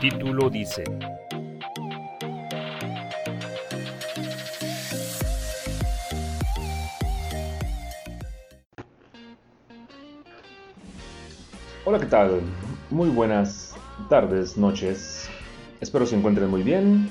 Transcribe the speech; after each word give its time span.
título 0.00 0.48
dice. 0.48 0.84
Hola, 11.84 11.98
¿qué 11.98 12.06
tal? 12.06 12.40
Muy 12.90 13.08
buenas 13.08 13.74
tardes, 14.08 14.56
noches. 14.56 15.28
Espero 15.80 16.06
se 16.06 16.16
encuentren 16.16 16.48
muy 16.48 16.62
bien. 16.62 17.08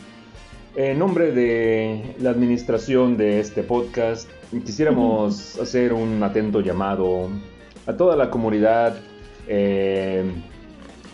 En 0.75 0.99
nombre 0.99 1.31
de 1.31 2.15
la 2.19 2.29
administración 2.29 3.17
de 3.17 3.39
este 3.39 3.63
podcast, 3.63 4.29
quisiéramos 4.65 5.59
hacer 5.61 5.91
un 5.91 6.21
atento 6.23 6.61
llamado 6.61 7.29
a 7.85 7.93
toda 7.93 8.15
la 8.15 8.29
comunidad 8.29 8.95
eh, 9.47 10.23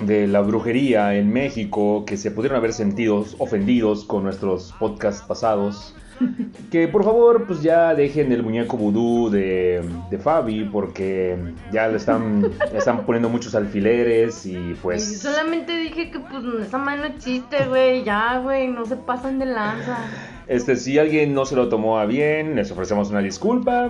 de 0.02 0.28
la 0.28 0.42
brujería 0.42 1.16
en 1.16 1.32
México 1.32 2.04
que 2.06 2.18
se 2.18 2.32
pudieron 2.32 2.58
haber 2.58 2.74
sentido 2.74 3.26
ofendidos 3.38 4.04
con 4.06 4.24
nuestros 4.24 4.74
podcasts 4.80 5.24
pasados. 5.28 5.96
Que 6.72 6.88
por 6.88 7.04
favor, 7.04 7.46
pues 7.46 7.62
ya 7.62 7.94
dejen 7.96 8.32
el 8.32 8.44
muñeco 8.44 8.78
vudú 8.78 9.30
de, 9.30 9.84
de 10.10 10.18
Fabi, 10.18 10.64
porque 10.66 11.38
ya 11.72 11.88
le 11.88 11.98
están, 11.98 12.42
le 12.72 12.78
están 12.78 13.06
poniendo 13.06 13.30
muchos 13.30 13.56
alfileres 13.56 14.46
y 14.46 14.54
Y 14.56 14.78
pues. 14.82 15.22
solamente 15.22 15.76
dije 15.76 16.12
que 16.12 16.20
pues 16.20 16.44
esa 16.66 16.78
mano 16.78 17.02
no 17.04 17.08
existe, 17.10 17.66
güey. 17.66 18.04
Ya, 18.04 18.40
güey, 18.40 18.68
no 18.68 18.86
se 18.86 18.96
pasan 18.96 19.40
de 19.40 19.48
lanza. 19.48 19.98
Este, 20.48 20.76
si 20.76 20.98
alguien 20.98 21.34
no 21.34 21.46
se 21.46 21.56
lo 21.56 21.68
tomó 21.68 22.00
a 22.00 22.06
bien, 22.06 22.56
les 22.56 22.72
ofrecemos 22.72 23.10
una 23.10 23.20
disculpa, 23.20 23.90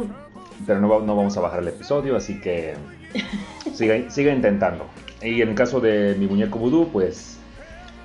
pero 0.65 0.79
no, 0.81 0.87
no 1.01 1.15
vamos 1.15 1.37
a 1.37 1.41
bajar 1.41 1.59
el 1.61 1.67
episodio, 1.69 2.15
así 2.15 2.39
que 2.39 2.73
siga, 3.73 4.09
siga 4.09 4.33
intentando. 4.33 4.85
Y 5.23 5.41
en 5.41 5.49
el 5.49 5.55
caso 5.55 5.79
de 5.79 6.15
mi 6.19 6.27
muñeco 6.27 6.59
vudú, 6.59 6.89
pues 6.91 7.37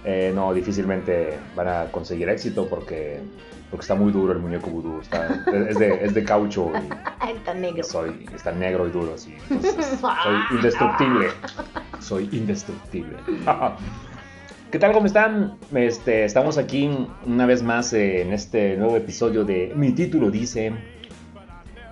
eh, 0.05 0.33
no, 0.35 0.55
difícilmente 0.55 1.37
van 1.57 1.69
a 1.69 1.85
conseguir 1.91 2.29
éxito 2.29 2.69
porque, 2.69 3.21
porque 3.71 3.83
está 3.83 3.95
muy 3.95 4.13
duro 4.13 4.33
el 4.33 4.39
muñeco 4.39 4.71
vudú, 4.71 5.01
está, 5.01 5.45
es, 5.69 5.79
de, 5.79 6.05
es 6.05 6.15
de 6.15 6.25
caucho 6.25 6.71
y 6.75 7.29
Está 7.29 7.55
negro. 7.55 7.83
soy, 7.85 8.27
está 8.35 8.53
negro 8.53 8.87
y 8.87 8.91
duro, 8.91 9.15
entonces, 9.51 9.99
soy 10.01 10.37
indestructible. 10.57 11.29
Soy 12.01 12.29
indestructible. 12.33 13.17
¿Qué 14.71 14.79
tal? 14.79 14.93
¿Cómo 14.93 15.07
están? 15.07 15.57
Este, 15.75 16.25
estamos 16.25 16.59
aquí 16.59 16.91
una 17.27 17.47
vez 17.47 17.63
más 17.63 17.93
en 17.95 18.33
este 18.33 18.77
nuevo 18.77 18.97
episodio 18.97 19.45
de 19.45 19.73
Mi 19.75 19.93
título 19.93 20.31
dice. 20.31 20.73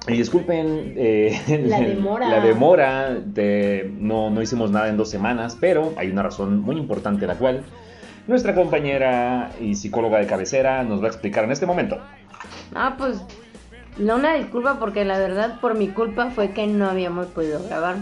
Y 0.08 0.12
disculpen 0.12 0.94
eh, 0.96 1.40
La 1.66 1.80
demora. 1.80 2.28
la 2.28 2.40
demora 2.40 3.14
de, 3.14 3.90
no, 3.98 4.30
no 4.30 4.40
hicimos 4.42 4.70
nada 4.70 4.88
en 4.88 4.96
dos 4.96 5.10
semanas, 5.10 5.56
pero 5.60 5.92
hay 5.96 6.10
una 6.10 6.22
razón 6.22 6.60
muy 6.60 6.76
importante 6.76 7.26
la 7.26 7.34
cual 7.36 7.62
nuestra 8.26 8.54
compañera 8.54 9.50
y 9.60 9.74
psicóloga 9.74 10.18
de 10.18 10.26
cabecera 10.26 10.82
nos 10.84 11.00
va 11.00 11.06
a 11.06 11.08
explicar 11.08 11.44
en 11.44 11.52
este 11.52 11.66
momento. 11.66 11.98
Ah, 12.74 12.94
pues. 12.98 13.20
No 13.98 14.16
una 14.16 14.34
disculpa 14.34 14.78
porque 14.78 15.04
la 15.06 15.18
verdad 15.18 15.58
por 15.60 15.74
mi 15.74 15.88
culpa 15.88 16.30
fue 16.30 16.50
que 16.50 16.66
no 16.66 16.86
habíamos 16.88 17.28
podido 17.28 17.62
grabar. 17.64 17.96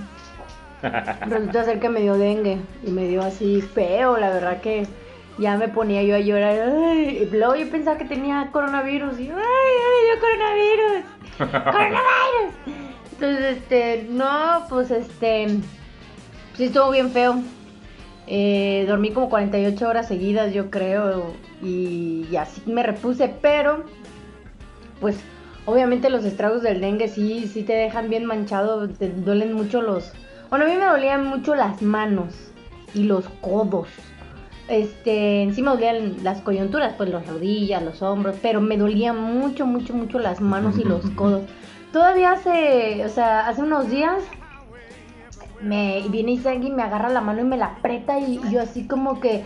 Resulta 1.28 1.64
ser 1.64 1.78
que 1.78 1.89
me 1.89 2.00
dio 2.00 2.18
dengue 2.18 2.58
y 2.84 2.91
me 2.91 3.06
dio 3.06 3.22
así 3.22 3.62
feo, 3.62 4.18
la 4.18 4.30
verdad 4.30 4.61
que 4.61 4.86
ya 5.38 5.56
me 5.56 5.68
ponía 5.68 6.02
yo 6.02 6.16
a 6.16 6.20
llorar. 6.20 6.72
Ay, 6.74 7.28
luego 7.32 7.56
yo 7.56 7.70
pensaba 7.70 7.98
que 7.98 8.04
tenía 8.04 8.48
coronavirus 8.52 9.18
y 9.18 9.28
ay, 9.28 9.34
ay, 9.36 10.04
dio 10.06 10.20
coronavirus. 10.20 11.04
coronavirus. 11.72 12.54
Entonces, 13.12 13.56
este, 13.56 14.06
no, 14.10 14.66
pues 14.68 14.90
este, 14.90 15.48
sí 16.56 16.64
estuvo 16.64 16.90
bien 16.90 17.10
feo. 17.10 17.42
Eh, 18.27 18.86
dormí 18.88 19.12
como 19.12 19.28
48 19.28 19.86
horas 19.86 20.08
seguidas, 20.08 20.55
yo 20.55 20.70
creo, 20.70 21.34
y, 21.62 22.27
y 22.30 22.36
así 22.36 22.62
me 22.64 22.82
repuse, 22.82 23.28
pero 23.42 23.84
pues 24.98 25.18
obviamente 25.66 26.08
los 26.08 26.24
estragos 26.24 26.62
del 26.62 26.80
dengue 26.80 27.08
sí, 27.08 27.46
sí 27.52 27.62
te 27.62 27.74
dejan 27.74 28.08
bien 28.08 28.24
manchado, 28.24 28.89
te 28.89 29.11
duelen 29.11 29.52
mucho 29.52 29.83
los... 29.83 30.12
Bueno, 30.48 30.64
a 30.64 30.68
mí 30.68 30.77
me 30.77 30.86
dolían 30.86 31.27
mucho 31.27 31.55
las 31.55 31.83
manos 31.83 32.34
y 32.95 33.05
los 33.05 33.28
codos. 33.40 33.89
Este, 34.69 35.42
encima 35.42 35.73
dolían 35.73 36.17
las 36.23 36.41
coyunturas, 36.41 36.95
pues 36.97 37.11
las 37.11 37.27
rodillas, 37.27 37.83
los 37.83 38.01
hombros, 38.01 38.36
pero 38.41 38.61
me 38.61 38.77
dolían 38.79 39.19
mucho, 39.19 39.67
mucho, 39.67 39.92
mucho 39.92 40.19
las 40.19 40.41
manos 40.41 40.79
y 40.79 40.85
los 40.85 41.05
codos. 41.17 41.42
Todavía 41.92 42.33
hace, 42.33 43.05
o 43.05 43.08
sea, 43.08 43.47
hace 43.47 43.63
unos 43.63 43.91
días 43.91 44.23
me 45.61 46.02
viene 46.08 46.33
Isagi 46.33 46.67
y 46.67 46.70
me 46.70 46.83
agarra 46.83 47.08
la 47.08 47.20
mano 47.20 47.41
y 47.41 47.45
me 47.45 47.57
la 47.57 47.67
aprieta 47.67 48.19
y, 48.19 48.41
y 48.45 48.51
yo 48.51 48.61
así 48.61 48.86
como 48.86 49.20
que, 49.20 49.45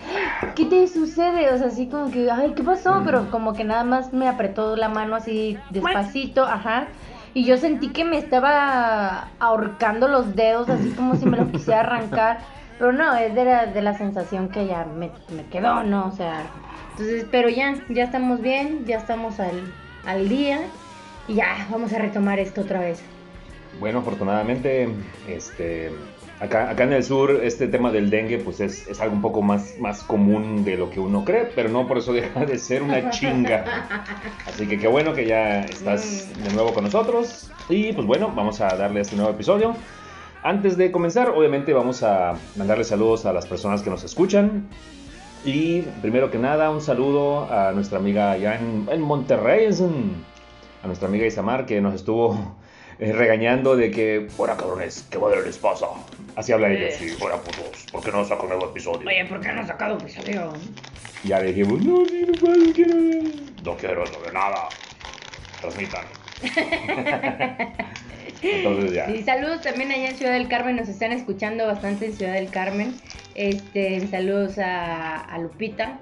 ¿qué 0.55 0.65
te 0.67 0.87
sucede? 0.89 1.53
O 1.53 1.59
sea, 1.59 1.69
así 1.69 1.87
como 1.87 2.11
que, 2.11 2.31
ay, 2.31 2.53
¿qué 2.56 2.62
pasó? 2.62 3.03
Pero 3.05 3.31
como 3.31 3.53
que 3.55 3.65
nada 3.65 3.85
más 3.85 4.12
me 4.12 4.29
apretó 4.29 4.77
la 4.77 4.89
mano 4.89 5.17
así 5.17 5.59
despacito, 5.71 6.45
ajá. 6.45 6.89
Y 7.35 7.45
yo 7.45 7.56
sentí 7.56 7.91
que 7.91 8.05
me 8.05 8.19
estaba 8.19 9.29
ahorcando 9.39 10.09
los 10.09 10.35
dedos, 10.35 10.69
así 10.69 10.91
como 10.91 11.15
si 11.15 11.27
me 11.27 11.37
los 11.37 11.49
quisiera 11.50 11.81
arrancar. 11.81 12.39
Pero 12.78 12.93
no, 12.93 13.16
es 13.16 13.34
de 13.34 13.44
la, 13.44 13.66
de 13.66 13.83
la 13.83 13.97
sensación 13.97 14.49
que 14.49 14.66
ya 14.66 14.84
me, 14.84 15.11
me 15.34 15.44
quedó, 15.50 15.83
¿no? 15.83 16.06
O 16.06 16.12
sea, 16.12 16.47
entonces, 16.93 17.27
pero 17.31 17.49
ya, 17.49 17.75
ya 17.89 18.05
estamos 18.05 18.41
bien, 18.41 18.84
ya 18.87 18.99
estamos 18.99 19.41
al, 19.41 19.72
al 20.06 20.28
día. 20.28 20.61
Y 21.27 21.34
ya, 21.34 21.67
vamos 21.71 21.93
a 21.93 21.99
retomar 21.99 22.38
esto 22.38 22.62
otra 22.62 22.81
vez. 22.81 23.03
Bueno, 23.81 23.99
afortunadamente, 23.99 24.88
este, 25.28 25.91
acá, 26.41 26.71
acá 26.71 26.84
en 26.84 26.93
el 26.94 27.05
sur 27.05 27.41
este 27.43 27.69
tema 27.69 27.93
del 27.93 28.11
dengue 28.11 28.38
pues 28.38 28.61
es, 28.61 28.88
es 28.88 29.00
algo 29.00 29.15
un 29.15 29.22
poco 29.22 29.43
más, 29.43 29.77
más 29.78 30.03
común 30.03 30.65
de 30.65 30.77
lo 30.77 30.91
que 30.91 31.00
uno 31.00 31.25
cree, 31.25 31.50
pero 31.55 31.69
no 31.69 31.87
por 31.87 31.99
eso 31.99 32.12
deja 32.12 32.44
de 32.44 32.59
ser 32.59 32.83
una 32.83 33.11
chinga. 33.11 33.65
Así 34.47 34.67
que 34.67 34.78
qué 34.78 34.88
bueno 34.88 35.12
que 35.12 35.27
ya 35.27 35.61
estás 35.61 36.28
de 36.43 36.53
nuevo 36.53 36.72
con 36.72 36.84
nosotros. 36.84 37.50
Y 37.69 37.93
pues 37.93 38.06
bueno, 38.06 38.33
vamos 38.34 38.61
a 38.61 38.75
darle 38.77 39.00
este 39.00 39.17
nuevo 39.17 39.31
episodio. 39.31 39.77
Antes 40.43 40.76
de 40.76 40.93
comenzar, 40.93 41.31
obviamente 41.31 41.72
vamos 41.72 42.03
a 42.03 42.34
mandarle 42.56 42.84
saludos 42.84 43.26
a 43.26 43.32
las 43.32 43.47
personas 43.47 43.82
que 43.82 43.91
nos 43.91 44.04
escuchan. 44.04 44.69
Y 45.44 45.82
primero 46.03 46.31
que 46.31 46.38
nada, 46.38 46.71
un 46.71 46.81
saludo 46.81 47.53
a 47.53 47.72
nuestra 47.72 47.99
amiga 47.99 48.32
allá 48.32 48.56
en, 48.56 48.88
en 48.91 49.00
Monterrey, 49.00 49.69
a 50.82 50.87
nuestra 50.87 51.09
amiga 51.09 51.26
Isamar, 51.26 51.66
que 51.66 51.81
nos 51.81 51.94
estuvo 51.94 52.56
eh, 52.99 53.12
regañando 53.12 53.76
de 53.76 53.91
que, 53.91 54.28
fuera 54.28 54.56
cabrones, 54.56 55.06
¿qué 55.10 55.19
madre 55.19 55.43
les 55.44 55.59
pasa? 55.59 55.87
Así 56.37 56.53
habla 56.53 56.70
ella, 56.70 56.91
sí, 56.93 57.09
fuera 57.09 57.37
putos, 57.37 57.87
¿por 57.91 58.03
qué 58.03 58.12
no 58.12 58.25
saco 58.25 58.44
un 58.44 58.50
nuevo 58.50 58.66
episodio? 58.66 59.09
Oye, 59.09 59.25
¿por 59.25 59.41
qué 59.41 59.53
no 59.53 59.60
has 59.62 59.66
sacado 59.66 59.99
episodio? 59.99 60.53
Ya 61.25 61.41
le 61.41 61.49
dijimos, 61.49 61.82
no, 61.82 62.06
sí, 62.06 62.25
no 62.28 62.34
puedo, 62.38 62.56
no 62.56 62.72
quiero 62.72 62.94
ver". 62.94 63.25
No 63.65 63.76
quiero 63.76 64.06
saber 64.06 64.32
nada. 64.32 64.69
Transmitan. 65.60 66.05
Entonces 68.43 68.93
ya. 68.93 69.06
Sí, 69.06 69.22
saludos 69.22 69.62
también 69.62 69.91
allá 69.91 70.10
en 70.10 70.16
Ciudad 70.16 70.32
del 70.32 70.49
Carmen, 70.49 70.76
nos 70.76 70.88
están 70.88 71.12
escuchando 71.12 71.66
bastante 71.66 72.06
en 72.06 72.12
Ciudad 72.12 72.34
del 72.34 72.50
Carmen. 72.50 72.94
Este, 73.34 74.06
saludos 74.09 74.59
a, 74.59 75.16
a 75.16 75.38
Lupita. 75.38 75.99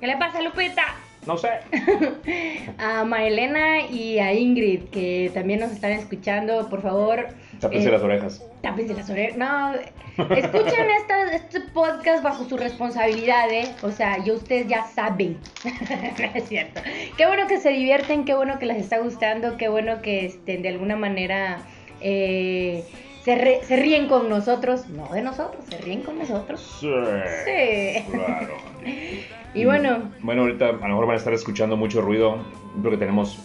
¿Qué 0.00 0.06
le 0.06 0.16
pasa, 0.16 0.42
Lupita? 0.42 0.82
No 1.26 1.38
sé. 1.38 1.48
A 2.78 3.04
Maelena 3.04 3.86
y 3.86 4.18
a 4.18 4.34
Ingrid, 4.34 4.84
que 4.90 5.30
también 5.32 5.60
nos 5.60 5.72
están 5.72 5.92
escuchando. 5.92 6.68
Por 6.68 6.82
favor, 6.82 7.28
Tápense 7.60 7.88
Eh, 7.88 7.92
las 7.92 8.02
orejas. 8.02 8.46
tápense 8.62 8.94
las 8.94 9.08
orejas. 9.10 9.36
No, 9.36 9.74
escuchen 9.74 10.90
esta- 11.00 11.34
este 11.34 11.60
podcast 11.72 12.22
bajo 12.22 12.44
su 12.44 12.56
responsabilidad, 12.56 13.50
¿eh? 13.50 13.74
O 13.82 13.90
sea, 13.90 14.22
yo 14.24 14.34
ustedes 14.34 14.66
ya 14.68 14.84
saben. 14.84 15.38
Es 16.34 16.48
cierto. 16.48 16.80
Qué 17.16 17.26
bueno 17.26 17.46
que 17.46 17.58
se 17.58 17.70
divierten, 17.70 18.24
qué 18.24 18.34
bueno 18.34 18.58
que 18.58 18.66
les 18.66 18.78
está 18.78 18.98
gustando, 18.98 19.56
qué 19.56 19.68
bueno 19.68 20.02
que 20.02 20.26
este, 20.26 20.58
de 20.58 20.68
alguna 20.68 20.96
manera 20.96 21.58
eh, 22.00 22.84
se, 23.22 23.34
re- 23.36 23.60
se 23.64 23.76
ríen 23.76 24.08
con 24.08 24.28
nosotros. 24.28 24.88
No 24.88 25.08
de 25.12 25.22
nosotros, 25.22 25.64
se 25.68 25.78
ríen 25.78 26.02
con 26.02 26.18
nosotros. 26.18 26.60
Sí. 26.80 26.88
Sí. 27.44 28.04
Claro. 28.12 28.54
Y 29.56 29.64
bueno, 29.66 30.10
Bueno, 30.20 30.42
ahorita 30.42 30.66
a 30.68 30.72
lo 30.72 30.78
mejor 30.88 31.06
van 31.06 31.14
a 31.14 31.18
estar 31.18 31.32
escuchando 31.32 31.76
mucho 31.76 32.00
ruido. 32.00 32.44
Creo 32.80 32.90
que 32.90 32.96
tenemos 32.96 33.38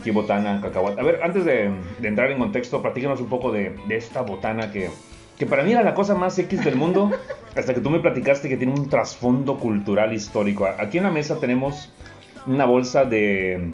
aquí 0.00 0.10
botana, 0.10 0.60
cacahuate. 0.60 1.00
A 1.00 1.04
ver, 1.04 1.20
antes 1.22 1.44
de, 1.44 1.70
de 1.98 2.08
entrar 2.08 2.30
en 2.30 2.38
contexto, 2.38 2.82
platícanos 2.82 3.20
un 3.20 3.28
poco 3.28 3.52
de, 3.52 3.76
de 3.86 3.96
esta 3.96 4.22
botana 4.22 4.72
que, 4.72 4.90
que 5.38 5.46
para 5.46 5.62
mí 5.62 5.72
era 5.72 5.82
la 5.82 5.94
cosa 5.94 6.14
más 6.14 6.38
X 6.38 6.64
del 6.64 6.76
mundo. 6.76 7.10
hasta 7.56 7.74
que 7.74 7.80
tú 7.80 7.90
me 7.90 7.98
platicaste 8.00 8.48
que 8.48 8.56
tiene 8.56 8.72
un 8.72 8.88
trasfondo 8.88 9.58
cultural 9.58 10.12
histórico. 10.12 10.66
Aquí 10.66 10.98
en 10.98 11.04
la 11.04 11.10
mesa 11.10 11.38
tenemos 11.38 11.92
una 12.46 12.64
bolsa 12.64 13.04
de. 13.04 13.72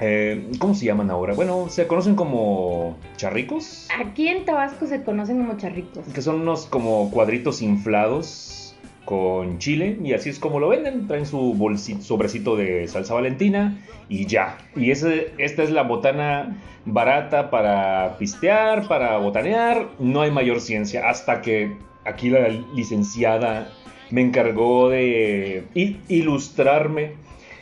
eh, 0.00 0.50
¿Cómo 0.58 0.74
se 0.74 0.84
llaman 0.86 1.10
ahora? 1.10 1.34
Bueno, 1.34 1.68
se 1.68 1.86
conocen 1.86 2.14
como 2.16 2.96
charricos. 3.16 3.88
aquí 3.98 4.28
en 4.28 4.44
Tabasco 4.44 4.86
se 4.86 5.02
conocen 5.02 5.38
como 5.38 5.56
charritos. 5.56 6.04
Que 6.12 6.20
son 6.20 6.40
unos 6.40 6.66
como 6.66 7.10
cuadritos 7.10 7.62
inflados 7.62 8.65
con 9.06 9.58
chile 9.58 9.96
y 10.04 10.12
así 10.12 10.28
es 10.28 10.38
como 10.38 10.60
lo 10.60 10.68
venden. 10.68 11.06
Traen 11.06 11.24
su 11.24 11.54
bolsito, 11.54 12.02
sobrecito 12.02 12.56
de 12.56 12.86
salsa 12.88 13.14
valentina 13.14 13.78
y 14.10 14.26
ya. 14.26 14.58
Y 14.76 14.90
esta 14.90 15.14
es 15.38 15.70
la 15.70 15.82
botana 15.82 16.58
barata 16.84 17.48
para 17.50 18.18
pistear, 18.18 18.86
para 18.86 19.16
botanear. 19.16 19.88
No 19.98 20.20
hay 20.20 20.30
mayor 20.30 20.60
ciencia 20.60 21.08
hasta 21.08 21.40
que 21.40 21.74
aquí 22.04 22.28
la 22.28 22.48
licenciada 22.74 23.72
me 24.10 24.20
encargó 24.20 24.90
de 24.90 25.64
ilustrarme 26.08 27.12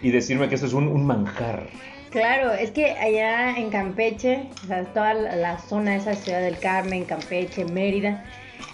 y 0.02 0.11
decirme 0.11 0.49
que 0.49 0.56
eso 0.56 0.67
es 0.67 0.73
un, 0.73 1.06
manjar. 1.06 1.67
Claro, 2.11 2.52
es 2.52 2.70
que 2.70 2.93
allá 2.93 3.56
en 3.56 3.70
Campeche, 3.70 4.47
o 4.62 4.67
sea, 4.67 4.85
toda 4.85 5.14
la 5.14 5.58
zona 5.58 5.93
de 5.93 5.97
esa 5.97 6.14
ciudad 6.14 6.40
del 6.40 6.58
Carmen, 6.58 7.05
Campeche, 7.05 7.64
Mérida, 7.64 8.25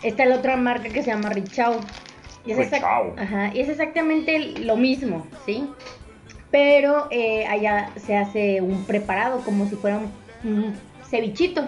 está 0.03 0.27
la 0.27 0.37
otra 0.37 0.57
marca 0.57 0.91
que 0.91 1.03
se 1.03 1.11
llama 1.11 1.31
Richau. 1.31 1.81
Y 2.47 2.53
es, 2.53 2.59
exact- 2.59 2.73
Richau. 2.73 3.15
Ajá, 3.19 3.51
y 3.55 3.61
es 3.61 3.69
exactamente 3.69 4.39
lo 4.61 4.77
mismo, 4.77 5.27
¿sí? 5.47 5.65
Pero 6.51 7.07
eh, 7.11 7.47
allá 7.47 7.91
se 7.97 8.17
hace 8.17 8.61
un 8.61 8.85
preparado 8.85 9.41
como 9.45 9.67
si 9.69 9.77
fuera 9.77 9.99
un, 9.99 10.11
un 10.51 10.75
cevichito. 11.09 11.65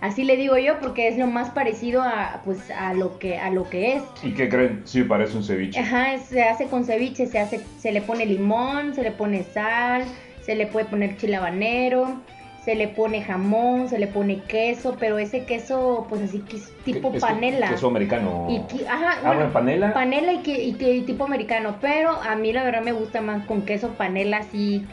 Así 0.00 0.22
le 0.22 0.36
digo 0.36 0.56
yo 0.58 0.78
porque 0.78 1.08
es 1.08 1.18
lo 1.18 1.26
más 1.26 1.50
parecido 1.50 2.02
a 2.02 2.42
pues 2.44 2.70
a 2.70 2.94
lo 2.94 3.18
que 3.18 3.36
a 3.38 3.50
lo 3.50 3.68
que 3.68 3.94
es. 3.96 4.02
¿Y 4.22 4.32
qué 4.32 4.48
creen? 4.48 4.82
Sí, 4.84 5.02
parece 5.02 5.36
un 5.36 5.42
ceviche. 5.42 5.80
Ajá, 5.80 6.18
se 6.18 6.42
hace 6.44 6.66
con 6.66 6.84
ceviche, 6.84 7.26
se 7.26 7.38
hace, 7.40 7.60
se 7.78 7.90
le 7.90 8.00
pone 8.02 8.24
limón, 8.24 8.94
se 8.94 9.02
le 9.02 9.10
pone 9.10 9.42
sal, 9.42 10.04
se 10.42 10.54
le 10.54 10.66
puede 10.66 10.86
poner 10.86 11.16
chile 11.16 11.34
habanero, 11.36 12.20
se 12.68 12.74
le 12.74 12.88
pone 12.88 13.22
jamón, 13.22 13.88
se 13.88 13.98
le 13.98 14.08
pone 14.08 14.40
queso, 14.46 14.94
pero 15.00 15.16
ese 15.18 15.46
queso, 15.46 16.04
pues 16.10 16.20
así 16.20 16.42
tipo 16.84 17.10
Queso- 17.12 17.26
panela. 17.26 17.70
Queso 17.70 17.86
americano. 17.88 18.46
Y 18.50 18.84
ajá, 18.84 19.20
Ah, 19.24 19.32
bueno, 19.32 19.50
panela. 19.54 19.94
panela 19.94 20.34
y, 20.34 20.38
que- 20.42 20.62
y 20.62 20.74
que- 20.74 20.96
y 20.96 21.00
tipo 21.00 21.24
americano, 21.24 21.76
pero 21.80 22.10
a 22.10 22.36
mí 22.36 22.52
la 22.52 22.64
verdad 22.64 22.82
me 22.82 22.92
gusta 22.92 23.22
más 23.22 23.46
con 23.46 23.62
queso 23.62 23.88
panela 23.96 24.36
así, 24.36 24.84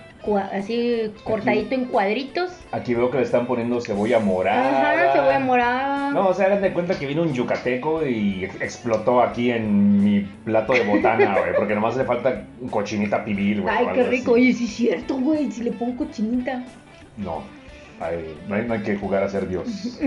así 0.54 1.12
cortadito 1.26 1.76
en 1.76 1.84
cuadritos. 1.86 2.50
Aquí 2.72 2.94
veo 2.94 3.12
que 3.12 3.18
le 3.18 3.24
están 3.24 3.46
poniendo 3.46 3.82
cebolla 3.82 4.20
morada. 4.20 4.94
Ajá, 4.94 5.12
cebolla 5.12 5.40
morada. 5.40 6.12
No, 6.12 6.30
o 6.30 6.34
sea, 6.34 6.46
hagan 6.46 6.62
de 6.62 6.72
cuenta 6.72 6.98
que 6.98 7.08
vino 7.08 7.24
un 7.24 7.34
yucateco 7.34 8.08
y 8.08 8.46
ex- 8.46 8.62
explotó 8.62 9.22
aquí 9.22 9.52
en 9.52 10.02
mi 10.02 10.22
plato 10.46 10.72
de 10.72 10.86
botana, 10.86 11.40
güey, 11.40 11.54
porque 11.58 11.76
nomás 11.76 11.98
le 11.98 12.06
falta 12.06 12.44
cochinita 12.72 13.26
pibil, 13.26 13.64
güey. 13.64 13.76
Ay, 13.78 13.88
qué 13.94 14.04
rico. 14.04 14.32
así. 14.32 14.42
Oye, 14.44 14.54
sí 14.54 14.64
es 14.64 14.72
cierto, 14.76 15.16
güey, 15.20 15.52
si 15.52 15.62
le 15.62 15.74
pongo 15.74 16.06
cochinita. 16.06 16.64
No, 17.18 17.44
ay, 18.00 18.36
no, 18.48 18.56
hay, 18.56 18.66
no 18.66 18.74
hay 18.74 18.82
que 18.82 18.96
jugar 18.96 19.24
a 19.24 19.30
ser 19.30 19.48
Dios. 19.48 19.68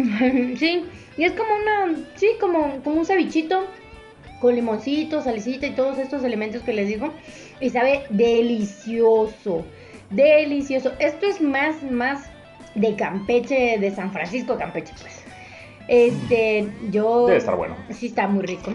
Sí, 0.58 0.84
y 1.16 1.24
es 1.24 1.32
como 1.32 1.50
una, 1.54 1.96
sí, 2.16 2.28
como, 2.40 2.80
como 2.82 3.00
un 3.00 3.06
cevichito 3.06 3.66
con 4.40 4.54
limoncito, 4.54 5.20
salicita 5.22 5.66
y 5.66 5.70
todos 5.70 5.98
estos 5.98 6.22
elementos 6.24 6.62
que 6.62 6.72
les 6.72 6.88
digo. 6.88 7.12
Y 7.60 7.70
sabe 7.70 8.04
delicioso, 8.10 9.64
delicioso. 10.10 10.92
Esto 10.98 11.26
es 11.26 11.40
más, 11.40 11.82
más 11.82 12.30
de 12.74 12.94
Campeche, 12.94 13.78
de 13.78 13.90
San 13.90 14.12
Francisco, 14.12 14.56
Campeche, 14.56 14.92
pues. 15.00 15.24
Este, 15.88 16.68
yo... 16.90 17.26
Debe 17.26 17.38
estar 17.38 17.56
bueno. 17.56 17.76
Sí, 17.90 18.06
está 18.06 18.28
muy 18.28 18.44
rico. 18.44 18.72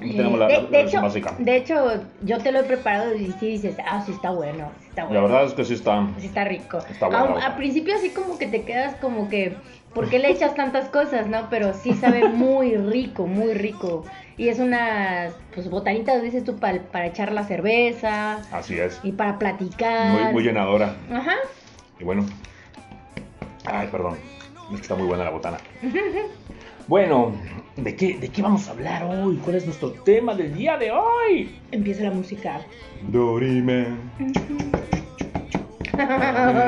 Tenemos 0.00 0.38
la, 0.38 0.46
de, 0.48 0.62
la 0.70 0.80
hecho, 0.80 1.00
básica. 1.00 1.34
de 1.38 1.56
hecho, 1.56 2.02
yo 2.22 2.38
te 2.38 2.52
lo 2.52 2.60
he 2.60 2.64
preparado 2.64 3.14
y 3.14 3.32
sí 3.40 3.46
dices, 3.52 3.76
ah, 3.86 4.02
sí 4.04 4.12
está 4.12 4.30
bueno, 4.30 4.70
sí 4.80 4.86
está 4.88 5.02
La 5.02 5.08
bueno. 5.08 5.22
verdad 5.22 5.44
es 5.46 5.52
que 5.54 5.64
sí 5.64 5.74
está. 5.74 6.06
Sí 6.18 6.26
está 6.26 6.44
rico. 6.44 6.78
Está 6.90 7.06
bueno. 7.08 7.36
Al 7.42 7.56
principio 7.56 7.94
así 7.94 8.10
como 8.10 8.36
que 8.38 8.46
te 8.46 8.62
quedas 8.62 8.96
como 8.96 9.28
que, 9.28 9.56
¿por 9.94 10.08
qué 10.10 10.18
le 10.18 10.30
echas 10.30 10.54
tantas 10.54 10.88
cosas, 10.88 11.26
no? 11.28 11.48
Pero 11.50 11.72
sí 11.72 11.92
sabe 11.94 12.28
muy 12.28 12.76
rico, 12.76 13.26
muy 13.26 13.54
rico. 13.54 14.04
Y 14.36 14.48
es 14.48 14.58
una, 14.58 15.30
pues 15.54 15.70
botanitas, 15.70 16.22
dices 16.22 16.44
tú, 16.44 16.58
para, 16.58 16.78
para 16.82 17.06
echar 17.06 17.32
la 17.32 17.44
cerveza 17.44 18.40
Así 18.52 18.78
es. 18.78 19.00
y 19.02 19.12
para 19.12 19.38
platicar. 19.38 20.12
Muy, 20.24 20.32
muy 20.34 20.42
llenadora. 20.42 20.94
Ajá. 21.10 21.36
Y 21.98 22.04
bueno. 22.04 22.26
Ay, 23.64 23.88
perdón. 23.90 24.16
Es 24.70 24.76
que 24.76 24.82
está 24.82 24.94
muy 24.94 25.06
buena 25.06 25.24
la 25.24 25.30
botana. 25.30 25.56
Bueno, 26.88 27.32
¿de 27.76 27.94
qué, 27.96 28.16
¿de 28.18 28.28
qué 28.28 28.42
vamos 28.42 28.68
a 28.68 28.72
hablar 28.72 29.04
hoy? 29.04 29.36
¿Cuál 29.44 29.56
es 29.56 29.64
nuestro 29.66 29.90
tema 29.92 30.34
del 30.34 30.54
día 30.54 30.76
de 30.76 30.90
hoy? 30.92 31.54
Empieza 31.72 32.04
la 32.04 32.10
música. 32.10 32.60
Dorime. 33.08 33.86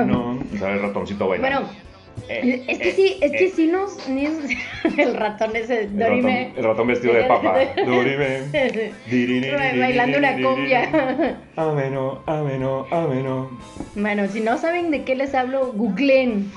No, 0.06 0.38
sale 0.58 0.74
el 0.74 0.82
ratoncito 0.82 1.28
bailando. 1.28 1.60
Bueno, 1.66 1.88
Eh, 2.28 2.64
es 2.66 2.78
que 2.78 2.88
eh, 2.88 2.92
sí, 2.92 3.16
es 3.22 3.30
que 3.32 3.46
eh. 3.46 3.52
sí 3.54 3.66
nos... 3.68 4.06
ni- 4.08 4.26
el 4.98 5.14
ratón 5.14 5.54
ese, 5.56 5.82
El 5.84 5.98
Dorime. 5.98 6.44
ratón, 6.48 6.58
el 6.58 6.64
ratón 6.64 6.86
vestido 6.88 7.14
de 7.14 7.24
papa. 7.24 7.54
Dorime. 7.86 9.78
Bailando 9.78 10.18
una 10.18 10.32
cumbia. 10.36 11.38
Ameno, 11.56 12.22
ameno, 12.26 12.86
ameno. 12.90 13.50
Bueno, 13.94 14.26
si 14.28 14.40
no 14.40 14.58
saben 14.58 14.90
de 14.90 15.04
qué 15.04 15.14
les 15.14 15.34
hablo, 15.34 15.72
googleen. 15.72 16.50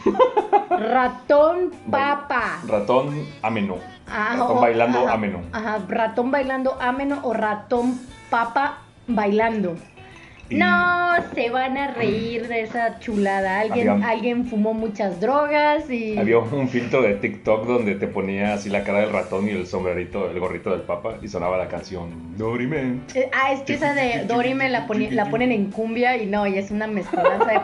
Ratón 0.70 1.72
papa. 1.90 2.62
Ratón 2.68 3.26
ameno. 3.42 3.76
Ah, 4.12 4.36
ratón 4.38 4.58
o- 4.58 4.62
bailando 4.62 5.00
ajá, 5.00 5.14
ameno. 5.14 5.42
Ajá, 5.52 5.80
ratón 5.88 6.32
bailando 6.32 6.78
ameno 6.82 7.20
o 7.24 7.34
ratón 7.34 8.00
papa 8.30 8.80
bailando. 9.08 9.76
Y- 10.50 10.56
No, 10.58 11.14
se 11.34 11.50
van 11.50 11.78
a 11.78 11.94
reír 11.94 12.50
de 12.50 12.62
esa 12.64 13.00
chulada. 13.00 13.62
Alguien, 13.62 13.88
Había- 13.88 14.08
alguien 14.10 14.46
fumó 14.48 14.74
muchas 14.74 15.22
drogas 15.22 15.90
y... 15.90 16.18
Había 16.18 16.40
un 16.40 16.68
filtro 16.68 17.02
de 17.02 17.14
TikTok 17.14 17.66
donde 17.66 17.96
te 17.96 18.06
ponía 18.08 18.54
así 18.56 18.70
la 18.70 18.84
cara 18.84 19.00
del 19.00 19.14
ratón 19.14 19.48
y 19.48 19.52
el 19.52 19.66
sombrerito, 19.66 20.30
el 20.30 20.38
gorrito 20.42 20.72
del 20.72 20.82
papa 20.82 21.16
y 21.22 21.30
sonaba 21.30 21.58
la 21.58 21.70
canción 21.70 22.38
Dorime. 22.38 23.00
Eh, 23.16 23.30
Ah, 23.32 23.54
es 23.54 23.62
que 23.62 23.76
esa 23.76 23.94
de 23.94 24.26
Dorime 24.26 24.68
la, 24.68 24.86
la 25.12 25.26
ponen 25.30 25.54
en 25.54 25.72
cumbia 25.72 26.18
y 26.18 26.26
no, 26.26 26.46
y 26.46 26.58
es 26.58 26.70
una 26.70 26.86
mezcolanza 26.88 27.46
de 27.50 27.62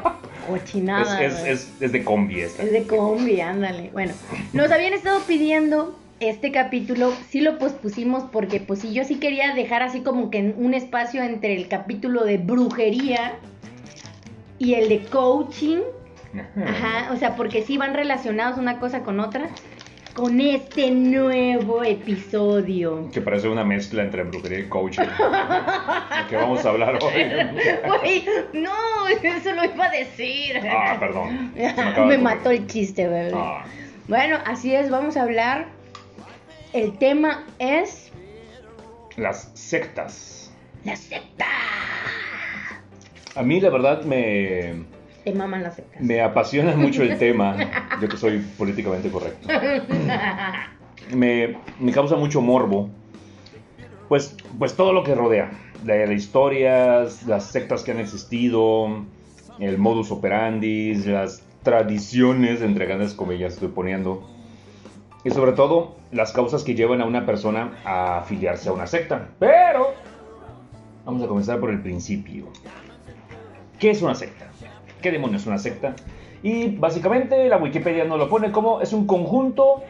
cochinada. 0.47 1.21
Es, 1.21 1.33
es, 1.33 1.39
güey. 1.41 1.51
es, 1.51 1.73
es 1.81 1.91
de 1.91 2.03
combi 2.05 2.39
esta. 2.39 2.63
Es 2.63 2.71
de 2.71 2.83
combi, 2.83 3.41
ándale. 3.41 3.89
Bueno, 3.91 4.13
nos 4.53 4.71
habían 4.71 4.93
estado 4.93 5.19
pidiendo 5.27 5.99
este 6.19 6.51
capítulo, 6.51 7.13
sí 7.29 7.41
lo 7.41 7.57
pospusimos 7.59 8.23
porque 8.31 8.59
pues 8.59 8.79
sí, 8.79 8.93
yo 8.93 9.03
sí 9.03 9.15
quería 9.19 9.53
dejar 9.53 9.83
así 9.83 10.01
como 10.01 10.29
que 10.29 10.53
un 10.57 10.73
espacio 10.73 11.21
entre 11.23 11.55
el 11.55 11.67
capítulo 11.67 12.23
de 12.23 12.37
brujería 12.37 13.35
y 14.59 14.73
el 14.75 14.89
de 14.89 14.99
coaching. 15.05 15.79
Ajá, 16.65 17.11
o 17.13 17.17
sea, 17.17 17.35
porque 17.35 17.61
sí 17.63 17.77
van 17.77 17.93
relacionados 17.93 18.57
una 18.57 18.79
cosa 18.79 19.01
con 19.01 19.19
otra. 19.19 19.49
Con 20.13 20.41
este 20.41 20.89
nuevo 20.89 21.83
episodio. 21.83 23.07
Que 23.11 23.21
parece 23.21 23.47
una 23.49 23.63
mezcla 23.63 24.01
entre 24.01 24.23
brujería 24.23 24.59
y 24.59 24.63
coaching. 24.67 25.03
¿De 25.03 26.27
qué 26.27 26.35
vamos 26.35 26.65
a 26.65 26.69
hablar 26.69 26.97
hoy? 27.01 27.11
No, 28.53 29.07
eso 29.07 29.53
lo 29.53 29.63
iba 29.63 29.85
a 29.85 29.91
decir. 29.91 30.59
Ah, 30.67 30.97
perdón. 30.99 31.51
Me 32.07 32.17
mató 32.17 32.49
el 32.49 32.65
chiste, 32.65 33.07
bebé. 33.07 33.31
Ah, 33.35 33.63
Bueno, 34.07 34.39
así 34.45 34.73
es, 34.73 34.89
vamos 34.89 35.17
a 35.17 35.21
hablar. 35.21 35.76
El 36.73 36.97
tema 36.97 37.45
es 37.59 38.11
las 39.15 39.51
sectas. 39.53 40.51
la 40.83 40.95
secta. 40.95 41.45
A 43.35 43.43
mí 43.43 43.59
la 43.61 43.69
verdad 43.69 44.03
me, 44.03 44.83
Te 45.23 45.33
maman 45.33 45.63
las 45.63 45.75
sectas. 45.75 46.01
me 46.01 46.21
apasiona 46.21 46.75
mucho 46.75 47.03
el 47.03 47.17
tema. 47.17 47.55
Yo 48.01 48.07
que 48.09 48.17
soy 48.17 48.39
políticamente 48.57 49.09
correcto. 49.09 49.47
me, 51.13 51.57
me 51.79 51.91
causa 51.91 52.15
mucho 52.15 52.41
morbo. 52.41 52.89
Pues, 54.09 54.35
pues 54.57 54.75
todo 54.75 54.93
lo 54.93 55.03
que 55.03 55.15
rodea. 55.15 55.51
La 55.85 56.11
historias, 56.11 57.25
las 57.27 57.45
sectas 57.51 57.83
que 57.83 57.91
han 57.91 57.99
existido, 57.99 59.05
el 59.59 59.77
modus 59.77 60.11
operandi, 60.11 60.95
las 60.95 61.43
tradiciones, 61.63 62.61
entre 62.61 62.85
grandes 62.85 63.13
comillas 63.13 63.53
estoy 63.53 63.69
poniendo. 63.69 64.36
Y 65.27 65.29
sobre 65.31 65.51
todo, 65.51 65.95
las 66.13 66.31
causas 66.31 66.63
que 66.63 66.73
llevan 66.73 67.01
a 67.01 67.05
una 67.05 67.25
persona 67.25 67.73
a 67.83 68.19
afiliarse 68.19 68.69
a 68.69 68.71
una 68.71 68.87
secta. 68.87 69.27
Pero, 69.39 69.93
vamos 71.03 71.21
a 71.21 71.27
comenzar 71.27 71.59
por 71.59 71.69
el 71.69 71.81
principio. 71.81 72.45
¿Qué 73.77 73.89
es 73.89 74.01
una 74.01 74.15
secta? 74.15 74.45
¿Qué 75.01 75.11
demonios 75.11 75.41
es 75.41 75.47
una 75.47 75.57
secta? 75.57 75.97
Y 76.43 76.69
básicamente 76.69 77.49
la 77.49 77.57
Wikipedia 77.57 78.05
nos 78.05 78.19
lo 78.19 78.29
pone 78.29 78.53
como 78.53 78.79
es 78.79 78.93
un 78.93 79.05
conjunto 79.05 79.83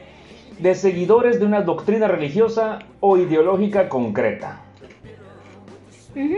de 0.58 0.74
seguidores 0.74 1.39
de 1.39 1.46
una 1.46 1.62
doctrina 1.62 2.08
religiosa 2.08 2.79
o 3.00 3.17
ideológica 3.17 3.89
concreta. 3.89 4.62
Ujú. 6.15 6.36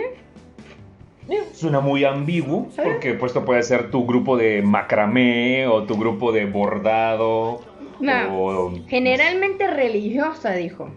Eh, 1.29 1.43
Suena 1.53 1.79
muy 1.79 2.03
ambiguo, 2.03 2.67
porque 2.75 3.13
pues 3.13 3.29
esto 3.29 3.45
puede 3.45 3.63
ser 3.63 3.91
tu 3.91 4.05
grupo 4.05 4.35
de 4.35 4.61
macramé 4.61 5.67
o 5.67 5.83
tu 5.83 5.97
grupo 5.97 6.33
de 6.33 6.47
bordado. 6.47 7.68
No, 7.99 8.41
o- 8.43 8.79
Generalmente 8.87 9.67
religiosa, 9.67 10.51
dijo. 10.53 10.89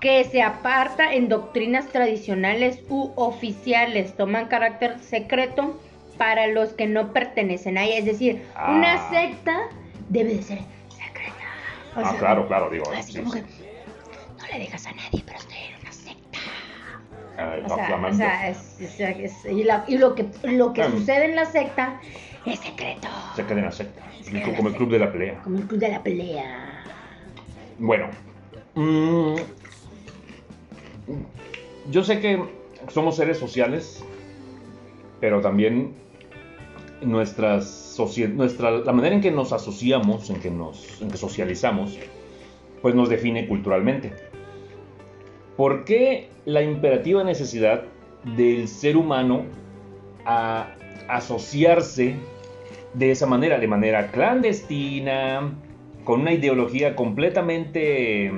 Que 0.00 0.24
se 0.24 0.42
aparta 0.42 1.12
en 1.14 1.28
doctrinas 1.28 1.88
tradicionales 1.88 2.80
u 2.88 3.12
oficiales. 3.16 4.16
Toman 4.16 4.46
carácter 4.48 4.98
secreto 5.00 5.78
para 6.16 6.46
los 6.46 6.70
que 6.72 6.86
no 6.86 7.12
pertenecen 7.12 7.76
a 7.78 7.84
ella. 7.84 7.98
Es 7.98 8.04
decir, 8.06 8.42
Ah. 8.54 8.72
una 8.72 9.10
secta 9.10 9.56
debe 10.08 10.34
de 10.34 10.42
ser 10.42 10.58
secreta. 10.88 11.34
O 11.96 12.00
Ah, 12.00 12.10
sea, 12.10 12.18
claro, 12.18 12.46
claro, 12.48 12.70
digo. 12.70 12.84
Así 12.96 13.12
sí, 13.12 13.18
como 13.20 13.32
sí. 13.32 13.40
que 13.42 13.46
no 14.38 14.46
le 14.52 14.58
digas 14.64 14.86
a 14.86 14.92
nadie, 14.92 15.22
pero 15.24 15.38
estoy 15.38 15.56
en 15.58 15.80
una 15.80 15.92
secta. 15.92 16.38
Ay, 17.36 17.62
O 17.64 17.68
sea, 17.68 17.76
o 17.76 17.86
obviamente. 17.86 18.16
sea, 18.16 18.48
es- 18.48 18.80
es- 18.80 19.00
es- 19.00 19.44
y, 19.52 19.64
la- 19.64 19.84
y 19.86 19.98
lo 19.98 20.14
que, 20.14 20.26
lo 20.44 20.72
que 20.72 20.82
Ah. 20.82 20.90
sucede 20.90 21.26
en 21.26 21.36
la 21.36 21.44
secta 21.46 22.00
es 22.46 22.58
secreto. 22.60 23.08
Se 23.36 23.44
queda 23.44 23.58
en 23.58 23.64
la 23.64 23.72
secta. 23.72 24.02
Se 24.22 24.30
queda 24.30 24.44
en 24.44 24.50
la 24.50 24.56
Como 24.56 24.68
el 24.68 24.74
club 24.76 24.90
de 24.90 24.98
la 24.98 25.12
pelea. 25.12 25.40
Como 25.42 25.58
el 25.58 25.66
club 25.66 25.80
de 25.80 25.88
la 25.88 26.02
pelea. 26.02 26.84
Bueno. 27.78 28.08
mm, 28.74 29.36
yo 31.90 32.04
sé 32.04 32.20
que 32.20 32.42
somos 32.88 33.16
seres 33.16 33.38
sociales, 33.38 34.04
pero 35.20 35.40
también 35.40 35.94
nuestras 37.02 37.80
nuestra, 38.34 38.70
la 38.70 38.92
manera 38.92 39.14
en 39.14 39.20
que 39.20 39.30
nos 39.30 39.52
asociamos, 39.52 40.30
en 40.30 40.40
que, 40.40 40.50
nos, 40.50 41.00
en 41.02 41.10
que 41.10 41.16
socializamos, 41.16 41.98
pues 42.80 42.94
nos 42.94 43.08
define 43.08 43.46
culturalmente. 43.46 44.12
¿Por 45.56 45.84
qué 45.84 46.28
la 46.46 46.62
imperativa 46.62 47.22
necesidad 47.24 47.82
del 48.36 48.68
ser 48.68 48.96
humano 48.96 49.44
a 50.24 50.74
asociarse 51.08 52.14
de 52.94 53.10
esa 53.10 53.26
manera, 53.26 53.58
de 53.58 53.68
manera 53.68 54.10
clandestina, 54.10 55.52
con 56.04 56.22
una 56.22 56.32
ideología 56.32 56.96
completamente 56.96 58.32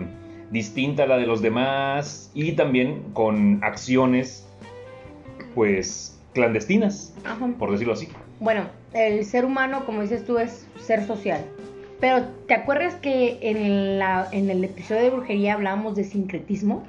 distinta 0.51 1.05
a 1.05 1.07
la 1.07 1.17
de 1.17 1.27
los 1.27 1.41
demás 1.41 2.31
y 2.35 2.53
también 2.53 3.03
con 3.15 3.63
acciones 3.65 4.47
pues 5.55 6.21
clandestinas, 6.35 7.15
por 7.59 7.73
decirlo 7.73 7.95
así. 7.95 8.09
Bueno, 8.41 8.67
el 8.93 9.25
ser 9.25 9.45
humano, 9.45 9.85
como 9.87 10.03
dices 10.03 10.25
tú, 10.25 10.39
es 10.39 10.67
ser 10.81 11.07
social. 11.07 11.45
Pero, 12.01 12.25
¿te 12.49 12.55
acuerdas 12.55 12.95
que 12.97 13.39
en, 13.43 13.99
la, 13.99 14.29
en 14.33 14.51
el 14.51 14.65
episodio 14.65 15.03
de 15.03 15.11
brujería 15.11 15.55
hablábamos 15.55 15.95
de 15.95 16.05
sincretismo? 16.05 16.85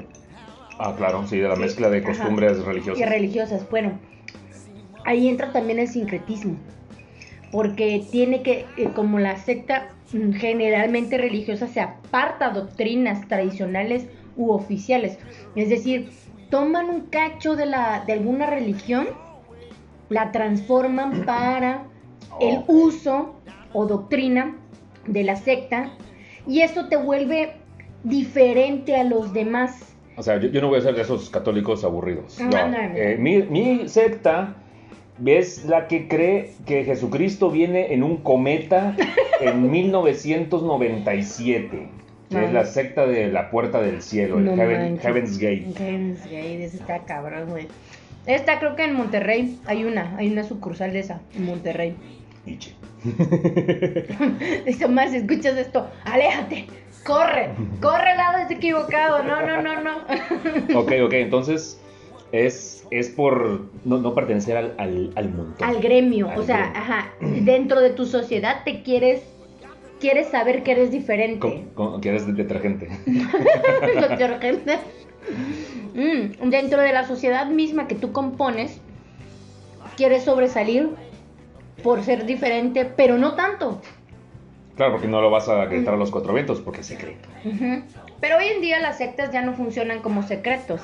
Ah, 0.79 0.95
claro, 0.97 1.25
sí, 1.27 1.37
de 1.37 1.47
la 1.47 1.55
mezcla 1.55 1.89
de 1.89 2.01
costumbres 2.01 2.63
religiosas. 2.65 2.99
Y 2.99 3.05
religiosas, 3.05 3.69
bueno. 3.69 3.99
Ahí 5.05 5.27
entra 5.27 5.51
también 5.51 5.79
el 5.79 5.87
sincretismo. 5.87 6.57
Porque 7.53 8.03
tiene 8.11 8.41
que, 8.41 8.65
eh, 8.75 8.89
como 8.93 9.19
la 9.19 9.37
secta 9.37 9.87
mm, 10.11 10.33
generalmente 10.33 11.17
religiosa 11.17 11.67
se 11.67 11.79
aparta 11.79 12.49
doctrinas 12.49 13.25
tradicionales 13.29 14.07
u 14.35 14.51
oficiales. 14.51 15.17
Es 15.55 15.69
decir, 15.69 16.09
toman 16.49 16.89
un 16.89 17.01
cacho 17.01 17.55
de, 17.55 17.67
la, 17.67 18.03
de 18.05 18.13
alguna 18.13 18.47
religión, 18.47 19.07
la 20.09 20.33
transforman 20.33 21.23
para 21.25 21.85
el 22.41 22.63
uso 22.67 23.35
o 23.71 23.85
doctrina 23.85 24.57
de 25.07 25.23
la 25.23 25.35
secta 25.35 25.91
y 26.47 26.61
eso 26.61 26.87
te 26.87 26.97
vuelve 26.97 27.53
diferente 28.03 28.95
a 28.95 29.03
los 29.03 29.33
demás. 29.33 29.95
O 30.15 30.23
sea, 30.23 30.39
yo, 30.39 30.61
no 30.61 30.69
voy 30.69 30.79
a 30.79 30.81
ser 30.81 30.95
de 30.95 31.01
esos 31.01 31.29
católicos 31.29 31.83
aburridos. 31.83 32.39
No, 32.39 32.57
eh, 32.57 33.17
mi, 33.19 33.41
mi, 33.43 33.87
secta 33.89 34.55
es 35.25 35.65
la 35.65 35.87
que 35.87 36.07
cree 36.07 36.53
que 36.65 36.83
Jesucristo 36.83 37.51
viene 37.51 37.93
en 37.93 38.03
un 38.03 38.17
cometa 38.17 38.95
en 39.39 39.71
1997. 40.63 41.87
es 42.31 42.53
la 42.53 42.65
secta 42.65 43.05
de 43.05 43.31
la 43.31 43.51
puerta 43.51 43.81
del 43.81 44.01
cielo, 44.01 44.39
el 44.39 44.49
Heaven's 44.99 45.37
Gate. 45.37 45.67
Heaven's 45.77 46.23
Gate, 46.23 46.65
ese 46.65 46.77
está 46.77 46.99
cabrón, 46.99 47.49
güey. 47.49 47.67
Esta 48.25 48.59
creo 48.59 48.75
que 48.75 48.85
en 48.85 48.95
Monterrey 48.95 49.59
hay 49.65 49.83
una, 49.83 50.15
hay 50.17 50.31
una 50.31 50.43
sucursal 50.43 50.93
de 50.93 50.99
esa, 50.99 51.21
en 51.35 51.45
Monterrey. 51.45 51.95
Nietzsche. 52.45 52.73
Esto 54.65 54.89
más, 54.89 55.13
escuchas 55.13 55.57
esto, 55.57 55.89
aléjate, 56.05 56.67
corre, 57.05 57.49
corre 57.81 58.15
lado 58.15 58.39
es 58.45 58.51
equivocado, 58.51 59.23
no, 59.23 59.41
no, 59.45 59.61
no, 59.61 59.81
no. 59.83 59.97
ok, 60.79 60.91
ok, 61.05 61.13
entonces 61.13 61.79
es, 62.33 62.85
es 62.89 63.09
por 63.09 63.61
no, 63.85 64.15
pertenecer 64.15 64.57
al, 64.57 65.13
al, 65.15 65.29
montón. 65.29 65.69
Al 65.69 65.79
gremio, 65.79 66.29
o 66.35 66.41
sea, 66.41 66.73
ajá, 66.75 67.13
dentro 67.21 67.79
de 67.79 67.91
tu 67.91 68.07
sociedad 68.07 68.63
te 68.65 68.81
quieres, 68.81 69.21
quieres 69.99 70.29
saber 70.29 70.63
que 70.63 70.71
eres 70.71 70.91
diferente. 70.91 71.63
que 72.01 72.09
eres 72.09 72.35
detergente. 72.35 72.89
detergente. 73.05 74.79
Mm, 75.93 76.49
dentro 76.49 76.81
de 76.81 76.91
la 76.91 77.07
sociedad 77.07 77.45
misma 77.45 77.87
que 77.87 77.93
tú 77.93 78.11
compones, 78.11 78.81
quieres 79.95 80.23
sobresalir 80.23 80.89
por 81.83 82.01
ser 82.01 82.25
diferente, 82.25 82.83
pero 82.83 83.19
no 83.19 83.35
tanto. 83.35 83.79
Claro, 84.75 84.93
porque 84.93 85.07
no 85.07 85.21
lo 85.21 85.29
vas 85.29 85.47
a 85.49 85.65
gritar 85.65 85.93
a 85.93 85.97
los 85.97 86.09
cuatro 86.09 86.33
vientos 86.33 86.61
porque 86.61 86.81
es 86.81 86.87
secreto. 86.87 87.29
Pero 88.19 88.37
hoy 88.37 88.45
en 88.45 88.59
día 88.59 88.79
las 88.79 88.97
sectas 88.97 89.31
ya 89.31 89.43
no 89.43 89.53
funcionan 89.53 89.99
como 90.01 90.23
secretos. 90.23 90.81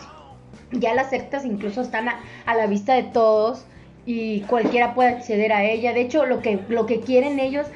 Ya 0.72 0.94
las 0.94 1.10
sectas 1.10 1.46
incluso 1.46 1.82
están 1.82 2.08
a, 2.10 2.56
la 2.56 2.68
vista 2.68 2.94
de 2.94 3.04
todos 3.04 3.66
y 4.06 4.42
cualquiera 4.42 4.94
puede 4.94 5.10
acceder 5.10 5.54
a 5.54 5.64
ella. 5.64 5.94
De 5.94 6.02
hecho, 6.02 6.26
lo 6.26 6.42
que, 6.42 6.60
lo 6.70 6.86
que 6.86 7.00
quieren 7.00 7.40
ellos, 7.40 7.68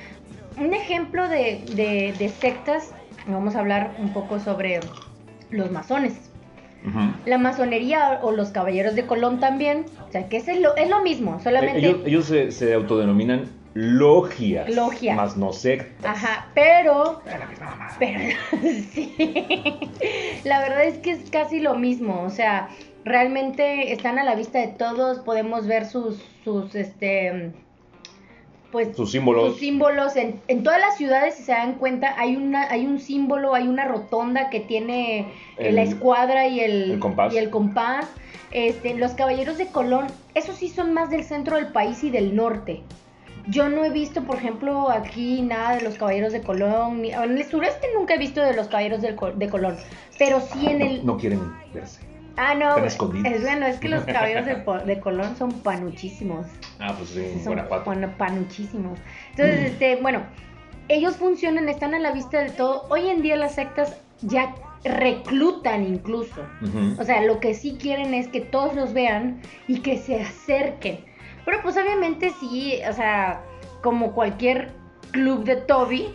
un 0.57 0.73
ejemplo 0.73 1.27
de, 1.27 1.63
de 1.75 2.29
sectas, 2.29 2.91
vamos 3.27 3.55
a 3.55 3.59
hablar 3.59 3.95
un 3.99 4.13
poco 4.13 4.39
sobre 4.39 4.79
los 5.49 5.71
masones. 5.71 6.13
La 7.25 7.37
masonería 7.37 8.19
o 8.23 8.31
los 8.33 8.49
caballeros 8.49 8.93
de 8.93 9.05
Colón 9.05 9.39
también, 9.39 9.85
o 10.05 10.11
sea, 10.11 10.27
que 10.27 10.35
es 10.35 10.47
lo, 10.59 10.75
es 10.75 10.89
lo 10.89 11.01
mismo, 11.01 11.39
solamente... 11.41 11.95
Ellos, 12.05 12.25
se, 12.25 12.73
autodenominan 12.73 13.45
logias. 13.73 14.69
Logias. 14.69 15.15
Más 15.15 15.37
no 15.37 15.53
sectas. 15.53 16.05
Ajá, 16.05 16.47
pero... 16.53 17.21
Pero, 17.99 18.35
sí. 18.91 19.13
La 20.43 20.59
verdad 20.59 20.83
es 20.83 20.97
que 20.97 21.11
es 21.11 21.29
casi 21.29 21.59
lo 21.59 21.75
mismo, 21.75 22.23
o 22.23 22.29
sea, 22.29 22.69
realmente 23.05 23.91
están 23.91 24.19
a 24.19 24.23
la 24.23 24.35
vista 24.35 24.59
de 24.59 24.67
todos, 24.67 25.19
podemos 25.19 25.67
ver 25.67 25.85
sus, 25.85 26.23
sus, 26.43 26.75
este 26.75 27.51
pues 28.71 28.95
sus 28.97 29.11
símbolos. 29.11 29.51
Sus 29.51 29.59
símbolos 29.59 30.15
en, 30.15 30.41
en, 30.47 30.63
todas 30.63 30.81
las 30.81 30.97
ciudades, 30.97 31.35
si 31.35 31.43
se 31.43 31.51
dan 31.51 31.75
cuenta, 31.75 32.19
hay 32.19 32.35
una 32.35 32.63
hay 32.71 32.87
un 32.87 32.99
símbolo, 32.99 33.53
hay 33.53 33.67
una 33.67 33.85
rotonda 33.85 34.49
que 34.49 34.59
tiene 34.59 35.27
la 35.59 35.83
escuadra 35.83 36.47
y 36.47 36.59
el, 36.59 36.97
compás. 36.99 37.31
y 37.33 37.37
el 37.37 37.51
compás. 37.51 38.07
Este, 38.49 38.95
los 38.95 39.11
caballeros 39.11 39.59
de 39.59 39.67
Colón, 39.67 40.07
esos 40.33 40.57
sí 40.57 40.69
son 40.69 40.93
más 40.93 41.11
del 41.11 41.23
centro 41.23 41.55
del 41.55 41.67
país 41.67 42.03
y 42.03 42.09
del 42.09 42.35
norte. 42.35 42.81
Yo 43.47 43.69
no 43.69 43.83
he 43.83 43.89
visto, 43.89 44.23
por 44.23 44.37
ejemplo, 44.37 44.89
aquí 44.89 45.41
nada 45.41 45.75
de 45.75 45.81
los 45.81 45.95
caballeros 45.95 46.33
de 46.33 46.41
Colón. 46.41 47.03
en 47.05 47.37
el 47.37 47.45
sureste 47.45 47.87
nunca 47.95 48.15
he 48.15 48.17
visto 48.17 48.41
de 48.41 48.53
los 48.53 48.67
caballeros 48.67 49.01
de, 49.01 49.15
de 49.35 49.49
Colón. 49.49 49.77
Pero 50.17 50.39
sí 50.39 50.67
en 50.67 50.81
el. 50.81 51.05
No 51.05 51.17
quieren 51.17 51.53
verse. 51.73 51.99
Ah, 52.37 52.55
no. 52.55 52.77
Es 52.77 52.97
bueno, 52.97 53.65
es 53.67 53.77
que 53.79 53.89
los 53.89 54.03
caballeros 54.05 54.45
de, 54.45 54.63
de 54.85 54.99
Colón 54.99 55.35
son 55.37 55.51
panuchísimos. 55.51 56.47
Ah, 56.79 56.95
pues 56.97 57.09
sí, 57.09 57.41
son 57.43 57.61
panuchísimos. 58.17 58.99
Entonces, 59.31 59.61
mm. 59.61 59.65
este, 59.65 59.95
bueno, 59.97 60.23
ellos 60.87 61.15
funcionan, 61.17 61.69
están 61.69 61.93
a 61.93 61.99
la 61.99 62.11
vista 62.11 62.41
de 62.41 62.49
todo. 62.49 62.85
Hoy 62.89 63.09
en 63.09 63.21
día 63.21 63.35
las 63.35 63.55
sectas 63.55 63.97
ya 64.21 64.55
reclutan 64.83 65.83
incluso. 65.83 66.41
O 66.99 67.03
sea, 67.03 67.21
lo 67.21 67.39
que 67.39 67.53
sí 67.53 67.77
quieren 67.79 68.13
es 68.13 68.27
que 68.27 68.41
todos 68.41 68.75
los 68.75 68.93
vean 68.93 69.41
y 69.67 69.79
que 69.79 69.97
se 69.97 70.21
acerquen. 70.21 70.99
Pero 71.45 71.61
pues 71.61 71.77
obviamente 71.77 72.31
sí, 72.39 72.79
o 72.89 72.93
sea, 72.93 73.41
como 73.81 74.13
cualquier 74.13 74.71
club 75.11 75.43
de 75.43 75.57
Toby, 75.57 76.07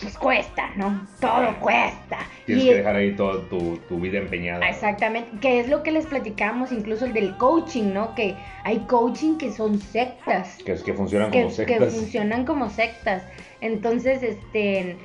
pues 0.00 0.16
cuesta, 0.16 0.70
¿no? 0.76 1.06
Todo 1.20 1.58
cuesta. 1.60 2.18
Tienes 2.46 2.64
que 2.64 2.74
dejar 2.76 2.96
ahí 2.96 3.14
toda 3.14 3.46
tu, 3.48 3.78
vida 4.00 4.18
empeñada. 4.18 4.68
Exactamente, 4.68 5.30
que 5.40 5.60
es 5.60 5.68
lo 5.68 5.82
que 5.82 5.92
les 5.92 6.06
platicamos, 6.06 6.72
incluso 6.72 7.04
el 7.04 7.12
del 7.12 7.36
coaching, 7.36 7.92
¿no? 7.92 8.14
Que 8.14 8.36
hay 8.64 8.78
coaching 8.80 9.36
que 9.36 9.50
son 9.50 9.80
sectas. 9.80 10.58
Que, 10.64 10.74
que 10.74 10.94
funcionan 10.94 11.30
como 11.30 11.50
sectas. 11.50 11.78
Que 11.78 11.86
funcionan 11.90 12.44
como 12.44 12.70
sectas. 12.70 13.22
Entonces, 13.60 14.22
este, 14.22 14.96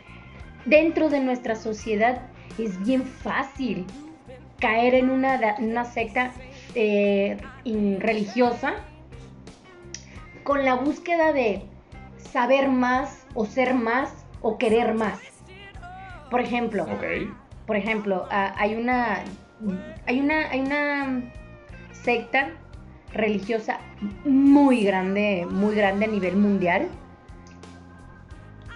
dentro 0.65 1.09
de 1.09 1.19
nuestra 1.19 1.55
sociedad 1.55 2.21
es 2.57 2.81
bien 2.83 3.03
fácil 3.03 3.85
caer 4.59 4.93
en 4.93 5.09
una, 5.09 5.55
una 5.59 5.85
secta 5.85 6.33
eh, 6.75 7.37
religiosa 7.99 8.75
con 10.43 10.65
la 10.65 10.75
búsqueda 10.75 11.33
de 11.33 11.63
saber 12.17 12.69
más 12.69 13.25
o 13.33 13.45
ser 13.45 13.73
más 13.73 14.25
o 14.41 14.57
querer 14.57 14.93
más. 14.93 15.19
Por 16.29 16.41
ejemplo, 16.41 16.85
por 17.65 17.75
ejemplo, 17.75 18.27
ah, 18.31 18.53
hay 18.57 18.75
una 18.75 19.23
hay 20.05 20.19
una 20.19 20.49
hay 20.49 20.61
una 20.61 21.31
secta 21.91 22.51
religiosa 23.13 23.79
muy 24.25 24.83
grande, 24.83 25.47
muy 25.49 25.75
grande 25.75 26.05
a 26.05 26.07
nivel 26.07 26.37
mundial 26.37 26.89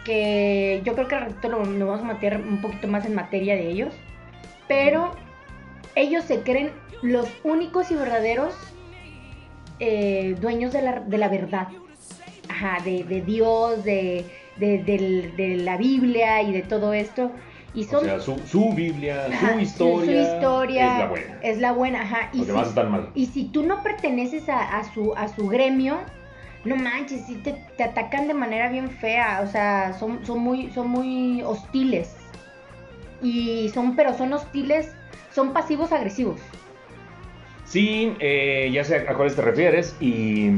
que 0.04 0.82
yo 0.84 0.94
creo 0.96 1.08
que 1.08 1.16
al 1.16 1.22
ratito 1.22 1.50
nos 1.50 1.88
vamos 1.88 2.02
a 2.02 2.14
meter 2.14 2.38
un 2.38 2.62
poquito 2.62 2.88
más 2.88 3.06
en 3.06 3.16
materia 3.16 3.56
de 3.56 3.70
ellos, 3.70 3.94
pero 4.68 5.12
ellos 5.96 6.26
se 6.26 6.42
creen 6.42 6.72
los 7.02 7.28
únicos 7.44 7.92
y 7.92 7.96
verdaderos 7.96 8.54
eh, 9.80 10.36
dueños 10.40 10.74
de 10.74 10.82
la, 10.82 11.00
de 11.00 11.18
la 11.18 11.30
verdad, 11.30 11.68
Ajá, 12.50 12.78
de, 12.84 13.04
de 13.04 13.22
Dios, 13.22 13.84
de, 13.84 14.26
de, 14.58 15.58
la 15.64 15.78
Biblia 15.78 16.42
y 16.42 16.52
de 16.52 16.62
todo 16.62 16.94
esto. 16.94 17.32
Y 17.74 17.86
son, 17.86 18.02
o 18.08 18.20
sea, 18.20 18.20
su, 18.20 18.74
Biblia, 18.74 19.28
su, 19.40 19.60
historia 19.60 20.26
su, 20.26 20.36
historia, 20.36 20.92
es 20.92 21.00
la 21.00 21.08
buena. 21.08 21.40
Es 21.42 21.58
la 21.58 21.72
buena, 21.72 22.02
ajá. 22.02 22.30
Y, 22.34 22.44
si, 22.44 22.52
mal. 22.52 23.10
y 23.16 23.26
si 23.26 23.46
tú 23.46 23.64
no 23.64 23.82
perteneces 23.82 24.48
a, 24.48 24.84
su, 24.94 25.14
a 25.16 25.28
su 25.28 25.48
gremio, 25.48 25.98
no 26.66 26.76
manches, 26.76 27.26
si 27.26 27.36
te, 27.36 27.54
te, 27.76 27.84
atacan 27.84 28.28
de 28.28 28.36
manera 28.36 28.70
bien 28.70 28.92
fea. 28.92 29.42
O 29.44 29.48
sea, 29.48 29.94
son, 29.94 30.24
son, 30.24 30.40
muy, 30.40 30.70
son 30.72 30.90
muy 30.90 31.42
hostiles. 31.42 32.16
Y 33.24 33.70
son, 33.70 33.96
pero 33.96 34.16
son 34.16 34.34
hostiles, 34.34 34.94
son 35.34 35.52
pasivos 35.52 35.92
agresivos. 35.92 36.40
Sí, 37.64 38.18
eh, 38.20 38.70
ya 38.74 38.84
sé 38.84 38.98
a 38.98 39.16
cuáles 39.16 39.36
te 39.36 39.42
refieres 39.42 39.98
y 40.00 40.50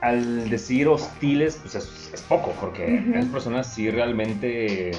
al 0.00 0.48
decir 0.48 0.88
hostiles, 0.88 1.58
pues 1.62 1.74
es, 1.74 2.10
es 2.14 2.22
poco, 2.22 2.52
porque 2.60 2.86
Ujú. 3.00 3.12
las 3.14 3.26
personas 3.26 3.72
sí 3.74 3.90
realmente... 3.90 4.92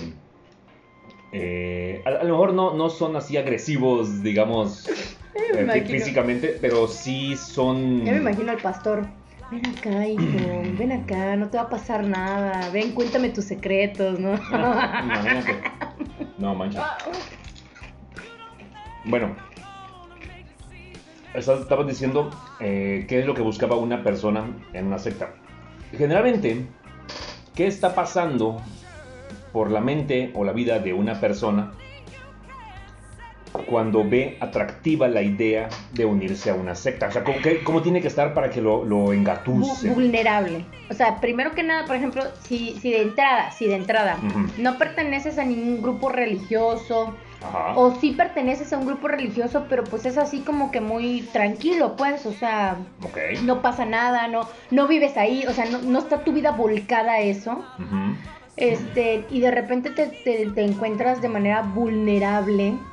eh, 1.31 2.03
a, 2.05 2.09
a 2.09 2.23
lo 2.23 2.33
mejor 2.33 2.53
no, 2.53 2.73
no 2.75 2.89
son 2.89 3.15
así 3.15 3.37
agresivos, 3.37 4.21
digamos, 4.21 4.87
eh, 5.57 5.85
físicamente, 5.87 6.57
pero 6.61 6.87
sí 6.87 7.35
son... 7.37 8.05
Ya 8.05 8.11
me 8.11 8.17
imagino 8.19 8.51
al 8.51 8.57
pastor. 8.61 9.07
Ven 9.49 9.65
acá, 9.65 10.07
hijo, 10.07 10.63
ven 10.77 10.91
acá, 10.93 11.35
no 11.35 11.49
te 11.49 11.57
va 11.57 11.63
a 11.63 11.69
pasar 11.69 12.03
nada. 12.05 12.69
Ven, 12.71 12.91
cuéntame 12.93 13.29
tus 13.29 13.45
secretos, 13.45 14.19
¿no? 14.19 14.33
Imagínate. 15.03 15.53
No 16.37 16.55
manches. 16.55 16.81
Bueno, 19.03 19.35
estabas 21.33 21.87
diciendo 21.87 22.29
eh, 22.59 23.05
qué 23.07 23.19
es 23.19 23.25
lo 23.25 23.33
que 23.33 23.41
buscaba 23.41 23.75
una 23.77 24.03
persona 24.03 24.45
en 24.73 24.87
una 24.87 24.99
secta. 24.99 25.33
Generalmente, 25.97 26.65
¿qué 27.55 27.67
está 27.67 27.93
pasando 27.95 28.61
por 29.51 29.71
la 29.71 29.81
mente 29.81 30.31
o 30.35 30.43
la 30.43 30.51
vida 30.53 30.79
de 30.79 30.93
una 30.93 31.19
persona 31.19 31.71
cuando 33.65 34.07
ve 34.07 34.37
atractiva 34.39 35.07
la 35.07 35.21
idea 35.21 35.69
de 35.93 36.05
unirse 36.05 36.49
a 36.49 36.53
una 36.55 36.75
secta? 36.75 37.07
O 37.07 37.11
sea, 37.11 37.23
¿cómo, 37.23 37.37
qué- 37.41 37.63
cómo 37.63 37.81
tiene 37.81 38.01
que 38.01 38.07
estar 38.07 38.33
para 38.33 38.49
que 38.49 38.61
lo, 38.61 38.83
lo 38.85 39.13
engatuse? 39.13 39.89
vulnerable. 39.89 40.65
O 40.89 40.93
sea, 40.93 41.21
primero 41.21 41.53
que 41.53 41.63
nada, 41.63 41.85
por 41.87 41.95
ejemplo, 41.95 42.23
si, 42.43 42.77
si 42.81 42.91
de 42.91 43.01
entrada, 43.01 43.51
si 43.51 43.67
de 43.67 43.75
entrada 43.75 44.17
no 44.57 44.77
perteneces 44.77 45.37
a 45.37 45.45
ningún 45.45 45.81
grupo 45.81 46.09
religioso, 46.09 47.15
Ajá. 47.41 47.73
o 47.77 47.91
si 47.99 48.11
perteneces 48.13 48.71
a 48.73 48.77
un 48.77 48.85
grupo 48.85 49.07
religioso, 49.07 49.67
pero 49.67 49.89
pues 49.89 50.05
es 50.05 50.17
así 50.17 50.43
como 50.43 50.71
que 50.71 50.81
muy 50.81 51.29
tranquilo, 51.33 51.95
pues, 51.95 52.25
o 52.25 52.33
sea, 52.33 52.93
no 53.43 53.61
pasa 53.61 53.85
nada, 53.85 54.27
no, 54.27 54.49
no 54.69 54.87
vives 54.87 55.17
ahí, 55.17 55.45
o 55.47 55.53
sea, 55.53 55.65
no, 55.65 55.81
no 55.81 55.99
está 55.99 56.23
tu 56.23 56.33
vida 56.33 56.51
volcada 56.51 57.13
a 57.13 57.21
eso. 57.21 57.71
Este, 58.57 59.27
y 59.29 59.41
de 59.41 59.51
repente 59.51 59.91
te, 59.91 60.07
te- 60.09 60.47
te 60.51 60.61
encuentras 60.63 61.21
de 61.21 61.29
manera 61.29 61.61
vulnerable, 61.63 62.91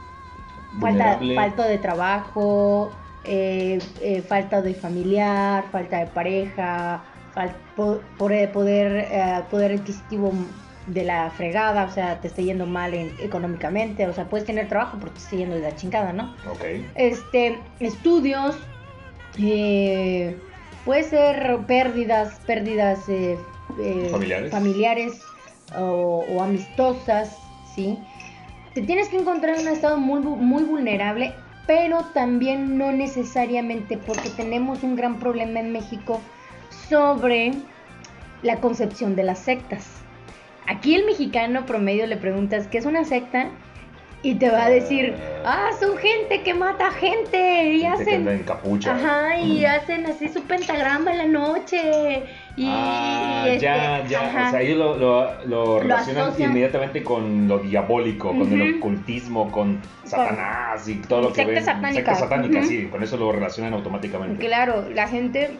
falta, 0.78 1.20
Vulnerable. 1.20 1.34
falta 1.34 1.66
de 1.68 1.78
trabajo, 1.78 2.98
eh, 3.24 3.78
eh, 4.00 4.22
falta 4.22 4.62
de 4.62 4.74
familiar, 4.74 5.70
falta 5.70 5.98
de 5.98 6.06
pareja, 6.08 7.04
fal- 7.34 7.56
po- 7.74 8.02
poder, 8.16 8.52
poder, 8.52 8.96
eh, 9.10 9.44
poder 9.50 9.72
adquisitivo 9.72 10.32
de 10.88 11.04
la 11.04 11.30
fregada, 11.30 11.84
o 11.84 11.90
sea, 11.90 12.20
te 12.20 12.28
está 12.28 12.42
yendo 12.42 12.66
mal 12.66 12.94
en- 12.94 13.10
económicamente, 13.18 14.06
o 14.06 14.12
sea, 14.12 14.24
puedes 14.28 14.46
tener 14.46 14.68
trabajo, 14.68 14.96
pero 15.00 15.12
te 15.12 15.18
está 15.18 15.36
yendo 15.36 15.56
de 15.56 15.62
la 15.62 15.74
chingada, 15.76 16.12
¿no? 16.12 16.34
Ok. 16.46 16.64
este, 16.94 17.58
estudios, 17.80 18.56
eh, 19.38 20.36
puede 20.84 21.04
ser 21.04 21.58
pérdidas, 21.66 22.40
pérdidas 22.46 23.08
eh, 23.08 23.38
eh, 23.78 24.08
Familiares. 24.10 24.50
familiares 24.50 25.22
o, 25.76 26.24
o 26.28 26.42
amistosas, 26.42 27.38
¿sí? 27.74 27.98
Te 28.74 28.82
tienes 28.82 29.08
que 29.08 29.18
encontrar 29.18 29.56
en 29.56 29.66
un 29.66 29.72
estado 29.72 29.98
muy, 29.98 30.20
muy 30.20 30.64
vulnerable, 30.64 31.34
pero 31.66 31.98
también 32.14 32.78
no 32.78 32.92
necesariamente 32.92 33.96
porque 33.98 34.30
tenemos 34.30 34.82
un 34.82 34.96
gran 34.96 35.18
problema 35.18 35.60
en 35.60 35.72
México 35.72 36.20
sobre 36.88 37.52
la 38.42 38.56
concepción 38.60 39.16
de 39.16 39.24
las 39.24 39.40
sectas. 39.40 40.04
Aquí 40.68 40.94
el 40.94 41.06
mexicano 41.06 41.64
promedio 41.66 42.06
le 42.06 42.16
preguntas 42.16 42.66
qué 42.68 42.78
es 42.78 42.84
una 42.86 43.04
secta 43.04 43.46
y 44.20 44.34
te 44.34 44.50
va 44.50 44.64
a 44.64 44.68
decir, 44.68 45.14
ah, 45.46 45.70
son 45.78 45.96
gente 45.96 46.42
que 46.42 46.52
mata 46.52 46.90
gente 46.90 47.72
y 47.72 47.80
Gente 47.82 48.04
que 48.04 48.10
hacen, 48.16 48.28
en 48.28 48.42
capucha. 48.42 48.92
ajá, 48.96 49.38
y 49.38 49.64
hacen 49.64 50.04
así 50.06 50.28
su 50.28 50.42
pentagrama 50.42 51.12
en 51.12 51.18
la 51.18 51.26
noche 51.26 52.24
y, 52.56 52.66
Ah, 52.68 53.44
y 53.46 53.48
este, 53.50 53.60
ya, 53.60 54.04
ya. 54.08 54.20
ajá. 54.26 54.48
O 54.48 54.50
sea, 54.50 54.60
ellos 54.60 54.76
lo, 54.76 54.96
lo, 54.96 55.44
lo 55.46 55.78
relacionan 55.80 56.32
inmediatamente 56.36 57.04
con 57.04 57.46
lo 57.46 57.60
diabólico, 57.60 58.30
con 58.36 58.52
el 58.60 58.76
ocultismo, 58.78 59.52
con 59.52 59.80
Satanás 60.04 60.86
y 60.88 60.96
todo 60.96 61.22
lo 61.22 61.32
que 61.32 61.44
ven. 61.44 61.64
satánicas. 61.64 61.94
Sectas 61.94 62.18
satánicas, 62.18 62.64
Ujú. 62.66 62.68
sí, 62.74 62.88
con 62.90 63.02
eso 63.04 63.16
lo 63.16 63.30
relacionan 63.30 63.72
automáticamente. 63.74 64.44
Claro, 64.44 64.84
la 64.92 65.06
gente 65.06 65.52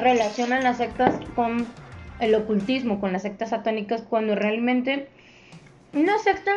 relaciona 0.00 0.60
las 0.60 0.78
sectas 0.78 1.14
con 1.36 1.66
el 2.20 2.34
ocultismo, 2.34 3.00
con 3.00 3.12
las 3.12 3.22
sectas 3.22 3.50
satánicas, 3.50 4.02
cuando 4.02 4.34
realmente 4.34 5.08
una 5.92 6.18
secta 6.18 6.52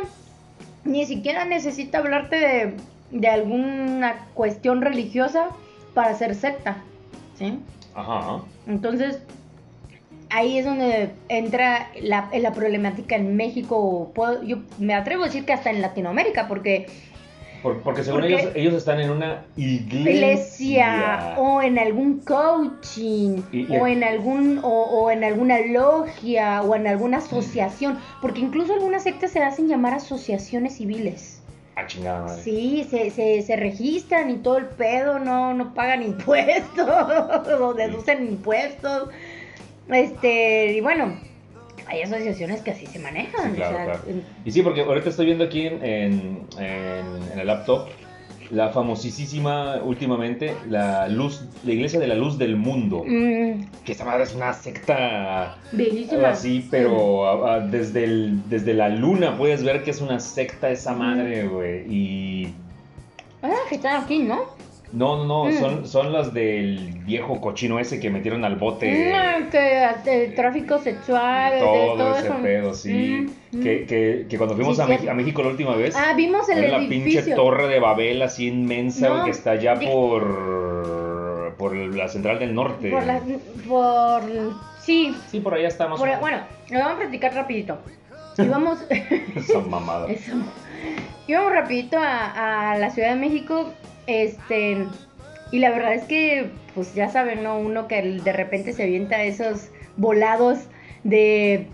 ni 0.86 1.06
siquiera 1.06 1.46
necesita 1.46 2.00
hablarte 2.00 2.36
de, 2.36 2.74
de 3.12 3.28
alguna 3.28 4.28
cuestión 4.34 4.82
religiosa 4.82 5.50
para 5.94 6.14
ser 6.16 6.36
secta, 6.36 6.78
¿sí? 7.38 7.60
Ajá. 7.96 8.42
Entonces, 8.68 9.20
ahí 10.30 10.58
es 10.58 10.66
donde 10.66 11.12
entra 11.30 11.90
la, 12.02 12.30
la 12.34 12.52
problemática 12.54 13.16
en 13.16 13.36
México, 13.36 14.12
puedo- 14.16 14.44
yo 14.44 14.58
me 14.80 14.94
atrevo 14.96 15.24
a 15.24 15.28
decir 15.28 15.46
que 15.46 15.54
hasta 15.54 15.70
en 15.70 15.82
Latinoamérica, 15.82 16.48
porque 16.48 16.88
Por- 17.64 17.82
porque 17.82 18.04
según 18.04 18.20
Porque- 18.22 18.36
ellos, 18.36 18.52
ellos 18.56 18.74
están 18.74 19.00
en 19.00 19.10
una 19.10 19.46
iglesia. 19.56 20.12
iglesia 20.12 21.36
o 21.38 21.62
en 21.62 21.80
algún 21.80 22.20
coaching 22.20 23.42
Y- 23.54 23.74
y- 23.74 23.78
o 23.78 23.88
en 23.88 24.04
algún 24.04 24.60
o, 24.62 24.68
o 24.70 25.10
en 25.12 25.24
alguna 25.24 25.60
logia 25.62 26.62
o 26.62 26.76
en 26.76 26.86
alguna 26.88 27.18
asociación 27.20 27.98
porque 28.22 28.42
incluso 28.42 28.74
algunas 28.74 29.04
sectas 29.04 29.32
se 29.32 29.42
hacen 29.42 29.68
llamar 29.70 29.94
asociaciones 29.94 30.76
civiles 30.78 31.40
Ah, 31.76 31.88
chingada 31.88 32.22
madre. 32.26 32.44
sí 32.44 32.86
se, 32.90 33.10
se, 33.10 33.42
se 33.42 33.56
registran 33.56 34.30
y 34.30 34.36
todo 34.38 34.58
el 34.58 34.66
pedo 34.66 35.18
no 35.20 35.54
no 35.54 35.74
pagan 35.74 36.04
impuestos 36.12 36.88
o 37.62 37.74
deducen 37.74 38.28
impuestos 38.28 39.10
este 39.90 40.74
y 40.74 40.82
bueno 40.82 41.18
hay 41.88 42.02
asociaciones 42.04 42.62
que 42.62 42.72
así 42.72 42.86
se 42.88 43.00
manejan 43.00 43.52
Sí, 43.52 43.56
claro, 43.58 43.74
o 43.76 43.78
sea, 43.78 43.86
claro. 43.86 44.00
Y 44.46 44.52
sí, 44.52 44.62
porque 44.62 44.82
ahorita 44.82 45.10
estoy 45.10 45.26
viendo 45.28 45.44
aquí 45.44 45.68
en, 45.68 45.84
en, 45.84 46.42
en- 46.58 47.32
en 47.34 47.40
el 47.40 47.48
laptop 47.48 47.88
la 48.52 48.70
famosísima 48.70 49.78
últimamente, 49.84 50.54
la 50.70 51.08
luz, 51.08 51.44
la 51.66 51.72
iglesia 51.72 52.00
de 52.00 52.06
la 52.08 52.14
luz 52.14 52.38
del 52.38 52.56
mundo. 52.56 53.04
mm, 53.06 53.84
Que 53.84 53.94
esta 53.94 54.06
madre 54.06 54.24
es 54.24 54.36
una 54.36 54.54
secta 54.54 55.58
bellísima 55.72 56.30
así, 56.30 56.68
pero 56.70 57.26
a- 57.48 57.56
a- 57.56 57.60
desde, 57.62 58.04
el, 58.04 58.48
desde 58.50 58.74
la 58.76 58.90
luna 58.90 59.38
puedes 59.38 59.64
ver 59.64 59.84
que 59.84 59.90
es 59.92 60.02
una 60.02 60.20
secta 60.20 60.70
esa 60.70 60.94
madre, 60.94 61.48
güey. 61.48 61.86
Y 61.92 62.54
ah 63.42 63.50
que 63.70 63.76
están 63.76 64.04
aquí 64.04 64.20
no 64.20 64.42
no, 64.94 65.18
no, 65.18 65.26
no, 65.26 65.46
Mm. 65.52 65.60
son, 65.60 65.88
son 65.88 66.14
las 66.14 66.34
del 66.34 67.00
viejo 67.06 67.42
cochino 67.42 67.80
ese 67.80 68.00
que 68.00 68.10
metieron 68.10 68.46
al 68.46 68.56
bote. 68.56 69.12
No, 69.12 69.50
que 69.50 70.24
el 70.26 70.36
tráfico 70.36 70.78
sexual, 70.80 71.54
de 71.54 71.60
todo, 71.60 72.16
ese 72.18 72.28
eso. 72.28 72.38
pedo, 72.42 72.74
sí. 72.74 73.28
Mm, 73.52 73.58
mm. 73.58 73.64
Que, 73.64 73.86
que, 73.86 74.26
que 74.30 74.38
cuando 74.38 74.56
fuimos 74.56 74.78
Sí, 74.78 75.08
a, 75.08 75.12
a 75.12 75.14
México 75.16 75.42
la 75.44 75.50
última 75.50 75.76
vez, 75.76 75.96
Ah, 75.98 76.14
vimos 76.16 76.48
el 76.50 76.70
la 76.72 76.78
edificio. 76.78 77.22
pinche 77.22 77.36
torre 77.36 77.68
de 77.68 77.80
Babel 77.80 78.22
así 78.22 78.48
inmensa 78.48 79.10
No, 79.10 79.26
que 79.26 79.32
está 79.32 79.52
allá 79.52 79.76
por, 79.80 81.56
por 81.58 81.76
la 81.76 82.08
central 82.08 82.40
del 82.40 82.54
norte. 82.56 82.90
Por 82.92 83.06
la, 83.06 83.20
por, 83.68 84.22
sí, 84.82 85.16
Sí, 85.30 85.40
por 85.40 85.54
allá 85.56 85.68
estamos. 85.68 86.00
por- 86.00 86.20
bueno, 86.20 86.38
lo 86.70 86.80
vamos 86.80 86.94
a 86.96 86.98
platicar 87.00 87.34
rapidito. 87.34 87.78
Íbamos, 88.38 88.80
Esa 89.36 89.60
mamada. 89.60 90.08
eso, 90.12 90.34
íbamos 91.28 91.52
rapidito 91.54 91.98
a, 92.00 92.72
a 92.72 92.78
la 92.78 92.90
Ciudad 92.90 93.10
de 93.10 93.16
México, 93.16 93.70
este, 94.08 94.86
y 95.52 95.60
la 95.60 95.70
verdad 95.70 95.94
es 95.94 96.04
que, 96.06 96.50
pues 96.76 96.94
ya 96.96 97.10
saben, 97.10 97.44
¿no? 97.44 97.60
Uno 97.60 97.88
que 97.88 98.02
de 98.02 98.34
repente 98.34 98.74
se 98.74 98.84
avienta 98.84 99.24
esos 99.24 99.70
volados 99.98 100.60
de, 101.04 101.68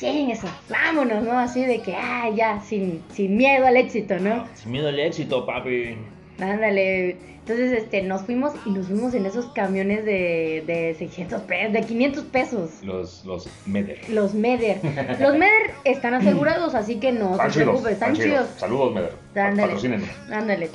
eso, 0.00 0.48
vámonos, 0.68 1.24
¿no? 1.24 1.38
Así 1.38 1.64
de 1.64 1.80
que, 1.80 1.94
ah, 1.94 2.30
ya, 2.34 2.60
sin, 2.60 3.02
sin 3.12 3.36
miedo 3.36 3.66
al 3.66 3.76
éxito, 3.76 4.18
¿no? 4.18 4.46
Sin 4.54 4.72
miedo 4.72 4.88
al 4.88 5.00
éxito, 5.00 5.46
papi. 5.46 5.96
Ándale. 6.38 7.16
Entonces, 7.48 7.72
este, 7.72 8.02
nos 8.02 8.22
fuimos 8.22 8.54
y 8.66 8.70
nos 8.70 8.88
fuimos 8.88 9.14
en 9.14 9.24
esos 9.24 9.46
camiones 9.46 10.04
de, 10.04 10.64
de 10.66 10.96
600 10.98 11.42
pesos, 11.42 11.72
de 11.72 11.82
500 11.82 12.24
pesos. 12.24 12.70
Los, 12.82 13.24
los 13.24 13.48
Meder. 13.66 14.00
Los 14.10 14.34
Meder. 14.34 14.80
Los 15.20 15.38
Meder 15.38 15.70
están 15.84 16.14
asegurados, 16.14 16.74
así 16.74 16.96
que 16.96 17.12
no 17.12 17.32
Están 17.32 17.52
se 17.52 17.60
chidos, 17.60 17.68
preocupen, 17.68 17.92
están 17.92 18.12
están 18.12 18.26
chidos. 18.26 18.48
Saludos, 18.56 18.94
Meder. 18.94 19.12
Ándale. 19.36 19.62
Patrocínenos. 19.62 20.08
Ándale. 20.28 20.70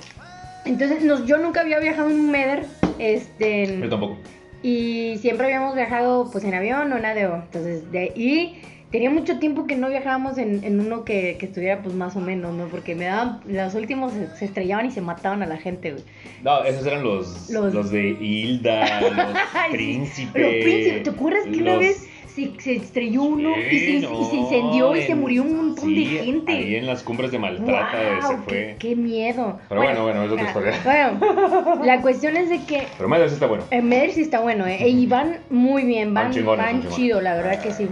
Entonces, 0.65 1.03
nos, 1.03 1.25
yo 1.25 1.37
nunca 1.37 1.61
había 1.61 1.79
viajado 1.79 2.09
en 2.09 2.19
un 2.19 2.31
Meder, 2.31 2.65
este, 2.99 3.79
Yo 3.79 3.89
tampoco. 3.89 4.17
y 4.61 5.17
siempre 5.19 5.45
habíamos 5.47 5.75
viajado, 5.75 6.29
pues, 6.31 6.43
en 6.43 6.53
avión 6.53 6.91
o 6.93 6.97
en 6.97 7.05
ADO. 7.05 7.35
Entonces, 7.35 7.91
de 7.91 8.11
y 8.15 8.61
tenía 8.91 9.09
mucho 9.09 9.39
tiempo 9.39 9.65
que 9.65 9.75
no 9.75 9.89
viajábamos 9.89 10.37
en, 10.37 10.63
en 10.63 10.79
uno 10.79 11.03
que, 11.05 11.37
que 11.39 11.45
estuviera, 11.47 11.81
pues, 11.81 11.95
más 11.95 12.15
o 12.15 12.19
menos, 12.19 12.53
¿no? 12.53 12.67
Porque 12.67 12.93
me 12.93 13.05
daban, 13.05 13.39
los 13.47 13.73
últimos 13.73 14.13
se, 14.13 14.35
se 14.35 14.45
estrellaban 14.45 14.85
y 14.85 14.91
se 14.91 15.01
mataban 15.01 15.41
a 15.41 15.47
la 15.47 15.57
gente, 15.57 15.91
güey. 15.93 16.03
No, 16.43 16.63
esos 16.63 16.85
eran 16.85 17.01
los, 17.03 17.49
Los- 17.49 17.73
los, 17.73 17.89
de 17.91 18.09
Hilda, 18.19 19.01
los 19.01 19.11
príncipes. 19.71 20.41
Los 20.41 20.51
príncipes, 20.63 21.03
¿te 21.03 21.09
acuerdas 21.09 21.43
que 21.45 21.57
una 21.61 21.71
los- 21.71 21.79
vez 21.79 22.07
se, 22.35 22.51
se 22.59 22.75
estrelló 22.75 23.23
uno 23.23 23.53
Sí, 23.69 23.75
y, 23.75 23.79
se, 23.79 24.13
y 24.13 24.25
se 24.25 24.35
incendió 24.35 24.95
y 24.95 25.01
se 25.03 25.15
murió 25.15 25.43
un 25.43 25.55
montón 25.55 25.89
sí, 25.89 25.95
de 25.95 26.23
gente. 26.23 26.51
Ahí 26.51 26.75
en 26.75 26.87
las 26.87 27.03
cumbres 27.03 27.31
de 27.31 27.39
Maltrata 27.39 28.19
Guau, 28.19 28.31
se 28.31 28.37
fue. 28.43 28.75
Qué, 28.79 28.95
miedo. 28.95 29.59
Pero 29.69 29.81
bueno, 29.81 30.03
bueno, 30.03 30.23
es 30.23 30.31
otra 30.31 30.43
ah, 30.43 30.47
historia. 30.47 30.79
Bueno, 31.19 31.85
la 31.85 32.01
cuestión 32.01 32.37
es 32.37 32.49
de 32.49 32.63
que 32.63 32.83
Pero 32.97 33.09
Madres 33.09 33.33
está 33.33 33.47
bueno. 33.47 33.63
en 33.71 33.87
Meder 33.87 34.11
sí 34.11 34.21
está 34.21 34.39
bueno, 34.39 34.65
¿eh? 34.67 34.87
Y 34.87 35.05
van 35.07 35.39
muy 35.49 35.83
bien, 35.83 36.13
van, 36.13 36.25
Van 36.25 36.33
chingones, 36.33 36.65
van 36.65 36.73
van 36.73 36.81
chingones. 36.81 36.95
chido, 36.95 37.21
la 37.21 37.35
verdad 37.35 37.61
que 37.61 37.71
sí. 37.71 37.87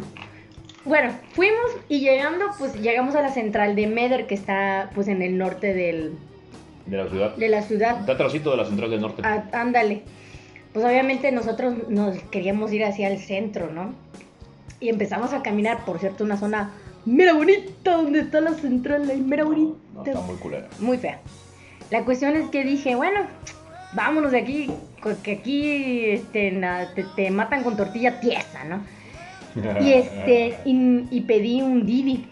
Bueno, 0.85 1.11
fuimos 1.33 1.71
y 1.87 1.99
llegando, 1.99 2.45
pues 2.57 2.75
llegamos 2.81 3.15
a 3.15 3.21
la 3.21 3.29
central 3.29 3.75
de 3.75 3.87
Meder, 3.87 4.27
que 4.27 4.35
está 4.35 4.89
pues 4.95 5.07
en 5.07 5.21
el 5.21 5.37
norte 5.37 5.73
del, 5.73 6.13
De 6.85 6.97
la 6.97 7.07
ciudad. 7.09 7.35
de 7.35 7.49
la 7.49 7.61
ciudad. 7.61 7.99
Está 7.99 8.17
trocito 8.17 8.51
de 8.51 8.57
la 8.57 8.65
central 8.65 8.89
del 8.89 9.01
norte. 9.01 9.21
Ah, 9.25 9.43
ándale. 9.53 10.03
Pues 10.73 10.85
obviamente 10.85 11.31
nosotros 11.31 11.89
nos 11.89 12.17
queríamos 12.31 12.71
ir 12.71 12.85
hacia 12.85 13.07
el 13.09 13.19
centro, 13.19 13.71
¿no? 13.71 13.93
Y 14.79 14.89
empezamos 14.89 15.33
a 15.33 15.41
caminar, 15.43 15.83
por 15.85 15.99
cierto, 15.99 16.23
una 16.23 16.37
zona 16.37 16.71
mera 17.05 17.33
bonita, 17.33 17.91
donde 17.97 18.21
está 18.21 18.39
la 18.41 18.53
central, 18.53 19.09
ahí 19.09 19.19
mera 19.21 19.43
bonita. 19.43 19.75
No, 19.93 20.03
está 20.05 20.21
muy 20.21 20.35
culera. 20.35 20.67
Muy 20.79 20.97
fea. 20.97 21.19
La 21.91 22.05
cuestión 22.05 22.35
es 22.35 22.49
que 22.49 22.63
dije, 22.63 22.95
bueno, 22.95 23.21
vámonos 23.93 24.31
de 24.31 24.39
aquí, 24.39 24.71
porque 25.03 25.33
aquí 25.33 26.05
este, 26.11 26.51
na- 26.51 26.93
te, 26.93 27.03
te 27.15 27.31
matan 27.31 27.63
con 27.63 27.75
tortilla 27.75 28.19
tiesa, 28.19 28.63
¿no? 28.65 28.81
Y 29.81 29.93
este, 29.93 30.55
y, 30.65 31.07
y 31.11 31.21
pedí 31.21 31.61
un 31.61 31.85
Didi. 31.85 32.25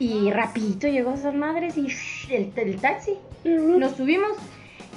Y 0.00 0.30
rapidito 0.32 0.88
llegó 0.88 1.10
a 1.12 1.14
esas 1.14 1.34
madres 1.34 1.76
y 1.78 1.86
shh, 1.86 2.30
el, 2.32 2.52
el 2.56 2.76
taxi. 2.80 3.12
Nos 3.44 3.92
subimos 3.92 4.32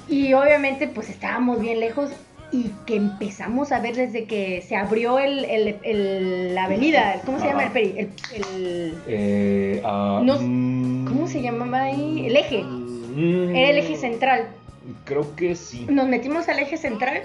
y 0.08 0.32
obviamente 0.32 0.88
pues 0.88 1.08
estábamos 1.08 1.60
bien 1.60 1.78
lejos 1.80 2.10
y 2.50 2.70
que 2.86 2.96
empezamos 2.96 3.72
a 3.72 3.80
ver 3.80 3.94
desde 3.94 4.24
que 4.24 4.62
se 4.62 4.74
abrió 4.76 5.18
el, 5.18 5.44
el- 5.44 5.76
el- 5.82 6.54
la 6.54 6.64
avenida, 6.64 7.20
¿cómo 7.26 7.38
se 7.38 7.46
llama 7.46 7.64
el 7.64 7.72
peri? 7.72 7.94
El, 7.98 8.10
el- 8.34 8.94
Eh, 9.06 9.82
ah, 9.84 10.20
No- 10.24 10.38
mm, 10.40 11.04
¿Cómo 11.06 11.26
se 11.26 11.42
llamaba 11.42 11.82
ahí? 11.82 12.26
El 12.26 12.36
eje. 12.36 12.62
mm, 12.62 13.54
Era 13.54 13.70
el 13.70 13.78
eje 13.78 13.96
central. 13.96 14.48
Creo 15.04 15.34
que 15.36 15.54
sí. 15.54 15.86
Nos 15.90 16.08
metimos 16.08 16.48
al 16.48 16.58
eje 16.60 16.76
central 16.78 17.22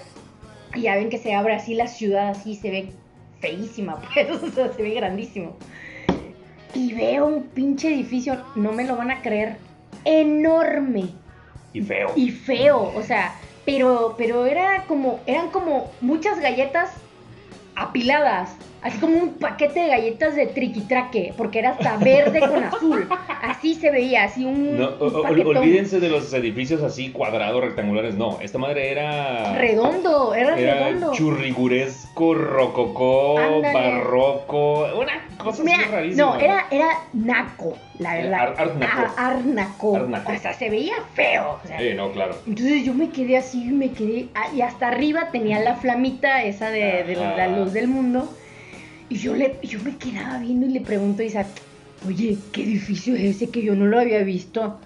y 0.76 0.82
ya 0.82 0.96
ven 0.96 1.10
que 1.10 1.18
se 1.18 1.34
abre 1.34 1.54
así 1.56 1.74
la 1.76 1.88
ciudad, 1.88 2.30
así 2.30 2.56
se 2.56 2.70
ve 2.72 2.90
feísima, 3.40 4.02
pues, 4.14 4.30
o 4.30 4.50
sea, 4.52 4.74
se 4.74 4.82
ve 4.82 4.94
grandísimo. 4.94 5.56
Y 6.74 6.94
veo 6.94 7.28
un 7.28 7.44
pinche 7.44 7.94
edificio, 7.94 8.38
no 8.56 8.72
me 8.74 8.84
lo 8.84 8.98
van 8.98 9.12
a 9.12 9.22
creer, 9.22 9.58
enorme 10.06 11.06
Y 11.72 11.82
feo. 11.82 12.12
y 12.16 12.30
feo, 12.32 12.92
o 12.96 13.02
sea, 13.04 13.36
pero, 13.66 14.16
pero 14.18 14.46
era 14.46 14.84
como, 14.88 15.20
eran 15.26 15.50
como 15.50 15.92
muchas 16.02 16.40
galletas 16.40 16.92
apiladas, 17.76 18.56
así 18.84 18.98
como 19.00 19.18
un 19.18 19.30
paquete 19.36 19.80
de 19.82 19.88
galletas 19.88 20.36
de 20.36 20.48
triquitraque, 20.48 21.34
porque 21.38 21.60
era 21.60 21.72
hasta 21.72 21.98
verde 21.98 22.40
con 22.42 22.64
azul, 22.64 23.08
así 23.42 23.76
se 23.76 23.90
veía, 23.92 24.26
así 24.26 24.46
un, 24.46 24.78
No, 24.78 24.92
un 25.00 25.26
olvídense 25.58 26.00
de 26.00 26.10
los 26.10 26.32
edificios 26.34 26.82
así 26.84 27.12
cuadrados, 27.12 27.62
rectangulares. 27.62 28.16
No, 28.16 28.40
esta 28.42 28.58
madre 28.58 28.92
era. 28.92 29.54
redondo, 29.56 30.34
era, 30.36 30.58
Era 30.60 30.88
redondo. 30.90 31.12
churriguresco, 31.14 32.34
rococó, 32.34 33.38
Ándale. 33.40 33.74
barroco. 33.74 34.88
Una 35.00 35.28
cosa 35.38 35.64
Mira, 35.64 35.78
así 35.80 35.86
rarísima. 35.92 36.26
no, 36.26 36.40
era, 36.40 36.66
era 36.72 36.88
naco, 37.14 37.78
la 38.00 38.18
Era 38.20 38.24
verdad. 38.30 38.42
ar- 38.42 38.56
art 38.62 38.76
naco. 38.76 39.14
Ah, 39.18 39.28
art 39.28 39.46
naco. 39.46 39.96
Art 39.96 40.08
naco. 40.10 40.32
O 40.32 40.38
sea, 40.38 40.54
se 40.54 40.70
veía 40.70 40.96
feo. 41.14 41.60
o 41.64 41.68
sea. 41.68 41.82
Eh, 41.82 41.94
no, 41.96 42.12
claro. 42.12 42.36
Entonces 42.48 42.84
yo 42.84 42.94
me 42.94 43.10
quedé 43.10 43.38
así, 43.38 43.64
me 43.66 43.92
quedé. 43.92 44.28
ah, 44.36 44.48
Y 44.56 44.62
hasta 44.62 44.88
arriba 44.90 45.30
tenía 45.32 45.60
la 45.60 45.76
flamita 45.76 46.44
esa 46.44 46.70
de, 46.70 47.04
de 47.04 47.16
la 47.16 47.48
luz 47.48 47.74
del 47.74 47.88
mundo. 47.88 48.30
Y 49.10 49.18
yo, 49.18 49.36
le, 49.36 49.58
yo 49.64 49.80
me 49.84 49.96
quedaba 49.98 50.40
viendo 50.40 50.66
y 50.66 50.70
le 50.70 50.82
pregunto 50.82 51.22
a 51.22 51.26
Isaac, 51.26 51.48
oye, 52.08 52.38
¿qué 52.52 52.64
edificio 52.64 53.16
es 53.16 53.36
ese 53.36 53.50
que 53.50 53.62
yo 53.62 53.76
no 53.76 53.86
lo 53.86 54.00
había 54.00 54.24
visto? 54.24 54.80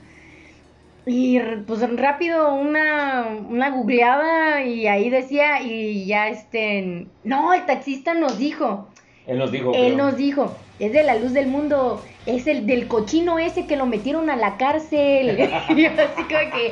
Y 1.05 1.39
pues 1.65 1.79
rápido 1.95 2.53
una, 2.53 3.27
una 3.49 3.69
googleada 3.69 4.63
y 4.65 4.87
ahí 4.87 5.09
decía, 5.09 5.61
y 5.61 6.05
ya 6.05 6.27
este, 6.27 7.07
no, 7.23 7.53
el 7.53 7.65
taxista 7.65 8.13
nos 8.13 8.37
dijo, 8.37 8.89
Él 9.25 9.37
nos 9.37 9.51
dijo. 9.51 9.71
él 9.73 9.95
nos 9.95 10.17
dijo, 10.17 10.53
es 10.79 10.91
de 10.91 11.03
la 11.03 11.15
luz 11.15 11.31
del 11.31 11.47
mundo, 11.47 12.03
es 12.25 12.45
el 12.45 12.67
del 12.67 12.89
cochino 12.89 13.39
ese 13.39 13.67
que 13.67 13.77
lo 13.77 13.85
metieron 13.85 14.29
a 14.29 14.35
la 14.35 14.57
cárcel. 14.57 15.29
y 15.69 15.81
yo 15.81 15.89
así 15.91 16.23
como 16.23 16.27
que, 16.27 16.71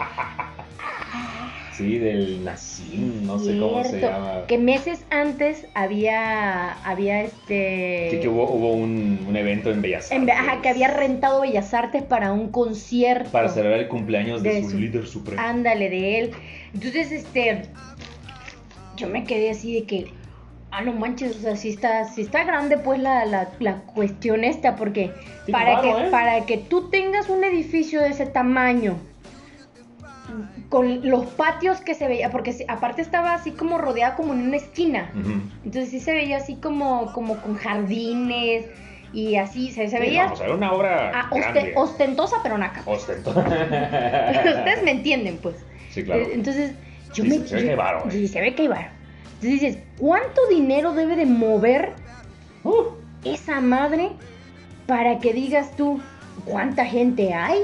Sí, 1.76 1.98
del 2.00 2.44
Nacim, 2.46 3.26
no 3.26 3.38
sé 3.38 3.58
cómo 3.60 3.84
se 3.84 4.00
llama. 4.00 4.46
que 4.48 4.58
meses 4.58 5.06
antes 5.10 5.68
había, 5.74 6.72
había 6.84 7.22
este... 7.24 8.08
Sí, 8.12 8.20
que 8.22 8.30
hubo, 8.30 8.50
hubo 8.50 8.74
un, 8.76 9.26
un 9.28 9.36
evento 9.36 9.72
en 9.72 9.82
Bellas 9.82 10.10
en- 10.12 10.22
Artes. 10.30 10.36
ajá, 10.38 10.62
que 10.62 10.70
había 10.70 10.88
rentado 10.88 11.42
Bellas 11.42 11.74
Artes 11.74 12.04
para 12.04 12.32
un 12.32 12.50
concierto. 12.52 13.30
Para 13.32 13.50
celebrar 13.50 13.80
el 13.82 13.88
cumpleaños 13.90 14.42
de, 14.42 14.54
De 14.54 14.64
su, 14.64 14.70
su- 14.70 14.78
líder 14.80 15.06
supremo. 15.06 15.42
Ándale, 15.42 15.90
de 15.90 16.20
él. 16.20 16.32
Entonces, 16.74 17.12
este, 17.12 17.66
yo 18.96 19.08
me 19.10 19.26
quedé 19.26 19.50
así 19.50 19.74
de 19.74 19.86
que, 19.86 20.14
ah, 20.72 20.82
no 20.82 20.94
manches, 20.94 21.36
o 21.36 21.40
sea, 21.42 21.56
sí 21.58 21.70
está, 21.70 22.06
sí 22.06 22.22
está 22.22 22.46
grande 22.46 22.78
pues 22.78 23.00
la, 23.00 23.26
la, 23.26 23.50
la 23.60 23.82
cuestión 23.82 24.44
esta, 24.46 24.78
porque 24.78 25.12
Sí, 25.46 25.52
para, 25.52 25.82
claro, 25.82 25.98
que, 25.98 26.06
¿eh? 26.08 26.10
para 26.12 26.46
que 26.46 26.58
tú 26.58 26.90
tengas 26.90 27.30
un 27.30 27.44
edificio 27.44 28.00
de 28.02 28.10
ese 28.10 28.26
tamaño, 28.28 28.98
con 30.70 31.08
los 31.10 31.26
patios 31.28 31.82
que 31.82 31.94
se 31.96 32.08
veía, 32.08 32.32
porque 32.32 32.56
aparte 32.68 33.02
estaba 33.02 33.34
así 33.34 33.52
como 33.52 33.78
rodeada 33.78 34.16
como 34.16 34.34
en 34.34 34.42
una 34.42 34.58
esquina, 34.58 35.12
entonces 35.64 35.90
sí 35.92 36.00
se 36.00 36.14
veía 36.14 36.38
así 36.38 36.56
como, 36.56 37.12
como 37.14 37.38
con 37.42 37.56
jardines 37.56 38.66
y 39.14 39.36
así, 39.36 39.72
se, 39.72 39.88
se 39.88 39.96
Sí, 39.98 40.02
veía 40.02 40.32
o 40.32 40.36
sea, 40.36 40.48
era 40.48 40.56
una 40.56 40.74
obra 40.74 41.12
ah, 41.14 41.30
grande. 41.34 41.74
ostentosa 41.76 42.38
pero 42.44 42.58
naca. 42.58 42.82
Ostento. 42.86 43.30
Ustedes 43.30 44.84
me 44.84 44.92
entienden, 44.92 45.38
pues. 45.38 45.56
Sí, 45.90 46.04
claro. 46.04 46.24
Eh, 46.24 46.32
Entonces, 46.34 46.74
yo 47.14 47.24
Sí, 47.24 47.30
me. 47.30 47.36
se- 47.38 47.48
se 47.48 47.56
ve 47.56 47.64
que 47.64 47.70
hay 47.70 47.76
varo. 47.76 48.04
Sí, 48.10 48.28
se 48.28 48.42
ve 48.42 48.56
que 48.56 48.62
hay 48.64 48.68
varo. 48.68 48.90
Entonces 49.36 49.52
dices, 49.62 49.78
¿cuánto 49.98 50.42
dinero 50.50 50.94
debe 50.94 51.16
de 51.16 51.26
mover 51.26 51.94
Uh, 52.64 52.86
esa 53.24 53.62
madre 53.62 54.10
para 54.88 55.20
que 55.20 55.32
digas 55.34 55.76
tú 55.78 56.02
cuánta 56.46 56.84
gente 56.86 57.34
hay? 57.34 57.60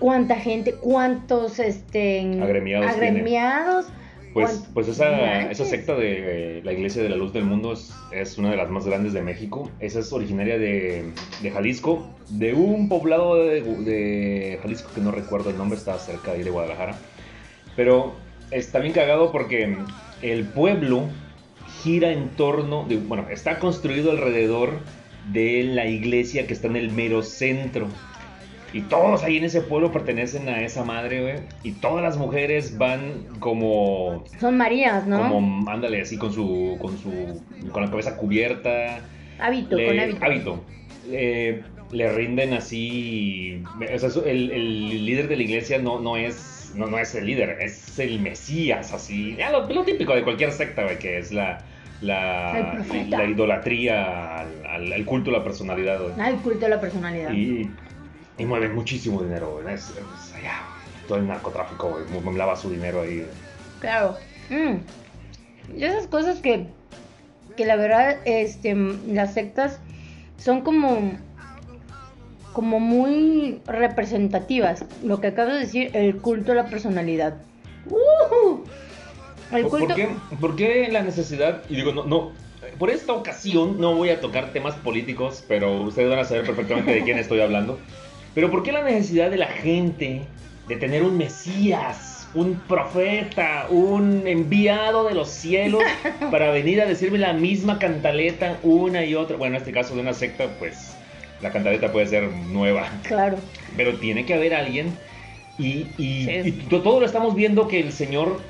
¿Cuánta 0.00 0.34
gente? 0.36 0.74
¿Cuántos 0.74 1.58
este, 1.60 2.20
Agremiados 2.42 2.90
agremiados? 2.90 3.86
pues, 4.32 4.50
¿Cuán- 4.50 4.72
pues 4.74 4.88
esa, 4.88 5.50
esa 5.50 5.64
secta 5.64 5.94
de 5.94 6.62
la 6.64 6.72
Iglesia 6.72 7.02
de 7.02 7.08
la 7.10 7.16
Luz 7.16 7.32
del 7.32 7.44
Mundo 7.44 7.72
es, 7.72 7.92
es 8.10 8.38
una 8.38 8.50
de 8.50 8.56
las 8.56 8.70
más 8.70 8.86
grandes 8.86 9.12
de 9.12 9.22
México. 9.22 9.70
Esa 9.78 10.00
es 10.00 10.12
originaria 10.12 10.58
de, 10.58 11.12
de 11.42 11.50
Jalisco, 11.50 12.08
de 12.30 12.54
un 12.54 12.88
poblado 12.88 13.36
de, 13.36 13.60
de 13.62 14.58
Jalisco 14.62 14.90
que 14.94 15.00
no 15.00 15.10
recuerdo 15.12 15.50
el 15.50 15.58
nombre, 15.58 15.78
está 15.78 15.98
cerca 15.98 16.32
de 16.32 16.38
ahí 16.38 16.42
de 16.44 16.50
Guadalajara. 16.50 16.96
Pero 17.76 18.14
está 18.50 18.78
bien 18.78 18.92
cagado 18.94 19.30
porque 19.32 19.76
el 20.22 20.44
pueblo 20.44 21.04
gira 21.82 22.10
en 22.10 22.30
torno, 22.30 22.84
de, 22.88 22.96
bueno, 22.96 23.26
está 23.30 23.58
construido 23.58 24.10
alrededor 24.12 24.78
de 25.32 25.62
la 25.64 25.86
iglesia 25.86 26.46
que 26.46 26.52
está 26.54 26.68
en 26.68 26.76
el 26.76 26.90
mero 26.90 27.22
centro. 27.22 27.86
Y 28.72 28.82
todos 28.82 29.24
ahí 29.24 29.36
en 29.38 29.44
ese 29.44 29.62
pueblo 29.62 29.90
pertenecen 29.90 30.48
a 30.48 30.62
esa 30.62 30.84
madre, 30.84 31.22
güey. 31.22 31.34
Y 31.64 31.72
todas 31.72 32.02
las 32.02 32.16
mujeres 32.16 32.78
van 32.78 33.24
como, 33.40 34.24
Son 34.38 34.56
Marías, 34.56 35.06
¿no? 35.06 35.28
como, 35.28 35.68
ándale, 35.70 36.00
así 36.02 36.16
con 36.16 36.32
su, 36.32 36.76
con 36.80 36.96
su, 36.98 37.42
con 37.72 37.82
la 37.82 37.90
cabeza 37.90 38.16
cubierta. 38.16 39.00
hábito, 39.40 39.76
Le- 39.76 39.86
con 39.86 39.98
hábito. 39.98 40.24
hábito. 40.24 40.64
Le, 41.10 41.62
le 41.90 42.12
rinden 42.12 42.52
así, 42.54 43.62
o 43.92 43.98
sea, 43.98 44.08
el, 44.30 44.52
el 44.52 45.04
líder 45.04 45.26
de 45.26 45.36
la 45.36 45.42
iglesia 45.42 45.78
no, 45.78 45.98
no 45.98 46.16
es, 46.16 46.72
no, 46.76 46.86
no 46.86 46.98
es 47.00 47.12
el 47.16 47.26
líder, 47.26 47.56
es 47.60 47.98
el 47.98 48.20
mesías, 48.20 48.92
así. 48.92 49.34
Ya 49.36 49.50
lo, 49.50 49.68
lo 49.68 49.82
típico 49.82 50.14
de 50.14 50.22
cualquier 50.22 50.52
secta, 50.52 50.84
güey, 50.84 51.00
que 51.00 51.18
es 51.18 51.32
la, 51.32 51.64
la, 52.00 53.26
idolatría 53.28 54.38
al, 54.40 54.66
al- 54.66 54.92
al 54.92 55.04
culto 55.04 55.30
a 55.30 55.32
la 55.38 55.44
personalidad, 55.44 56.00
güey. 56.00 56.12
Ah, 56.18 56.30
el 56.30 56.36
culto 56.36 56.60
de 56.60 56.68
la 56.68 56.80
personalidad. 56.80 57.32
Y, 57.32 57.68
y 58.40 58.46
mueven 58.46 58.74
muchísimo 58.74 59.22
dinero. 59.22 59.60
Es, 59.68 59.90
es 59.90 60.34
allá, 60.34 60.62
todo 61.06 61.18
el 61.18 61.26
narcotráfico, 61.26 61.90
güey. 61.90 62.36
Lava 62.36 62.56
su 62.56 62.70
dinero 62.70 63.02
ahí. 63.02 63.26
Claro. 63.80 64.16
Mm. 64.48 65.76
Y 65.78 65.84
esas 65.84 66.06
cosas 66.06 66.40
que, 66.40 66.66
que 67.56 67.66
la 67.66 67.76
verdad, 67.76 68.16
este, 68.24 68.74
las 69.06 69.34
sectas 69.34 69.78
son 70.38 70.62
como, 70.62 71.12
como 72.54 72.80
muy 72.80 73.60
representativas. 73.66 74.84
Lo 75.04 75.20
que 75.20 75.28
acabas 75.28 75.54
de 75.54 75.60
decir, 75.60 75.90
el 75.94 76.16
culto 76.16 76.52
a 76.52 76.54
la 76.54 76.66
personalidad. 76.66 77.34
¡Ujú! 77.86 78.64
El 79.52 79.62
¿Por, 79.62 79.70
culto. 79.70 79.86
por 79.88 79.96
qué, 79.96 80.08
por 80.40 80.56
qué 80.56 80.88
la 80.90 81.02
necesidad? 81.02 81.62
Y 81.68 81.76
digo, 81.76 81.92
no, 81.92 82.04
no. 82.04 82.32
Por 82.78 82.88
esta 82.88 83.12
ocasión 83.12 83.80
no 83.80 83.94
voy 83.94 84.10
a 84.10 84.20
tocar 84.20 84.52
temas 84.52 84.74
políticos, 84.76 85.44
pero 85.46 85.82
ustedes 85.82 86.08
van 86.08 86.20
a 86.20 86.24
saber 86.24 86.46
perfectamente 86.46 86.92
de 86.92 87.02
quién 87.02 87.18
estoy 87.18 87.40
hablando. 87.40 87.78
Pero 88.34 88.50
¿por 88.50 88.62
qué 88.62 88.72
la 88.72 88.82
necesidad 88.82 89.30
de 89.30 89.36
la 89.36 89.48
gente 89.48 90.22
de 90.68 90.76
tener 90.76 91.02
un 91.02 91.16
mesías 91.16 92.20
un 92.34 92.60
profeta, 92.68 93.66
un 93.70 94.26
enviado 94.26 95.04
de 95.04 95.14
los 95.14 95.28
cielos 95.28 95.82
para 96.30 96.50
venir 96.50 96.80
a 96.80 96.86
decirme 96.86 97.18
la 97.18 97.32
misma 97.32 97.78
cantaleta 97.78 98.58
una 98.62 99.04
y 99.04 99.14
otra. 99.14 99.36
Bueno, 99.36 99.56
en 99.56 99.62
este 99.62 99.72
caso 99.72 99.94
de 99.94 100.00
una 100.00 100.12
secta, 100.12 100.48
pues 100.58 100.94
la 101.40 101.50
cantaleta 101.50 101.90
puede 101.90 102.06
ser 102.06 102.28
nueva. 102.28 102.88
Claro. 103.02 103.38
Pero 103.76 103.94
tiene 103.94 104.24
que 104.24 104.34
haber 104.34 104.54
alguien 104.54 104.96
y, 105.58 105.86
y, 105.98 106.52
todo 106.70 107.00
lo 107.00 107.06
estamos 107.06 107.34
viendo 107.34 107.68
que 107.68 107.80
el 107.80 107.92
Señor 107.92 108.40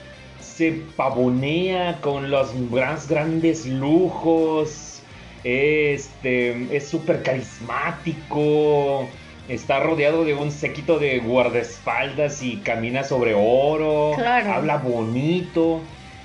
se 0.40 0.82
pavonea 0.96 1.98
con 2.00 2.30
los 2.30 2.54
más 2.54 3.08
grandes 3.08 3.66
lujos, 3.66 5.02
este, 5.42 6.76
es 6.76 6.86
súper 6.86 7.22
carismático, 7.22 9.08
está 9.50 9.80
rodeado 9.80 10.24
de 10.24 10.34
un 10.34 10.52
sequito 10.52 10.98
de 10.98 11.18
guardaespaldas 11.18 12.42
y 12.42 12.58
camina 12.58 13.02
sobre 13.02 13.34
oro, 13.34 14.14
habla 14.16 14.76
bonito. 14.78 15.80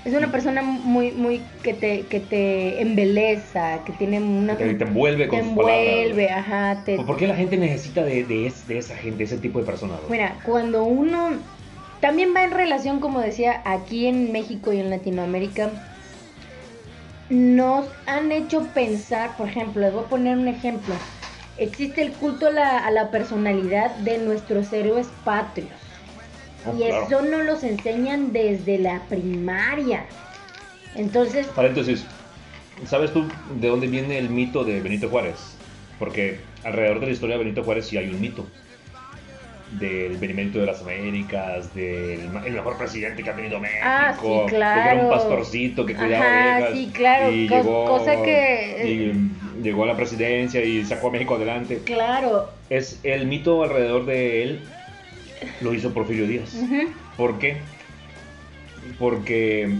Es 0.05 0.13
una 0.13 0.31
persona 0.31 0.61
muy, 0.61 1.11
muy 1.11 1.41
que 1.63 1.73
te, 1.73 2.01
que 2.01 2.19
te 2.19 2.79
embeleza, 2.79 3.79
que 3.85 3.91
tiene 3.93 4.19
una... 4.19 4.55
Que 4.55 4.75
te 4.75 4.83
envuelve 4.83 5.27
con 5.27 5.39
te 5.39 5.45
envuelve, 5.45 6.29
ajá. 6.29 6.83
Te... 6.85 6.97
¿Por 6.97 7.17
qué 7.17 7.25
la 7.25 7.35
gente 7.35 7.57
necesita 7.57 8.03
de, 8.03 8.23
de, 8.23 8.45
esa 8.77 8.95
gente, 8.95 9.23
ese 9.23 9.39
tipo 9.39 9.57
de 9.57 9.65
personas? 9.65 9.97
Mira, 10.07 10.37
cuando 10.45 10.83
uno... 10.83 11.31
También 12.01 12.35
va 12.35 12.43
en 12.43 12.51
relación, 12.51 12.99
como 12.99 13.19
decía, 13.19 13.63
aquí 13.65 14.05
en 14.05 14.31
México 14.31 14.71
y 14.71 14.79
en 14.79 14.91
Latinoamérica, 14.91 15.71
nos 17.29 17.87
han 18.05 18.31
hecho 18.31 18.67
pensar, 18.75 19.35
por 19.37 19.47
ejemplo, 19.47 19.81
les 19.81 19.91
voy 19.91 20.03
a 20.03 20.07
poner 20.07 20.37
un 20.37 20.47
ejemplo. 20.47 20.93
Existe 21.57 22.01
el 22.01 22.11
culto 22.11 22.47
a 22.47 22.51
la, 22.51 22.79
a 22.79 22.91
la 22.91 23.11
personalidad 23.11 23.95
de 23.97 24.17
nuestros 24.17 24.71
héroes 24.73 25.07
patrios 25.23 25.71
y 26.77 26.83
eso 26.83 27.21
no 27.21 27.43
los 27.43 27.63
enseñan 27.63 28.33
desde 28.33 28.79
la 28.79 29.01
primaria. 29.07 30.05
Entonces... 30.95 31.47
Paréntesis, 31.47 32.05
¿sabes 32.85 33.11
tú 33.13 33.27
de 33.59 33.67
dónde 33.67 33.87
viene 33.87 34.17
el 34.17 34.29
mito 34.29 34.63
de 34.63 34.81
Benito 34.81 35.09
Juárez? 35.09 35.35
Porque 35.99 36.39
alrededor 36.63 36.99
de 36.99 37.07
la 37.07 37.11
historia 37.11 37.37
de 37.37 37.43
Benito 37.43 37.63
Juárez 37.63 37.87
sí 37.87 37.97
hay 37.97 38.09
un 38.09 38.19
mito. 38.19 38.47
Del 39.79 40.17
venimiento 40.17 40.59
de 40.59 40.65
las 40.67 40.81
Américas, 40.81 41.73
del 41.73 42.29
el 42.45 42.53
mejor 42.53 42.77
presidente 42.77 43.23
que 43.23 43.29
ha 43.29 43.35
tenido 43.35 43.59
México. 43.59 43.81
Ah, 43.83 44.15
sí, 44.19 44.27
claro. 44.47 44.83
Que 44.83 44.89
era 44.89 45.03
un 45.03 45.09
pastorcito 45.09 45.85
que 45.85 45.95
cuidaba 45.95 46.57
Ajá, 46.57 46.67
Sí, 46.73 46.91
claro. 46.93 47.31
Y 47.31 47.47
llegó, 47.47 47.85
cosa 47.85 48.21
que... 48.21 49.11
Y 49.57 49.63
llegó 49.63 49.83
a 49.83 49.87
la 49.87 49.95
presidencia 49.95 50.63
y 50.63 50.85
sacó 50.85 51.07
a 51.07 51.11
México 51.11 51.35
adelante. 51.35 51.81
Claro. 51.83 52.49
Es 52.69 52.99
el 53.03 53.27
mito 53.27 53.63
alrededor 53.63 54.05
de 54.05 54.43
él 54.43 54.59
lo 55.61 55.73
hizo 55.73 55.93
Porfirio 55.93 56.27
Díaz. 56.27 56.55
¿Por 57.17 57.39
qué? 57.39 57.57
Porque 58.99 59.75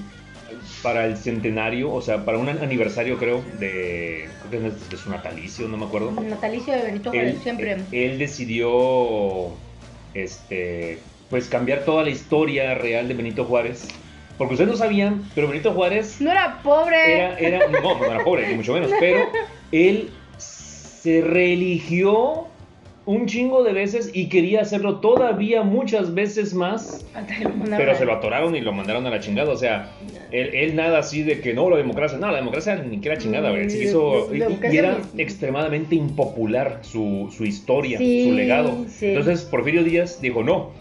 para 0.81 1.05
el 1.05 1.17
centenario, 1.17 1.91
o 1.91 2.01
sea, 2.01 2.25
para 2.25 2.37
un 2.37 2.49
aniversario 2.49 3.17
creo 3.17 3.43
de, 3.59 4.27
creo 4.47 4.61
que 4.61 4.67
es 4.67 4.89
de 4.89 4.97
su 4.97 5.09
natalicio, 5.09 5.67
no 5.67 5.77
me 5.77 5.85
acuerdo. 5.85 6.13
El 6.17 6.29
natalicio 6.29 6.73
de 6.73 6.83
Benito 6.83 7.11
Juárez, 7.11 7.39
siempre. 7.41 7.77
Él, 7.91 8.17
decidió, 8.17 9.51
este, 10.15 10.99
pues 11.29 11.47
cambiar 11.47 11.85
toda 11.85 12.03
la 12.03 12.09
historia 12.09 12.73
real 12.73 13.07
de 13.07 13.13
Benito 13.13 13.45
Juárez. 13.45 13.87
Porque 14.37 14.55
ustedes 14.55 14.71
no 14.71 14.77
sabían, 14.77 15.23
pero 15.35 15.47
Benito 15.47 15.71
Juárez... 15.71 16.19
No 16.19 16.31
era 16.31 16.61
pobre. 16.61 17.13
Era, 17.13 17.39
era 17.39 17.67
no, 17.67 17.97
no 17.97 18.05
era 18.05 18.23
pobre, 18.23 18.47
ni 18.47 18.55
mucho 18.55 18.73
menos, 18.73 18.91
pero 18.99 19.29
él 19.71 20.09
se 20.37 21.21
reeligió 21.21 22.47
un 23.05 23.27
chingo 23.27 23.63
de 23.63 23.73
veces 23.73 24.11
y 24.13 24.29
quería 24.29 24.61
hacerlo 24.61 24.99
todavía 24.99 25.63
muchas 25.63 26.13
veces 26.13 26.53
más. 26.53 27.05
Pero 27.77 27.95
se 27.95 28.05
lo 28.05 28.13
atoraron 28.13 28.55
y 28.55 28.61
lo 28.61 28.73
mandaron 28.73 29.05
a 29.05 29.09
la 29.09 29.19
chingada. 29.19 29.51
O 29.51 29.57
sea, 29.57 29.91
él, 30.31 30.75
nada 30.75 30.99
así 30.99 31.23
de 31.23 31.39
que 31.39 31.53
no, 31.53 31.69
la 31.69 31.77
democracia. 31.77 32.17
No, 32.17 32.31
la 32.31 32.37
democracia 32.37 32.75
ni 32.75 32.99
que 32.99 33.09
era 33.09 33.17
chingada, 33.17 33.51
güey. 33.51 33.67
y, 33.71 34.77
era 34.77 34.97
extremadamente 35.17 35.95
impopular 35.95 36.79
su, 36.81 37.29
historia, 37.41 37.97
su 37.99 38.31
legado. 38.33 38.85
Entonces 39.01 39.43
Porfirio 39.43 39.83
Díaz 39.83 40.21
dijo, 40.21 40.43
no, 40.43 40.71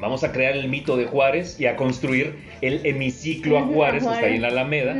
vamos 0.00 0.24
a 0.24 0.32
crear 0.32 0.56
el 0.56 0.68
mito 0.68 0.96
de 0.96 1.06
Juárez 1.06 1.60
y 1.60 1.66
a 1.66 1.76
construir 1.76 2.34
el 2.60 2.84
hemiciclo 2.84 3.58
a 3.58 3.62
Juárez, 3.62 4.02
que 4.04 4.12
está 4.12 4.26
ahí 4.26 4.36
en 4.36 4.42
la 4.42 4.48
Alameda, 4.48 4.96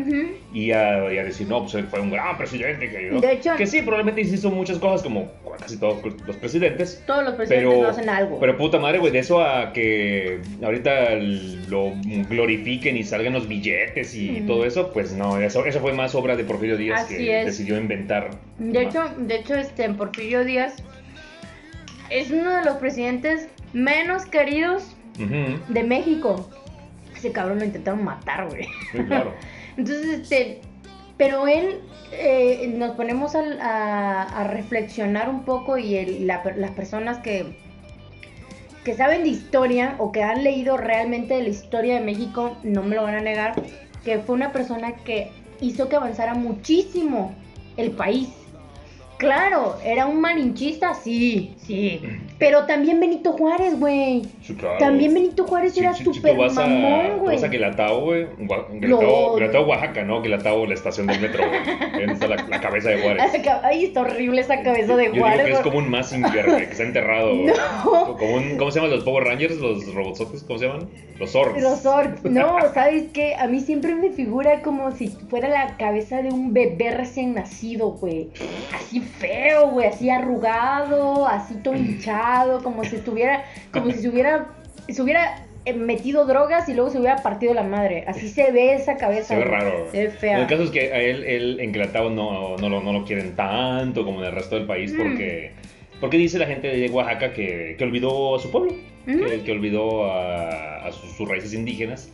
y, 0.52 0.72
a, 0.72 1.00
decir, 1.00 1.48
no, 1.48 1.62
pues 1.66 1.84
fue 1.86 2.00
un 2.00 2.10
gran 2.10 2.36
presidente 2.36 2.90
que. 2.90 3.10
De 3.20 3.32
hecho, 3.32 3.56
que 3.56 3.66
sí, 3.66 3.82
probablemente 3.82 4.20
hizo 4.20 4.50
muchas 4.50 4.78
cosas 4.78 5.02
como 5.02 5.30
casi 5.58 5.78
todos 5.78 6.02
los 6.26 6.36
presidentes. 6.36 7.02
Todos 7.06 7.24
los 7.24 7.34
presidentes 7.34 7.68
pero, 7.70 7.88
hacen 7.88 8.08
algo. 8.08 8.38
Pero 8.40 8.56
puta 8.56 8.78
madre, 8.78 8.98
güey, 8.98 9.12
de 9.12 9.18
eso 9.18 9.40
a 9.40 9.72
que 9.72 10.40
ahorita 10.62 11.16
lo 11.68 11.92
glorifiquen 12.28 12.96
y 12.96 13.04
salgan 13.04 13.32
los 13.32 13.48
billetes 13.48 14.14
y 14.14 14.42
todo 14.46 14.64
eso, 14.64 14.92
pues 14.92 15.12
no, 15.12 15.38
eso, 15.38 15.64
eso 15.64 15.80
fue 15.80 15.92
más 15.92 16.14
obra 16.14 16.36
de 16.36 16.44
Porfirio 16.44 16.76
Díaz 16.76 17.06
que 17.06 17.44
decidió 17.44 17.78
inventar. 17.78 18.30
De 18.58 18.82
hecho, 18.82 19.04
de 19.18 19.36
hecho, 19.36 19.54
este, 19.54 19.88
Porfirio 19.90 20.44
Díaz 20.44 20.76
es 22.10 22.30
uno 22.30 22.50
de 22.56 22.64
los 22.64 22.76
presidentes 22.76 23.48
menos 23.72 24.26
queridos 24.26 24.94
de 25.16 25.82
México. 25.84 26.48
Ese 27.14 27.32
cabrón 27.32 27.58
lo 27.58 27.64
intentaron 27.64 28.04
matar, 28.04 28.48
güey. 28.48 28.66
claro. 29.06 29.34
Entonces, 29.76 30.20
este, 30.20 30.60
pero 31.16 31.46
él, 31.46 31.80
eh, 32.12 32.72
nos 32.76 32.96
ponemos 32.96 33.34
a, 33.34 34.48
reflexionar 34.50 35.28
un 35.28 35.44
poco 35.44 35.78
y 35.78 36.24
las 36.24 36.70
personas 36.72 37.18
que, 37.18 37.56
que 38.84 38.94
saben 38.94 39.22
de 39.22 39.28
historia 39.28 39.96
o 39.98 40.12
que 40.12 40.22
han 40.22 40.42
leído 40.42 40.76
realmente 40.76 41.34
de 41.34 41.42
la 41.42 41.48
historia 41.50 41.94
de 41.96 42.00
México, 42.00 42.56
no 42.62 42.82
me 42.82 42.96
lo 42.96 43.02
van 43.02 43.16
a 43.16 43.20
negar, 43.20 43.54
que 44.04 44.18
fue 44.18 44.34
una 44.34 44.52
persona 44.52 44.96
que 44.96 45.30
hizo 45.60 45.88
que 45.88 45.96
avanzara 45.96 46.34
muchísimo 46.34 47.34
el 47.76 47.90
país. 47.90 48.30
Claro, 49.20 49.78
era 49.85 50.06
un 50.06 50.18
malinchista, 50.18 50.94
sí, 50.94 51.54
sí. 51.59 52.00
Pero 52.40 52.64
también 52.64 52.98
Benito 52.98 53.33
Juárez, 53.35 53.79
güey. 53.79 54.22
También 54.79 55.12
Benito 55.12 55.44
Juárez 55.44 55.76
era 55.76 55.92
súper 55.92 56.35
mamón, 56.35 57.18
güey. 57.18 57.37
Vas 57.37 57.44
a 57.44 57.48
Guelatao, 57.48 58.00
güey. 58.00 58.26
Guelatao, 58.81 59.66
Oaxaca, 59.66 60.05
¿no? 60.05 60.22
Guelatao, 60.22 60.64
la 60.64 60.72
estación 60.72 61.07
del 61.07 61.20
metro, 61.20 61.44
güey. 61.46 62.11
Está 62.11 62.29
la, 62.29 62.61
cabeza 62.61 62.88
de 62.88 63.03
Juárez. 63.03 63.22
Ay, 63.62 63.85
está 63.85 64.00
horrible 64.00 64.40
esa 64.40 64.62
cabeza 64.62 64.96
de 64.96 65.11
Juárez. 65.11 65.40
Yo 65.40 65.44
digo 65.44 65.44
que 65.44 65.53
es 65.53 65.61
como 65.61 65.79
un 65.79 65.90
Massinger, 65.90 66.46
güey, 66.46 66.64
que 66.64 66.72
está 66.72 66.83
enterrado. 66.83 67.35
No. 67.50 68.16
Como 68.16 68.35
un, 68.37 68.57
¿Cómo 68.57 68.70
se 68.70 68.79
llaman 68.79 68.94
los 68.94 69.05
Power 69.05 69.24
Rangers? 69.24 69.57
Los 69.57 69.92
robotsotes, 69.94 70.42
¿cómo 70.44 70.59
se 70.59 70.66
llaman? 70.66 70.88
Los 71.18 71.33
Zords. 71.33 71.61
Los 71.61 71.81
Zords. 71.83 72.24
No, 72.31 72.59
¿sabes 72.72 73.05
qué? 73.12 73.35
A 73.35 73.46
mí 73.48 73.61
siempre 73.61 73.94
me 73.94 74.11
figura 74.11 74.62
como 74.62 74.90
si 74.92 75.09
fuera 75.09 75.48
la 75.48 75.76
cabeza 75.76 76.22
de 76.22 76.31
un 76.31 76.55
bebé 76.55 76.92
recién 76.92 77.35
nacido, 77.35 77.90
güey. 77.90 78.31
Así 78.74 79.00
feo, 79.00 79.70
güey. 79.70 79.88
Así 79.88 80.09
arrugado, 80.09 81.26
así 81.26 81.55
todo 81.62 81.74
hinchado 81.76 82.29
como 82.62 82.84
si 82.84 82.96
estuviera, 82.96 83.44
como 83.72 83.90
si 83.90 83.98
se 83.98 84.08
hubiera, 84.08 84.48
se 84.88 85.02
hubiera 85.02 85.46
eh, 85.66 85.74
metido 85.74 86.24
drogas 86.24 86.68
y 86.70 86.74
luego 86.74 86.90
se 86.90 86.98
hubiera 86.98 87.22
partido 87.22 87.52
la 87.52 87.62
madre. 87.62 88.04
Así 88.06 88.28
se 88.28 88.50
ve 88.50 88.74
esa 88.74 88.96
cabeza. 88.96 89.34
Se 89.34 89.36
ve 89.36 89.44
raro. 89.44 89.88
Se 89.92 90.04
ve 90.04 90.10
fea. 90.10 90.40
El 90.40 90.46
caso 90.46 90.62
es 90.62 90.70
que 90.70 90.92
a 90.92 91.00
él, 91.00 91.22
él 91.24 91.60
en 91.60 91.72
Clatao 91.72 92.08
no, 92.08 92.56
no, 92.56 92.68
lo, 92.70 92.80
no 92.80 92.92
lo 92.92 93.04
quieren 93.04 93.36
tanto 93.36 94.04
como 94.04 94.20
en 94.20 94.28
el 94.28 94.32
resto 94.32 94.56
del 94.56 94.66
país 94.66 94.92
mm. 94.92 94.96
porque, 94.96 95.50
porque 96.00 96.16
dice 96.16 96.38
la 96.38 96.46
gente 96.46 96.68
de 96.68 96.88
Oaxaca 96.88 97.34
que, 97.34 97.74
que 97.76 97.84
olvidó 97.84 98.36
a 98.36 98.38
su 98.38 98.50
pueblo, 98.50 98.74
que, 99.04 99.42
que, 99.44 99.52
olvidó 99.52 100.10
a, 100.10 100.90
sus, 100.92 101.28
raíces 101.28 101.52
indígenas. 101.52 102.10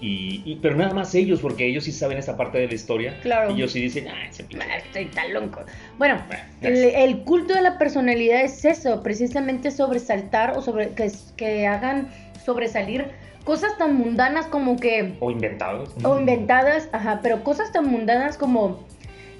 Y, 0.00 0.56
pero 0.62 0.76
nada 0.76 0.94
más 0.94 1.14
ellos, 1.14 1.40
porque 1.40 1.66
ellos 1.66 1.84
sí 1.84 1.92
saben 1.92 2.18
esa 2.18 2.36
parte 2.36 2.58
de 2.58 2.68
la 2.68 2.74
historia. 2.74 3.18
Claro. 3.20 3.50
Y 3.50 3.54
ellos 3.54 3.72
sí 3.72 3.80
dicen, 3.80 4.06
ah, 4.08 4.26
estoy 4.26 5.06
tan 5.06 5.34
loco. 5.34 5.60
Bueno, 5.98 6.22
el, 6.62 7.24
culto 7.24 7.54
de 7.54 7.62
la 7.62 7.78
personalidad 7.78 8.42
es 8.42 8.64
eso, 8.64 9.02
precisamente 9.02 9.70
sobresaltar 9.70 10.56
o 10.56 10.62
sobre 10.62 10.90
que, 10.90 11.10
que 11.36 11.66
hagan 11.66 12.08
sobresalir 12.44 13.06
cosas 13.44 13.76
tan 13.78 13.96
mundanas 13.96 14.46
como 14.46 14.76
que... 14.76 15.16
O 15.20 15.30
inventadas. 15.30 15.88
O 16.04 16.18
inventadas, 16.18 16.88
ajá, 16.92 17.20
pero 17.22 17.42
cosas 17.42 17.72
tan 17.72 17.86
mundanas 17.86 18.36
como 18.36 18.84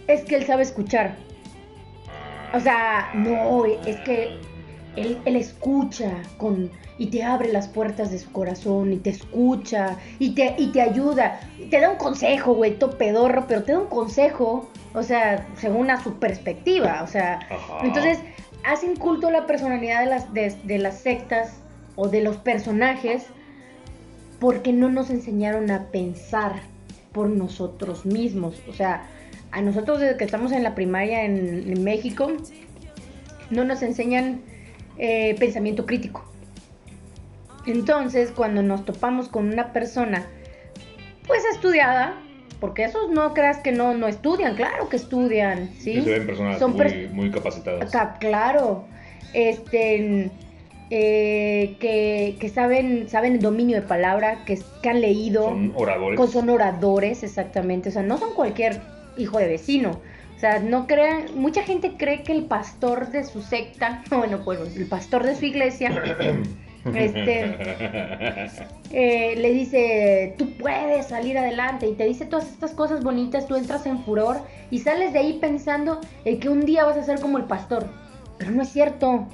es 0.06 0.22
que 0.22 0.36
él 0.36 0.46
sabe 0.46 0.62
escuchar. 0.62 1.16
O 2.54 2.60
sea, 2.60 3.10
no, 3.14 3.64
es 3.66 3.96
que 4.00 4.38
él, 4.96 5.18
él 5.24 5.36
escucha 5.36 6.22
con 6.38 6.70
y 6.98 7.06
te 7.06 7.22
abre 7.22 7.52
las 7.52 7.68
puertas 7.68 8.10
de 8.10 8.18
su 8.18 8.30
corazón 8.32 8.92
y 8.92 8.96
te 8.96 9.10
escucha 9.10 9.96
y 10.18 10.34
te, 10.34 10.54
y 10.58 10.72
te 10.72 10.82
ayuda. 10.82 11.40
Te 11.70 11.80
da 11.80 11.90
un 11.90 11.96
consejo, 11.96 12.54
güey, 12.54 12.76
todo 12.76 12.98
pedorro, 12.98 13.46
pero 13.46 13.62
te 13.62 13.72
da 13.72 13.78
un 13.78 13.86
consejo, 13.86 14.68
o 14.94 15.02
sea, 15.02 15.46
según 15.56 15.90
a 15.90 16.02
su 16.02 16.14
perspectiva, 16.18 17.02
o 17.04 17.06
sea. 17.06 17.38
Entonces, 17.82 18.18
hacen 18.64 18.96
culto 18.96 19.28
a 19.28 19.30
la 19.30 19.46
personalidad 19.46 20.00
de 20.00 20.06
las, 20.06 20.34
de, 20.66 20.78
las 20.78 20.98
sectas 20.98 21.60
o 21.94 22.08
de 22.08 22.20
los 22.20 22.36
personajes 22.36 23.26
porque 24.40 24.72
no 24.72 24.88
nos 24.88 25.10
enseñaron 25.10 25.70
a 25.70 25.86
pensar 25.86 26.60
por 27.12 27.28
nosotros 27.28 28.06
mismos. 28.06 28.60
O 28.68 28.72
sea, 28.72 29.04
a 29.52 29.62
nosotros 29.62 30.00
desde 30.00 30.16
que 30.16 30.24
estamos 30.24 30.50
en 30.52 30.64
la 30.64 30.74
primaria 30.74 31.24
en, 31.24 31.82
México, 31.82 32.28
no 33.50 33.64
nos 33.64 33.82
enseñan 33.82 34.40
eh, 34.98 35.36
pensamiento 35.38 35.86
crítico 35.86 36.27
Entonces, 37.72 38.30
cuando 38.34 38.62
nos 38.62 38.84
topamos 38.84 39.28
con 39.28 39.52
una 39.52 39.72
persona, 39.72 40.26
pues 41.26 41.42
estudiada, 41.52 42.14
porque 42.60 42.84
esos 42.84 43.10
no 43.10 43.34
creas 43.34 43.58
que 43.58 43.72
no, 43.72 43.94
no 43.94 44.08
estudian, 44.08 44.56
claro 44.56 44.88
que 44.88 44.96
estudian, 44.96 45.70
¿sí? 45.78 45.94
Que 45.94 46.02
se 46.02 46.10
ven 46.10 46.26
personas 46.26 46.58
Son 46.58 46.72
muy, 46.72 46.80
pers- 46.80 47.10
muy 47.10 47.30
capacitadas. 47.30 47.92
Claro. 48.18 48.86
Este. 49.34 50.30
eh, 50.90 51.76
que, 51.80 52.36
que 52.40 52.48
saben, 52.48 53.08
saben 53.10 53.34
el 53.34 53.40
dominio 53.40 53.76
de 53.76 53.82
palabra, 53.86 54.44
que, 54.46 54.58
que 54.82 54.88
han 54.88 55.00
leído, 55.02 55.44
Son 55.44 55.72
oradores. 55.76 56.16
con- 56.16 56.28
son 56.30 56.48
oradores, 56.48 57.22
exactamente. 57.22 57.90
O 57.90 57.92
sea, 57.92 58.02
no 58.02 58.16
son 58.18 58.32
cualquier 58.34 58.80
hijo 59.18 59.38
de 59.38 59.48
vecino. 59.48 60.00
O 60.34 60.40
sea, 60.40 60.60
no 60.60 60.86
crean, 60.86 61.24
mucha 61.34 61.62
gente 61.64 61.92
cree 61.98 62.22
que 62.22 62.32
el 62.32 62.44
pastor 62.46 63.08
de 63.10 63.24
su 63.24 63.42
secta, 63.42 64.02
bueno, 64.10 64.40
pues 64.44 64.76
el 64.76 64.86
pastor 64.86 65.24
de 65.24 65.34
su 65.36 65.44
iglesia, 65.44 65.90
este, 66.94 68.52
eh, 68.92 69.34
le 69.36 69.52
dice, 69.52 70.34
tú 70.38 70.50
puedes 70.56 71.06
salir 71.06 71.38
adelante 71.38 71.86
y 71.86 71.94
te 71.94 72.04
dice 72.04 72.24
todas 72.26 72.48
estas 72.48 72.72
cosas 72.72 73.02
bonitas, 73.02 73.46
tú 73.46 73.56
entras 73.56 73.86
en 73.86 74.02
furor 74.04 74.38
y 74.70 74.78
sales 74.78 75.12
de 75.12 75.20
ahí 75.20 75.38
pensando 75.40 76.00
en 76.24 76.40
que 76.40 76.48
un 76.48 76.64
día 76.64 76.84
vas 76.84 76.96
a 76.96 77.02
ser 77.02 77.20
como 77.20 77.38
el 77.38 77.44
pastor. 77.44 77.86
Pero 78.38 78.52
no 78.52 78.62
es 78.62 78.68
cierto, 78.68 79.26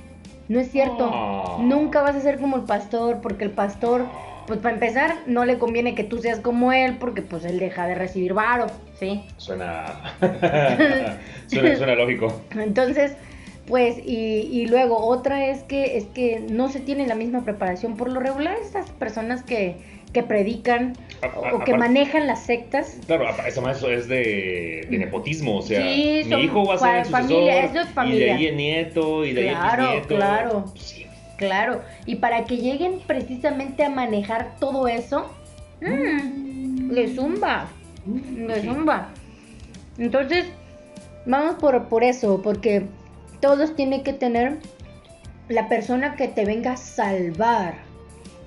no 0.49 0.61
es 0.61 0.71
cierto. 0.71 1.11
Oh. 1.13 1.59
Nunca 1.63 2.03
vas 2.03 2.17
a 2.17 2.21
ser 2.21 2.39
como 2.39 2.57
el 2.57 2.63
pastor 2.63 3.21
porque 3.21 3.45
el 3.45 3.51
pastor, 3.51 4.07
pues 4.47 4.59
para 4.61 4.75
empezar, 4.75 5.15
no 5.27 5.45
le 5.45 5.59
conviene 5.59 5.95
que 5.95 6.05
tú 6.05 6.19
seas 6.19 6.41
como 6.41 6.73
él 6.73 6.97
porque 6.99 7.23
pues 7.23 7.45
él 7.45 7.59
deja 7.59 7.87
de 7.87 7.95
recibir 7.95 8.35
varo, 8.35 8.67
¿sí? 8.99 9.25
Suena... 9.37 10.17
suena... 11.47 11.77
Suena 11.77 11.95
lógico. 11.95 12.41
Entonces, 12.57 13.17
pues, 13.67 13.97
y, 13.99 14.49
y 14.51 14.67
luego 14.67 14.99
otra 14.99 15.47
es 15.47 15.63
que 15.63 15.97
es 15.97 16.05
que 16.07 16.45
no 16.51 16.69
se 16.69 16.81
tiene 16.81 17.07
la 17.07 17.15
misma 17.15 17.45
preparación. 17.45 17.97
Por 17.97 18.11
lo 18.11 18.21
regular, 18.21 18.57
estas 18.63 18.91
personas 18.91 19.43
que, 19.43 19.77
que 20.13 20.23
predican 20.23 20.93
A- 21.23 21.39
o, 21.39 21.45
a- 21.47 21.55
o 21.55 21.59
que 21.65 21.73
aparte- 21.73 21.79
manejan 21.79 22.27
las 22.27 22.43
sectas. 22.45 22.99
Claro, 23.07 23.27
eso 23.47 23.63
más 23.63 23.83
es 23.83 24.07
de, 24.09 24.87
de 24.91 24.99
nepotismo, 24.99 25.57
o 25.59 25.63
sea, 25.63 25.81
Sí, 25.83 26.23
mi 26.27 26.43
hijo 26.43 26.65
va 26.67 26.75
a 26.75 26.79
ser 26.79 26.97
el 26.97 27.05
sucesor, 27.07 27.23
familia, 27.29 27.65
eso 27.65 27.81
es 27.81 27.85
y 27.85 27.89
de 27.89 27.95
familia. 27.95 28.35
ahí 28.37 28.47
el 28.47 28.57
nieto, 28.57 29.25
y 29.25 29.33
de 29.33 29.43
Claro, 29.49 29.83
ahí 29.83 29.89
el 29.89 29.93
nieto. 29.95 30.09
claro. 30.09 30.65
Sí, 30.77 31.07
Claro, 31.37 31.81
y 32.07 32.15
para 32.17 32.45
que 32.45 32.59
lleguen 32.59 33.01
precisamente 33.09 33.83
a 33.85 33.89
manejar 33.91 34.55
todo 34.61 34.87
eso, 34.87 35.29
mm, 35.81 36.91
le 36.93 37.09
zumba, 37.15 37.67
le 38.37 38.61
Sí. 38.61 38.69
zumba. 38.69 39.09
Entonces, 39.99 40.47
vamos 41.27 41.57
por, 41.57 41.89
por 41.89 42.05
eso, 42.05 42.41
porque 42.41 42.85
todos 43.45 43.77
tienen 43.77 44.03
que 44.03 44.15
tener 44.15 44.57
la 45.51 45.69
persona 45.69 46.17
que 46.17 46.29
te 46.29 46.47
venga 46.47 46.73
a 46.73 46.77
salvar, 46.79 47.75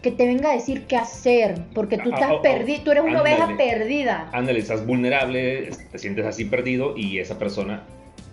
que 0.02 0.10
te 0.10 0.26
venga 0.26 0.50
a 0.50 0.54
decir 0.56 0.86
qué 0.88 0.98
hacer, 0.98 1.62
porque 1.76 2.00
tú 2.00 2.10
Ah, 2.14 2.16
estás 2.16 2.32
oh, 2.32 2.36
oh, 2.38 2.42
perdido, 2.42 2.82
tú 2.84 2.92
eres 2.94 3.04
una 3.04 3.22
oveja 3.22 3.44
ándale. 3.44 3.70
perdida. 3.72 4.28
Ándale, 4.34 4.58
estás 4.58 4.84
vulnerable, 4.88 5.70
te 5.92 6.00
sientes 6.00 6.26
así 6.26 6.46
perdido 6.46 6.98
y 6.98 7.20
esa 7.20 7.38
persona, 7.38 7.84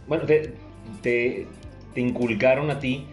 bueno, 0.09 0.24
te, 0.24 0.55
te, 1.03 1.46
te 1.92 2.00
inculcaron 2.00 2.70
a 2.70 2.79
ti 2.79 3.05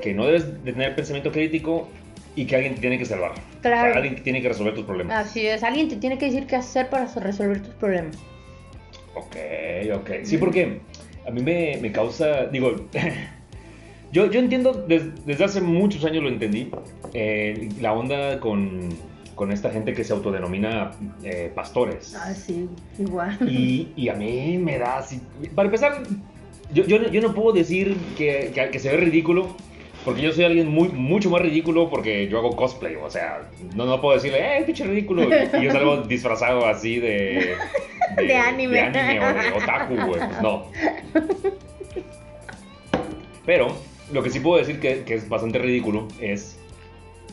que 0.00 0.14
no 0.14 0.24
debes 0.24 0.64
de 0.64 0.72
tener 0.72 0.94
pensamiento 0.96 1.30
crítico 1.30 1.88
y 2.34 2.46
que 2.46 2.56
alguien 2.56 2.76
te 2.76 2.80
tiene 2.80 2.96
que 2.98 3.04
salvar. 3.04 3.32
Claro. 3.60 3.90
O 3.90 3.92
sea, 3.92 4.02
alguien 4.02 4.22
tiene 4.22 4.40
que 4.40 4.48
resolver 4.48 4.74
tus 4.74 4.86
problemas. 4.86 5.26
Así 5.26 5.46
es, 5.46 5.62
alguien 5.62 5.90
te 5.90 5.96
tiene 5.96 6.16
que 6.16 6.24
decir 6.24 6.46
qué 6.46 6.56
hacer 6.56 6.88
para 6.88 7.04
resolver 7.14 7.60
tus 7.60 7.74
problemas. 7.74 8.16
Ok, 9.14 9.36
ok. 9.94 10.10
Sí, 10.22 10.38
porque 10.38 10.80
a 11.26 11.30
mí 11.30 11.42
me, 11.42 11.78
me 11.82 11.92
causa, 11.92 12.46
digo, 12.46 12.74
yo, 14.12 14.30
yo 14.30 14.40
entiendo, 14.40 14.72
des- 14.72 15.24
desde 15.26 15.44
hace 15.44 15.60
muchos 15.60 16.04
años 16.04 16.22
lo 16.22 16.28
entendí, 16.28 16.70
eh, 17.12 17.68
la 17.80 17.92
onda 17.92 18.40
con, 18.40 18.88
con 19.34 19.52
esta 19.52 19.70
gente 19.70 19.92
que 19.92 20.04
se 20.04 20.12
autodenomina 20.12 20.92
eh, 21.22 21.50
pastores. 21.54 22.14
Ah, 22.14 22.32
sí, 22.34 22.68
igual. 22.98 23.36
Y, 23.48 23.88
y 23.96 24.08
a 24.08 24.14
mí 24.14 24.58
me 24.58 24.78
da 24.78 24.98
así. 24.98 25.20
Para 25.54 25.66
empezar, 25.66 26.02
yo, 26.72 26.84
yo, 26.84 26.98
no- 26.98 27.08
yo 27.08 27.20
no 27.20 27.34
puedo 27.34 27.52
decir 27.52 27.96
que, 28.16 28.50
que, 28.54 28.70
que 28.70 28.78
se 28.78 28.90
ve 28.90 28.96
ridículo, 28.98 29.56
porque 30.06 30.22
yo 30.22 30.32
soy 30.32 30.44
alguien 30.44 30.68
muy, 30.68 30.88
mucho 30.88 31.28
más 31.30 31.42
ridículo 31.42 31.90
porque 31.90 32.28
yo 32.28 32.38
hago 32.38 32.54
cosplay. 32.54 32.94
O 32.94 33.10
sea, 33.10 33.42
no, 33.74 33.84
no 33.86 34.00
puedo 34.00 34.14
decirle, 34.14 34.38
¡eh, 34.58 34.62
pinche 34.64 34.84
ridículo! 34.84 35.24
Y 35.24 35.64
yo 35.64 35.72
salgo 35.72 35.96
disfrazado 36.08 36.64
así 36.64 37.00
de. 37.00 37.56
De 38.16 38.36
anime. 38.36 38.74
De 38.74 38.80
anime 38.80 39.20
o 39.20 39.34
de 39.34 39.52
otaku, 39.52 39.94
güey. 39.96 40.06
Pues 40.20 40.40
no. 40.42 40.66
Pero, 43.44 43.66
lo 44.12 44.22
que 44.22 44.30
sí 44.30 44.40
puedo 44.40 44.58
decir 44.58 44.80
que, 44.80 45.02
que 45.02 45.14
es 45.14 45.28
bastante 45.28 45.58
ridículo 45.58 46.06
es 46.20 46.58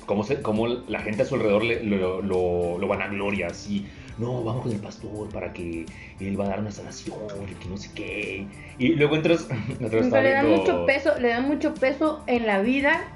cómo, 0.06 0.24
se, 0.24 0.42
cómo 0.42 0.68
la 0.68 1.00
gente 1.00 1.22
a 1.22 1.26
su 1.26 1.36
alrededor 1.36 1.64
le- 1.64 1.84
lo, 1.84 2.22
lo, 2.22 2.78
lo 2.80 2.88
vanagloria 2.88 3.48
así. 3.48 3.86
No, 4.18 4.44
vamos 4.44 4.64
con 4.64 4.72
el 4.72 4.80
pastor 4.80 5.28
para 5.30 5.52
que 5.54 5.86
él 6.20 6.40
va 6.40 6.46
a 6.46 6.50
dar 6.50 6.60
una 6.60 6.72
sanación, 6.72 7.16
que 7.62 7.68
no 7.70 7.78
sé 7.78 7.90
qué. 7.96 8.46
Y 8.78 8.90
luego 8.90 9.16
entras. 9.16 9.48
estaba 9.80 10.22
le 10.22 10.32
dan 10.32 10.50
mucho 10.50 10.86
peso, 10.86 11.18
le 11.20 11.30
dan 11.30 11.48
mucho 11.48 11.74
peso 11.74 12.24
en 12.28 12.46
la 12.46 12.62
vida 12.62 13.08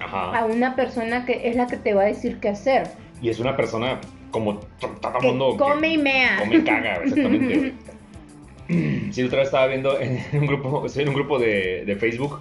a 0.00 0.04
Ajá. 0.04 0.44
una 0.46 0.76
persona 0.76 1.24
que 1.24 1.48
es 1.48 1.56
la 1.56 1.66
que 1.66 1.76
te 1.76 1.94
va 1.94 2.02
a 2.02 2.06
decir 2.06 2.38
qué 2.40 2.48
hacer. 2.50 2.88
Y 3.22 3.30
es 3.30 3.38
una 3.38 3.56
persona 3.56 4.00
como 4.30 4.58
to- 4.58 4.88
todo 5.00 5.12
el 5.14 5.20
Que 5.20 5.26
mundo. 5.28 5.52
que 5.52 5.56
come 5.58 5.88
y 5.88 5.98
mea. 5.98 6.38
Come 6.40 6.56
y 6.56 6.62
caga, 6.64 6.94
exactamente. 7.04 7.72
Sí, 9.10 9.22
otra 9.22 9.38
vez 9.38 9.48
estaba 9.48 9.66
viendo 9.66 9.98
en 10.00 10.18
un 10.32 10.46
grupo, 10.46 10.84
estoy 10.86 11.02
en 11.02 11.08
un 11.10 11.14
grupo 11.14 11.38
de, 11.38 11.84
de 11.84 11.96
Facebook 11.96 12.40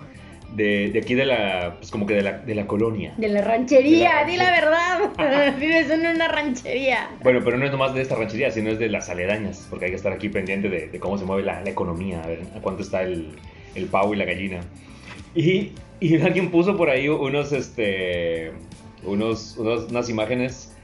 de, 0.51 0.89
de 0.91 0.99
aquí 0.99 1.13
de 1.15 1.25
la, 1.25 1.75
pues 1.77 1.91
como 1.91 2.05
que 2.05 2.13
de 2.15 2.21
la, 2.23 2.39
de 2.39 2.55
la 2.55 2.67
colonia. 2.67 3.13
De 3.17 3.29
la 3.29 3.41
ranchería, 3.41 4.25
di 4.27 4.35
la 4.37 4.51
verdad. 4.51 5.55
Vives 5.59 5.89
en 5.89 6.05
una 6.07 6.27
ranchería. 6.27 7.09
Bueno, 7.23 7.39
pero 7.43 7.57
no 7.57 7.65
es 7.65 7.71
nomás 7.71 7.93
de 7.93 8.01
esta 8.01 8.15
ranchería, 8.15 8.51
sino 8.51 8.69
es 8.71 8.79
de 8.79 8.89
las 8.89 9.09
aledañas, 9.09 9.65
porque 9.69 9.85
hay 9.85 9.91
que 9.91 9.97
estar 9.97 10.11
aquí 10.13 10.29
pendiente 10.29 10.69
de, 10.69 10.87
de 10.87 10.99
cómo 10.99 11.17
se 11.17 11.25
mueve 11.25 11.43
la, 11.43 11.61
la 11.61 11.69
economía, 11.69 12.21
a 12.23 12.27
ver 12.27 12.41
a 12.55 12.59
cuánto 12.61 12.81
está 12.83 13.01
el, 13.03 13.29
el 13.75 13.85
pavo 13.85 14.13
y 14.13 14.17
la 14.17 14.25
gallina. 14.25 14.59
Y, 15.35 15.71
y 15.99 16.19
alguien 16.21 16.51
puso 16.51 16.75
por 16.75 16.89
ahí 16.89 17.07
unos, 17.07 17.51
este, 17.53 18.51
unos, 19.03 19.55
unos- 19.57 19.89
unas 19.89 20.09
imágenes 20.09 20.75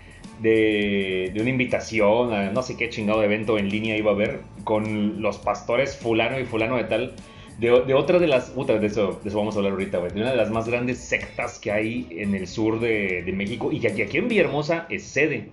de, 0.42 1.32
de 1.34 1.42
una 1.42 1.50
invitación 1.50 2.32
a 2.32 2.52
no 2.52 2.62
sé 2.62 2.78
qué 2.78 2.90
chingado 2.90 3.24
evento 3.24 3.58
en 3.58 3.70
línea 3.70 3.98
iba 3.98 4.12
a 4.12 4.14
haber 4.14 4.42
con 4.64 5.22
los 5.22 5.38
pastores 5.40 5.98
fulano 5.98 6.40
y 6.40 6.46
fulano 6.46 6.78
de 6.78 6.84
tal. 6.86 7.16
De, 7.60 7.70
de 7.86 7.94
otra 7.96 8.20
de 8.20 8.28
las, 8.28 8.52
puta, 8.52 8.78
de 8.78 8.86
eso, 8.86 9.20
de 9.24 9.30
eso 9.30 9.38
vamos 9.40 9.56
a 9.56 9.60
hablar 9.60 9.72
ahorita, 9.74 9.98
güey. 9.98 10.12
De 10.12 10.22
una 10.22 10.32
de 10.32 10.38
las 10.38 10.52
más 10.52 10.68
grandes 10.70 11.00
sectas 11.00 11.58
que 11.58 11.72
hay 11.72 12.08
en 12.12 12.36
el 12.36 12.48
sur 12.48 12.80
de, 12.80 13.24
de 13.24 13.32
México 13.34 13.72
y 13.72 13.80
que 13.80 13.88
aquí, 13.88 14.02
aquí 14.04 14.18
en 14.18 14.28
Villahermosa 14.28 14.86
es 14.90 15.04
sede, 15.04 15.50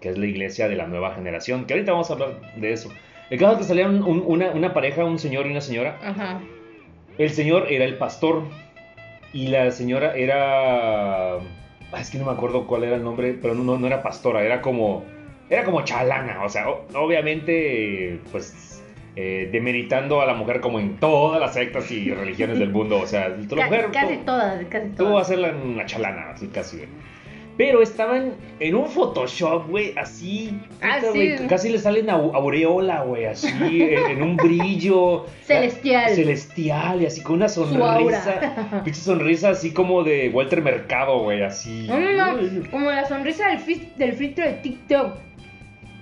que 0.00 0.10
es 0.10 0.18
la 0.18 0.26
iglesia 0.26 0.68
de 0.68 0.76
la 0.76 0.86
nueva 0.86 1.14
generación, 1.14 1.64
que 1.66 1.74
ahorita 1.74 1.90
vamos 1.92 2.10
a 2.10 2.12
hablar 2.12 2.40
de 2.56 2.72
eso. 2.72 2.90
El 3.30 3.38
caso 3.40 3.52
es 3.54 3.58
que 3.58 3.64
salían 3.64 4.02
un- 4.04 4.22
una, 4.24 4.50
una 4.52 4.72
pareja, 4.72 5.04
un 5.04 5.18
señor 5.18 5.46
y 5.46 5.50
una 5.50 5.60
señora. 5.60 5.98
Ajá. 6.02 6.40
El 7.18 7.30
señor 7.30 7.66
era 7.72 7.84
el 7.84 7.96
pastor 7.98 8.44
y 9.32 9.48
la 9.48 9.70
señora 9.72 10.14
era... 10.16 11.38
Es 11.98 12.10
que 12.10 12.18
no 12.18 12.26
me 12.26 12.32
acuerdo 12.32 12.66
cuál 12.66 12.84
era 12.84 12.94
el 12.96 13.02
nombre, 13.02 13.34
pero 13.40 13.54
no, 13.56 13.76
no 13.78 13.86
era 13.86 14.02
pastora, 14.02 14.44
era 14.44 14.60
como... 14.62 15.04
Era 15.50 15.64
como 15.64 15.82
chalana, 15.82 16.44
o 16.44 16.48
sea, 16.48 16.68
o- 16.68 16.86
obviamente, 16.94 18.20
pues, 18.30 18.77
eh, 19.20 19.48
demeritando 19.50 20.20
a 20.20 20.26
la 20.26 20.34
mujer 20.34 20.60
como 20.60 20.78
en 20.78 20.96
todas 20.98 21.40
las 21.40 21.54
sectas 21.54 21.90
y 21.90 22.08
religiones 22.14 22.60
del 22.60 22.70
mundo, 22.70 23.00
o 23.00 23.06
sea, 23.06 23.28
la 23.30 23.36
Ca- 23.48 23.64
mujer... 23.66 23.88
casi 23.92 24.16
tú- 24.18 24.24
todas, 24.26 24.64
casi 24.66 24.88
Tú 24.90 25.04
vas 25.06 25.08
a 25.08 25.10
todas. 25.10 25.26
ser 25.26 25.38
la, 25.40 25.52
la 25.52 25.86
chalana, 25.86 26.30
así 26.34 26.46
casi, 26.46 26.76
güey. 26.76 26.88
Pero 27.56 27.82
estaban 27.82 28.34
en 28.60 28.76
un 28.76 28.86
Photoshop, 28.86 29.68
güey, 29.68 29.92
así. 29.98 30.56
Ah, 30.80 30.98
puta, 31.00 31.10
sí. 31.12 31.18
güey, 31.34 31.48
Casi 31.48 31.68
le 31.70 31.78
salen 31.80 32.06
au- 32.06 32.32
aureola, 32.32 33.02
güey, 33.02 33.24
así, 33.24 33.48
en, 33.82 34.06
en 34.12 34.22
un 34.22 34.36
brillo. 34.36 35.26
Celestial. 35.42 36.14
Celestial, 36.14 37.02
y 37.02 37.06
así 37.06 37.20
con 37.20 37.34
una 37.34 37.48
sonrisa. 37.48 38.80
Pinche 38.84 39.00
sonrisa 39.00 39.50
así 39.50 39.72
como 39.72 40.04
de 40.04 40.28
Walter 40.32 40.62
Mercado, 40.62 41.18
güey, 41.24 41.42
así. 41.42 41.88
No, 41.88 41.98
no, 41.98 42.12
no, 42.36 42.70
como 42.70 42.92
la 42.92 43.04
sonrisa 43.08 43.48
del, 43.48 43.58
del 43.96 44.12
filtro 44.12 44.44
de 44.44 44.52
TikTok. 44.52 45.16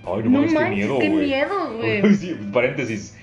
Ay, 0.06 0.22
no, 0.24 0.30
No 0.30 0.30
mames, 0.30 0.52
qué 0.52 0.54
manches, 0.58 0.76
miedo, 0.76 0.98
qué 1.00 1.08
güey. 1.08 1.26
miedo, 1.26 1.76
güey. 1.78 2.14
Sí, 2.16 2.36
paréntesis. 2.52 3.16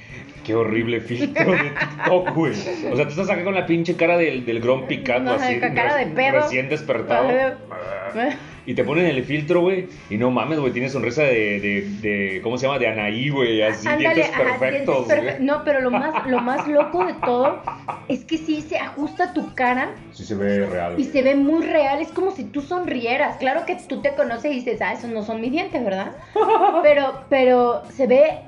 Qué 0.43 0.55
horrible 0.55 0.99
filtro 0.99 1.51
de 1.51 1.69
TikTok, 1.69 2.33
güey. 2.33 2.51
O 2.91 2.95
sea, 2.95 3.05
tú 3.05 3.09
estás 3.11 3.29
acá 3.29 3.43
con 3.43 3.55
la 3.55 3.65
pinche 3.65 3.95
cara 3.95 4.17
del, 4.17 4.45
del 4.45 4.59
Grom 4.59 4.87
Picato, 4.87 5.31
Ajá, 5.31 5.45
así. 5.45 5.59
cara 5.59 5.95
de 5.97 6.07
pedo. 6.07 6.41
Recién 6.41 6.69
despertado. 6.69 7.29
Ajá. 7.29 8.37
Y 8.65 8.75
te 8.75 8.85
ponen 8.85 9.05
el 9.07 9.21
filtro, 9.25 9.59
güey. 9.61 9.87
Y 10.09 10.15
no 10.17 10.31
mames, 10.31 10.57
güey, 10.59 10.71
tiene 10.71 10.87
sonrisa 10.89 11.23
de, 11.23 11.59
de, 11.59 11.81
de- 12.01 12.41
¿Cómo 12.41 12.57
se 12.57 12.65
llama? 12.65 12.79
De 12.79 12.87
Anaí, 12.87 13.27
güey. 13.29 13.61
Así, 13.61 13.85
Ándale, 13.87 14.15
dientes 14.15 14.33
ajá, 14.33 14.43
perfectos, 14.59 15.07
dientes 15.07 15.35
perfe- 15.35 15.39
No, 15.39 15.63
pero 15.65 15.81
lo 15.81 15.91
más, 15.91 16.25
lo 16.27 16.39
más 16.39 16.65
loco 16.69 17.05
de 17.05 17.13
todo 17.25 17.61
es 18.07 18.23
que 18.23 18.37
sí 18.37 18.61
se 18.61 18.77
ajusta 18.77 19.33
tu 19.33 19.53
cara 19.53 19.91
Sí 20.11 20.23
se 20.23 20.35
ve 20.35 20.65
real. 20.65 20.95
y 20.97 21.03
se 21.05 21.21
ve 21.23 21.35
muy 21.35 21.65
real. 21.65 21.99
Es 22.01 22.09
como 22.09 22.31
si 22.31 22.45
tú 22.45 22.61
sonrieras. 22.61 23.35
Claro 23.37 23.65
que 23.65 23.75
tú 23.87 24.01
te 24.01 24.13
conoces 24.13 24.51
y 24.53 24.55
dices, 24.55 24.81
ah, 24.81 24.93
esos 24.93 25.09
no 25.09 25.23
son 25.23 25.41
mis 25.41 25.51
dientes, 25.51 25.83
¿verdad? 25.83 26.13
Pero, 26.83 27.21
pero 27.29 27.83
se 27.91 28.07
ve 28.07 28.39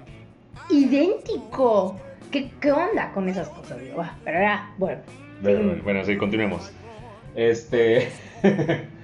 idéntico. 0.70 1.99
¿Qué, 2.32 2.51
qué 2.59 2.72
onda 2.72 3.11
con 3.13 3.30
esas 3.30 3.49
cosas? 3.49 3.80
Digo, 3.80 4.03
Pero 4.24 4.39
bueno. 4.78 5.01
Bueno, 5.41 5.74
sí. 5.74 5.82
bueno, 5.84 6.05
sí, 6.05 6.18
continuemos. 6.18 6.72
Este. 7.36 8.09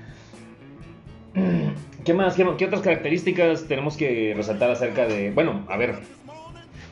¿Qué 2.03 2.13
más? 2.13 2.35
¿Qué, 2.35 2.47
qué 2.57 2.65
otras 2.65 2.81
características 2.81 3.65
tenemos 3.67 3.95
que 3.95 4.33
resaltar 4.35 4.71
acerca 4.71 5.05
de... 5.05 5.31
Bueno, 5.31 5.63
a 5.69 5.77
ver, 5.77 5.99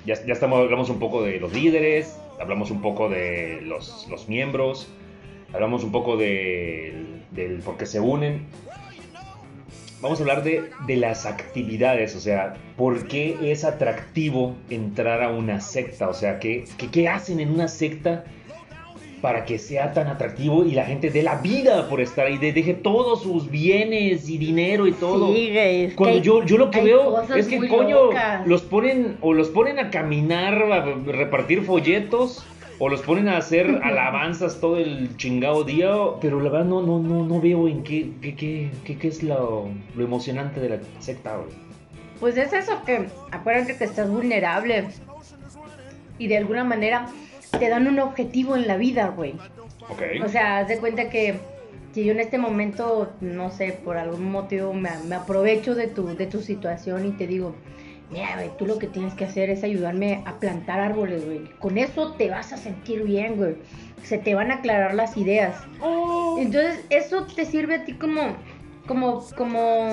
ya, 0.05 0.23
ya 0.23 0.33
estamos, 0.33 0.59
hablamos 0.59 0.89
un 0.89 0.99
poco 0.99 1.23
de 1.23 1.39
los 1.39 1.51
líderes, 1.51 2.19
hablamos 2.39 2.69
un 2.69 2.81
poco 2.81 3.09
de 3.09 3.61
los, 3.63 4.07
los 4.09 4.29
miembros, 4.29 4.87
hablamos 5.51 5.83
un 5.83 5.91
poco 5.91 6.15
de, 6.15 7.05
del 7.31 7.59
por 7.59 7.77
qué 7.77 7.85
se 7.85 7.99
unen. 7.99 8.45
Vamos 10.01 10.19
a 10.19 10.23
hablar 10.23 10.43
de, 10.43 10.69
de 10.87 10.95
las 10.95 11.25
actividades, 11.25 12.15
o 12.15 12.19
sea, 12.21 12.55
por 12.77 13.07
qué 13.07 13.51
es 13.51 13.65
atractivo 13.65 14.55
entrar 14.69 15.21
a 15.21 15.29
una 15.29 15.59
secta, 15.59 16.07
o 16.07 16.13
sea, 16.13 16.39
qué, 16.39 16.63
qué, 16.77 16.87
qué 16.89 17.07
hacen 17.09 17.39
en 17.41 17.51
una 17.51 17.67
secta 17.67 18.23
para 19.21 19.43
que 19.43 19.57
sea 19.59 19.91
tan 19.91 20.07
atractivo 20.07 20.63
y 20.63 20.71
la 20.71 20.85
gente 20.85 21.09
dé 21.09 21.21
la 21.23 21.35
vida 21.41 21.89
por 21.89 21.99
estar 21.99 22.27
ahí, 22.27 22.37
de- 22.37 22.53
deje 22.53 22.73
todos 22.73 23.21
sus 23.23 23.51
bienes 23.51 24.29
y 24.29 24.37
dinero 24.37 24.87
y 24.87 24.93
todo. 24.93 25.33
Sí, 25.33 25.49
es 25.53 25.93
Cuando 25.95 26.19
yo, 26.19 26.45
yo 26.45 26.57
lo 26.57 26.71
que 26.71 26.81
veo 26.81 27.21
es 27.35 27.47
que, 27.47 27.57
coño, 27.67 28.05
locas. 28.05 28.47
los 28.47 28.61
ponen 28.61 29.17
o 29.19 29.33
los 29.33 29.49
ponen 29.49 29.77
a 29.79 29.89
caminar, 29.89 30.53
a 30.71 30.85
repartir 31.11 31.63
folletos, 31.63 32.45
o 32.79 32.89
los 32.89 33.01
ponen 33.01 33.27
a 33.27 33.37
hacer 33.37 33.67
alabanzas 33.83 34.59
todo 34.59 34.77
el 34.77 35.15
chingado 35.17 35.63
día, 35.63 35.91
pero 36.21 36.39
la 36.39 36.49
verdad 36.49 36.65
no, 36.65 36.81
no, 36.81 36.99
no, 36.99 37.25
no 37.25 37.41
veo 37.41 37.67
en 37.67 37.83
qué, 37.83 38.11
qué, 38.21 38.35
qué, 38.35 38.71
qué, 38.83 38.97
qué 38.97 39.07
es 39.07 39.21
lo, 39.21 39.69
lo 39.95 40.03
emocionante 40.03 40.59
de 40.59 40.69
la 40.69 40.77
secta, 40.99 41.37
güey. 41.37 41.49
Pues 42.19 42.37
es 42.37 42.51
eso 42.51 42.81
que, 42.85 43.07
acuérdate 43.31 43.77
que 43.77 43.83
estás 43.85 44.09
vulnerable. 44.09 44.87
Y 46.17 46.27
de 46.27 46.37
alguna 46.37 46.65
manera 46.65 47.07
te 47.57 47.69
dan 47.69 47.87
un 47.87 47.99
objetivo 47.99 48.55
en 48.55 48.67
la 48.67 48.75
vida, 48.75 49.07
güey. 49.15 49.35
Ok. 49.89 50.23
O 50.25 50.27
sea, 50.27 50.59
haz 50.59 50.67
de 50.67 50.77
cuenta 50.79 51.09
que, 51.09 51.39
que 51.93 52.03
yo 52.03 52.11
en 52.11 52.19
este 52.19 52.37
momento, 52.37 53.13
no 53.21 53.51
sé, 53.51 53.79
por 53.83 53.97
algún 53.97 54.29
motivo 54.31 54.73
me, 54.73 54.89
me 55.07 55.15
aprovecho 55.15 55.75
de 55.75 55.87
tu, 55.87 56.15
de 56.15 56.27
tu 56.27 56.41
situación 56.41 57.05
y 57.05 57.11
te 57.11 57.25
digo, 57.25 57.55
mira, 58.11 58.35
güey, 58.35 58.49
tú 58.57 58.65
lo 58.65 58.79
que 58.79 58.87
tienes 58.87 59.13
que 59.13 59.25
hacer 59.25 59.49
es 59.49 59.63
ayudarme 59.63 60.23
a 60.25 60.39
plantar 60.39 60.79
árboles, 60.79 61.25
güey. 61.25 61.49
Con 61.59 61.77
eso 61.77 62.13
te 62.13 62.29
vas 62.29 62.51
a 62.53 62.57
sentir 62.57 63.03
bien, 63.03 63.37
güey. 63.37 63.55
Se 64.03 64.17
te 64.17 64.35
van 64.35 64.51
a 64.51 64.55
aclarar 64.55 64.93
las 64.95 65.15
ideas. 65.17 65.55
Entonces, 66.39 66.83
eso 66.89 67.25
te 67.25 67.45
sirve 67.45 67.75
a 67.75 67.85
ti 67.85 67.93
como, 67.93 68.35
como, 68.87 69.23
como, 69.35 69.91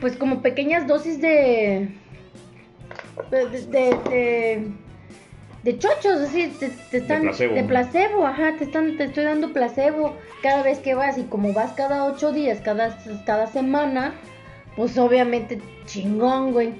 pues 0.00 0.16
como 0.16 0.42
pequeñas 0.42 0.86
dosis 0.86 1.20
de, 1.20 1.88
de, 3.30 3.46
de, 3.48 3.96
de, 4.10 4.68
de 5.64 5.78
chochos, 5.78 6.20
así, 6.20 6.48
te, 6.58 6.68
te 6.68 6.98
están, 6.98 7.22
placebo. 7.22 7.54
de 7.54 7.64
placebo, 7.64 8.26
ajá, 8.26 8.54
te 8.56 8.64
están, 8.64 8.96
te 8.96 9.04
estoy 9.04 9.24
dando 9.24 9.52
placebo 9.52 10.14
cada 10.42 10.62
vez 10.62 10.78
que 10.78 10.94
vas 10.94 11.18
y 11.18 11.24
como 11.24 11.52
vas 11.52 11.72
cada 11.72 12.04
ocho 12.04 12.32
días, 12.32 12.60
cada, 12.60 12.96
cada 13.26 13.46
semana, 13.46 14.14
pues 14.80 14.96
obviamente 14.96 15.60
chingón, 15.84 16.52
güey. 16.52 16.70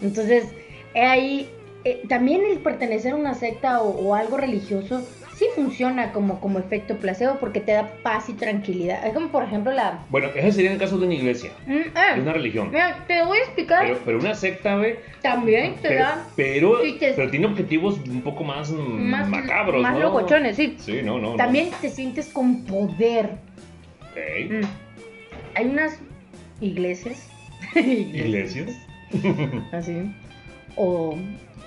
Entonces, 0.00 0.46
ahí, 0.94 1.46
eh, 1.84 2.00
también 2.08 2.40
el 2.50 2.56
pertenecer 2.60 3.12
a 3.12 3.16
una 3.16 3.34
secta 3.34 3.82
o, 3.82 3.90
o 3.90 4.14
algo 4.14 4.38
religioso 4.38 5.06
sí 5.36 5.44
funciona 5.54 6.12
como, 6.12 6.40
como 6.40 6.58
efecto 6.58 6.96
placebo 6.96 7.36
porque 7.38 7.60
te 7.60 7.72
da 7.72 7.90
paz 8.02 8.30
y 8.30 8.32
tranquilidad. 8.32 9.06
Es 9.06 9.12
como 9.12 9.28
por 9.28 9.42
ejemplo 9.44 9.72
la... 9.72 10.06
Bueno, 10.08 10.28
ese 10.34 10.52
sería 10.52 10.72
el 10.72 10.78
caso 10.78 10.96
de 10.96 11.04
una 11.04 11.14
iglesia, 11.14 11.50
Mm, 11.66 11.80
ah, 11.94 12.14
de 12.14 12.22
una 12.22 12.32
religión. 12.32 12.70
mira, 12.70 13.04
te 13.06 13.22
voy 13.26 13.36
a 13.36 13.40
explicar. 13.42 13.82
Pero, 13.84 13.98
pero 14.06 14.18
una 14.18 14.34
secta, 14.34 14.78
güey, 14.78 14.96
también 15.20 15.74
te 15.82 15.88
pero, 15.88 16.00
da 16.04 16.26
pero, 16.34 16.78
te- 16.98 17.12
pero 17.14 17.30
tiene 17.30 17.44
objetivos 17.46 17.98
un 18.08 18.22
poco 18.22 18.42
más, 18.42 18.70
más, 18.70 19.28
macabros, 19.28 19.82
más 19.82 19.92
¿no? 19.94 20.00
locochones, 20.00 20.56
sí. 20.56 20.76
Sí, 20.78 21.00
no, 21.04 21.18
no. 21.18 21.32
no. 21.32 21.36
También 21.36 21.68
te 21.82 21.90
sientes 21.90 22.28
con 22.28 22.64
poder. 22.64 23.26
Ok. 24.12 24.50
Mm. 24.50 24.64
Hay 25.56 25.66
unas 25.66 25.98
iglesias. 26.62 27.28
Iglesias. 27.76 28.70
Así. 29.72 30.10
O, 30.76 31.16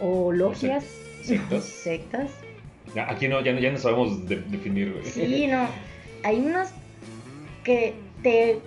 o 0.02 0.32
logias. 0.32 0.84
sectas. 1.22 1.64
Sectas. 1.84 2.32
Ya, 2.96 3.10
Aquí 3.12 3.28
no, 3.28 3.42
ya, 3.44 3.54
no- 3.54 3.60
ya 3.60 3.72
no 3.72 3.78
sabemos 3.78 4.28
de- 4.28 4.42
definir, 4.42 4.92
güey. 4.94 5.06
Sí, 5.06 5.48
no. 5.48 5.68
Hay 6.24 6.40
unas 6.40 6.74
que 7.64 7.94
te 8.24 8.60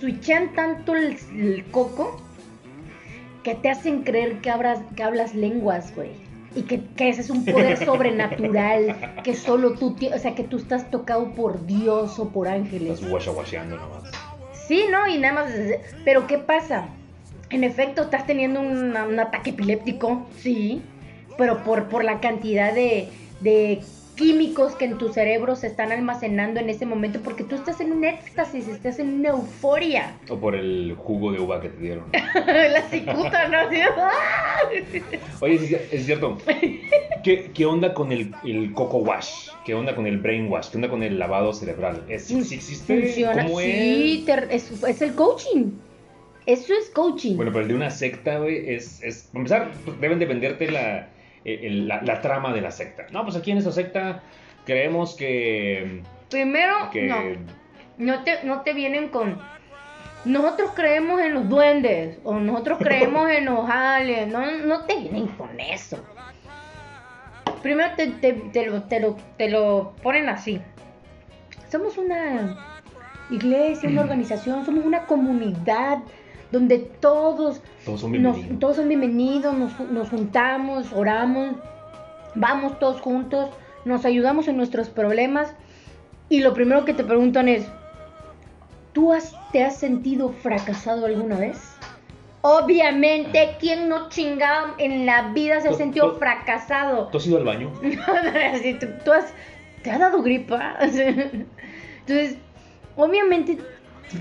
switchan 0.00 0.52
tanto 0.54 0.94
el, 0.96 1.16
el 1.36 1.64
coco 1.70 2.20
que 3.42 3.54
te 3.54 3.70
hacen 3.70 4.02
creer 4.02 4.40
que, 4.40 4.50
hablas 4.50 4.80
que 4.96 5.02
hablas 5.02 5.34
lenguas, 5.34 5.94
güey. 5.94 6.10
Y 6.54 6.62
que, 6.62 6.82
que 6.96 7.08
ese 7.08 7.22
es 7.22 7.30
un 7.30 7.44
poder 7.46 7.76
sobrenatural 7.82 9.14
que 9.24 9.34
solo 9.34 9.72
tú, 9.72 9.96
o 10.14 10.18
sea, 10.18 10.34
que 10.34 10.44
tú 10.44 10.58
estás 10.58 10.90
tocado 10.90 11.32
por 11.32 11.64
Dios 11.66 12.18
o 12.18 12.28
por 12.28 12.46
ángeles. 12.46 12.94
Estás 12.94 13.10
guachaguacheando 13.10 13.76
nomás. 13.76 14.02
Sí, 14.66 14.84
¿no? 14.90 15.06
Y 15.08 15.18
nada 15.18 15.34
más. 15.44 15.52
Pero 16.04 16.26
¿qué 16.26 16.38
pasa? 16.38 16.86
En 17.50 17.64
efecto, 17.64 18.02
estás 18.02 18.26
teniendo 18.26 18.60
una- 18.60 19.04
un 19.04 19.18
ataque 19.18 19.50
epiléptico, 19.50 20.26
sí. 20.38 20.82
Pero 21.36 21.62
por, 21.64 21.88
por 21.88 22.04
la 22.04 22.20
cantidad 22.20 22.72
de, 22.74 23.08
de 23.40 23.82
químicos 24.22 24.76
que 24.76 24.84
en 24.84 24.98
tu 24.98 25.12
cerebro 25.12 25.56
se 25.56 25.66
están 25.66 25.90
almacenando 25.90 26.60
en 26.60 26.70
ese 26.70 26.86
momento, 26.86 27.20
porque 27.24 27.42
tú 27.42 27.56
estás 27.56 27.80
en 27.80 27.90
un 27.92 28.04
éxtasis, 28.04 28.68
estás 28.68 28.98
en 29.00 29.14
una 29.14 29.30
euforia. 29.30 30.16
O 30.28 30.38
por 30.38 30.54
el 30.54 30.94
jugo 30.96 31.32
de 31.32 31.40
uva 31.40 31.60
que 31.60 31.68
te 31.70 31.80
dieron. 31.82 32.04
la 32.12 32.82
cicuta, 32.88 33.48
¿no? 33.48 33.58
¡ah! 33.98 34.10
Oye, 35.40 35.54
es, 35.56 35.72
es 35.92 36.06
cierto. 36.06 36.38
¿Qué, 37.24 37.50
qué 37.52 37.66
onda 37.66 37.94
con 37.94 38.12
el, 38.12 38.32
el 38.44 38.72
coco 38.74 38.98
wash? 38.98 39.48
¿Qué 39.64 39.74
onda 39.74 39.94
con 39.94 40.06
el 40.06 40.18
brain 40.18 40.48
wash? 40.50 40.70
¿Qué 40.70 40.76
onda 40.76 40.88
con 40.88 41.02
el 41.02 41.18
lavado 41.18 41.52
cerebral? 41.52 42.04
¿Es, 42.08 42.24
sí 42.26 42.38
existe? 42.54 43.00
Funciona. 43.02 43.44
¿Cómo 43.44 43.60
Sí, 43.60 44.24
es? 44.28 44.48
te- 44.48 44.54
es, 44.56 44.82
es 44.84 45.02
el 45.02 45.14
coaching. 45.14 45.72
Eso 46.46 46.72
es 46.74 46.90
coaching. 46.90 47.36
Bueno, 47.36 47.52
pero 47.52 47.62
el 47.62 47.68
de 47.68 47.74
una 47.74 47.90
secta, 47.90 48.38
güey, 48.38 48.72
es, 48.74 49.02
es... 49.02 49.28
Para 49.32 49.38
empezar, 49.40 49.72
deben 50.00 50.18
de 50.18 50.26
venderte 50.26 50.70
la, 50.70 51.08
el- 51.44 51.88
la, 51.88 52.00
la 52.02 52.20
trama 52.20 52.52
de 52.52 52.60
la 52.60 52.70
secta. 52.70 53.06
No, 53.10 53.24
pues 53.24 53.36
aquí 53.36 53.50
en 53.50 53.58
esa 53.58 53.72
secta 53.72 54.22
creemos 54.64 55.14
que... 55.16 56.02
Primero, 56.30 56.90
que 56.90 57.02
no. 57.06 57.16
No 57.98 58.24
te, 58.24 58.42
no 58.44 58.62
te 58.62 58.72
vienen 58.72 59.08
con. 59.08 59.38
Nosotros 60.24 60.70
creemos 60.74 61.20
en 61.20 61.34
los 61.34 61.48
duendes. 61.48 62.18
O 62.24 62.34
nosotros 62.34 62.78
creemos 62.82 63.28
en 63.30 63.44
los 63.44 63.68
aliens. 63.68 64.32
No, 64.32 64.50
no 64.64 64.84
te 64.86 64.96
vienen 64.96 65.26
con 65.28 65.58
eso. 65.60 66.02
Primero 67.62 67.90
te, 67.96 68.08
te, 68.08 68.32
te 68.32 68.66
lo, 68.66 68.82
te, 68.84 68.98
lo, 69.00 69.16
te 69.36 69.48
lo 69.48 69.94
ponen 70.02 70.28
así. 70.28 70.60
Somos 71.70 71.96
una 71.96 72.56
iglesia, 73.30 73.88
una 73.88 74.02
organización, 74.02 74.64
somos 74.64 74.84
una 74.84 75.04
comunidad 75.06 75.98
donde 76.52 76.78
todos 76.78 77.60
todos 77.84 78.00
son 78.02 78.12
nos- 78.22 78.34
bienvenidos. 78.36 78.60
todos 78.60 78.76
son 78.76 78.88
bienvenidos, 78.88 79.56
nos, 79.56 79.80
nos 79.80 80.08
juntamos, 80.10 80.92
oramos, 80.92 81.56
vamos 82.34 82.78
todos 82.78 83.00
juntos, 83.00 83.50
nos 83.84 84.04
ayudamos 84.04 84.46
en 84.48 84.56
nuestros 84.58 84.88
problemas 84.90 85.54
y 86.28 86.40
lo 86.40 86.54
primero 86.54 86.84
que 86.84 86.94
te 86.94 87.02
preguntan 87.04 87.48
es, 87.48 87.66
¿tú 88.92 89.12
has, 89.12 89.34
te 89.50 89.64
has 89.64 89.76
sentido 89.78 90.28
fracasado 90.28 91.06
alguna 91.06 91.38
vez? 91.38 91.58
Obviamente, 92.42 93.56
¿quién 93.60 93.88
no 93.88 94.08
chingado 94.08 94.74
en 94.78 95.06
la 95.06 95.28
vida 95.32 95.60
se 95.60 95.68
ha 95.68 95.72
sentido 95.74 96.16
fracasado? 96.16 97.06
¿Tú 97.06 97.18
has 97.18 97.26
ido 97.26 97.38
al 97.38 97.44
baño? 97.44 97.70
Tú, 98.80 98.86
tú 99.04 99.12
has, 99.12 99.32
¿Te 99.82 99.90
ha 99.90 99.98
dado 99.98 100.22
gripa? 100.22 100.76
Entonces, 100.80 102.36
obviamente, 102.96 103.58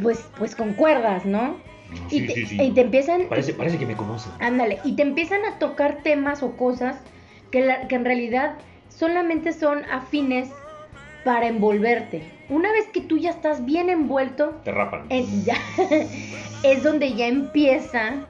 pues, 0.02 0.24
pues 0.38 0.56
concuerdas, 0.56 1.26
¿no? 1.26 1.56
Sí, 2.10 2.18
y, 2.18 2.28
te, 2.28 2.34
sí, 2.34 2.46
sí. 2.46 2.62
y 2.62 2.72
te 2.72 2.82
empiezan, 2.82 3.24
Parece, 3.30 3.54
parece 3.54 3.78
que 3.78 3.86
me 3.86 3.96
conocen. 3.96 4.32
ándale, 4.40 4.80
y 4.84 4.96
te 4.96 5.02
empiezan 5.04 5.42
a 5.46 5.60
tocar 5.60 5.98
temas 6.04 6.44
o 6.44 6.56
cosas 6.58 6.98
que, 7.52 7.62
la- 7.62 7.88
que 7.88 7.96
en 7.96 8.06
realidad 8.06 8.56
solamente 8.90 9.54
son 9.54 9.84
afines 9.86 10.50
para 11.24 11.48
envolverte. 11.48 12.24
Una 12.50 12.72
vez 12.72 12.88
que 12.94 13.02
tú 13.02 13.18
ya 13.18 13.30
estás 13.30 13.66
bien 13.66 13.90
envuelto, 13.90 14.60
Te 14.64 14.72
rapan. 14.72 15.06
es, 15.10 15.46
ya- 15.46 15.58
es 16.64 16.84
donde 16.84 17.14
ya 17.14 17.28
empieza 17.28 18.26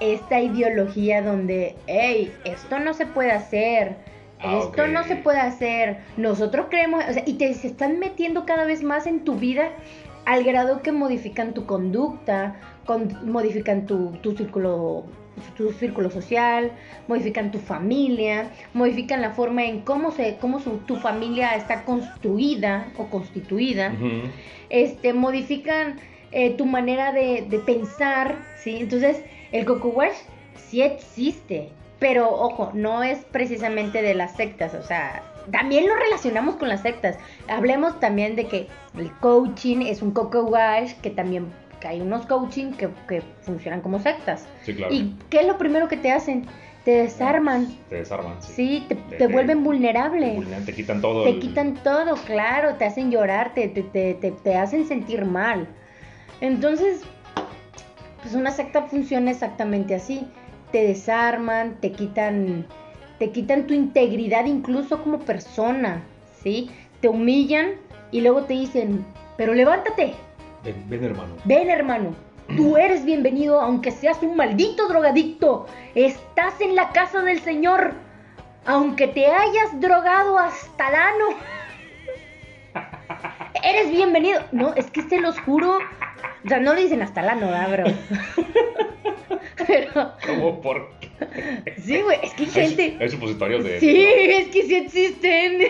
esta 0.00 0.40
ideología 0.40 1.22
donde, 1.22 1.76
hey, 1.86 2.34
esto 2.44 2.78
no 2.78 2.92
se 2.94 3.06
puede 3.06 3.32
hacer, 3.32 3.96
Ah, 4.38 4.58
esto 4.62 4.86
no 4.86 5.02
se 5.04 5.16
puede 5.16 5.40
hacer, 5.40 5.96
nosotros 6.18 6.66
creemos, 6.68 7.02
o 7.08 7.12
sea, 7.14 7.22
y 7.26 7.34
te 7.38 7.54
se 7.54 7.68
están 7.68 7.98
metiendo 7.98 8.44
cada 8.44 8.66
vez 8.66 8.82
más 8.82 9.06
en 9.06 9.20
tu 9.24 9.36
vida 9.36 9.70
al 10.26 10.44
grado 10.44 10.82
que 10.82 10.92
modifican 10.92 11.54
tu 11.54 11.64
conducta, 11.64 12.56
con- 12.84 13.08
modifican 13.32 13.86
tu, 13.86 14.10
tu 14.22 14.36
círculo 14.36 15.04
tu 15.54 15.70
círculo 15.72 16.10
social, 16.10 16.72
modifican 17.08 17.50
tu 17.50 17.58
familia, 17.58 18.50
modifican 18.72 19.20
la 19.20 19.32
forma 19.32 19.64
en 19.64 19.80
cómo 19.82 20.10
se 20.10 20.36
cómo 20.40 20.60
su- 20.60 20.78
tu 20.86 20.96
familia 20.96 21.54
está 21.56 21.84
construida 21.84 22.86
o 22.96 23.04
constituida 23.08 23.92
este, 24.70 25.12
modifican 25.12 25.98
eh, 26.32 26.50
tu 26.56 26.64
manera 26.66 27.12
de, 27.12 27.46
de 27.48 27.58
pensar, 27.58 28.36
¿sí? 28.56 28.78
Entonces, 28.80 29.22
el 29.52 29.64
Coco 29.66 29.88
Wash 29.88 30.16
sí 30.56 30.80
existe, 30.82 31.68
pero 31.98 32.30
ojo, 32.30 32.70
no 32.74 33.02
es 33.02 33.18
precisamente 33.30 34.00
de 34.02 34.14
las 34.14 34.36
sectas, 34.36 34.74
o 34.74 34.82
sea, 34.82 35.22
también 35.50 35.86
lo 35.88 35.94
relacionamos 35.96 36.56
con 36.56 36.68
las 36.68 36.82
sectas. 36.82 37.16
Hablemos 37.48 37.98
también 38.00 38.36
de 38.36 38.46
que 38.46 38.68
el 38.98 39.10
coaching 39.20 39.82
es 39.82 40.02
un 40.02 40.10
coco 40.12 40.42
wash, 40.44 40.92
que 41.02 41.10
también 41.10 41.46
que 41.80 41.88
hay 41.88 42.00
unos 42.00 42.26
coaching 42.26 42.72
que, 42.72 42.88
que 43.08 43.22
funcionan 43.42 43.80
como 43.82 43.98
sectas. 44.00 44.46
Sí, 44.62 44.74
claro. 44.74 44.94
¿Y 44.94 45.14
qué 45.30 45.40
es 45.40 45.46
lo 45.46 45.58
primero 45.58 45.88
que 45.88 45.96
te 45.96 46.10
hacen? 46.10 46.46
Te 46.84 46.92
desarman. 47.02 47.66
Te 47.90 47.96
desarman, 47.96 48.40
sí. 48.40 48.52
Sí, 48.54 48.84
te, 48.88 48.94
Te- 48.94 49.02
te 49.02 49.16
te- 49.16 49.26
vuelven 49.26 49.64
vulnerable. 49.64 50.40
Te 50.64 50.72
quitan 50.72 51.00
todo. 51.00 51.24
Te 51.24 51.30
el- 51.30 51.40
quitan 51.40 51.74
todo, 51.74 52.14
claro, 52.24 52.74
te 52.76 52.84
hacen 52.84 53.10
llorar, 53.10 53.52
te, 53.54 53.68
te, 53.68 53.82
te, 53.82 54.14
te- 54.14 54.30
te 54.30 54.54
hacen 54.56 54.86
sentir 54.86 55.24
mal. 55.24 55.66
Entonces, 56.40 57.02
pues 58.22 58.34
una 58.34 58.50
secta 58.52 58.82
funciona 58.82 59.30
exactamente 59.30 59.94
así. 59.94 60.26
Te 60.72 60.86
desarman, 60.86 61.76
te 61.80 61.92
quitan, 61.92 62.66
te 63.18 63.30
quitan 63.30 63.66
tu 63.66 63.74
integridad 63.74 64.44
incluso 64.46 65.02
como 65.02 65.20
persona, 65.20 66.02
¿sí? 66.42 66.70
Te 67.00 67.08
humillan 67.08 67.72
y 68.10 68.20
luego 68.20 68.42
te 68.42 68.54
dicen, 68.54 69.04
pero 69.36 69.54
levántate, 69.54 70.14
Ven, 70.64 70.74
ven, 70.88 71.04
hermano. 71.04 71.34
ven 71.44 71.70
hermano, 71.70 72.14
tú 72.56 72.76
eres 72.76 73.04
bienvenido 73.04 73.60
aunque 73.60 73.90
seas 73.90 74.22
un 74.22 74.36
maldito 74.36 74.88
drogadicto. 74.88 75.66
Estás 75.94 76.60
en 76.60 76.74
la 76.74 76.90
casa 76.90 77.22
del 77.22 77.40
Señor, 77.40 77.94
aunque 78.64 79.06
te 79.08 79.26
hayas 79.26 79.80
drogado 79.80 80.38
hasta 80.38 80.88
el 80.88 80.94
ano. 80.94 81.24
Eres 83.62 83.90
bienvenido. 83.90 84.40
No, 84.52 84.74
es 84.74 84.90
que 84.90 85.02
se 85.02 85.20
los 85.20 85.38
juro. 85.40 85.78
O 86.44 86.48
sea, 86.48 86.60
no 86.60 86.74
dicen 86.74 87.02
hasta 87.02 87.20
el 87.22 87.28
ano, 87.28 87.46
¿verdad, 87.48 87.70
bro? 87.72 87.84
Pero, 89.76 90.12
¿Cómo? 90.26 90.60
¿Por 90.62 90.88
qué? 91.00 91.08
sí, 91.82 92.00
güey, 92.00 92.18
es 92.22 92.32
que 92.32 92.44
hay 92.44 92.50
gente. 92.50 92.96
hay 92.98 93.08
supositorios 93.10 93.62
de. 93.62 93.78
Sí, 93.80 94.06
es 94.06 94.48
que 94.48 94.62
sí 94.62 94.74
existen. 94.74 95.62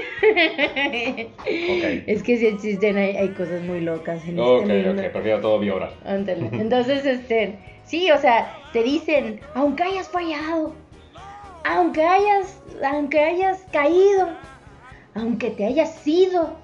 Es 2.06 2.22
que 2.22 2.38
sí 2.38 2.46
existen, 2.46 2.96
hay, 2.96 3.16
hay 3.16 3.28
cosas 3.30 3.62
muy 3.62 3.80
locas 3.80 4.26
en 4.28 4.38
Ok, 4.38 4.68
este 4.68 4.90
ok, 4.90 5.12
prefiero 5.12 5.40
todo 5.40 5.56
oral. 5.56 5.90
Ándale. 6.04 6.48
Entonces, 6.52 7.04
este, 7.04 7.58
sí, 7.84 8.10
o 8.12 8.18
sea, 8.18 8.56
te 8.72 8.82
dicen, 8.82 9.40
aunque 9.54 9.82
hayas 9.82 10.08
fallado, 10.08 10.72
aunque 11.64 12.04
hayas, 12.04 12.62
aunque 12.84 13.20
hayas 13.20 13.64
caído, 13.72 14.28
aunque 15.14 15.50
te 15.50 15.64
hayas 15.64 16.06
ido, 16.06 16.56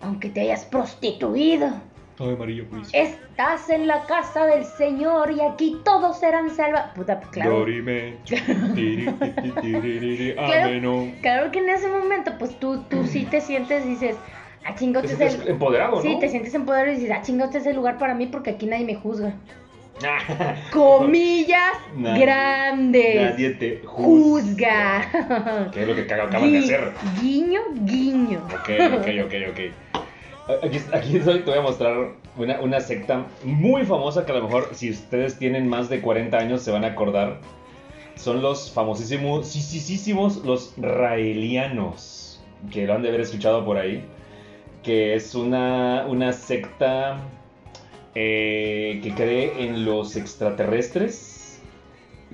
aunque 0.00 0.28
te 0.28 0.42
hayas 0.42 0.64
prostituido, 0.64 1.72
Ay, 2.18 2.34
amarillo, 2.34 2.64
pues. 2.70 2.88
estás 2.92 3.68
en 3.70 3.86
la 3.86 4.04
casa 4.06 4.46
del 4.46 4.64
Señor 4.64 5.30
y 5.32 5.40
aquí 5.40 5.80
todos 5.84 6.20
serán 6.20 6.50
salvados. 6.50 6.90
Puta, 6.94 7.18
pues, 7.18 7.30
claro. 7.32 7.58
Dorime. 7.58 8.16
Tiri, 8.74 9.06
Claro. 10.34 10.64
ameno. 10.66 11.12
Claro 11.22 11.50
que 11.50 11.58
en 11.60 11.68
ese 11.70 11.88
momento, 11.88 12.32
pues 12.38 12.58
tú, 12.60 12.82
tú 12.88 13.04
sí 13.06 13.24
te 13.24 13.40
sientes, 13.40 13.84
dices, 13.86 14.16
ah, 14.64 14.74
chinga, 14.74 15.00
Te 15.00 15.08
este 15.08 15.24
es 15.26 15.34
el... 15.40 15.48
empoderado, 15.48 15.96
¿no? 15.96 16.02
Sí, 16.02 16.16
te 16.20 16.28
sientes 16.28 16.54
empoderado 16.54 16.92
y 16.92 16.96
dices, 16.96 17.10
ah, 17.16 17.22
chinga, 17.22 17.46
este 17.46 17.58
es 17.58 17.66
el 17.66 17.76
lugar 17.76 17.98
para 17.98 18.14
mí 18.14 18.26
porque 18.26 18.50
aquí 18.50 18.66
nadie 18.66 18.84
me 18.84 18.94
juzga. 18.94 19.32
Comillas 20.72 21.72
Nadie- 21.96 22.20
grandes. 22.24 23.30
Nadie 23.32 23.50
te 23.50 23.82
juzga. 23.84 25.02
Juzga. 25.12 25.70
¿Qué 25.72 25.82
es 25.82 25.88
lo 25.88 25.94
que 25.94 26.02
acabas 26.12 26.50
de 26.52 26.58
hacer? 26.58 26.92
Guiño, 27.20 27.60
guiño. 27.84 28.40
Ok, 28.46 28.70
ok, 28.98 29.06
ok, 29.26 29.34
ok. 29.50 30.02
Aquí, 30.48 30.78
aquí 30.92 31.18
te 31.20 31.42
voy 31.42 31.58
a 31.58 31.62
mostrar 31.62 32.14
una, 32.36 32.80
secta 32.80 33.26
muy 33.44 33.84
famosa 33.84 34.26
que 34.26 34.32
a 34.32 34.36
lo 34.36 34.44
mejor 34.44 34.70
si 34.72 34.90
ustedes 34.90 35.38
tienen 35.38 35.68
más 35.68 35.88
de 35.88 36.00
40 36.00 36.36
años 36.36 36.62
se 36.62 36.72
van 36.72 36.84
a 36.84 36.88
acordar. 36.88 37.38
Son 38.16 38.42
los 38.42 38.70
famosísimos, 38.72 39.46
sí, 39.46 39.60
sí, 39.60 40.14
los 40.44 40.74
raelianos, 40.78 42.42
que 42.72 42.86
lo 42.86 42.94
han 42.94 43.02
de 43.02 43.08
haber 43.08 43.20
escuchado 43.20 43.64
por 43.64 43.78
ahí, 43.78 44.04
que 44.82 45.14
es 45.14 45.34
una, 45.34 46.06
una 46.08 46.32
secta 46.32 47.18
eh, 48.14 49.00
que 49.02 49.14
cree 49.14 49.64
en 49.64 49.84
los 49.84 50.16
extraterrestres, 50.16 51.60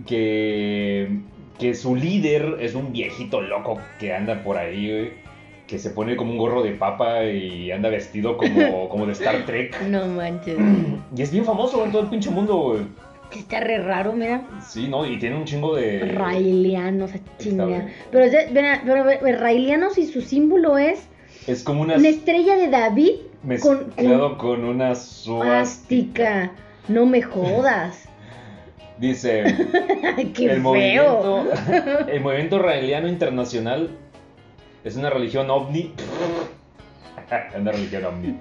que, 0.07 1.21
que 1.59 1.75
su 1.75 1.95
líder 1.95 2.57
es 2.61 2.75
un 2.75 2.93
viejito 2.93 3.41
loco 3.41 3.79
que 4.01 4.15
anda 4.15 4.43
por 4.43 4.57
ahí, 4.57 5.13
que 5.69 5.79
se 5.79 5.91
pone 5.91 6.17
como 6.17 6.33
un 6.33 6.39
gorro 6.39 6.63
de 6.63 6.73
papa 6.73 7.25
y 7.27 7.71
anda 7.71 7.91
vestido 7.91 8.37
como, 8.37 8.89
como 8.89 9.07
de 9.07 9.13
Star 9.13 9.45
Trek. 9.47 9.81
No 9.83 10.07
manches. 10.07 10.59
Y 11.17 11.23
es 11.23 11.31
bien 11.31 11.45
famoso 11.45 11.85
en 11.85 11.93
todo 11.93 12.03
el 12.03 12.09
pinche 12.09 12.31
mundo, 12.31 12.57
güey. 12.57 12.81
Que 13.31 13.41
está 13.41 13.61
re 13.61 13.79
raro, 13.79 14.15
mira. 14.15 14.43
Sí, 14.67 14.89
¿no? 14.89 15.05
Y 15.07 15.19
tiene 15.19 15.37
un 15.37 15.45
chingo 15.45 15.77
de... 15.77 16.01
Raelianos, 16.01 17.11
chinga. 17.39 17.87
Pero, 18.11 18.27
pero, 18.55 19.05
pero 19.21 19.39
Raelianos 19.39 19.99
y 19.99 20.07
su 20.07 20.23
símbolo 20.23 20.79
es 20.79 21.07
Es 21.47 21.63
como 21.63 21.83
una... 21.83 21.97
una 21.97 22.09
estrella 22.09 22.57
de 22.57 22.69
David 22.69 23.13
Mezclado 23.43 24.39
con 24.39 24.59
con 24.59 24.65
una 24.65 24.95
suástica. 24.95 25.45
plástica. 25.45 26.53
No 26.89 27.05
me 27.05 27.21
jodas. 27.21 28.09
Dice... 28.99 29.45
Qué 30.35 30.45
el 30.47 30.63
feo. 30.63 30.63
movimiento, 30.63 31.47
el 32.11 32.21
movimiento 32.23 32.59
raeliano 32.59 33.09
internacional 33.09 33.91
es 34.85 34.97
una 34.97 35.11
religión 35.11 35.51
ovni. 35.51 35.95
una 37.59 37.73
religión 37.73 38.05
ovni. 38.05 38.39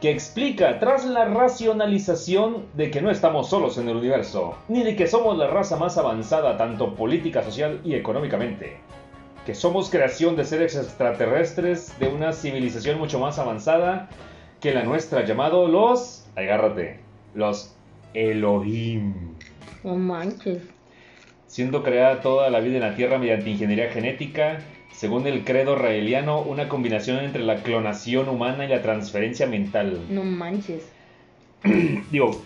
Que 0.00 0.10
explica, 0.10 0.78
tras 0.78 1.04
la 1.04 1.26
racionalización 1.26 2.66
de 2.74 2.90
que 2.90 3.02
no 3.02 3.10
estamos 3.10 3.50
solos 3.50 3.76
en 3.76 3.88
el 3.88 3.96
universo, 3.96 4.56
ni 4.68 4.82
de 4.82 4.96
que 4.96 5.06
somos 5.06 5.36
la 5.36 5.48
raza 5.48 5.76
más 5.76 5.98
avanzada 5.98 6.56
tanto 6.56 6.94
política, 6.94 7.42
social 7.42 7.80
y 7.84 7.94
económicamente, 7.94 8.78
que 9.44 9.54
somos 9.54 9.90
creación 9.90 10.36
de 10.36 10.44
seres 10.44 10.74
extraterrestres 10.76 11.98
de 11.98 12.08
una 12.08 12.32
civilización 12.32 12.98
mucho 12.98 13.18
más 13.18 13.38
avanzada 13.38 14.08
que 14.60 14.72
la 14.72 14.84
nuestra, 14.84 15.24
llamado 15.24 15.68
los, 15.68 16.26
agárrate, 16.36 17.00
los 17.34 17.74
Elohim 18.14 19.34
No 19.84 19.96
manches. 19.96 20.62
siendo 21.46 21.82
creada 21.82 22.20
toda 22.20 22.48
la 22.50 22.60
vida 22.60 22.76
en 22.76 22.82
la 22.82 22.94
Tierra 22.94 23.18
mediante 23.18 23.50
ingeniería 23.50 23.90
genética, 23.90 24.60
según 24.92 25.26
el 25.26 25.44
credo 25.44 25.76
raeliano, 25.76 26.40
una 26.42 26.68
combinación 26.68 27.18
entre 27.24 27.42
la 27.42 27.62
clonación 27.62 28.28
humana 28.28 28.64
y 28.64 28.68
la 28.68 28.82
transferencia 28.82 29.46
mental. 29.46 30.00
No 30.10 30.22
manches. 30.24 30.88
Digo, 32.10 32.42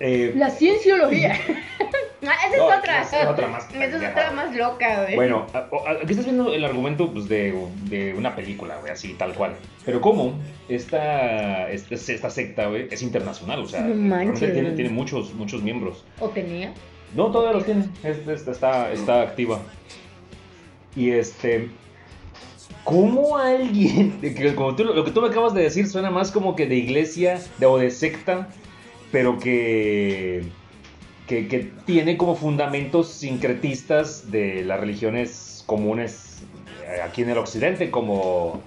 eh, 0.00 0.32
La 0.36 0.50
cienciología. 0.50 1.36
Ah, 2.24 2.36
esa 2.46 2.56
No, 2.56 2.70
es 2.72 2.78
otra. 2.78 3.02
esa 3.02 3.22
es 3.22 3.28
otra 3.28 3.48
más 3.48 3.68
Esa 3.74 3.84
es 3.84 3.94
otra 3.96 4.30
más 4.30 4.54
loca, 4.54 5.02
güey. 5.02 5.16
bueno, 5.16 5.44
aquí 5.52 6.10
estás 6.12 6.24
viendo 6.24 6.54
el 6.54 6.64
argumento 6.64 7.12
pues, 7.12 7.28
de, 7.28 7.52
de 7.86 8.14
una 8.14 8.36
película, 8.36 8.76
güey, 8.78 8.92
así, 8.92 9.14
tal 9.14 9.34
cual. 9.34 9.56
Pero 9.84 10.00
¿cómo? 10.00 10.34
Esta, 10.68 11.68
esta, 11.68 11.94
esta 11.96 12.30
secta, 12.30 12.68
güey, 12.68 12.86
es 12.92 13.02
internacional, 13.02 13.58
o 13.58 13.66
sea, 13.66 13.80
No 13.80 13.96
manches. 13.96 14.52
tiene, 14.52 14.70
tiene 14.70 14.90
muchos, 14.90 15.34
muchos 15.34 15.64
miembros. 15.64 16.04
¿O 16.20 16.28
tenía? 16.28 16.72
No, 17.16 17.32
todavía 17.32 17.54
los 17.54 17.64
tiene. 17.64 17.86
Es- 18.04 18.18
es- 18.28 18.46
está, 18.46 18.92
está 18.92 19.22
activa. 19.22 19.58
Y 20.96 21.10
este. 21.10 21.68
¿Cómo 22.84 23.38
alguien.? 23.38 24.18
como 24.56 24.74
tú- 24.74 24.84
lo 24.84 25.04
que 25.04 25.10
tú 25.12 25.20
me 25.20 25.28
acabas 25.28 25.54
de 25.54 25.62
decir 25.62 25.86
suena 25.88 26.10
más 26.10 26.30
como 26.30 26.56
que 26.56 26.66
de 26.66 26.76
iglesia 26.76 27.40
o 27.64 27.78
de 27.78 27.90
secta, 27.90 28.48
pero 29.10 29.38
que. 29.38 30.44
Que, 31.26 31.46
que 31.48 31.70
tiene 31.86 32.16
como 32.16 32.34
fundamentos 32.34 33.08
sincretistas 33.08 34.30
de 34.30 34.64
las 34.64 34.80
religiones 34.80 35.62
comunes 35.66 36.42
eh, 36.84 37.00
aquí 37.02 37.22
en 37.22 37.30
el 37.30 37.38
occidente, 37.38 37.90
como. 37.90 38.60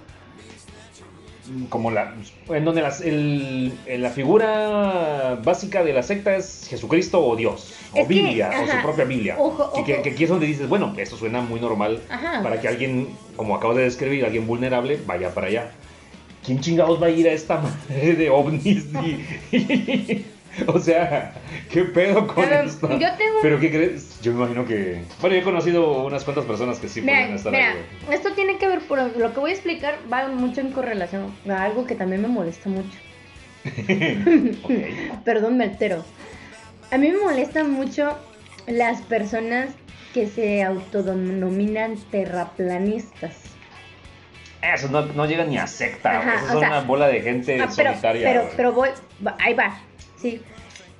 Como 1.68 1.90
la. 1.90 2.14
En 2.48 2.64
donde 2.64 2.82
las- 2.82 3.00
el- 3.00 3.72
en 3.86 4.02
la 4.02 4.10
figura 4.10 5.38
básica 5.44 5.82
de 5.84 5.92
la 5.92 6.02
secta 6.02 6.34
es 6.36 6.66
Jesucristo 6.68 7.24
o 7.24 7.36
Dios, 7.36 7.74
o 7.92 7.94
que, 7.94 8.04
Biblia, 8.04 8.50
o 8.62 8.66
su 8.70 8.82
propia 8.82 9.04
Biblia. 9.04 9.36
ojo, 9.38 9.72
Que- 9.72 9.84
que, 9.84 9.94
ojo. 9.94 10.02
que 10.02 10.10
aquí 10.10 10.24
es 10.24 10.30
donde 10.30 10.46
dices, 10.46 10.68
bueno, 10.68 10.92
esto 10.96 11.16
suena 11.16 11.40
muy 11.40 11.60
normal 11.60 12.00
Ajá. 12.08 12.42
para 12.42 12.60
que 12.60 12.68
alguien, 12.68 13.08
como 13.36 13.54
acabas 13.56 13.76
de 13.76 13.84
describir, 13.84 14.24
alguien 14.24 14.46
vulnerable, 14.46 14.98
vaya 15.06 15.32
para 15.34 15.46
allá. 15.48 15.70
¿Quién 16.44 16.60
chingados 16.60 17.02
va 17.02 17.06
a 17.06 17.10
ir 17.10 17.28
a 17.28 17.32
esta 17.32 17.56
madre 17.90 18.14
de 18.14 18.30
ovnis? 18.30 18.86
O 20.66 20.78
sea, 20.78 21.32
¿qué 21.70 21.82
pedo 21.84 22.26
con 22.26 22.44
esto? 22.44 22.88
yo 22.98 23.08
tengo- 23.16 23.38
¿Pero 23.42 23.60
qué 23.60 23.70
crees? 23.70 24.20
Yo 24.22 24.32
me 24.32 24.38
imagino 24.38 24.64
que... 24.66 25.02
Bueno, 25.20 25.36
yo 25.36 25.42
he 25.42 25.44
conocido 25.44 26.04
unas 26.04 26.24
cuantas 26.24 26.44
personas 26.46 26.78
que 26.78 26.88
sí 26.88 27.00
Mira, 27.02 27.18
podrían 27.18 27.36
estar 27.36 27.52
mira, 27.52 27.72
ahí. 27.72 28.14
esto 28.14 28.32
tiene 28.32 28.56
que 28.58 28.66
ver, 28.68 28.80
por 28.80 28.98
lo 29.16 29.32
que 29.34 29.40
voy 29.40 29.50
a 29.50 29.54
explicar 29.54 29.98
va 30.12 30.28
mucho 30.28 30.60
en 30.60 30.70
correlación 30.72 31.34
a 31.48 31.62
algo 31.64 31.86
que 31.86 31.94
también 31.94 32.22
me 32.22 32.28
molesta 32.28 32.68
mucho. 32.68 32.98
Perdón, 35.24 35.56
me 35.58 35.64
altero. 35.64 36.04
A 36.90 36.98
mí 36.98 37.10
me 37.10 37.18
molestan 37.18 37.70
mucho 37.72 38.16
las 38.66 39.02
personas 39.02 39.70
que 40.14 40.26
se 40.26 40.62
autodenominan 40.62 41.96
terraplanistas. 42.10 43.36
Eso 44.62 44.88
no, 44.88 45.02
no 45.06 45.26
llega 45.26 45.44
ni 45.44 45.58
a 45.58 45.66
secta, 45.66 46.18
Ajá, 46.18 46.34
Eso 46.36 46.46
son 46.48 46.58
sea, 46.60 46.68
una 46.68 46.80
bola 46.80 47.08
de 47.08 47.20
gente 47.20 47.60
Ah, 47.60 47.68
pero, 47.76 47.90
solitaria. 47.90 48.26
pero, 48.28 48.50
pero 48.56 48.72
voy, 48.72 48.88
ahí 49.38 49.54
va, 49.54 49.78
sí. 50.20 50.40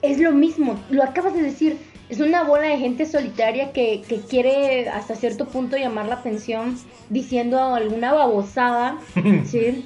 Es 0.03 0.19
lo 0.19 0.33
mismo, 0.33 0.79
lo 0.91 1.03
acabas 1.03 1.35
de 1.35 1.43
decir. 1.43 1.79
es 2.09 2.21
una 2.21 2.45
bola 2.45 2.69
de 2.69 2.79
gente 2.79 3.05
solitaria 3.07 3.73
que, 3.73 4.03
que 4.09 4.21
quiere 4.21 4.89
hasta 4.89 5.17
cierto 5.17 5.47
punto 5.49 5.77
llamar 5.77 6.07
la 6.07 6.15
atención 6.17 6.79
diciendo 7.11 7.59
alguna 7.75 8.13
babosada, 8.13 8.99
¿sí? 9.45 9.85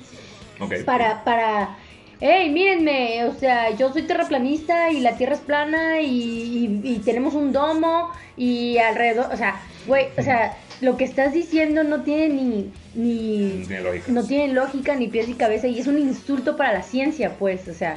Para, 0.85 1.25
para, 1.25 1.79
hey, 2.21 2.51
mírenme, 2.51 3.25
o 3.25 3.35
sea, 3.35 3.71
yo 3.75 3.91
soy 3.93 4.03
terraplanista 4.03 4.91
y 4.93 5.01
la 5.01 5.17
Tierra 5.17 5.35
es 5.35 5.41
plana 5.41 6.03
y, 6.03 6.81
y- 6.85 6.93
y 6.93 6.99
tenemos 6.99 7.33
un 7.33 7.53
domo 7.53 8.11
y 8.37 8.77
alrededor, 8.77 9.33
o 9.33 9.37
sea, 9.39 9.59
güey, 9.87 10.09
o 10.19 10.23
sea, 10.23 10.55
lo 10.83 10.99
que 10.99 11.05
estás 11.05 11.33
diciendo 11.33 11.83
no 11.85 12.03
tiene 12.03 12.29
ni, 12.35 12.71
ni, 12.95 13.65
Tiene 13.67 13.83
lógica. 13.83 14.13
no 14.13 14.25
tiene 14.27 14.53
lógica 14.53 14.95
ni 14.97 15.09
pies 15.09 15.29
ni 15.29 15.35
cabeza 15.35 15.67
y 15.69 15.79
es 15.79 15.87
un 15.87 15.99
insulto 15.99 16.59
para 16.59 16.75
la 16.75 16.83
ciencia, 16.83 17.37
pues, 17.39 17.67
o 17.69 17.73
sea, 17.75 17.97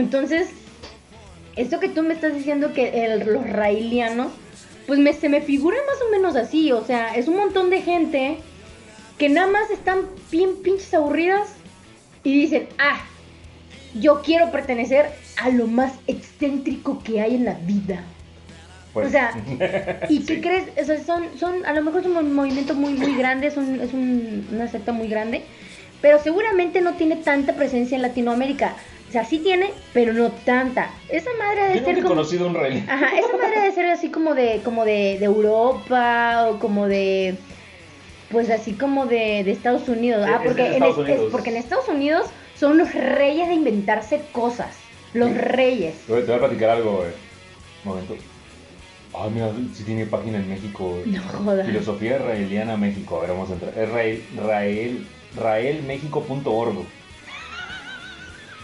entonces, 0.00 0.48
esto 1.56 1.80
que 1.80 1.88
tú 1.88 2.02
me 2.02 2.14
estás 2.14 2.34
diciendo 2.34 2.72
que 2.72 3.04
el- 3.04 3.20
los 3.32 3.48
raelianos, 3.48 4.28
pues 4.86 4.98
me, 4.98 5.12
se 5.12 5.28
me 5.28 5.40
figura 5.40 5.76
más 5.86 5.96
o 6.06 6.10
menos 6.10 6.36
así, 6.36 6.72
o 6.72 6.84
sea, 6.84 7.14
es 7.14 7.28
un 7.28 7.36
montón 7.36 7.70
de 7.70 7.80
gente 7.82 8.38
que 9.18 9.28
nada 9.28 9.46
más 9.46 9.70
están 9.70 10.00
bien 10.30 10.56
pinches 10.62 10.92
aburridas 10.94 11.48
y 12.24 12.32
dicen, 12.40 12.68
ah, 12.78 13.00
yo 14.00 14.20
quiero 14.22 14.50
pertenecer 14.50 15.06
a 15.40 15.48
lo 15.50 15.66
más 15.68 15.92
excéntrico 16.06 17.02
que 17.02 17.20
hay 17.20 17.36
en 17.36 17.44
la 17.44 17.54
vida. 17.54 18.02
Pues, 18.92 19.08
O 19.08 19.10
sea, 19.10 19.30
¿Y 20.08 20.20
qué 20.24 20.34
sí. 20.36 20.40
crees? 20.40 20.64
O 20.80 20.84
sea, 20.84 21.02
son, 21.04 21.24
son, 21.38 21.64
a 21.66 21.72
lo 21.72 21.82
mejor 21.82 22.00
es 22.00 22.06
un 22.08 22.32
movimiento 22.34 22.74
muy, 22.74 22.94
muy 22.94 23.14
grande, 23.16 23.46
es, 23.48 23.56
un- 23.56 23.80
es 23.80 23.92
un- 23.92 24.46
una 24.52 24.68
secta 24.68 24.92
muy 24.92 25.08
grande, 25.08 25.42
pero 26.00 26.20
seguramente 26.22 26.80
no 26.80 26.94
tiene 26.94 27.16
tanta 27.16 27.54
presencia 27.54 27.96
en 27.96 28.02
Latinoamérica. 28.02 28.74
O 29.14 29.16
sea, 29.16 29.24
sí 29.24 29.38
tiene, 29.38 29.70
pero 29.92 30.12
no 30.12 30.32
tanta. 30.32 30.90
Esa 31.08 31.30
madre 31.38 31.74
nunca 31.76 31.84
ser 31.84 31.94
como... 31.98 32.08
conocido 32.08 32.48
un 32.48 32.54
rey. 32.56 32.84
Ajá, 32.88 33.16
esa 33.16 33.36
madre 33.36 33.60
debe 33.60 33.72
ser 33.72 33.86
así 33.86 34.08
como 34.10 34.34
de, 34.34 34.60
como 34.64 34.84
de, 34.84 35.18
de 35.20 35.24
Europa 35.24 36.48
o 36.50 36.58
como 36.58 36.88
de, 36.88 37.36
pues 38.32 38.50
así 38.50 38.72
como 38.72 39.06
de, 39.06 39.44
de 39.44 39.52
Estados 39.52 39.88
Unidos. 39.88 40.24
Sí, 40.26 40.32
Ah, 40.34 40.38
es 40.38 40.42
de 40.42 40.48
porque 40.48 40.66
en, 40.66 40.72
Estados 40.72 40.98
es- 40.98 41.04
es- 41.04 41.10
Unidos. 41.14 41.28
porque 41.30 41.50
en 41.50 41.56
Estados 41.58 41.88
Unidos 41.88 42.26
son 42.58 42.76
los 42.76 42.92
reyes 42.92 43.46
de 43.46 43.54
inventarse 43.54 44.20
cosas. 44.32 44.74
Los 45.12 45.28
Sí. 45.30 45.34
reyes. 45.38 45.94
Te 46.08 46.12
voy 46.12 46.32
a 46.32 46.38
platicar 46.40 46.70
algo, 46.70 46.96
güey. 46.96 47.10
Un 47.84 47.90
momento. 47.92 48.16
Ay, 49.16 49.30
mira, 49.32 49.52
si 49.74 49.84
tiene 49.84 50.06
página 50.06 50.38
en 50.38 50.48
México. 50.48 50.88
güey. 50.88 51.06
No 51.12 51.22
jodas. 51.22 51.66
Filosofía 51.68 52.18
Raeliana 52.18 52.76
México. 52.76 53.18
A 53.18 53.20
ver, 53.20 53.30
vamos 53.30 53.48
a 53.50 53.52
entrar. 53.52 53.78
Es 53.78 53.88
rael, 53.92 54.24
rael, 54.36 55.06
raelmexico.org. 55.36 56.78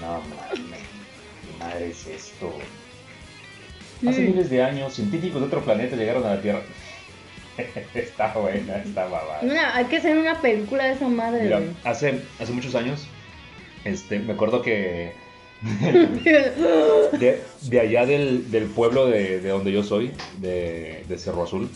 No 0.01 0.21
mames. 0.21 0.81
¿Qué 0.81 1.59
madre 1.59 1.91
es 1.91 2.07
esto? 2.07 2.53
Hace 4.07 4.21
miles 4.23 4.49
de 4.49 4.63
años, 4.63 4.95
científicos 4.95 5.41
de 5.41 5.47
otro 5.47 5.63
planeta 5.63 5.97
llegaron 5.97 6.25
a 6.25 6.35
la 6.37 6.43
Tierra. 6.43 6.63
está 7.95 8.33
buena, 8.33 8.77
está 8.77 9.05
babada. 9.07 9.41
Hay 9.75 9.85
que 9.87 9.99
hacer 9.99 10.17
una 10.17 10.41
película 10.41 10.85
de 10.85 10.93
esa 10.93 11.09
madre. 11.09 11.45
Mira, 11.45 11.61
hace, 11.85 12.21
hace 12.39 12.53
muchos 12.53 12.75
años, 12.75 13.07
este, 13.85 14.19
me 14.19 14.33
acuerdo 14.33 14.63
que 14.63 15.13
de, 15.63 17.43
de 17.63 17.81
allá 17.81 18.07
del, 18.07 18.51
del 18.51 18.65
pueblo 18.65 19.07
de, 19.07 19.41
de 19.41 19.49
donde 19.51 19.73
yo 19.73 19.83
soy, 19.83 20.13
de, 20.39 21.05
de 21.07 21.19
Cerro 21.19 21.43
Azul, 21.43 21.69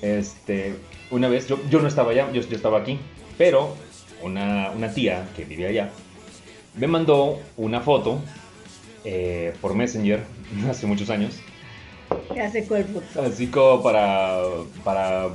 este, 0.00 0.74
una 1.12 1.28
vez, 1.28 1.46
yo, 1.46 1.60
yo 1.70 1.80
no 1.80 1.86
estaba 1.86 2.10
allá, 2.10 2.32
yo, 2.32 2.42
yo 2.42 2.56
estaba 2.56 2.80
aquí, 2.80 2.98
pero 3.38 3.76
una, 4.22 4.72
una 4.72 4.92
tía 4.92 5.28
que 5.36 5.44
vivía 5.44 5.68
allá 5.68 5.90
me 6.74 6.86
mandó 6.86 7.38
una 7.56 7.80
foto 7.80 8.20
eh, 9.04 9.54
por 9.60 9.74
Messenger 9.74 10.24
hace 10.70 10.86
muchos 10.86 11.10
años, 11.10 11.40
cuál 12.68 12.84
foto. 12.84 13.22
así 13.22 13.48
como 13.48 13.82
para, 13.82 14.38
para 14.84 15.28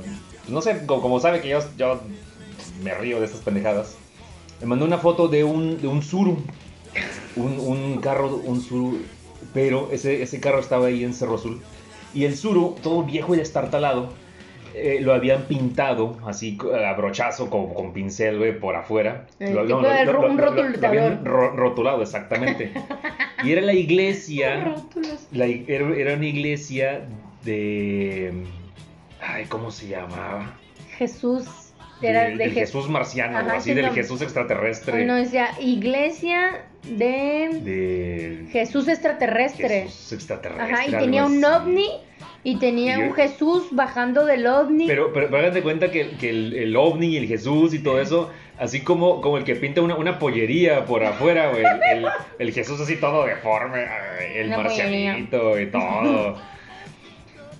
no 0.48 0.62
sé, 0.62 0.84
como, 0.86 1.02
como 1.02 1.20
sabe 1.20 1.40
que 1.40 1.48
yo, 1.48 1.60
yo 1.76 2.00
me 2.82 2.94
río 2.94 3.20
de 3.20 3.26
estas 3.26 3.40
pendejadas, 3.40 3.96
me 4.60 4.66
mandó 4.66 4.84
una 4.84 4.98
foto 4.98 5.28
de 5.28 5.44
un, 5.44 5.80
de 5.80 5.88
un 5.88 6.02
Zuru, 6.02 6.38
un, 7.36 7.58
un 7.58 8.00
carro, 8.00 8.36
un 8.36 8.60
Zuru, 8.60 9.02
pero 9.52 9.88
ese, 9.92 10.22
ese 10.22 10.40
carro 10.40 10.60
estaba 10.60 10.86
ahí 10.86 11.04
en 11.04 11.14
Cerro 11.14 11.36
Azul, 11.36 11.60
y 12.14 12.24
el 12.24 12.36
Zuru, 12.36 12.76
todo 12.82 13.02
viejo 13.04 13.34
y 13.34 13.38
destartalado, 13.38 14.10
eh, 14.74 14.98
lo 15.00 15.12
habían 15.14 15.42
pintado 15.42 16.16
así 16.26 16.56
co- 16.56 16.74
a 16.74 16.92
brochazo 16.94 17.48
con, 17.50 17.72
con 17.74 17.92
pincel, 17.92 18.38
güey, 18.38 18.58
por 18.58 18.76
afuera. 18.76 19.26
El 19.38 19.54
Lo- 19.54 19.62
tipo 19.66 19.80
no, 19.82 19.88
lo- 20.04 20.12
lo- 20.12 20.20
un 20.30 20.36
lo- 20.36 20.50
lo- 20.52 20.68
lo 20.68 20.86
habían 20.88 21.24
ro- 21.24 21.50
rotulado, 21.50 22.02
exactamente. 22.02 22.72
Y 23.44 23.52
era 23.52 23.60
la 23.62 23.72
iglesia 23.72 24.74
la, 25.30 25.46
era, 25.46 26.14
una 26.14 26.26
iglesia 26.26 27.02
de. 27.44 28.32
Ay, 29.20 29.44
¿cómo 29.46 29.70
se 29.70 29.88
llamaba? 29.88 30.54
Jesús. 30.96 31.46
Era 32.00 32.24
De- 32.24 32.30
de, 32.30 32.36
del 32.36 32.50
Je- 32.52 32.54
Jesús 32.54 32.88
marciano, 32.88 33.38
Ajá, 33.38 33.56
así 33.56 33.70
sí, 33.70 33.74
del 33.74 33.86
no. 33.86 33.92
Jesús 33.92 34.22
extraterrestre. 34.22 35.04
No, 35.04 35.14
decía 35.16 35.48
iglesia 35.60 36.64
de 36.84 37.48
De. 37.62 38.46
Jesús 38.52 38.86
extraterrestre. 38.88 39.82
Jesús 39.82 40.12
extraterrestre. 40.12 40.74
Ajá, 40.74 40.86
y 40.86 40.90
tenía 40.92 41.24
un 41.26 41.44
así. 41.44 41.54
ovni 41.62 41.88
y 42.44 42.56
tenía 42.56 42.98
Y- 42.98 43.02
un 43.02 43.12
Jesús 43.14 43.68
bajando 43.72 44.24
del 44.24 44.46
ovni. 44.46 44.86
Pero, 44.86 45.12
pero, 45.12 45.26
pero 45.26 45.38
háganse 45.38 45.62
cuenta 45.62 45.90
que, 45.90 46.10
que 46.12 46.30
el, 46.30 46.54
el 46.54 46.76
ovni 46.76 47.08
y 47.08 47.16
el 47.16 47.26
Jesús 47.26 47.74
y 47.74 47.80
todo 47.82 48.00
eso, 48.00 48.30
así 48.58 48.82
como, 48.82 49.20
como 49.20 49.38
el 49.38 49.44
que 49.44 49.56
pinta 49.56 49.80
una, 49.82 49.96
una 49.96 50.18
pollería 50.18 50.84
por 50.84 51.04
afuera, 51.04 51.50
güey. 51.50 51.64
El, 51.92 52.06
el 52.38 52.52
Jesús 52.52 52.80
así 52.80 52.96
todo 52.96 53.26
deforme, 53.26 53.86
el 54.34 54.46
Una 54.48 54.56
pollería. 54.62 55.12
marcianito 55.12 55.60
y 55.60 55.66
todo. 55.66 56.36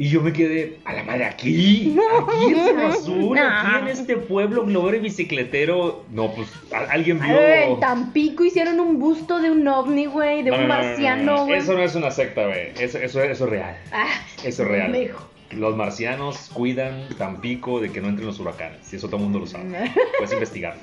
Y 0.00 0.08
yo 0.10 0.20
me 0.20 0.32
quedé, 0.32 0.78
a 0.84 0.92
la 0.92 1.02
madre, 1.02 1.24
aquí, 1.24 1.96
aquí 2.22 2.52
en 2.52 2.54
Cerro 2.64 2.86
Azul, 2.92 3.34
No. 3.34 3.42
aquí 3.42 3.76
en 3.82 3.88
este 3.88 4.16
pueblo 4.16 4.64
globero 4.64 4.96
y 4.96 5.00
bicicletero. 5.00 6.04
No, 6.12 6.32
pues 6.32 6.48
alguien 6.90 7.18
vio. 7.20 7.34
ver, 7.34 7.68
en 7.70 7.80
Tampico 7.80 8.44
hicieron 8.44 8.78
un 8.78 8.98
busto 9.00 9.40
de 9.40 9.50
un 9.50 9.66
ovni, 9.66 10.06
güey, 10.06 10.44
de 10.44 10.50
No, 10.50 10.56
un 10.58 10.68
no, 10.68 10.68
no, 10.68 10.74
no, 10.74 10.82
no, 10.82 10.88
marciano, 10.88 11.22
no. 11.38 11.44
güey. 11.46 11.58
Eso 11.58 11.74
no 11.74 11.82
es 11.82 11.94
una 11.96 12.12
secta, 12.12 12.46
güey. 12.46 12.68
Eso, 12.78 12.98
eso, 12.98 13.22
eso 13.22 13.44
es 13.44 13.50
real. 13.50 13.76
Ah, 13.92 14.06
Eso 14.44 14.62
es 14.62 14.68
real. 14.68 15.10
Los 15.50 15.74
marcianos 15.76 16.50
cuidan 16.52 17.08
Tampico 17.16 17.80
de 17.80 17.90
que 17.90 18.00
no 18.02 18.08
entren 18.08 18.26
los 18.26 18.38
huracanes. 18.38 18.92
Y 18.92 18.96
eso 18.96 19.06
todo 19.08 19.16
el 19.16 19.22
mundo 19.24 19.38
lo 19.40 19.46
sabe. 19.46 19.90
Puedes 20.18 20.32
investigarlo. 20.34 20.80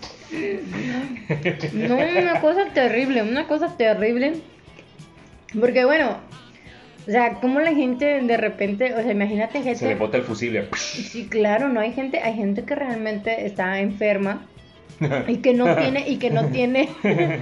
No, 1.74 1.96
una 1.96 2.42
cosa 2.42 2.66
terrible, 2.74 3.22
una 3.22 3.48
cosa 3.48 3.78
terrible. 3.78 4.34
Porque 5.60 5.86
bueno, 5.86 6.18
o 7.08 7.12
sea, 7.12 7.36
como 7.36 7.60
la 7.60 7.74
gente 7.74 8.22
de 8.22 8.38
repente, 8.38 8.94
o 8.94 9.02
sea, 9.02 9.12
imagínate 9.12 9.60
Se 9.62 9.70
le 9.70 9.76
gente. 9.76 9.96
bota 9.96 10.18
el 10.18 10.24
fusible. 10.24 10.68
Sí, 10.76 11.28
claro, 11.30 11.70
no 11.70 11.80
hay 11.80 11.92
gente, 11.94 12.20
hay 12.20 12.34
gente 12.36 12.64
que 12.64 12.76
realmente 12.76 13.46
está 13.46 13.80
enferma 13.80 14.46
y 15.28 15.38
que 15.38 15.54
no 15.54 15.76
tiene 15.78 16.08
y 16.10 16.18
que 16.18 16.30
no 16.32 16.48
tiene 16.48 16.90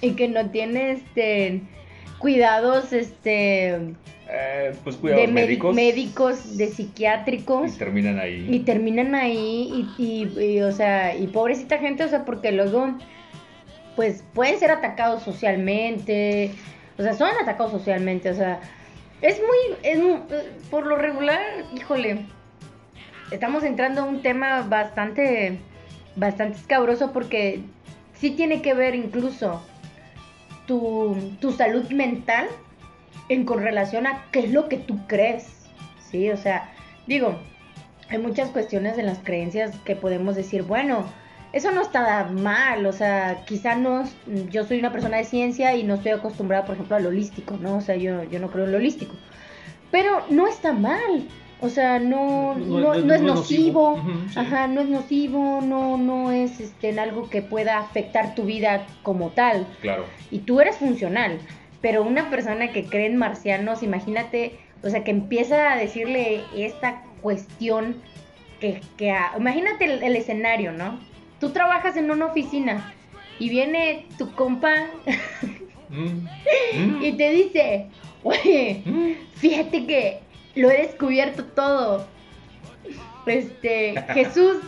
y 0.00 0.12
que 0.12 0.28
no 0.28 0.50
tiene 0.50 0.92
este 0.92 1.60
cuidados 2.18 2.92
este 2.92 3.94
Eh, 4.30 4.72
pues 4.84 4.96
cuidados 4.96 5.26
de 5.26 5.32
médicos. 5.32 5.74
médicos, 5.74 6.56
de 6.56 6.64
Y 6.64 6.68
psiquiátricos 6.68 7.76
terminan 7.78 8.18
ahí. 8.18 8.46
y 8.50 8.60
terminan 8.60 9.14
ahí 9.14 9.88
y, 9.98 10.02
y- 10.02 10.40
y, 10.44 10.60
o 10.62 10.72
sea, 10.72 11.16
y 11.16 11.26
pobrecita 11.28 11.78
gente, 11.78 12.04
o 12.04 12.08
sea, 12.08 12.24
porque 12.24 12.52
luego 12.52 12.94
pues 13.96 14.22
pueden 14.34 14.58
ser 14.58 14.70
atacados 14.70 15.22
socialmente, 15.24 16.52
o 16.98 17.02
sea, 17.02 17.14
son 17.14 17.28
atacados 17.42 17.72
socialmente, 17.72 18.30
o 18.30 18.34
sea, 18.34 18.60
es 19.20 19.38
muy, 19.38 19.76
es 19.82 19.98
por 20.70 20.86
lo 20.86 20.96
regular, 20.96 21.40
híjole, 21.74 22.26
estamos 23.30 23.64
entrando 23.64 24.02
a 24.02 24.04
un 24.04 24.22
tema 24.22 24.62
bastante, 24.62 25.58
bastante 26.16 26.58
escabroso 26.58 27.12
porque 27.12 27.60
sí 28.14 28.30
tiene 28.30 28.62
que 28.62 28.74
ver 28.74 28.94
incluso 28.94 29.62
tu, 30.66 31.16
tu 31.40 31.52
salud 31.52 31.88
mental 31.90 32.48
en 33.28 33.44
con 33.44 33.62
relación 33.62 34.06
a 34.06 34.24
qué 34.30 34.40
es 34.40 34.52
lo 34.52 34.68
que 34.68 34.76
tú 34.76 34.98
crees, 35.06 35.68
¿sí? 36.10 36.30
O 36.30 36.36
sea, 36.36 36.70
digo, 37.06 37.38
hay 38.08 38.18
muchas 38.18 38.50
cuestiones 38.50 38.98
en 38.98 39.06
las 39.06 39.18
creencias 39.18 39.76
que 39.84 39.96
podemos 39.96 40.34
decir, 40.34 40.62
bueno, 40.62 41.04
eso 41.52 41.70
no 41.72 41.80
está 41.82 42.24
mal, 42.24 42.84
o 42.86 42.92
sea, 42.92 43.44
quizá 43.46 43.74
no, 43.74 44.04
yo 44.50 44.64
soy 44.64 44.78
una 44.78 44.92
persona 44.92 45.16
de 45.16 45.24
ciencia 45.24 45.74
y 45.76 45.82
no 45.84 45.94
estoy 45.94 46.12
acostumbrada, 46.12 46.64
por 46.64 46.74
ejemplo, 46.74 46.96
al 46.96 47.06
holístico, 47.06 47.56
¿no? 47.56 47.76
O 47.76 47.80
sea, 47.80 47.96
yo, 47.96 48.24
yo 48.24 48.38
no 48.38 48.50
creo 48.50 48.64
en 48.66 48.72
lo 48.72 48.78
holístico. 48.78 49.14
Pero 49.90 50.26
no 50.28 50.46
está 50.46 50.72
mal, 50.72 51.26
o 51.60 51.68
sea, 51.70 51.98
no, 51.98 52.54
no, 52.54 52.94
no, 52.94 53.14
es 53.14 53.22
nocivo, 53.22 54.02
sí. 54.30 54.38
ajá, 54.38 54.66
no 54.66 54.80
es 54.82 54.88
nocivo, 54.88 55.60
no, 55.62 55.96
no 55.96 56.30
es 56.30 56.60
este, 56.60 56.90
en 56.90 56.98
algo 56.98 57.30
que 57.30 57.40
pueda 57.42 57.78
afectar 57.78 58.34
tu 58.34 58.44
vida 58.44 58.86
como 59.02 59.30
tal 59.30 59.66
Claro. 59.80 60.04
y 60.30 60.40
tú 60.40 60.60
eres 60.60 60.76
funcional, 60.76 61.40
pero 61.80 62.02
una 62.02 62.28
persona 62.28 62.72
que 62.72 62.84
cree 62.84 63.06
en 63.06 63.16
marcianos, 63.16 63.82
imagínate, 63.82 64.60
o 64.82 64.90
sea, 64.90 65.02
que 65.04 65.10
empieza 65.10 65.72
a 65.72 65.76
decirle 65.76 66.42
esta 66.54 67.02
cuestión 67.22 68.02
que, 68.60 68.82
que 68.96 69.10
a- 69.12 69.32
imagínate 69.38 69.84
el, 69.86 70.02
el 70.02 70.16
escenario, 70.16 70.72
¿no? 70.72 71.00
Tú 71.40 71.50
trabajas 71.50 71.96
en 71.96 72.10
una 72.10 72.26
oficina 72.26 72.92
y 73.38 73.48
viene 73.48 74.06
tu 74.18 74.34
compa 74.34 74.88
Mm, 75.90 76.28
mm. 76.74 77.02
y 77.02 77.12
te 77.12 77.30
dice, 77.30 77.86
oye, 78.22 79.16
fíjate 79.36 79.86
que 79.86 80.20
lo 80.54 80.70
he 80.70 80.82
descubierto 80.82 81.44
todo. 81.44 82.06
Este, 83.26 83.94
Jesús 84.14 84.58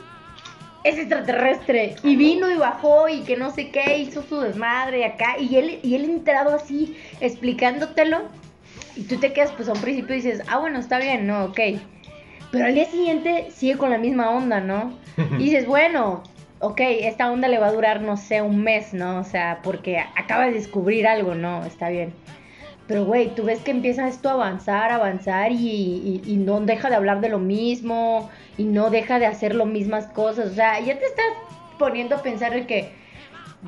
es 0.85 0.99
extraterrestre 0.99 1.97
y 2.03 2.16
vino 2.16 2.51
y 2.51 2.57
bajó 2.57 3.09
y 3.09 3.21
que 3.21 3.37
no 3.37 3.53
sé 3.53 3.71
qué, 3.71 3.99
hizo 3.99 4.23
su 4.23 4.41
desmadre 4.41 5.05
acá 5.05 5.39
y 5.39 5.57
él, 5.57 5.79
y 5.83 5.95
él 5.95 6.05
entrado 6.05 6.55
así 6.55 6.97
explicándotelo 7.21 8.23
y 8.97 9.03
tú 9.03 9.18
te 9.18 9.33
quedas 9.33 9.53
pues 9.53 9.68
a 9.68 9.73
un 9.73 9.81
principio 9.81 10.14
y 10.14 10.23
dices, 10.23 10.43
ah 10.49 10.59
bueno, 10.59 10.79
está 10.79 10.99
bien, 10.99 11.27
no, 11.27 11.47
ok. 11.47 11.61
Pero 12.51 12.64
al 12.64 12.75
día 12.75 12.87
siguiente 12.87 13.49
sigue 13.55 13.77
con 13.77 13.91
la 13.91 13.99
misma 13.99 14.31
onda, 14.31 14.61
¿no? 14.61 14.99
Y 15.39 15.45
dices, 15.45 15.66
bueno, 15.66 16.23
ok, 16.61 16.81
esta 16.81 17.31
onda 17.31 17.49
le 17.49 17.59
va 17.59 17.69
a 17.69 17.73
durar, 17.73 18.03
no 18.03 18.17
sé, 18.17 18.43
un 18.43 18.63
mes, 18.63 18.95
¿no? 18.95 19.19
O 19.19 19.25
sea, 19.25 19.61
porque 19.63 19.99
acaba 19.99 20.47
de 20.47 20.53
descubrir 20.53 21.07
algo, 21.07 21.35
¿no? 21.35 21.65
Está 21.65 21.89
bien. 21.89 22.13
Pero, 22.87 23.05
güey, 23.05 23.35
tú 23.35 23.45
ves 23.45 23.61
que 23.61 23.71
empieza 23.71 24.09
esto 24.09 24.29
a 24.29 24.33
avanzar, 24.33 24.91
avanzar 24.91 25.53
y, 25.53 26.23
no 26.45 26.61
deja 26.61 26.91
de 26.91 26.97
hablar 26.97 27.21
de 27.21 27.29
lo 27.29 27.39
mismo 27.39 28.29
y 28.59 28.65
no 28.65 28.91
deja 28.91 29.19
de 29.19 29.27
hacer 29.27 29.55
lo 29.55 29.65
mismas 29.65 30.07
cosas. 30.09 30.51
O 30.51 30.55
sea, 30.55 30.81
ya 30.81 30.99
te 30.99 31.07
estás 31.07 31.27
poniendo 31.79 32.17
a 32.17 32.23
pensar 32.23 32.53
de 32.53 32.67
que, 32.67 32.91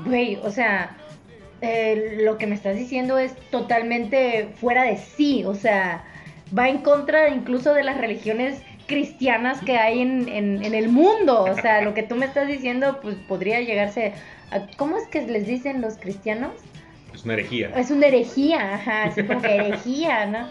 güey, 0.04 0.36
o 0.42 0.50
sea, 0.50 0.96
eh, 1.60 2.18
lo 2.24 2.36
que 2.36 2.46
me 2.46 2.56
estás 2.56 2.76
diciendo 2.76 3.16
es 3.16 3.34
totalmente 3.50 4.48
fuera 4.56 4.82
de 4.82 4.96
sí. 4.96 5.44
O 5.44 5.54
sea, 5.54 6.04
va 6.56 6.68
en 6.68 6.78
contra 6.78 7.28
incluso 7.28 7.74
de 7.74 7.84
las 7.84 7.98
religiones 7.98 8.60
cristianas 8.92 9.60
que 9.60 9.78
hay 9.78 10.00
en, 10.00 10.28
en, 10.28 10.74
el 10.74 10.88
mundo. 10.88 11.44
O 11.44 11.54
sea, 11.54 11.80
lo 11.80 11.94
que 11.94 12.02
tú 12.02 12.14
me 12.14 12.26
estás 12.26 12.46
diciendo, 12.46 13.00
pues 13.00 13.16
podría 13.16 13.60
llegarse 13.60 14.12
a... 14.50 14.66
¿Cómo 14.76 14.98
es 14.98 15.06
que 15.08 15.22
les 15.22 15.46
dicen 15.46 15.80
los 15.80 15.96
cristianos? 15.96 16.52
Es 17.14 17.24
una 17.24 17.34
herejía. 17.34 17.70
Es 17.76 17.90
una 17.90 18.06
herejía, 18.06 18.74
ajá, 18.74 19.04
así 19.04 19.22
como 19.22 19.40
que 19.40 19.54
herejía, 19.54 20.26
¿no? 20.26 20.48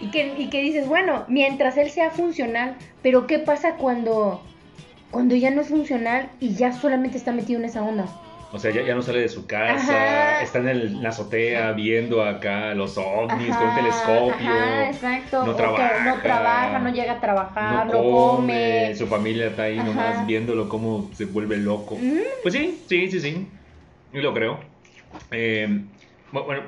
Y 0.00 0.10
que, 0.10 0.34
y 0.38 0.48
que 0.48 0.62
dices, 0.62 0.88
bueno, 0.88 1.24
mientras 1.28 1.76
él 1.76 1.90
sea 1.90 2.10
funcional, 2.10 2.76
pero 3.02 3.26
¿qué 3.26 3.38
pasa 3.38 3.76
cuando, 3.76 4.42
cuando 5.10 5.34
ya 5.34 5.50
no 5.50 5.62
es 5.62 5.68
funcional 5.68 6.30
y 6.40 6.54
ya 6.54 6.72
solamente 6.72 7.16
está 7.16 7.32
metido 7.32 7.58
en 7.58 7.66
esa 7.66 7.82
onda? 7.82 8.06
O 8.56 8.58
sea, 8.58 8.70
ya, 8.70 8.94
no 8.94 9.02
sale 9.02 9.20
de 9.20 9.28
su 9.28 9.46
casa, 9.46 10.40
está 10.40 10.58
en, 10.58 11.02
la 11.02 11.10
azotea 11.10 11.72
viendo 11.72 12.24
acá 12.24 12.74
los 12.74 12.96
ovnis 12.96 13.54
con 13.54 13.68
un 13.68 13.74
telescopio. 13.74 14.50
Ajá, 14.50 14.88
exacto. 14.88 15.44
No 15.44 15.54
trabaja. 15.54 16.04
no 16.04 16.22
trabaja, 16.22 16.78
no 16.78 16.90
llega 16.90 17.12
a 17.12 17.20
trabajar, 17.20 17.86
no, 17.86 17.92
come, 17.92 18.94
Su 18.96 19.06
familia 19.08 19.48
está 19.48 19.64
ahí 19.64 19.76
nomás 19.76 20.26
viéndolo 20.26 20.70
cómo 20.70 21.10
se 21.12 21.26
vuelve 21.26 21.58
loco. 21.58 21.98
Pues 22.42 22.54
sí, 22.54 22.82
sí, 22.88 23.10
sí, 23.10 23.20
sí. 23.20 23.46
Y 24.14 24.20
lo 24.22 24.32
creo. 24.32 24.58
Eh, 25.30 25.82
bueno, 26.32 26.62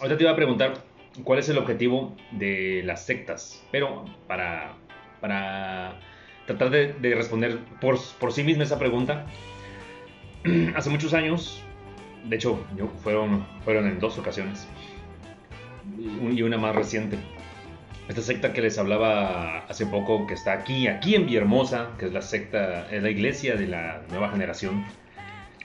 ahorita 0.00 0.16
te 0.16 0.22
iba 0.22 0.32
a 0.32 0.36
preguntar 0.36 0.78
cuál 1.24 1.40
es 1.40 1.48
el 1.50 1.58
objetivo 1.58 2.16
de 2.30 2.80
las 2.86 3.04
sectas, 3.04 3.62
pero 3.70 4.06
para, 4.26 4.72
para 5.20 6.00
tratar 6.46 6.70
de, 6.70 7.14
responder 7.14 7.58
por, 7.82 7.98
por 8.18 8.32
sí 8.32 8.42
misma 8.42 8.64
esa 8.64 8.78
pregunta, 8.78 9.26
hace 10.76 10.90
muchos 10.90 11.14
años, 11.14 11.62
de 12.28 12.36
hecho, 12.36 12.64
fueron, 13.02 13.46
fueron 13.64 13.86
en 13.86 13.98
dos 13.98 14.18
ocasiones, 14.18 14.66
y 15.98 16.42
una 16.42 16.58
más 16.58 16.74
reciente. 16.74 17.18
Esta 18.08 18.20
secta 18.20 18.52
que 18.52 18.60
les 18.60 18.78
hablaba 18.78 19.60
hace 19.60 19.86
poco, 19.86 20.26
que 20.26 20.34
está 20.34 20.52
aquí, 20.52 20.86
aquí 20.88 21.14
en 21.14 21.24
Villahermosa, 21.26 21.90
que 21.98 22.06
es 22.06 22.12
la 22.12 22.20
secta, 22.20 22.86
es 22.90 23.02
la 23.02 23.08
iglesia 23.08 23.56
de 23.56 23.66
la 23.66 24.02
nueva 24.10 24.28
generación. 24.30 24.84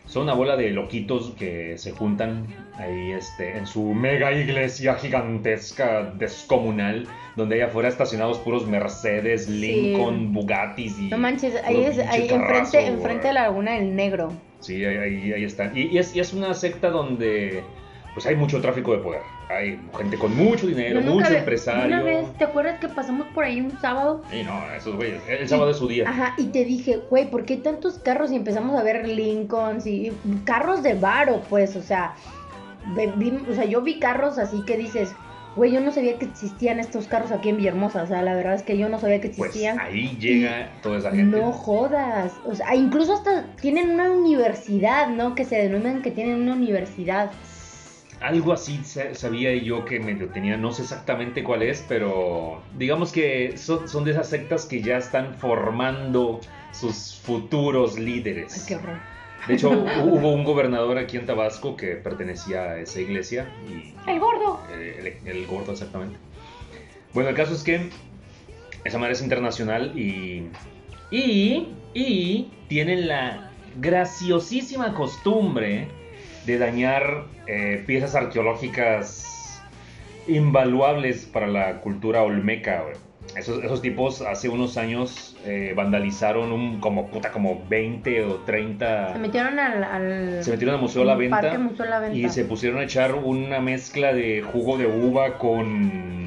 Son 0.10 0.24
una 0.24 0.34
bola 0.34 0.58
de 0.58 0.72
loquitos 0.72 1.36
que 1.38 1.78
se 1.78 1.92
juntan 1.92 2.48
ahí 2.74 3.12
este, 3.12 3.56
en 3.56 3.68
su 3.68 3.94
mega 3.94 4.32
iglesia 4.32 4.96
gigantesca, 4.96 6.14
descomunal, 6.18 7.08
donde 7.36 7.56
hay 7.56 7.62
afuera 7.62 7.90
estacionados 7.90 8.40
puros 8.40 8.66
Mercedes, 8.66 9.48
Lincoln, 9.48 10.34
Bugattis 10.34 10.98
y... 10.98 11.10
No 11.10 11.20
manches, 11.20 11.56
ahí 11.64 11.84
es 11.84 12.00
ahí 12.00 12.28
enfrente, 12.28 12.88
enfrente 12.88 13.28
de 13.28 13.34
la 13.34 13.44
Laguna 13.44 13.74
del 13.74 13.96
Negro. 13.96 14.34
Sí, 14.62 14.84
ahí, 14.84 15.32
ahí, 15.32 15.44
están. 15.44 15.78
Y, 15.78 15.98
es, 15.98 16.34
una 16.34 16.56
secta 16.56 16.90
donde 16.90 17.64
pues 18.20 18.28
hay 18.28 18.36
mucho 18.36 18.60
tráfico 18.60 18.92
de 18.92 18.98
poder. 18.98 19.22
Hay 19.48 19.80
gente 19.98 20.18
con 20.18 20.36
mucho 20.36 20.68
dinero, 20.68 21.00
mucho 21.00 21.34
empresario. 21.34 21.86
Una 21.86 22.04
vez, 22.04 22.28
¿te 22.38 22.44
acuerdas 22.44 22.78
que 22.82 22.90
pasamos 22.90 23.26
por 23.28 23.46
ahí 23.46 23.62
un 23.62 23.72
sábado? 23.80 24.22
Sí, 24.30 24.44
no, 24.44 24.62
esos 24.74 24.98
güeyes, 24.98 25.22
el 25.30 25.48
sábado 25.48 25.72
es 25.72 25.78
su 25.78 25.88
día. 25.88 26.10
Ajá, 26.10 26.34
y 26.38 26.48
te 26.48 26.66
dije, 26.66 27.00
güey, 27.10 27.32
¿por 27.32 27.46
qué 27.46 27.56
tantos 27.56 27.98
carros? 28.00 28.30
Y 28.34 28.36
empezamos 28.36 28.78
a 28.78 28.84
ver 28.84 29.08
Lincolns 29.08 29.88
y 29.88 30.12
carros 30.44 30.84
de 30.84 30.96
varo, 30.96 31.42
pues, 31.50 31.78
o 31.78 31.82
sea, 31.82 32.14
o 33.50 33.54
sea, 33.56 33.64
yo 33.64 33.82
vi 33.82 34.00
carros 34.00 34.38
así 34.38 34.66
que 34.66 34.76
dices, 34.76 35.16
Güey, 35.56 35.72
yo 35.72 35.82
no 35.82 35.92
sabía 35.92 36.18
que 36.18 36.26
existían 36.26 36.80
estos 36.80 37.08
carros 37.08 37.32
aquí 37.32 37.50
en 37.50 37.58
Villahermosa. 37.58 38.04
O 38.04 38.08
sea, 38.08 38.22
la 38.22 38.36
verdad 38.36 38.54
es 38.54 38.64
que 38.64 38.78
yo 38.78 38.88
no 38.88 39.00
sabía 39.00 39.20
que 39.20 39.30
pues 39.30 39.50
existían. 39.50 39.78
Pues 39.78 39.88
ahí 39.88 40.18
llega 40.20 40.70
toda 40.82 41.00
esa 41.00 41.12
gente. 41.12 41.38
No 41.38 41.52
jodas. 41.52 42.34
O 42.46 42.54
sea, 42.54 42.76
incluso 42.76 43.14
hasta 43.14 43.46
tienen 43.60 43.90
una 43.90 44.12
universidad, 44.12 45.10
¿no? 45.10 45.36
Que 45.36 45.46
se 45.46 45.56
denominan 45.56 46.02
que 46.02 46.12
tienen 46.12 46.42
una 46.42 46.54
universidad. 46.54 47.32
Algo 48.22 48.52
así 48.52 48.82
sabía 48.84 49.56
yo 49.56 49.86
que 49.86 50.00
me 50.00 50.14
tenía, 50.16 50.58
no 50.58 50.74
sé 50.74 50.82
exactamente 50.82 51.44
cuál 51.44 51.64
es, 51.64 51.86
pero 51.88 52.62
digamos 52.78 53.14
que 53.14 53.58
son, 53.58 53.88
son 53.88 54.04
de 54.04 54.12
esas 54.12 54.28
sectas 54.28 54.66
que 54.66 54.82
ya 54.82 54.98
están 54.98 55.36
formando 55.36 56.42
sus 56.74 57.16
futuros 57.24 57.98
líderes. 57.98 58.54
Ay, 58.54 58.64
qué 58.68 58.76
horror. 58.76 59.00
De 59.48 59.54
hecho, 59.54 59.70
hubo 60.04 60.34
un 60.34 60.44
gobernador 60.44 60.98
aquí 60.98 61.18
en 61.18 61.26
Tabasco 61.26 61.78
que 61.78 61.96
pertenecía 61.96 62.62
a 62.64 62.80
esa 62.80 63.00
iglesia. 63.00 63.48
Y, 63.70 63.94
el 64.10 64.20
gordo. 64.20 64.62
Eh, 64.72 65.20
el, 65.26 65.48
gordo, 65.48 65.72
exactamente. 65.72 66.18
Bueno, 67.14 67.30
el 67.30 67.36
caso 67.36 67.54
es 67.54 67.64
que 67.64 67.90
esa 68.84 68.98
madre 68.98 69.14
es 69.14 69.22
internacional 69.22 69.98
y, 69.98 70.50
y, 71.10 71.70
y 71.94 72.52
tienen 72.68 73.08
la 73.08 73.52
graciosísima 73.80 74.94
costumbre 74.94 75.88
de 76.50 76.58
dañar 76.58 77.26
eh, 77.48 77.84
piezas 77.86 78.16
arqueológicas 78.16 79.62
invaluables 80.28 81.26
para 81.26 81.48
la 81.48 81.82
cultura 81.82 82.24
olmeca. 82.24 82.84
Esos, 83.36 83.82
tipos 83.84 84.22
hace 84.22 84.50
unos 84.50 84.76
años 84.78 85.38
eh, 85.46 85.74
vandalizaron 85.76 86.52
un, 86.52 86.80
como 86.80 87.10
puta, 87.10 87.32
como 87.32 87.64
20 87.70 88.26
o 88.26 88.36
30. 88.38 89.14
Se 89.14 89.20
metieron 89.20 89.60
al. 89.60 90.44
se 90.44 90.50
metieron 90.50 90.76
al 90.76 90.82
Museo, 90.82 91.04
la 91.04 91.16
Venta, 91.16 91.56
Y 92.12 92.28
se 92.30 92.46
pusieron 92.46 92.80
a 92.80 92.84
echar 92.84 93.14
una 93.14 93.60
mezcla 93.60 94.14
de 94.14 94.42
jugo 94.42 94.78
de 94.80 94.88
uva 94.88 95.38
con 95.38 96.20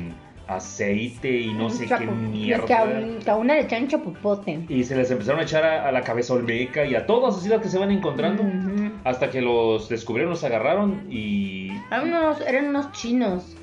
aceite 0.47 1.31
y 1.41 1.53
no 1.53 1.71
sé 1.71 1.87
qué 1.87 2.07
mierda. 2.07 2.67
Que 2.67 3.31
a, 3.31 3.37
una 3.37 3.55
le 3.55 3.63
echan 3.63 3.89
chapopote. 3.89 4.61
Y 4.69 4.85
se 4.85 4.97
les 4.97 5.11
empezaron 5.11 5.41
a 5.41 5.45
echar 5.45 5.65
a, 5.65 5.91
la 5.91 6.03
cabeza 6.03 6.35
olmeca 6.35 6.85
y 6.85 6.95
a 6.95 7.07
todas 7.07 7.37
así 7.37 7.49
las 7.49 7.61
que 7.61 7.69
se 7.69 7.79
van 7.79 7.91
encontrando. 7.91 8.43
Hasta 9.05 9.31
que 9.31 9.41
los 9.41 9.89
descubrieron, 9.89 10.31
los 10.31 10.45
agarraron 10.45 11.07
y. 11.11 11.71
Eran 11.91 12.09
unos, 12.09 12.41
eran 12.41 12.69
unos 12.69 12.93
chinos. 12.93 13.57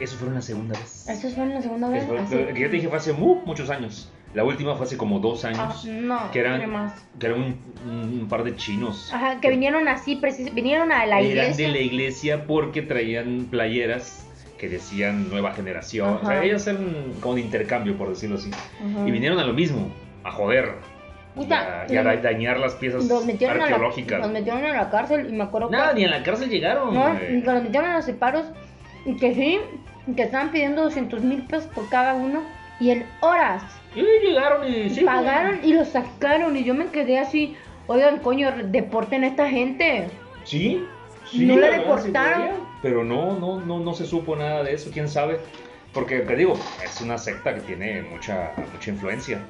Eso 0.00 0.16
fue 0.16 0.28
una 0.28 0.40
segunda 0.40 0.78
vez. 0.78 1.08
¿Eso 1.08 1.28
fue 1.28 1.44
una 1.44 1.60
segunda 1.60 1.88
vez? 1.90 2.04
Fue, 2.06 2.54
que 2.54 2.60
yo 2.60 2.70
te 2.70 2.76
dije 2.76 2.88
fue 2.88 2.98
hace 2.98 3.12
muchos 3.12 3.68
años. 3.70 4.10
La 4.32 4.44
última 4.44 4.76
fue 4.76 4.86
hace 4.86 4.96
como 4.96 5.18
dos 5.18 5.44
años. 5.44 5.58
Ah, 5.60 5.88
no, 5.88 6.30
que 6.30 6.38
eran, 6.38 6.70
más. 6.70 6.94
Que 7.18 7.26
eran 7.26 7.56
un, 7.84 8.26
par 8.28 8.44
de 8.44 8.54
chinos. 8.56 9.12
Ajá, 9.12 9.40
que, 9.40 9.50
vinieron 9.50 9.88
así, 9.88 10.20
vinieron 10.54 10.92
a 10.92 11.04
la 11.04 11.20
iglesia. 11.20 11.42
Eran 11.42 11.56
de 11.56 11.68
la 11.68 11.78
iglesia 11.84 12.46
porque 12.46 12.82
traían 12.82 13.48
playeras 13.50 14.26
que 14.56 14.68
decían 14.68 15.28
nueva 15.28 15.52
generación. 15.52 16.20
O 16.22 16.26
sea, 16.26 16.44
ellos 16.44 16.66
eran 16.66 17.14
como 17.20 17.34
de 17.34 17.40
intercambio, 17.40 17.98
por 17.98 18.08
decirlo 18.08 18.36
así. 18.36 18.50
Y 19.04 19.10
vinieron 19.10 19.38
a 19.38 19.44
lo 19.44 19.52
mismo, 19.52 19.92
a 20.22 20.30
joder. 20.30 20.74
Y 21.40 21.96
a, 21.96 22.04
dañar 22.16 22.58
las 22.58 22.74
piezas 22.74 23.10
arqueológicas. 23.10 24.20
nos 24.20 24.30
metieron 24.30 24.64
en 24.64 24.76
la 24.76 24.90
cárcel 24.90 25.28
y 25.28 25.32
me 25.32 25.44
acuerdo 25.44 25.70
Nada, 25.70 25.92
ni 25.92 26.04
en 26.04 26.10
la 26.10 26.22
cárcel 26.22 26.50
llegaron. 26.50 26.94
No, 26.94 27.14
nos 27.14 27.62
metieron 27.62 27.90
a 27.90 27.96
los 27.96 28.04
separos 28.04 28.46
y 29.04 29.16
que 29.16 29.34
sí, 29.34 29.58
que 30.14 30.22
estaban 30.22 30.50
pidiendo 30.50 30.82
200 30.82 31.22
mil 31.22 31.42
pesos 31.42 31.66
por 31.74 31.88
cada 31.88 32.14
uno 32.14 32.42
y 32.78 32.90
en 32.90 33.06
horas. 33.20 33.62
Y 33.94 34.02
llegaron 34.02 34.66
y 34.68 34.90
sí, 34.90 35.04
pagaron 35.04 35.60
y 35.62 35.72
lo 35.74 35.84
sacaron 35.84 36.56
y 36.56 36.64
yo 36.64 36.74
me 36.74 36.86
quedé 36.86 37.18
así, 37.18 37.56
oigan, 37.86 38.18
coño, 38.18 38.50
deporten 38.64 39.24
a 39.24 39.28
esta 39.28 39.48
gente. 39.48 40.08
Sí, 40.44 40.84
sí. 41.30 41.46
No 41.46 41.56
la, 41.56 41.70
deportaron. 41.70 42.50
pero 42.82 43.04
no, 43.04 43.38
no, 43.38 43.60
no, 43.60 43.80
no 43.80 43.94
se 43.94 44.06
supo 44.06 44.36
nada 44.36 44.62
de 44.62 44.74
eso, 44.74 44.90
quién 44.92 45.08
sabe. 45.08 45.40
Porque 45.92 46.20
te 46.20 46.36
digo, 46.36 46.54
es 46.84 47.00
una 47.00 47.18
secta 47.18 47.54
que 47.54 47.60
tiene 47.62 48.02
mucha, 48.02 48.52
mucha 48.72 48.90
influencia. 48.90 49.40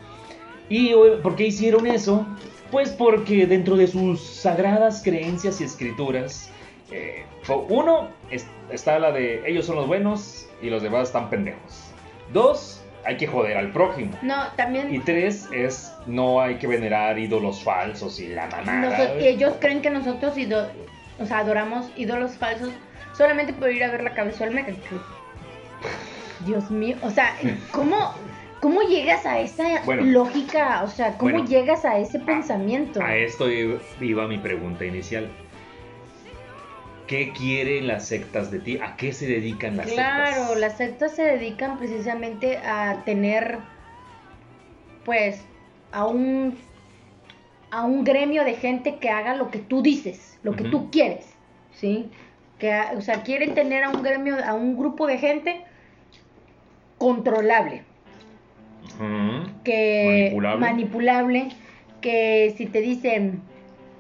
¿Y 0.71 0.95
por 1.23 1.37
qué 1.37 1.49
hicieron 1.49 1.87
eso? 1.87 2.27
Pues 2.71 2.91
porque 2.91 3.47
dentro 3.47 3.77
de 3.77 3.89
sus 3.89 4.21
sagradas 4.21 5.03
creencias 5.03 5.61
y 5.61 5.65
escrituras, 5.65 6.49
eh, 6.93 7.25
uno, 7.69 8.09
está 8.71 8.99
la 9.01 9.11
de 9.11 9.43
ellos 9.47 9.67
son 9.67 9.77
los 9.77 9.89
buenos 9.89 10.49
y 10.63 10.71
los 10.71 10.83
demás 10.83 11.09
están 11.09 11.29
pendejos. 11.29 11.91
Dos, 12.33 12.81
hay 13.05 13.17
que 13.17 13.27
joder 13.27 13.57
al 13.57 13.73
prójimo. 13.73 14.17
No, 14.23 14.47
también. 14.57 14.95
Y 14.95 15.01
tres 15.01 15.49
es 15.53 15.93
no 16.07 16.41
hay 16.41 16.57
que 16.57 16.69
venerar 16.69 17.19
ídolos 17.19 17.63
falsos 17.63 18.21
y 18.21 18.29
la 18.29 18.47
mamada. 18.47 19.15
ellos 19.15 19.55
creen 19.61 19.83
que 19.83 19.91
nosotros 19.91 20.35
o 21.19 21.27
sea, 21.27 21.39
adoramos 21.39 21.91
ídolos 21.97 22.33
falsos 22.37 22.71
solamente 23.13 23.53
por 23.53 23.71
ir 23.71 23.83
a 23.85 23.91
ver 23.91 24.05
la 24.05 24.15
cabeza 24.15 24.45
del 24.45 24.55
meca. 24.55 24.73
Dios 26.47 26.71
mío, 26.71 26.97
o 27.03 27.11
sea, 27.11 27.37
¿cómo, 27.71 28.15
cómo 28.61 28.83
llegas 28.83 29.27
a 29.27 29.41
esa 29.41 29.83
Bueno. 29.85 30.03
lógica? 30.05 30.83
O 30.85 30.89
sea, 30.89 31.17
¿cómo 31.19 31.33
Bueno. 31.33 31.49
llegas 31.49 31.85
a 31.85 31.99
ese 31.99 32.19
pensamiento? 32.21 33.03
A 33.03 33.17
esto 33.17 33.47
iba 33.51 34.29
mi 34.29 34.39
pregunta 34.39 34.85
inicial. 34.85 35.29
¿Qué 37.07 37.33
quieren 37.33 37.89
las 37.89 38.07
sectas 38.07 38.53
de 38.53 38.61
ti? 38.61 38.79
¿A 38.81 38.97
qué 38.97 39.13
se 39.13 39.27
dedican 39.27 39.77
las 39.77 39.91
Claro, 39.91 40.45
sectas? 40.45 40.61
las 40.61 40.77
sectas 40.77 41.17
se 41.17 41.23
dedican 41.23 41.77
precisamente 41.77 42.59
a 42.59 43.03
tener, 43.05 43.59
pues, 45.05 45.45
a 45.91 46.07
un, 46.07 46.57
a 47.73 47.85
un 47.85 48.05
gremio 48.05 48.45
de 48.45 48.55
gente 48.55 48.99
que 49.01 49.11
haga 49.11 49.35
lo 49.35 49.51
que 49.51 49.59
tú 49.59 49.83
dices, 49.83 50.39
lo 50.45 50.55
que 50.55 50.63
tú 50.65 50.93
quieres, 50.93 51.27
¿sí? 51.73 52.13
Que, 52.59 52.81
o 52.97 53.01
sea, 53.01 53.23
quieren 53.25 53.55
tener 53.55 53.83
a 53.83 53.89
un 53.89 54.05
gremio, 54.05 54.37
a 54.45 54.55
un 54.55 54.77
grupo 54.77 55.09
de 55.09 55.19
gente 55.19 55.65
controlable, 56.99 57.83
Que 59.65 60.07
Manipulable. 60.31 60.61
manipulable, 60.67 61.49
que 62.01 62.55
si 62.57 62.67
te 62.67 62.81
dicen 62.81 63.41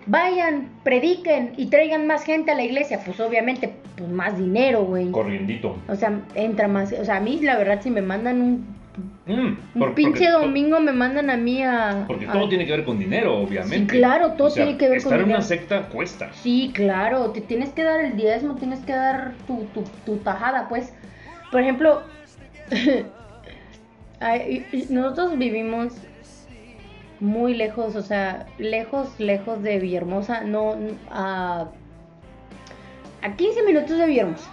vayan, 0.06 0.68
prediquen 0.82 1.52
y 1.56 1.66
traigan 1.66 2.06
más 2.06 2.24
gente 2.24 2.50
a 2.50 2.54
la 2.54 2.62
iglesia, 2.64 3.00
pues 3.04 3.20
obviamente 3.20 3.70
pues 3.96 4.10
más 4.10 4.36
dinero, 4.38 4.84
güey. 4.84 5.10
Corriendito. 5.10 5.76
O 5.88 5.94
sea, 5.94 6.20
entra 6.34 6.68
más. 6.68 6.92
O 6.92 7.04
sea, 7.04 7.16
a 7.16 7.20
mí, 7.20 7.38
la 7.42 7.56
verdad, 7.58 7.80
si 7.82 7.90
me 7.90 8.02
mandan 8.02 8.40
un, 8.42 8.80
Mm, 9.26 9.30
un 9.36 9.58
por- 9.78 9.94
pinche 9.94 10.24
porque- 10.30 10.46
domingo, 10.46 10.80
me 10.80 10.92
mandan 10.92 11.30
a 11.30 11.36
mí 11.36 11.62
a. 11.62 12.04
Porque 12.08 12.26
a- 12.26 12.32
todo 12.32 12.48
tiene 12.48 12.66
que 12.66 12.72
ver 12.72 12.84
con 12.84 12.98
dinero, 12.98 13.38
obviamente. 13.38 13.92
Sí, 13.94 13.98
claro, 14.00 14.32
todo 14.32 14.50
tiene 14.52 14.76
que 14.76 14.88
ver 14.88 14.98
con 15.02 15.12
estar 15.12 15.18
en 15.20 15.24
dinero. 15.26 15.38
una 15.38 15.46
secta 15.46 15.82
cuesta. 15.88 16.32
Sí, 16.32 16.72
claro, 16.74 17.30
te 17.30 17.40
tienes 17.40 17.70
que 17.70 17.84
dar 17.84 18.00
el 18.00 18.16
diezmo, 18.16 18.56
tienes 18.56 18.80
que 18.80 18.92
dar 18.92 19.34
tu, 19.46 19.64
tu, 19.72 19.84
tu 20.04 20.16
tajada, 20.18 20.68
pues. 20.68 20.92
Por 21.52 21.60
ejemplo, 21.60 22.02
nosotros 24.90 25.38
vivimos 25.38 25.94
muy 27.20 27.54
lejos, 27.54 27.96
o 27.96 28.02
sea, 28.02 28.46
lejos, 28.58 29.08
lejos 29.18 29.62
de 29.62 29.78
Villahermosa, 29.78 30.42
no, 30.42 30.76
a, 31.10 31.68
a 33.22 33.36
15 33.36 33.62
minutos 33.62 33.98
de 33.98 34.06
Villahermosa. 34.06 34.50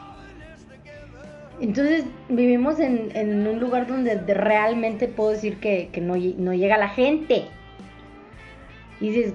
Entonces 1.60 2.06
vivimos 2.30 2.80
en, 2.80 3.10
en 3.16 3.48
un 3.48 3.60
lugar 3.60 3.88
donde 3.88 4.16
de- 4.18 4.34
realmente 4.36 5.08
puedo 5.08 5.32
decir 5.32 5.60
que, 5.60 5.90
que 5.92 6.02
no, 6.02 6.16
no 6.16 6.54
llega 6.54 6.78
la 6.78 6.90
gente. 6.90 7.46
Y 9.00 9.10
dices, 9.10 9.34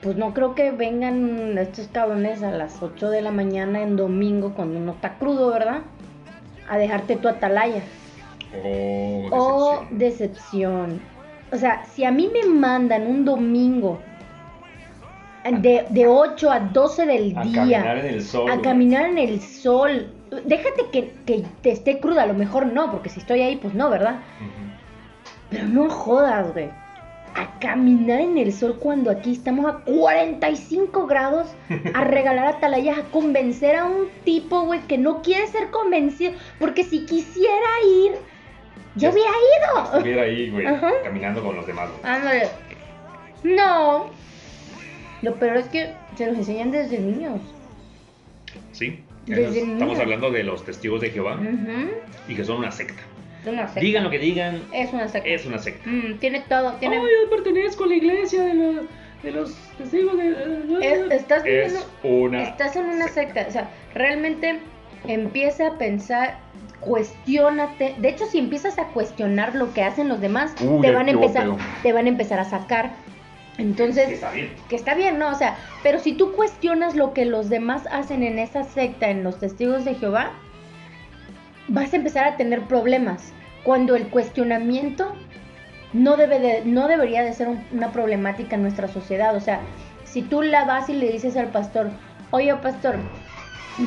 pues 0.00 0.16
no 0.16 0.34
creo 0.34 0.54
que 0.56 0.72
vengan 0.72 1.56
estos 1.58 1.86
cabrones 1.88 2.42
a 2.42 2.50
las 2.50 2.82
8 2.82 3.10
de 3.10 3.22
la 3.22 3.30
mañana 3.30 3.82
en 3.82 3.96
domingo 3.96 4.54
cuando 4.54 4.78
uno 4.80 4.92
está 4.92 5.18
crudo, 5.18 5.50
¿verdad? 5.50 5.82
A 6.68 6.78
dejarte 6.78 7.16
tu 7.16 7.28
atalaya. 7.28 7.82
Oh, 8.52 9.28
Oh, 9.30 9.86
decepción. 9.90 11.00
O 11.52 11.56
sea, 11.56 11.84
si 11.86 12.04
a 12.04 12.10
mí 12.10 12.30
me 12.32 12.44
mandan 12.48 13.06
un 13.06 13.24
domingo 13.24 14.00
de, 15.44 15.86
de 15.90 16.06
8 16.06 16.50
a 16.50 16.60
12 16.60 17.06
del 17.06 17.36
a 17.36 17.42
día 17.42 17.82
caminar 17.82 17.98
en 17.98 18.06
el 18.06 18.22
sol. 18.22 18.48
a 18.50 18.56
güey. 18.56 18.62
caminar 18.62 19.06
en 19.06 19.18
el 19.18 19.40
sol, 19.40 20.12
déjate 20.44 20.86
que, 20.92 21.12
que 21.26 21.44
te 21.62 21.72
esté 21.72 21.98
cruda, 22.00 22.22
a 22.22 22.26
lo 22.26 22.34
mejor 22.34 22.66
no, 22.66 22.90
porque 22.90 23.08
si 23.08 23.20
estoy 23.20 23.40
ahí, 23.42 23.56
pues 23.56 23.74
no, 23.74 23.90
¿verdad? 23.90 24.20
Pero 25.50 25.66
no 25.66 25.90
jodas, 25.90 26.52
güey. 26.52 26.70
A 27.34 27.58
caminar 27.60 28.20
en 28.20 28.36
el 28.38 28.52
sol 28.52 28.76
cuando 28.78 29.10
aquí 29.10 29.32
estamos 29.32 29.64
a 29.66 29.78
45 29.84 31.06
grados, 31.06 31.48
a 31.94 32.04
regalar 32.04 32.46
atalayas, 32.46 32.98
a 32.98 33.02
convencer 33.10 33.76
a 33.76 33.86
un 33.86 34.08
tipo, 34.24 34.62
güey, 34.62 34.80
que 34.80 34.98
no 34.98 35.22
quiere 35.22 35.46
ser 35.48 35.70
convencido. 35.70 36.32
Porque 36.58 36.84
si 36.84 37.04
quisiera 37.06 37.68
ir, 38.04 38.12
ya 38.96 39.10
hubiera 39.10 39.30
ido. 39.30 39.84
Estuviera 39.96 40.22
ahí, 40.22 40.50
güey, 40.50 40.66
Ajá. 40.66 40.90
caminando 41.02 41.42
con 41.42 41.56
los 41.56 41.66
demás. 41.66 41.88
güey. 41.90 42.12
Ándale. 42.14 42.48
No. 43.44 44.10
Lo 45.22 45.34
peor 45.36 45.56
es 45.58 45.66
que 45.68 45.92
se 46.16 46.26
los 46.26 46.36
enseñan 46.38 46.70
desde 46.72 46.98
niños. 46.98 47.40
Sí. 48.72 49.02
Desde 49.26 49.42
Entonces, 49.42 49.62
estamos 49.62 49.80
niños. 49.86 50.00
hablando 50.00 50.30
de 50.30 50.42
los 50.42 50.64
testigos 50.64 51.00
de 51.00 51.10
Jehová 51.10 51.34
Ujú. 51.36 51.90
y 52.28 52.34
que 52.34 52.44
son 52.44 52.58
una 52.58 52.72
secta. 52.72 53.00
Es 53.42 53.46
una 53.48 53.66
secta. 53.66 53.80
Digan 53.80 54.04
lo 54.04 54.10
que 54.10 54.18
digan, 54.18 54.62
Es 54.72 54.92
una 54.92 55.08
secta. 55.08 55.28
es 55.28 55.46
una 55.46 55.58
secta. 55.58 55.88
Mm, 55.88 56.18
tiene 56.18 56.40
todo. 56.48 56.72
Tiene... 56.74 56.96
Yo 56.96 57.30
pertenezco 57.30 57.84
a 57.84 57.86
la 57.88 57.94
iglesia 57.94 58.42
de, 58.44 58.54
la- 58.54 58.82
de 59.22 59.30
los 59.30 59.54
testigos 59.78 60.16
de... 60.18 60.30
Es- 60.82 61.10
estás 61.12 61.42
viviendo- 61.44 61.78
Es 61.78 61.86
una... 62.02 62.42
Estás 62.42 62.76
en 62.76 62.84
una 62.86 63.08
secta, 63.08 63.46
o 63.48 63.50
sea, 63.52 63.70
realmente 63.94 64.58
empieza 65.06 65.68
a 65.68 65.78
pensar, 65.78 66.38
cuestiónate. 66.82 67.94
De 67.98 68.08
hecho, 68.08 68.26
si 68.26 68.38
empiezas 68.38 68.78
a 68.78 68.88
cuestionar 68.88 69.54
lo 69.54 69.72
que 69.72 69.82
hacen 69.82 70.08
los 70.08 70.20
demás, 70.20 70.54
Uy, 70.60 70.80
te 70.82 70.92
van 70.92 71.08
a 71.08 71.12
empezar, 71.12 71.48
te 71.82 71.92
van 71.92 72.06
a 72.06 72.08
empezar 72.10 72.38
a 72.38 72.44
sacar. 72.44 72.90
Entonces, 73.58 74.08
Está 74.10 74.30
bien. 74.30 74.52
que 74.68 74.76
está 74.76 74.94
bien, 74.94 75.18
¿no? 75.18 75.28
O 75.28 75.34
sea, 75.34 75.56
pero 75.82 75.98
si 75.98 76.12
tú 76.14 76.32
cuestionas 76.32 76.94
lo 76.94 77.12
que 77.12 77.24
los 77.24 77.48
demás 77.48 77.82
hacen 77.90 78.22
en 78.22 78.38
esa 78.38 78.64
secta, 78.64 79.10
en 79.10 79.24
los 79.24 79.38
testigos 79.38 79.84
de 79.84 79.94
Jehová, 79.94 80.30
vas 81.68 81.92
a 81.92 81.96
empezar 81.96 82.24
a 82.26 82.36
tener 82.36 82.62
problemas. 82.62 83.32
Cuando 83.62 83.94
el 83.94 84.08
cuestionamiento 84.08 85.12
no, 85.92 86.16
debe 86.16 86.40
de, 86.40 86.62
no 86.64 86.88
debería 86.88 87.22
de 87.22 87.32
ser 87.34 87.48
un- 87.48 87.62
una 87.72 87.92
problemática 87.92 88.56
en 88.56 88.62
nuestra 88.62 88.88
sociedad. 88.88 89.36
O 89.36 89.40
sea, 89.40 89.60
si 90.04 90.22
tú 90.22 90.42
la 90.42 90.64
vas 90.64 90.88
y 90.88 90.94
le 90.94 91.10
dices 91.12 91.36
al 91.36 91.48
pastor, 91.48 91.90
oye 92.30 92.54
pastor, 92.56 92.96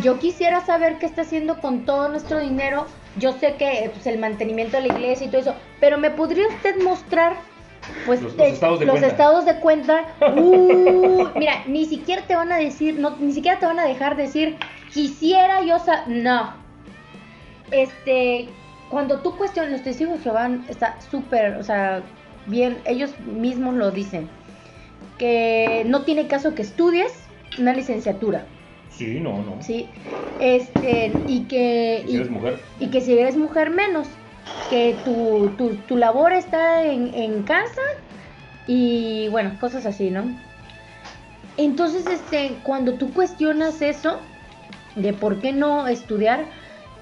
yo 0.02 0.20
quisiera 0.20 0.66
saber 0.66 0.98
qué 0.98 1.06
está 1.06 1.22
haciendo 1.22 1.60
con 1.60 1.86
todo 1.86 2.10
nuestro 2.10 2.40
dinero. 2.40 2.86
Yo 3.18 3.34
sé 3.34 3.56
que 3.56 3.90
pues, 3.94 4.06
el 4.08 4.18
mantenimiento 4.20 4.78
de 4.78 4.88
la 4.88 4.94
iglesia 4.94 5.28
y 5.28 5.30
todo 5.30 5.42
eso, 5.42 5.56
pero 5.80 5.98
¿me 5.98 6.12
podría 6.12 6.48
usted 6.48 6.82
mostrar 6.84 7.38
pues 8.06 8.22
Los- 8.22 8.36
los 8.36 8.48
eh, 8.48 8.50
estados 8.50 8.80
de 8.80 8.86
los 8.86 8.94
cuenta. 8.94 9.08
estados 9.08 9.46
de 9.46 9.56
cuenta? 9.60 10.06
Uh, 10.36 11.28
mira, 11.38 11.64
ni 11.68 11.86
siquiera 11.86 12.24
te 12.24 12.36
van 12.36 12.52
a 12.52 12.58
decir, 12.58 13.00
no, 13.00 13.16
ni 13.18 13.32
siquiera 13.32 13.60
te 13.60 13.66
van 13.66 13.80
a 13.80 13.86
dejar 13.86 14.16
decir, 14.18 14.58
quisiera 14.94 15.62
yo 15.62 15.80
sa 15.80 16.04
no. 16.08 16.54
Este, 17.72 18.50
cuando 18.90 19.20
tú 19.20 19.36
cuestionas 19.38 19.72
los 19.72 19.82
testigos 19.84 20.18
de 20.18 20.24
Jehová 20.24 20.50
está 20.70 20.98
súper, 21.10 21.56
o 21.58 21.64
sea, 21.64 22.02
bien, 22.48 22.78
ellos 22.86 23.12
mismos 23.20 23.76
lo 23.76 23.92
dicen, 23.92 24.28
que 25.18 25.84
no 25.88 26.04
tiene 26.04 26.28
caso 26.28 26.54
que 26.54 26.62
estudies 26.62 27.14
una 27.58 27.74
licenciatura, 27.74 28.46
Sí, 28.98 29.20
no, 29.20 29.41
no. 29.43 29.62
¿sí? 29.62 29.88
Este, 30.39 31.12
y 31.28 31.41
que... 31.43 32.04
Si 32.06 32.12
y- 32.14 32.16
eres 32.18 32.30
mujer. 32.30 32.60
y 32.80 32.88
que 32.88 33.02
si 33.02 33.14
eres 33.14 33.36
mujer 33.38 33.70
menos, 33.70 34.08
que 34.70 34.96
tu, 35.06 35.50
tu, 35.58 35.76
tu 35.88 35.98
labor 35.98 36.34
está 36.34 36.84
en, 36.86 37.14
en 37.14 37.43
casa 37.43 37.82
y 38.68 39.28
bueno, 39.30 39.58
cosas 39.60 39.86
así, 39.86 40.10
¿no? 40.10 40.26
Entonces, 41.58 42.08
este, 42.08 42.58
cuando 42.64 42.93
tú 42.93 43.14
cuestionas 43.14 43.82
eso, 43.82 44.20
de 44.96 45.14
por 45.14 45.39
qué 45.39 45.52
no 45.54 45.88
estudiar, 45.88 46.46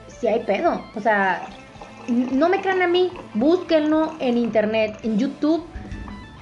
si 0.08 0.28
hay 0.28 0.41
pedo, 0.41 0.84
o 0.96 1.00
sea, 1.00 1.48
no 2.08 2.50
me 2.50 2.62
crean 2.62 2.82
a 2.82 2.88
mí, 2.88 3.12
búsquenlo 3.34 4.14
en 4.20 4.38
internet, 4.38 5.00
en 5.04 5.18
YouTube, 5.18 5.66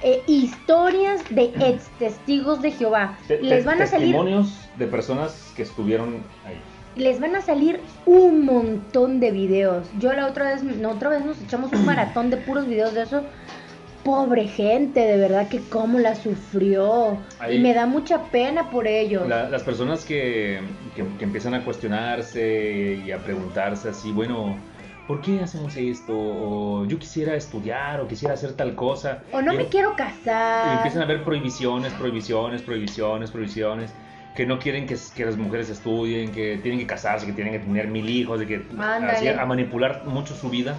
eh, 0.02 0.22
historias 0.26 1.24
de 1.30 1.52
ex 1.60 1.84
testigos 1.98 2.60
de 2.60 2.72
Jehová. 2.72 3.18
Te- 3.28 3.40
Les 3.42 3.64
van 3.64 3.80
a 3.80 3.86
salir 3.86 4.08
Testimonios 4.08 4.61
de 4.78 4.86
personas 4.86 5.52
que 5.56 5.62
estuvieron 5.62 6.22
ahí. 6.44 6.60
les 6.96 7.20
van 7.20 7.34
a 7.36 7.40
salir 7.40 7.80
un 8.04 8.44
montón 8.44 9.18
de 9.18 9.30
videos. 9.30 9.88
Yo 9.98 10.12
la 10.12 10.26
otra 10.26 10.52
vez, 10.52 10.62
la 10.62 10.88
otra 10.90 11.08
vez 11.08 11.24
nos 11.24 11.40
echamos 11.40 11.72
un 11.72 11.86
maratón 11.86 12.28
de 12.30 12.36
puros 12.36 12.66
videos 12.66 12.92
de 12.94 13.02
eso. 13.02 13.22
Pobre 14.04 14.46
gente, 14.48 15.00
de 15.00 15.16
verdad 15.16 15.48
que 15.48 15.60
cómo 15.60 15.98
la 16.00 16.14
sufrió. 16.16 17.18
Ahí- 17.38 17.56
Y 17.56 17.60
me 17.60 17.72
da 17.72 17.86
mucha 17.86 18.24
pena 18.24 18.68
por 18.68 18.86
ellos. 18.88 19.26
La- 19.28 19.48
las 19.48 19.62
personas 19.62 20.04
que, 20.04 20.60
que- 20.96 21.06
que 21.18 21.24
empiezan 21.24 21.54
a 21.54 21.64
cuestionarse 21.64 23.00
y 23.06 23.12
a 23.12 23.18
preguntarse 23.18 23.88
así, 23.88 24.10
bueno, 24.12 24.56
¿por 25.06 25.20
qué 25.20 25.40
hacemos 25.40 25.76
esto? 25.76 26.14
O 26.16 26.84
yo 26.86 26.98
quisiera 26.98 27.34
estudiar 27.36 28.00
o 28.00 28.08
quisiera 28.08 28.34
hacer 28.34 28.52
tal 28.54 28.74
cosa. 28.74 29.22
O 29.32 29.40
no 29.40 29.54
Y- 29.54 29.56
me 29.56 29.66
quiero 29.66 29.92
Y 29.92 29.96
casar. 29.96 30.76
empiezan 30.78 31.02
a 31.02 31.04
haber 31.04 31.22
prohibiciones, 31.24 31.92
prohibiciones, 31.92 32.60
prohibiciones, 32.62 33.30
prohibiciones, 33.30 33.94
que 34.34 34.46
no 34.46 34.58
quieren 34.58 34.86
que, 34.86 34.96
que 35.14 35.24
las 35.26 35.36
mujeres 35.36 35.68
estudien, 35.68 36.32
que 36.32 36.58
tienen 36.58 36.80
que 36.80 36.86
casarse, 36.86 37.26
que 37.26 37.32
tienen 37.32 37.52
que 37.52 37.58
tener 37.60 37.88
mil 37.88 38.08
hijos, 38.08 38.40
de 38.40 38.46
que 38.46 38.62
así, 38.78 39.28
a 39.28 39.44
manipular 39.44 40.04
mucho 40.06 40.34
su 40.34 40.48
vida. 40.48 40.76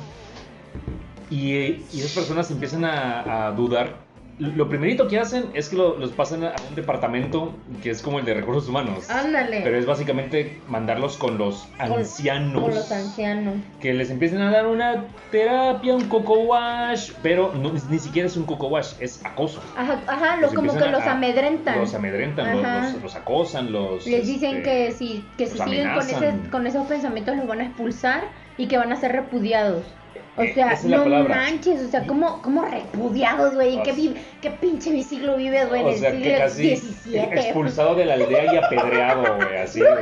Y, 1.29 1.53
eh, 1.53 1.81
y 1.91 1.99
esas 1.99 2.11
personas 2.11 2.49
empiezan 2.51 2.85
a, 2.85 3.47
a 3.47 3.51
dudar. 3.51 4.02
Lo 4.39 4.67
primerito 4.67 5.07
que 5.07 5.19
hacen 5.19 5.45
es 5.53 5.69
que 5.69 5.75
lo- 5.75 5.97
los 5.97 6.11
pasan 6.11 6.43
a 6.43 6.53
un 6.67 6.75
departamento 6.75 7.53
que 7.83 7.91
es 7.91 8.01
como 8.01 8.17
el 8.17 8.25
de 8.25 8.33
recursos 8.33 8.67
humanos. 8.67 9.09
Ándale. 9.09 9.61
Pero 9.63 9.77
es 9.77 9.85
básicamente 9.85 10.59
mandarlos 10.67 11.17
con 11.17 11.37
los 11.37 11.67
ancianos. 11.77 12.63
Con 12.63 12.73
los 12.73 12.91
ancianos. 12.91 13.55
Que 13.79 13.93
les 13.93 14.09
empiecen 14.09 14.41
a 14.41 14.49
dar 14.49 14.65
una 14.65 15.05
terapia, 15.31 15.93
un 15.93 16.05
coco 16.09 16.33
wash. 16.45 17.11
Pero 17.21 17.53
no- 17.53 17.71
ni 17.89 17.99
siquiera 17.99 18.27
es 18.27 18.35
un 18.35 18.45
coco 18.45 18.67
wash, 18.67 18.93
es 18.99 19.23
acoso. 19.23 19.61
Ajá, 19.77 19.99
ajá 20.07 20.35
lo- 20.37 20.41
Los 20.43 20.53
como 20.53 20.73
que 20.77 20.85
los 20.89 21.03
amedrentan. 21.03 21.79
Los 21.79 21.93
amedrentan, 21.93 22.55
los, 22.57 22.65
Ajá. 22.65 22.89
los- 22.91 23.03
los 23.03 23.15
acosan, 23.15 23.71
los... 23.71 24.07
Les 24.07 24.25
dicen 24.25 24.57
este, 24.57 24.63
que 24.63 24.91
si, 24.91 25.23
que 25.37 25.45
si 25.47 25.59
siguen 25.59 25.89
con, 25.93 25.99
ese, 26.09 26.33
con 26.49 26.67
esos 26.67 26.87
pensamientos 26.87 27.37
los 27.37 27.45
van 27.47 27.61
a 27.61 27.65
expulsar 27.65 28.23
y 28.57 28.67
que 28.67 28.77
van 28.77 28.91
a 28.91 28.95
ser 28.95 29.11
repudiados. 29.11 29.83
O 30.35 30.41
Eh, 30.41 30.53
sea, 30.53 30.77
no 30.85 31.03
palabra. 31.03 31.35
manches, 31.35 31.81
o 31.81 31.87
sea, 31.89 32.05
¿cómo, 32.07 32.41
cómo 32.41 32.63
repudiados, 32.65 33.53
güey? 33.53 33.75
¿En 33.75 33.83
qué, 33.83 34.13
qué 34.41 34.49
pinche 34.51 35.03
siglo 35.03 35.37
vives, 35.37 35.69
güey? 35.69 35.81
En 35.81 35.87
O 35.87 35.89
el 35.91 35.97
sea, 35.97 36.11
que 36.11 36.35
casi 36.35 36.75
XVII. 36.75 37.17
expulsado 37.19 37.93
de 37.95 38.05
la 38.05 38.15
aldea 38.15 38.53
y 38.53 38.57
apedreado, 38.57 39.35
güey, 39.37 39.57
así. 39.57 39.79
güey. 39.79 39.93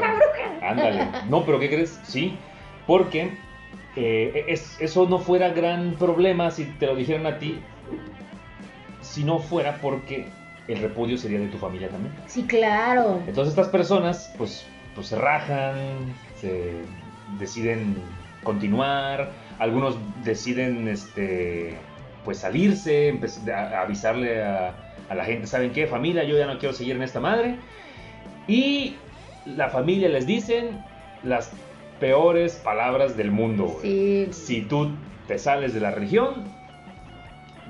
Ándale. 0.62 1.06
No, 1.30 1.44
pero 1.46 1.60
¿qué 1.60 1.70
crees? 1.70 2.00
Sí, 2.04 2.38
porque 2.88 3.32
eh, 3.98 4.46
es- 4.48 4.78
eso 4.80 5.06
no 5.10 5.20
fuera 5.20 5.50
gran 5.50 5.96
problema 5.96 6.50
si 6.52 6.64
te 6.64 6.86
lo 6.86 6.96
dijeran 6.96 7.26
a 7.26 7.38
ti, 7.38 7.60
si 9.02 9.24
no 9.24 9.40
fuera 9.40 9.78
porque 9.82 10.28
el 10.68 10.80
repudio 10.82 11.18
sería 11.18 11.40
de 11.40 11.48
tu 11.48 11.58
familia 11.58 11.90
también. 11.90 12.14
Sí, 12.28 12.44
claro. 12.44 13.20
Entonces 13.28 13.52
estas 13.54 13.68
personas, 13.68 14.34
pues, 14.38 14.66
pues 14.96 15.08
se 15.08 15.18
rajan, 15.18 15.76
se 16.40 16.76
deciden 17.40 17.98
continuar, 18.44 19.32
algunos 19.62 19.96
deciden, 20.24 20.88
este, 20.88 21.78
pues 22.26 22.40
salirse, 22.40 23.14
empe- 23.14 23.54
a- 23.54 23.78
a 23.80 23.82
avisarle 23.84 24.44
a, 24.44 24.74
a 25.08 25.16
la 25.16 25.24
gente, 25.24 25.46
¿saben 25.46 25.72
qué? 25.72 25.86
Familia, 25.86 26.24
yo 26.24 26.36
ya 26.36 26.48
no 26.48 26.58
quiero 26.58 26.74
seguir 26.74 26.96
en 26.96 27.04
esta 27.04 27.20
madre. 27.20 27.58
Y 28.48 28.96
la 29.46 29.70
familia 29.70 30.10
les 30.10 30.26
dicen 30.26 30.80
las 31.24 31.52
peores 32.00 32.56
palabras 32.56 33.16
del 33.16 33.30
mundo. 33.30 33.78
Sí. 33.84 34.28
Si 34.32 34.62
tú 34.64 34.90
te 35.28 35.38
sales 35.38 35.76
de 35.76 35.80
la 35.80 35.92
religión, 35.92 36.44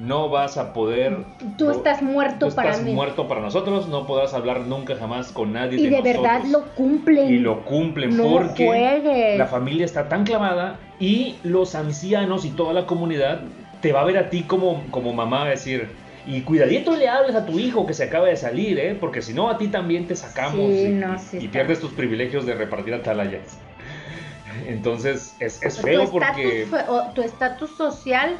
no 0.02 0.30
vas 0.30 0.58
a 0.58 0.74
poder... 0.74 1.16
Tú 1.58 1.66
no- 1.66 1.72
estás 1.72 2.02
muerto 2.02 2.50
Tú 2.50 2.56
para 2.56 2.72
estás 2.72 2.86
mí. 2.86 2.94
muerto 2.94 3.28
para 3.28 3.40
nosotros, 3.42 3.88
no 3.88 4.08
podrás 4.08 4.34
hablar 4.34 4.62
nunca 4.62 4.96
jamás 4.96 5.32
con 5.32 5.54
nadie 5.54 5.80
y 5.80 5.88
de 5.90 6.02
verdad 6.02 6.42
lo 6.50 6.64
cumplen. 6.74 7.32
Y 7.32 7.38
lo 7.38 7.64
cumplen 7.64 8.18
no 8.18 8.24
porque 8.24 8.66
juegues. 8.66 9.38
la 9.38 9.46
familia 9.46 9.86
está 9.86 10.10
tan 10.10 10.24
clavada 10.26 10.80
y 11.00 11.36
los 11.44 11.76
ancianos 11.76 12.46
y 12.46 12.50
toda 12.52 12.74
la 12.74 12.86
comunidad 12.88 13.42
te 13.80 13.94
va 13.94 14.02
a 14.02 14.06
ver 14.06 14.18
a 14.18 14.30
ti 14.30 14.44
como, 14.44 14.90
como 14.92 15.14
mamá 15.14 15.46
a 15.46 15.50
decir, 15.50 15.90
y 16.26 16.42
cuidadito 16.42 16.96
le 16.96 17.08
hables 17.08 17.36
a 17.36 17.46
tu 17.46 17.60
hijo 17.60 17.86
que 17.86 17.94
se 17.94 18.04
acaba 18.04 18.28
de 18.28 18.38
salir, 18.38 18.80
¿eh? 18.80 18.96
porque 19.00 19.22
si 19.22 19.34
no 19.34 19.50
a 19.50 19.58
ti 19.58 19.68
también 19.68 20.08
te 20.08 20.16
sacamos 20.16 20.72
Sí, 20.72 20.86
y, 20.86 20.90
no, 20.90 21.18
sí 21.20 21.38
y 21.42 21.48
pierdes 21.48 21.80
tus 21.80 21.92
privilegios 21.92 22.46
de 22.46 22.56
repartir 22.56 22.94
atalayas. 22.94 23.60
Entonces 24.68 25.36
es, 25.40 25.62
es 25.64 25.82
feo 25.82 26.10
porque... 26.12 26.68
o 26.90 27.12
tu 27.14 27.22
estatus 27.22 27.72
social 27.76 28.38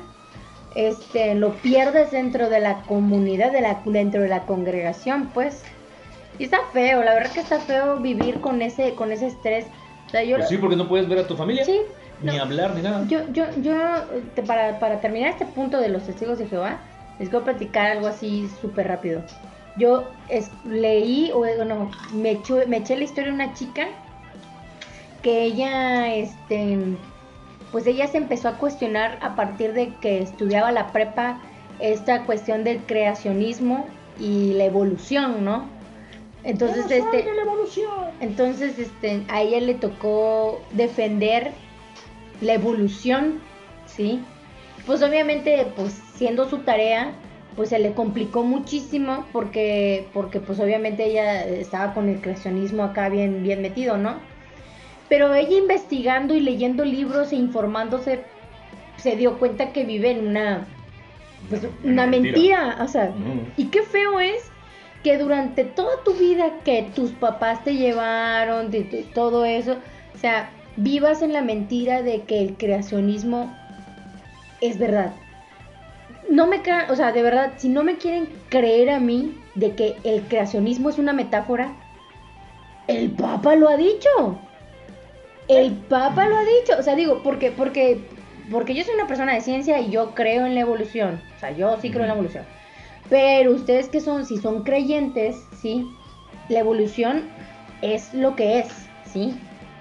este 0.76 1.36
lo 1.36 1.62
pierdes 1.62 2.12
dentro 2.12 2.50
de 2.50 2.60
la 2.60 2.86
comunidad 2.86 3.52
de 3.52 3.62
la 3.62 3.82
dentro 3.86 4.22
de 4.22 4.30
la 4.30 4.46
congregación 4.46 5.32
pues 5.34 5.64
y 6.38 6.46
está 6.46 6.58
feo 6.74 7.04
la 7.04 7.14
verdad 7.14 7.34
que 7.34 7.42
está 7.42 7.60
feo 7.60 8.00
vivir 8.00 8.40
con 8.42 8.62
ese 8.62 8.96
con 8.96 9.12
ese 9.12 9.28
estrés 9.28 9.66
o 10.08 10.10
sea 10.10 10.24
yo 10.24 10.38
Pues 10.38 10.50
sí, 10.50 10.58
porque 10.58 10.76
no 10.76 10.88
puedes 10.88 11.08
ver 11.08 11.20
a 11.20 11.28
tu 11.28 11.36
familia, 11.36 11.66
sí, 11.66 11.80
ni 12.22 12.38
no. 12.38 12.44
hablar, 12.44 12.74
ni 12.76 12.82
nada. 12.82 13.06
yo 13.08 13.20
yo 13.32 13.46
yo 13.58 13.74
te- 14.36 14.44
para, 14.44 14.80
para 14.80 15.00
terminar 15.02 15.30
este 15.30 15.46
punto 15.46 15.80
de 15.80 15.90
los 15.90 16.06
testigos 16.06 16.38
de 16.40 16.48
Jehová 16.48 16.82
les 17.20 17.30
voy 17.32 17.42
a 17.42 17.44
platicar 17.44 17.92
algo 17.92 18.08
así 18.08 18.48
súper 18.50 18.88
rápido 18.88 19.24
yo 19.76 20.12
es- 20.28 20.52
leí 20.64 21.32
o 21.34 21.40
bueno 21.40 21.92
me 22.14 22.32
eché, 22.32 22.66
me 22.68 22.78
eché 22.78 22.96
la 22.98 23.04
historia 23.04 23.30
de 23.30 23.36
una 23.36 23.54
chica 23.54 23.88
que 25.22 25.44
ella 25.44 26.14
este 26.16 26.78
pues 27.72 27.88
ella 27.88 28.08
se 28.08 28.18
empezó 28.18 28.50
a 28.50 28.58
cuestionar 28.58 29.18
a 29.22 29.36
partir 29.36 29.74
de 29.74 29.94
que 30.02 30.22
estudiaba 30.22 30.72
la 30.72 30.92
prepa 30.92 31.42
esta 31.80 32.26
cuestión 32.26 32.64
del 32.64 32.80
creacionismo 32.80 33.88
y 34.20 34.54
la 34.54 34.66
evolución, 34.66 35.44
¿no? 35.44 35.66
Entonces, 36.44 36.90
este, 36.90 37.26
entonces, 38.20 38.80
este, 38.80 39.24
a 39.30 39.42
ella 39.42 39.60
le 39.60 39.76
tocó 39.76 40.62
defender 40.72 41.52
la 42.42 42.54
evolución, 42.54 43.40
¿sí? 43.86 44.22
Pues 44.86 45.04
obviamente, 45.04 45.68
pues 45.76 46.02
siendo 46.16 46.50
su 46.50 46.60
tarea, 46.60 47.14
pues 47.56 47.70
se 47.70 47.80
le 47.80 47.94
complicó 47.94 48.44
muchísimo 48.44 49.26
porque, 49.32 50.08
porque 50.14 50.40
pues 50.40 50.60
obviamente 50.60 51.06
ella 51.06 51.46
estaba 51.46 51.94
con 51.94 52.10
el 52.10 52.22
creacionismo 52.22 52.84
acá 52.84 53.10
bien, 53.10 53.44
bien 53.44 53.62
metido, 53.62 53.98
¿no? 53.98 54.16
Pero 55.12 55.34
ella 55.34 55.58
investigando 55.58 56.34
y 56.34 56.40
leyendo 56.40 56.86
libros 56.86 57.34
e 57.34 57.36
informándose, 57.36 58.22
se 58.96 59.18
dio 59.18 59.40
cuenta 59.40 59.74
que 59.74 59.84
vive 59.84 60.12
en 60.12 60.26
una, 60.26 60.66
pues, 61.50 61.68
una 61.84 62.08
mentira. 62.08 62.78
O 62.80 62.88
sea, 62.88 63.14
y 63.58 63.66
qué 63.66 63.82
feo 63.82 64.22
es 64.22 64.50
que 65.04 65.18
durante 65.18 65.66
toda 65.66 66.02
tu 66.06 66.14
vida 66.14 66.62
que 66.64 66.90
tus 66.96 67.12
papás 67.12 67.62
te 67.66 67.76
llevaron, 67.76 68.72
de, 68.72 68.86
de 68.86 69.04
todo 69.04 69.44
eso, 69.44 69.80
o 70.16 70.18
sea, 70.18 70.50
vivas 70.78 71.22
en 71.22 71.34
la 71.34 71.42
mentira 71.42 72.04
de 72.04 72.22
que 72.22 72.42
el 72.42 72.56
creacionismo 72.56 73.54
es 74.62 74.80
verdad. 74.80 75.12
No 76.30 76.48
me 76.48 76.62
o 76.90 76.96
sea, 76.96 77.12
de 77.12 77.22
verdad, 77.22 77.52
si 77.58 77.68
no 77.68 77.84
me 77.84 77.98
quieren 77.98 78.30
creer 78.48 78.90
a 78.90 79.02
mí 79.02 79.36
de 79.56 79.76
que 79.76 79.98
el 80.06 80.22
creacionismo 80.22 80.90
es 80.90 81.00
una 81.00 81.12
metáfora, 81.12 81.74
el 82.88 83.12
Papa 83.12 83.58
lo 83.58 83.68
ha 83.68 83.76
dicho. 83.76 84.40
El 85.48 85.72
Papa 85.74 86.28
lo 86.28 86.38
ha 86.38 86.44
dicho. 86.44 86.74
O 86.80 86.84
sea, 86.84 86.96
digo, 86.96 87.22
porque, 87.24 87.52
porque, 87.52 88.00
porque 88.50 88.74
yo 88.74 88.84
soy 88.84 88.96
una 88.96 89.08
persona 89.08 89.34
de 89.34 89.42
ciencia 89.42 89.80
y 89.80 89.90
yo 89.90 90.12
creo 90.16 90.46
en 90.46 90.56
la 90.56 90.62
evolución. 90.62 91.22
O 91.36 91.40
sea, 91.40 91.52
yo 91.52 91.78
sí 91.82 91.90
creo 91.90 92.02
en 92.04 92.08
la 92.10 92.14
evolución. 92.14 92.46
Pero 93.10 93.52
ustedes 93.52 93.90
que 93.90 94.00
son, 94.00 94.26
si 94.26 94.38
son 94.38 94.64
creyentes, 94.64 95.46
sí, 95.62 95.90
la 96.50 96.60
evolución 96.60 97.24
es 97.82 98.14
lo 98.14 98.36
que 98.36 98.60
es, 98.60 98.68
sí. 99.12 99.34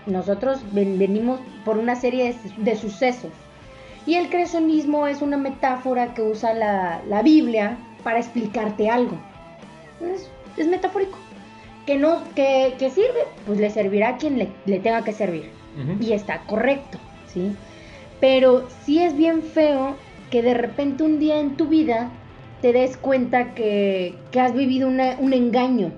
Nosotros 0.06 0.60
ven- 0.72 0.98
venimos 0.98 1.38
por 1.64 1.78
una 1.78 1.94
serie 1.94 2.32
de, 2.32 2.62
de 2.72 2.76
sucesos. 2.76 3.30
Y 4.06 4.14
el 4.14 4.30
creacionismo 4.30 5.06
es 5.06 5.20
una 5.22 5.36
metáfora 5.36 6.14
que 6.14 6.22
usa 6.22 6.54
la, 6.54 7.02
la 7.06 7.22
Biblia 7.22 7.76
para 8.02 8.18
explicarte 8.18 8.88
algo. 8.88 9.16
Es, 10.00 10.28
es 10.56 10.66
metafórico. 10.66 11.18
Que 11.90 11.96
no, 11.98 12.22
que, 12.36 12.74
que 12.78 12.88
sirve, 12.88 13.24
pues 13.46 13.58
le 13.58 13.68
servirá 13.68 14.10
a 14.10 14.16
quien 14.16 14.38
le, 14.38 14.52
le 14.64 14.78
tenga 14.78 15.02
que 15.02 15.12
servir 15.12 15.50
y 15.98 16.12
está 16.12 16.42
correcto, 16.46 16.98
¿sí? 17.26 17.50
Pero 18.20 18.68
sí 18.84 19.02
es 19.02 19.16
bien 19.16 19.42
feo 19.42 19.96
que 20.30 20.40
de 20.40 20.54
repente 20.54 21.02
un 21.02 21.18
día 21.18 21.40
en 21.40 21.56
tu 21.56 21.66
vida 21.66 22.08
te 22.62 22.72
des 22.72 22.96
cuenta 22.96 23.54
que, 23.54 24.14
que 24.30 24.38
has 24.40 24.52
vivido 24.54 24.86
una- 24.86 25.16
un 25.18 25.32
engaño. 25.32 25.90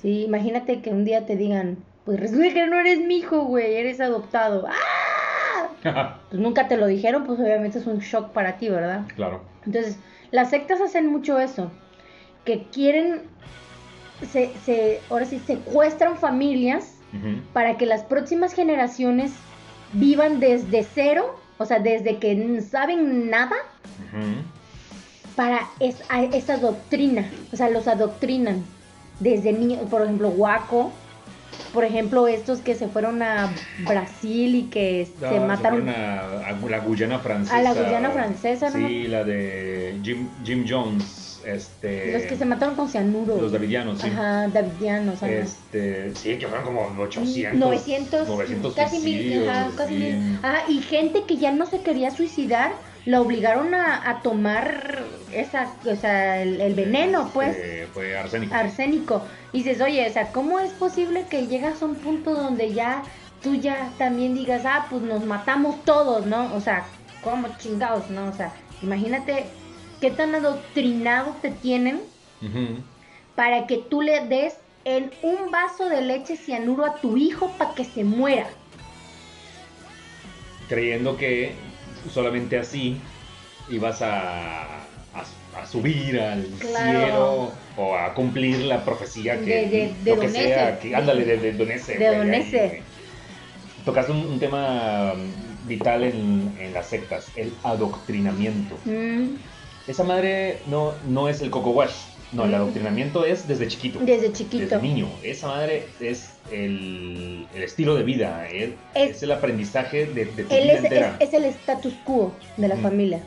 Sí, 0.00 0.24
imagínate 0.24 0.80
que 0.82 0.90
un 0.90 1.04
día 1.04 1.26
te 1.26 1.36
digan, 1.36 1.76
pues 2.04 2.18
resulta 2.18 2.52
que 2.52 2.66
no 2.66 2.80
eres 2.80 2.98
mi 3.06 3.18
hijo, 3.18 3.44
güey, 3.44 3.76
eres 3.76 4.00
adoptado. 4.00 4.66
¡Ah! 4.68 5.68
Pues 6.28 6.42
nunca 6.42 6.66
te 6.66 6.76
lo 6.76 6.86
dijeron, 6.88 7.22
pues 7.24 7.38
obviamente 7.38 7.78
es 7.78 7.86
un 7.86 7.98
shock 8.00 8.32
para 8.32 8.56
ti, 8.56 8.68
¿verdad? 8.68 9.02
claro. 9.14 9.42
Entonces, 9.64 10.00
las 10.32 10.50
sectas 10.50 10.80
hacen 10.80 11.06
mucho 11.06 11.38
eso, 11.38 11.70
que 12.44 12.64
quieren, 12.72 13.20
se, 14.30 14.52
se, 14.64 15.00
ahora 15.10 15.24
sí, 15.26 15.40
secuestran 15.46 16.16
familias 16.16 16.94
para 17.52 17.76
que 17.76 17.84
las 17.86 18.02
próximas 18.04 18.54
generaciones 18.54 19.32
vivan 19.92 20.40
desde 20.40 20.82
cero, 20.94 21.38
o 21.58 21.66
sea, 21.66 21.78
desde 21.78 22.16
que 22.18 22.62
saben 22.62 23.28
nada, 23.30 23.56
para 25.36 25.60
es- 25.80 26.02
a- 26.08 26.22
esa 26.24 26.56
doctrina, 26.58 27.30
o 27.52 27.56
sea, 27.56 27.68
los 27.68 27.88
adoctrinan 27.88 28.64
desde 29.20 29.52
niños, 29.52 29.80
por 29.90 30.02
ejemplo, 30.02 30.28
Waco, 30.28 30.92
por 31.72 31.84
ejemplo, 31.84 32.26
estos 32.28 32.60
que 32.60 32.74
se 32.74 32.88
fueron 32.88 33.22
a 33.22 33.52
Brasil 33.86 34.54
y 34.54 34.62
que 34.64 35.06
se 35.18 35.40
mataron. 35.40 35.82
fueron 35.84 35.88
a, 35.88 36.46
a 36.48 36.52
la 36.52 36.78
Guyana 36.80 37.18
francesa. 37.18 37.56
A 37.58 37.62
la 37.62 37.72
Guyana 37.74 38.10
francesa, 38.10 38.70
¿no? 38.70 38.88
Sí, 38.88 39.06
la 39.08 39.24
de 39.24 39.98
Jim, 40.02 40.28
Jim 40.44 40.64
Jones. 40.68 41.21
Este, 41.44 42.12
Los 42.12 42.22
que 42.22 42.36
se 42.36 42.44
mataron 42.44 42.74
con 42.74 42.88
cianuro. 42.88 43.40
Los 43.40 43.52
davidianos, 43.52 44.00
sí. 44.00 44.08
Ajá, 44.08 44.48
davidianos, 44.48 45.22
ajá. 45.22 45.30
Este, 45.32 46.14
sí, 46.14 46.38
que 46.38 46.46
fueron 46.46 46.64
como 46.64 46.82
800. 47.02 47.58
900, 47.58 48.28
900 48.28 48.74
casi 48.74 48.98
mil, 49.00 49.48
ajá, 49.48 49.70
casi 49.76 49.94
sí. 49.94 50.00
mil. 50.00 50.38
Ajá, 50.42 50.62
y 50.68 50.80
gente 50.82 51.24
que 51.26 51.36
ya 51.36 51.52
no 51.52 51.66
se 51.66 51.80
quería 51.80 52.10
suicidar, 52.10 52.72
la 53.04 53.20
obligaron 53.20 53.74
a, 53.74 54.08
a 54.08 54.22
tomar 54.22 55.02
esa, 55.32 55.72
o 55.84 55.96
sea, 55.96 56.40
el, 56.42 56.60
el 56.60 56.74
veneno, 56.74 57.30
pues, 57.34 57.56
Este, 57.56 57.86
fue 57.92 58.16
arsénico. 58.16 58.54
arsénico. 58.54 59.22
Y 59.52 59.58
dices, 59.64 59.80
oye, 59.80 60.06
o 60.08 60.12
sea, 60.12 60.30
¿cómo 60.32 60.60
es 60.60 60.70
posible 60.72 61.24
que 61.28 61.46
llegas 61.48 61.82
a 61.82 61.86
un 61.86 61.96
punto 61.96 62.34
donde 62.34 62.72
ya 62.72 63.02
tú 63.42 63.56
ya 63.56 63.90
también 63.98 64.34
digas, 64.34 64.62
ah, 64.64 64.86
pues 64.88 65.02
nos 65.02 65.24
matamos 65.24 65.84
todos, 65.84 66.26
¿no? 66.26 66.54
O 66.54 66.60
sea, 66.60 66.84
¿cómo 67.24 67.48
chingados, 67.58 68.08
no? 68.08 68.26
O 68.28 68.32
sea, 68.32 68.52
imagínate 68.82 69.46
qué 70.02 70.10
tan 70.10 70.34
adoctrinado 70.34 71.36
te 71.40 71.52
tienen 71.52 72.00
para 73.36 73.68
que 73.68 73.78
tú 73.88 74.02
le 74.02 74.26
des 74.26 74.58
en 74.84 75.12
un 75.22 75.52
vaso 75.52 75.88
de 75.88 76.02
leche 76.02 76.36
cianuro 76.36 76.84
a 76.84 76.96
tu 77.00 77.16
hijo 77.16 77.52
para 77.56 77.72
que 77.76 77.84
se 77.84 78.02
muera. 78.02 78.48
Creyendo 80.68 81.16
que 81.16 81.52
solamente 82.10 82.58
así 82.58 82.96
ibas 83.70 84.02
a, 84.02 84.80
a, 85.14 85.24
a 85.56 85.66
subir 85.66 86.18
al 86.20 86.46
Claro. 86.58 86.76
cielo 86.76 87.52
o 87.76 87.94
a 87.96 88.12
cumplir 88.14 88.58
la 88.64 88.84
profecía 88.84 89.38
que 89.38 89.44
De- 89.44 89.68
de- 89.68 89.94
de 90.02 90.10
lo 90.10 90.20
que 90.20 90.26
Donese. 90.26 90.32
sea, 90.48 90.78
que 90.80 90.96
ándale 90.96 91.24
de, 91.24 91.36
de 91.36 91.52
Donese, 91.52 91.96
De 91.98 92.16
Donese. 92.16 92.82
tocaste 93.84 94.10
un, 94.10 94.26
un 94.26 94.40
tema 94.40 95.14
mm, 95.14 95.68
vital 95.68 96.02
en, 96.02 96.56
en 96.58 96.74
las 96.74 96.88
sectas, 96.88 97.30
el 97.36 97.52
adoctrinamiento. 97.62 98.76
Mm, 98.84 99.36
Esa 99.86 100.04
madre 100.04 100.58
no, 100.66 100.92
no 101.08 101.28
es 101.28 101.40
el 101.42 101.50
coco 101.50 101.70
wash, 101.70 101.90
no, 102.32 102.44
el 102.44 102.54
adoctrinamiento 102.54 103.24
es 103.24 103.46
desde 103.48 103.66
chiquito. 103.68 103.98
desde 104.00 104.32
chiquito. 104.32 104.62
Desde 104.64 104.80
niño. 104.80 105.08
Esa 105.22 105.48
madre 105.48 105.86
es 106.00 106.30
el, 106.50 107.46
el 107.54 107.62
estilo 107.62 107.94
de 107.94 108.04
vida, 108.04 108.48
el- 108.48 108.76
Es- 108.94 109.16
es, 109.16 109.22
el 109.24 109.32
aprendizaje 109.32 110.06
de, 110.06 110.26
de 110.26 110.44
tu 110.44 110.54
Él 110.54 110.62
vida 110.62 110.72
es, 110.74 110.84
entera. 110.84 111.16
es- 111.18 111.28
es 111.28 111.34
el 111.34 111.44
status 111.46 111.94
quo 112.04 112.32
de 112.56 112.68
la 112.68 112.76
Mm. 112.76 112.82
familia. 112.82 113.20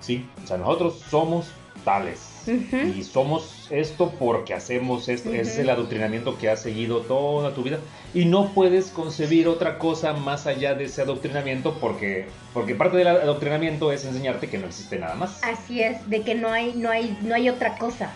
Sí, 0.00 0.24
o 0.42 0.46
sea, 0.46 0.56
nosotros 0.56 1.02
somos 1.10 1.46
tales. 1.84 2.20
Y 2.48 3.04
somos 3.04 3.68
esto 3.70 4.12
porque 4.18 4.54
hacemos 4.54 5.08
esto. 5.08 5.30
Ese 5.30 5.40
es 5.40 5.58
el 5.58 5.70
adoctrinamiento 5.70 6.38
que 6.38 6.48
has 6.48 6.62
seguido 6.62 7.00
toda 7.00 7.54
tu 7.54 7.62
vida. 7.62 7.78
Y 8.14 8.24
no 8.24 8.50
puedes 8.54 8.88
concebir 8.88 9.48
otra 9.48 9.78
cosa 9.78 10.14
más 10.14 10.46
allá 10.46 10.74
de 10.74 10.84
ese 10.84 11.02
adoctrinamiento 11.02 11.74
porque, 11.78 12.26
porque 12.54 12.74
parte 12.74 12.96
del 12.96 13.08
adoctrinamiento 13.08 13.92
es 13.92 14.04
enseñarte 14.04 14.48
que 14.48 14.58
no 14.58 14.66
existe 14.66 14.98
nada 14.98 15.14
más. 15.14 15.42
Así 15.44 15.82
es, 15.82 16.08
de 16.08 16.22
que 16.22 16.34
no 16.34 16.48
hay, 16.48 16.72
no 16.74 16.90
hay, 16.90 17.16
no 17.22 17.34
hay 17.34 17.48
otra 17.48 17.76
cosa. 17.76 18.10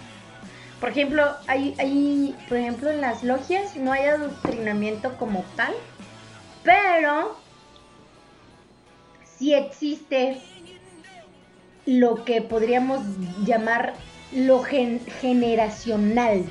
Por 0.80 0.91
ejemplo, 0.91 1.24
hay, 1.47 1.74
hay, 1.78 2.35
por 2.49 2.59
ejemplo, 2.59 2.91
en 2.91 3.01
las 3.01 3.22
logias 3.22 3.76
no 3.76 3.93
hay 3.93 4.05
adoctrinamiento 4.05 5.16
como 5.16 5.45
tal, 5.55 5.74
pero 6.64 7.37
sí 9.39 9.55
existe 9.55 10.39
lo 11.87 12.24
que 12.24 12.43
podríamos 12.43 13.01
llamar 13.45 13.95
lo 14.35 14.62
gen- 14.62 15.05
generacional. 15.20 16.45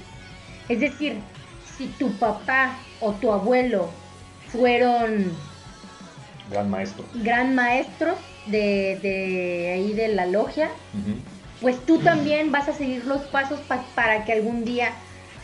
Es 0.69 0.79
decir, 0.79 1.17
si 1.77 1.87
tu 1.87 2.09
papá 2.19 2.79
o 2.99 3.11
tu 3.13 3.31
abuelo 3.31 3.89
fueron 4.47 5.33
Gran 6.49 6.69
maestro. 6.69 7.05
gran 7.15 7.55
maestros 7.55 8.17
de, 8.45 8.99
de 9.01 9.71
ahí 9.73 9.93
de 9.93 10.09
la 10.09 10.25
logia, 10.25 10.69
pues 11.61 11.77
tú 11.85 11.97
también 11.99 12.51
vas 12.51 12.67
a 12.67 12.73
seguir 12.73 13.05
los 13.05 13.21
pasos 13.23 13.59
pa- 13.61 13.85
para 13.95 14.25
que 14.25 14.33
algún 14.33 14.65
día, 14.65 14.89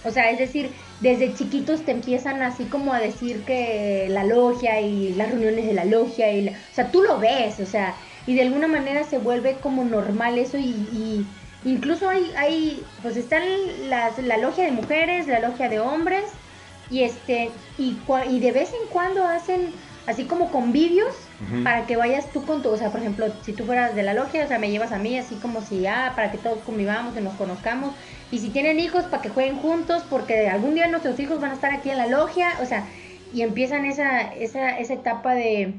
o 0.04 0.10
sea, 0.12 0.30
es 0.32 0.40
decir, 0.40 0.72
desde 1.00 1.34
chiquitos 1.34 1.86
te 1.86 1.92
empiezan 1.92 2.42
así 2.42 2.66
como 2.66 2.94
a 2.94 3.00
decir 3.00 3.44
que 3.46 4.08
la 4.10 4.24
logia 4.24 4.82
y 4.82 5.14
las 5.14 5.30
reuniones 5.30 5.66
de 5.68 5.74
la 5.74 5.86
logia, 5.86 6.32
y 6.32 6.42
la- 6.42 6.52
o 6.52 6.74
sea, 6.74 6.92
tú 6.92 7.02
lo 7.02 7.20
ves, 7.20 7.60
o 7.60 7.66
sea, 7.66 7.96
y 8.26 8.36
de 8.36 8.42
alguna 8.42 8.68
manera 8.68 9.04
se 9.04 9.18
vuelve 9.20 9.60
como 9.60 9.84
normal 9.86 10.38
eso 10.38 10.58
y, 10.58 10.90
y 10.92 11.28
incluso 11.66 12.10
hay, 12.10 12.32
hay, 12.38 12.84
pues 13.02 13.18
están 13.18 13.44
las, 13.90 14.18
la 14.20 14.38
logia 14.38 14.66
de 14.66 14.72
mujeres, 14.72 15.28
la 15.28 15.40
logia 15.40 15.70
de 15.70 15.80
hombres, 15.80 16.26
y 16.90 17.04
este, 17.04 17.52
y, 17.78 17.98
y 18.30 18.40
de 18.40 18.52
vez 18.52 18.70
en 18.70 18.88
cuando 18.90 19.26
hacen 19.26 19.74
así 20.08 20.24
como 20.24 20.52
convivios 20.52 21.14
para 21.64 21.86
que 21.86 21.98
vayas 21.98 22.32
tú 22.32 22.46
con 22.46 22.64
tu, 22.64 22.70
o 22.70 22.78
sea, 22.78 22.90
por 22.90 23.02
ejemplo, 23.02 23.28
si 23.44 23.54
tú 23.54 23.66
fueras 23.66 23.94
de 23.94 24.02
la 24.04 24.14
logia, 24.14 24.46
o 24.46 24.48
sea, 24.48 24.58
me 24.58 24.72
llevas 24.72 24.92
a 24.92 24.98
mí 24.98 25.20
así 25.20 25.36
como 25.36 25.62
si, 25.62 25.86
ah, 25.86 26.14
para 26.16 26.32
que 26.32 26.38
todos 26.38 26.60
convivamos 26.66 27.16
y 27.16 27.22
nos 27.22 27.36
conozcamos. 27.36 27.94
Y 28.32 28.40
si 28.40 28.50
tienen 28.50 28.80
hijos, 28.80 29.04
para 29.04 29.22
que 29.22 29.30
jueguen 29.30 29.58
juntos, 29.58 30.04
porque 30.10 30.48
algún 30.48 30.76
día 30.76 30.88
nuestros 30.88 31.20
hijos 31.20 31.40
van 31.42 31.52
a 31.52 31.56
estar 31.56 31.74
aquí 31.74 31.90
en 31.90 31.98
la 31.98 32.08
logia, 32.08 32.54
o 32.62 32.66
sea, 32.66 32.88
y 33.34 33.42
empiezan 33.42 33.86
esa, 33.86 34.34
esa, 34.34 34.80
esa 34.80 34.94
etapa 34.94 35.36
de, 35.36 35.74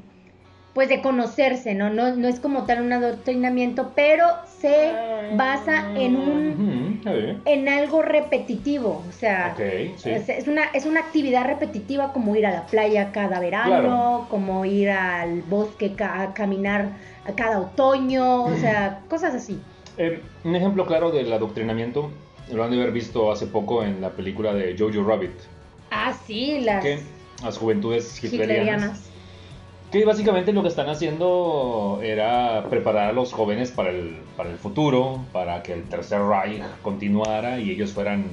pues 0.79 0.89
de 0.89 1.03
conocerse, 1.03 1.75
¿no? 1.75 1.91
¿no? 1.91 2.15
No 2.15 2.29
es 2.29 2.39
como 2.39 2.65
tal 2.65 2.83
un 2.83 2.93
adoctrinamiento, 2.93 3.91
pero 3.97 4.25
se 4.61 4.93
basa 5.37 5.91
en 5.97 6.15
un, 6.15 7.03
en 7.45 7.69
algo 7.69 8.01
repetitivo, 8.01 9.03
o 9.09 9.11
sea, 9.11 9.55
Ok, 9.55 9.61
sí. 9.97 10.11
es, 10.11 10.29
es 10.29 10.47
una, 10.47 10.67
es 10.75 10.87
una 10.87 11.01
actividad 11.01 11.47
repetitiva 11.47 12.13
como 12.13 12.37
ir 12.37 12.47
a 12.47 12.53
la 12.53 12.67
playa 12.67 13.11
cada 13.11 13.41
verano, 13.41 13.69
Claro. 13.71 14.27
como 14.31 14.65
ir 14.67 14.91
al 14.91 15.43
bosque 15.43 15.95
ca- 15.97 16.23
a 16.23 16.33
caminar 16.33 16.93
cada 17.35 17.59
otoño, 17.59 18.45
o 18.45 18.55
sea, 18.55 19.01
cosas 19.11 19.35
así. 19.35 19.59
Eh, 19.97 20.23
un 20.45 20.55
ejemplo 20.55 20.87
claro 20.87 21.11
del 21.11 21.33
adoctrinamiento 21.33 22.13
lo 22.53 22.63
han 22.63 22.71
de 22.71 22.77
haber 22.77 22.93
visto 22.93 23.33
hace 23.33 23.49
poco 23.49 23.83
en 23.83 24.01
la 24.01 24.11
película 24.11 24.55
de 24.55 24.77
Jojo 24.79 25.03
Rabbit, 25.03 25.33
Ah, 25.91 26.17
sí, 26.25 26.61
las 26.61 26.85
que 26.85 27.01
las 27.43 27.59
juventudes 27.59 28.23
hitlerianas, 28.23 28.85
hitlerianas. 28.85 29.08
Que 29.91 30.05
básicamente 30.05 30.53
lo 30.53 30.63
que 30.63 30.69
están 30.69 30.89
haciendo 30.89 32.01
era 32.03 32.65
preparar 32.69 33.09
a 33.09 33.13
los 33.13 33.33
jóvenes 33.33 33.71
para 33.71 33.91
el, 33.91 34.17
para 34.37 34.51
el 34.51 34.59
futuro, 34.59 35.25
para 35.33 35.63
que 35.63 35.73
el 35.73 35.89
Tercer 35.89 36.21
Reich 36.23 36.63
continuara 36.83 37.59
y 37.59 37.71
ellos 37.71 37.93
fueran 37.93 38.25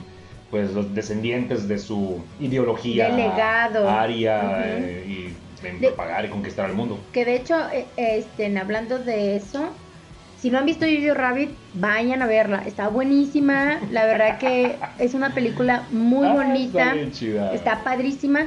pues 0.52 0.74
los 0.74 0.94
descendientes 0.94 1.68
de 1.68 1.78
su 1.80 2.22
ideología 2.40 3.10
legado. 3.10 3.90
aria 3.90 4.64
eh, 4.66 5.06
y 5.08 5.68
De- 5.80 5.88
propagar 5.88 6.26
y 6.26 6.30
conquistar 6.30 6.70
el 6.70 6.76
mundo. 6.76 6.98
Que 7.12 7.26
de 7.26 7.36
hecho, 7.36 7.56
eh, 7.72 7.86
este, 7.98 8.58
hablando 8.58 9.00
de 9.00 9.36
eso, 9.38 9.70
si 10.38 10.50
no 10.50 10.60
han 10.60 10.66
visto 10.66 10.86
Jojo 10.86 11.14
Rabbit, 11.16 11.50
vayan 11.74 12.22
a 12.22 12.28
verla. 12.28 12.64
Está 12.68 12.90
buenísima. 12.90 13.80
La 13.92 14.06
verdad 14.06 14.38
que 14.38 14.76
es 15.00 15.14
una 15.14 15.34
película 15.34 15.84
muy 15.92 16.28
Ah, 16.28 16.34
bonita. 16.34 16.82
Está 16.84 16.94
bien 16.94 17.12
chida. 17.12 17.54
Está 17.54 17.84
padrísima. 17.84 18.46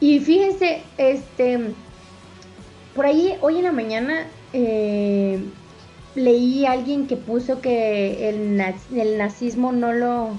Y 0.00 0.20
fíjense, 0.20 0.82
este, 0.98 1.70
por 2.96 3.06
ahí 3.06 3.36
hoy 3.42 3.58
en 3.58 3.64
la 3.64 3.72
mañana 3.72 4.26
eh, 4.52 5.38
leí 6.14 6.64
a 6.66 6.72
alguien 6.72 7.06
que 7.06 7.16
puso 7.16 7.60
que 7.60 8.28
el, 8.28 8.56
naz- 8.58 8.90
el 8.94 9.18
nazismo 9.18 9.70
no 9.72 9.92
lo, 9.92 10.30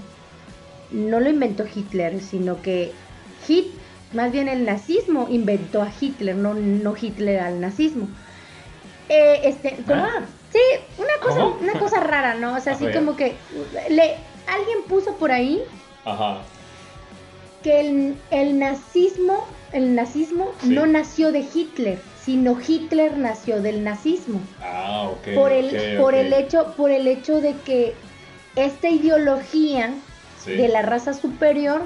no 0.91 1.19
lo 1.19 1.29
inventó 1.29 1.63
Hitler, 1.73 2.19
sino 2.21 2.61
que 2.61 2.91
Hit, 3.47 3.67
más 4.13 4.31
bien 4.31 4.47
el 4.49 4.65
nazismo 4.65 5.27
inventó 5.29 5.81
a 5.83 5.91
Hitler, 6.01 6.35
no, 6.35 6.53
no 6.55 6.95
Hitler 6.99 7.39
al 7.39 7.61
nazismo. 7.61 8.07
Eh, 9.09 9.41
este, 9.45 9.77
como- 9.87 10.01
Ah. 10.03 10.25
sí, 10.51 10.59
una 10.97 11.13
cosa, 11.21 11.39
¿Cómo? 11.39 11.57
una 11.61 11.73
cosa 11.79 11.99
rara, 12.01 12.33
¿no? 12.35 12.55
O 12.55 12.59
sea, 12.59 12.73
así 12.73 12.87
como 12.91 13.15
que 13.15 13.35
le, 13.89 14.15
alguien 14.47 14.79
puso 14.89 15.15
por 15.15 15.31
ahí 15.31 15.61
Ajá. 16.03 16.39
que 17.63 17.79
el, 17.81 18.15
el 18.31 18.57
nazismo, 18.59 19.45
el 19.73 19.93
nazismo 19.95 20.51
Sí. 20.61 20.69
no 20.69 20.85
nació 20.87 21.31
de 21.31 21.45
Hitler, 21.53 21.99
sino 22.27 22.57
Hitler 22.59 23.17
nació 23.17 23.61
del 23.61 23.85
nazismo. 23.85 24.41
Ah, 24.61 25.07
ok. 25.13 25.33
por 25.33 25.53
el, 25.53 25.97
por 25.97 26.13
el 26.13 26.33
hecho, 26.33 26.73
por 26.75 26.91
el 26.91 27.07
hecho 27.07 27.39
de 27.39 27.53
que 27.65 27.95
esta 28.57 28.89
ideología 28.89 29.93
Sí. 30.43 30.51
de 30.51 30.67
la 30.67 30.81
raza 30.81 31.13
superior 31.13 31.81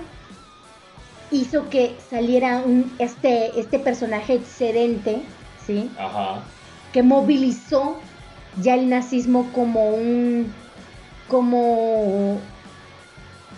hizo 1.29 1.69
que 1.69 1.95
saliera 2.09 2.57
un, 2.65 2.91
este, 2.97 3.59
este 3.59 3.77
personaje 3.77 4.33
excedente, 4.33 5.21
¿sí? 5.65 5.91
Ajá. 5.99 6.41
que 6.91 7.03
movilizó 7.03 7.97
ya 8.61 8.73
el 8.73 8.89
nazismo 8.89 9.47
como 9.53 9.89
un 9.91 10.51
como 11.29 12.39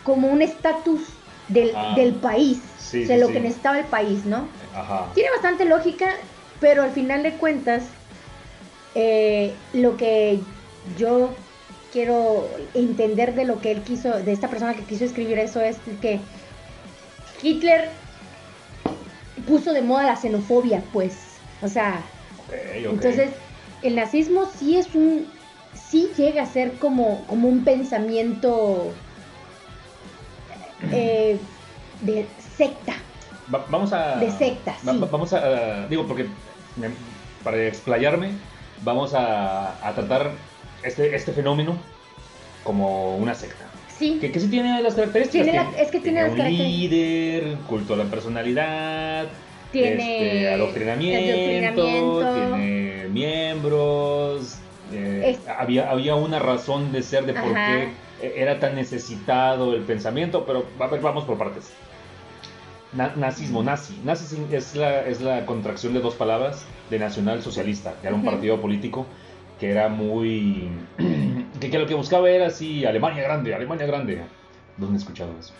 como 0.03 0.27
un 0.27 0.41
estatus 0.41 0.99
del, 1.47 1.71
Ah. 1.75 1.93
del 1.95 2.13
país 2.15 2.59
Sí, 2.77 3.05
de 3.05 3.15
sí, 3.15 3.19
lo 3.21 3.27
sí. 3.27 3.33
que 3.33 3.39
necesitaba 3.39 3.79
el 3.79 3.85
país 3.85 4.25
no 4.25 4.47
Ajá. 4.75 5.07
tiene 5.15 5.29
bastante 5.31 5.63
lógica 5.65 6.07
pero 6.63 6.81
al 6.81 6.91
final 6.91 7.23
de 7.23 7.33
cuentas 7.33 7.83
eh, 8.95 9.57
lo 9.73 9.97
que 9.97 10.39
yo 10.97 11.35
quiero 11.91 12.55
entender 12.73 13.35
de 13.35 13.43
lo 13.43 13.59
que 13.59 13.69
él 13.71 13.81
quiso 13.83 14.13
de 14.23 14.31
esta 14.31 14.47
persona 14.49 14.73
que 14.73 14.85
quiso 14.85 15.03
escribir 15.03 15.37
eso 15.39 15.59
es 15.59 15.81
que 15.99 16.21
Hitler 17.41 17.89
puso 19.45 19.73
de 19.73 19.81
moda 19.81 20.05
la 20.05 20.15
xenofobia 20.15 20.85
pues 20.93 21.41
o 21.61 21.67
sea 21.67 22.05
Ok, 22.37 22.53
ok. 22.87 22.93
entonces, 22.93 23.31
el 23.81 23.95
nazismo 23.95 24.45
sí 24.45 24.77
es 24.77 24.95
un, 24.95 25.27
sí 25.73 26.11
llega 26.15 26.43
a 26.43 26.45
ser 26.45 26.77
como, 26.79 27.25
como 27.27 27.49
un 27.49 27.65
pensamiento 27.65 28.93
eh, 30.93 31.41
de 32.01 32.29
secta, 32.57 32.93
Va- 33.53 33.65
vamos 33.69 33.91
a. 33.93 34.19
de 34.19 34.31
secta, 34.31 34.77
va- 34.87 34.93
sí. 34.93 34.99
va- 34.99 35.07
vamos 35.07 35.33
a. 35.33 35.87
Digo, 35.87 36.07
porque 36.07 36.29
para 37.43 37.65
explayarme, 37.67 38.31
vamos 38.83 39.13
a, 39.13 39.87
a 39.87 39.93
tratar 39.93 40.31
este, 40.83 41.15
este 41.15 41.31
fenómeno 41.33 41.77
como 42.63 43.17
una 43.17 43.33
secta. 43.35 43.65
sí, 43.97 44.17
Que, 44.19 44.31
que 44.31 44.39
sí 44.39 44.47
tiene 44.47 44.81
las 44.81 44.95
características. 44.95 45.45
Tiene 45.47 45.59
la- 45.71 45.77
es 45.77 45.91
que 45.91 45.99
tiene 45.99 46.21
las 46.21 46.31
un 46.31 46.37
características. 46.37 46.91
líder, 46.91 47.57
culto 47.67 47.93
a 47.93 47.97
la 47.97 48.05
personalidad, 48.05 49.27
tiene 49.71 49.95
este, 49.95 50.53
adoctrinamiento, 50.53 51.81
adoctrinamiento. 51.81 52.33
tiene 52.33 53.07
miembros. 53.09 54.57
eh, 54.91 55.21
Es- 55.41 55.47
había, 55.47 55.89
había 55.91 56.15
una 56.15 56.39
razón 56.39 56.91
de 56.91 57.01
ser 57.03 57.25
de 57.25 57.33
por 57.33 57.57
Ajá. 57.57 57.65
qué 58.21 58.41
era 58.41 58.59
tan 58.59 58.75
necesitado 58.75 59.73
el 59.73 59.81
pensamiento, 59.83 60.45
pero 60.45 60.65
a 60.79 60.87
ver, 60.87 61.01
vamos 61.01 61.25
por 61.25 61.37
partes. 61.37 61.71
Na- 62.95 63.13
nazismo, 63.15 63.63
nazi. 63.63 63.99
Nazi 64.03 64.37
es 64.51 64.75
la, 64.75 65.05
es 65.07 65.19
la 65.21 65.45
contracción 65.45 65.93
de 65.93 65.99
dos 65.99 66.15
palabras 66.15 66.65
de 66.89 66.99
nacional 66.99 67.41
socialista, 67.41 67.93
que 68.01 68.07
era 68.07 68.15
un 68.15 68.23
partido 68.23 68.61
político 68.61 69.05
que 69.59 69.71
era 69.71 69.87
muy... 69.89 70.69
que, 71.59 71.69
que 71.71 71.79
lo 71.79 71.87
que 71.87 71.95
buscaba 71.95 72.29
era 72.29 72.47
así, 72.47 72.85
Alemania 72.85 73.23
grande, 73.23 73.53
Alemania 73.55 73.85
grande. 73.85 74.21
¿Dónde 74.77 74.95
he 74.95 74.99
escuchado 74.99 75.31
eso? 75.39 75.53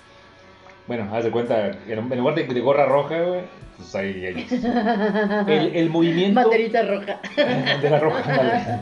Bueno, 0.87 1.07
haz 1.13 1.23
de 1.23 1.31
cuenta, 1.31 1.71
en, 1.87 2.09
lugar 2.17 2.35
de, 2.35 2.43
de 2.45 2.59
gorra 2.59 2.85
roja, 2.85 3.21
güey, 3.21 3.41
pues 3.77 3.95
ahí 3.95 4.25
ellos. 4.25 4.51
El, 4.51 5.75
el 5.75 5.89
movimiento... 5.89 6.41
Banderita 6.41 6.81
roja. 6.83 7.19
De 7.81 7.89
la 7.89 7.99
roja. 7.99 8.81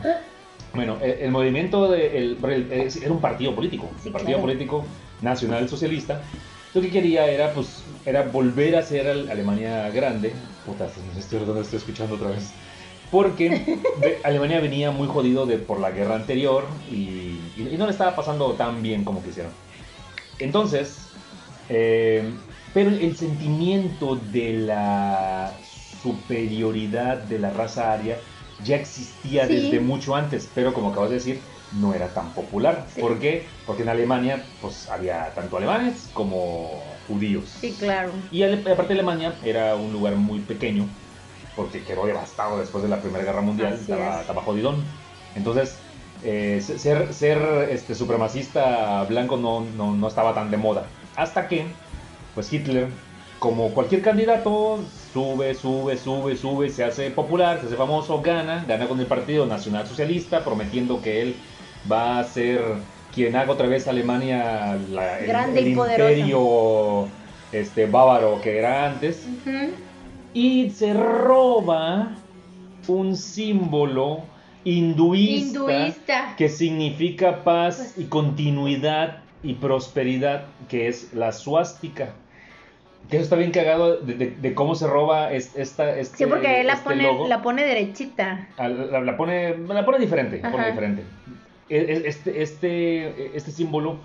Bueno, 0.74 0.96
el, 1.02 1.10
el 1.12 1.30
movimiento 1.30 1.88
de, 1.90 2.18
el- 2.18 2.38
era 3.02 3.12
un 3.12 3.20
partido 3.20 3.54
político, 3.54 3.88
Sí, 4.02 4.08
un 4.08 4.12
partido 4.14 4.38
claro. 4.38 4.42
político 4.52 4.84
nacional 5.20 5.68
socialista. 5.68 6.22
Lo 6.74 6.80
que 6.80 6.90
quería 6.90 7.26
era, 7.26 7.52
pues, 7.52 7.84
era 8.04 8.22
volver 8.22 8.76
a 8.76 8.82
ser 8.82 9.06
al- 9.06 9.30
Alemania 9.30 9.90
grande. 9.90 10.34
Puta, 10.64 10.86
estoy, 10.86 11.44
¿dónde 11.44 11.62
estoy 11.62 11.78
escuchando 11.78 12.14
otra 12.16 12.30
vez? 12.30 12.54
Porque 13.10 13.50
Alemania 14.24 14.60
venía 14.60 14.90
muy 14.90 15.06
jodido 15.06 15.44
de, 15.44 15.58
por 15.58 15.80
la 15.80 15.90
guerra 15.90 16.14
anterior 16.16 16.68
y, 16.88 17.52
y- 17.56 17.68
y 17.74 17.76
no 17.76 17.84
le 17.84 17.92
estaba 17.92 18.16
pasando 18.16 18.56
tan 18.56 18.82
bien 18.82 19.04
como 19.04 19.22
quisieron. 19.22 19.52
Entonces, 20.38 21.12
eh, 21.68 22.38
pero 22.72 22.90
el 22.90 23.16
sentimiento 23.16 24.16
de 24.16 24.54
la 24.54 25.58
superioridad 25.62 27.18
de 27.18 27.38
la 27.38 27.50
raza 27.50 27.92
aria 27.92 28.22
ya 28.58 28.76
existía 28.76 29.46
Sí. 29.46 29.54
desde 29.54 29.80
mucho 29.80 30.14
antes, 30.16 30.50
pero 30.54 30.72
como 30.72 30.88
acabas 30.90 31.10
de 31.10 31.16
decir, 31.16 31.42
no 31.80 31.94
era 31.94 32.08
tan 32.08 32.32
popular. 32.34 32.84
Sí. 32.88 33.00
¿Por 33.00 33.18
qué? 33.18 33.46
Porque 33.66 33.82
en 33.82 33.88
Alemania 33.88 34.44
pues 34.60 34.88
había 34.90 35.32
tanto 35.34 35.56
alemanes 35.56 36.10
como 36.12 36.82
judíos. 37.08 37.48
Sí, 37.60 37.72
claro. 37.78 38.12
Y 38.30 38.42
aparte 38.42 38.92
Alemania 38.92 39.34
era 39.44 39.74
un 39.76 39.92
lugar 39.92 40.16
muy 40.16 40.40
pequeño, 40.40 40.86
porque 41.56 41.82
quedó 41.84 42.06
devastado 42.06 42.58
después 42.58 42.82
de 42.82 42.88
la 42.90 43.00
Primera 43.00 43.24
Guerra 43.24 43.40
Mundial, 43.40 43.72
Así 43.74 43.82
estaba, 43.82 44.14
es. 44.14 44.20
estaba 44.22 44.42
jodidón. 44.42 44.84
Entonces, 45.34 45.78
eh, 46.24 46.60
se- 46.62 46.78
ser, 46.78 47.12
ser 47.14 47.68
este, 47.70 47.94
supremacista 47.94 49.02
blanco 49.04 49.36
no, 49.36 49.60
no, 49.76 49.92
no 49.94 50.08
estaba 50.08 50.34
tan 50.34 50.50
de 50.50 50.56
moda. 50.56 50.86
Hasta 51.16 51.48
que, 51.48 51.66
pues 52.34 52.52
Hitler, 52.52 52.88
como 53.38 53.70
cualquier 53.70 54.02
candidato, 54.02 54.78
sube, 55.12 55.54
sube, 55.54 55.96
sube, 55.96 56.36
sube, 56.36 56.68
se 56.70 56.84
hace 56.84 57.10
popular, 57.10 57.58
se 57.60 57.66
hace 57.66 57.76
famoso, 57.76 58.22
gana, 58.22 58.64
gana 58.68 58.86
con 58.88 59.00
el 59.00 59.06
Partido 59.06 59.46
Nacional 59.46 59.86
Socialista, 59.86 60.44
prometiendo 60.44 61.02
que 61.02 61.22
él 61.22 61.36
va 61.90 62.18
a 62.18 62.24
ser 62.24 62.60
quien 63.14 63.36
haga 63.36 63.52
otra 63.52 63.66
vez 63.68 63.86
Alemania 63.88 64.78
la- 64.90 65.18
el, 65.20 65.26
Grande 65.26 65.60
el 65.60 65.68
y 65.68 65.74
poderosa. 65.74 66.12
imperio 66.12 67.08
este, 67.52 67.86
bávaro 67.86 68.40
que 68.40 68.58
era 68.58 68.86
antes. 68.90 69.26
Y 70.34 70.70
se 70.70 70.94
roba 70.94 72.12
un 72.88 73.16
símbolo 73.16 74.20
hinduista, 74.64 75.58
Hinduista. 75.60 76.34
que 76.36 76.48
significa 76.48 77.44
paz 77.44 77.76
Pues- 77.76 77.98
y 77.98 78.04
continuidad 78.08 79.18
y 79.42 79.54
prosperidad, 79.54 80.44
que 80.68 80.88
es 80.88 81.12
la 81.12 81.32
suástica. 81.32 82.10
Que 83.10 83.16
eso 83.16 83.24
está 83.24 83.36
bien 83.36 83.50
cagado 83.50 83.96
de, 83.96 84.14
de- 84.14 84.30
de 84.30 84.54
cómo 84.54 84.74
se 84.76 84.86
roba 84.86 85.32
es- 85.32 85.54
esta, 85.56 85.98
este, 85.98 86.16
Sí, 86.18 86.26
porque 86.26 86.60
él 86.60 86.68
la 86.68 86.74
este 86.74 86.84
pone, 86.90 87.02
logo. 87.02 87.28
la 87.28 87.42
pone 87.42 87.64
derechita. 87.64 88.48
La, 88.56 88.68
la 88.68 89.16
pone, 89.16 89.58
la 89.58 89.84
pone 89.84 89.98
diferente, 89.98 90.38
pone 90.38 90.68
diferente. 90.70 91.02
E- 91.76 91.92
e- 91.92 92.02
Este, 92.08 92.42
este, 92.42 93.36
este 93.36 93.50
símbolo 93.50 93.96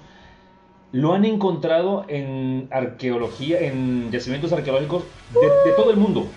lo 0.94 1.14
han 1.14 1.26
encontrado 1.26 2.06
en 2.08 2.68
arqueología, 2.72 3.60
en 3.60 4.10
yacimientos 4.12 4.54
arqueológicos 4.54 5.04
de, 5.34 5.70
de 5.70 5.76
todo 5.76 5.92
el 5.92 5.98
mundo. 5.98 6.28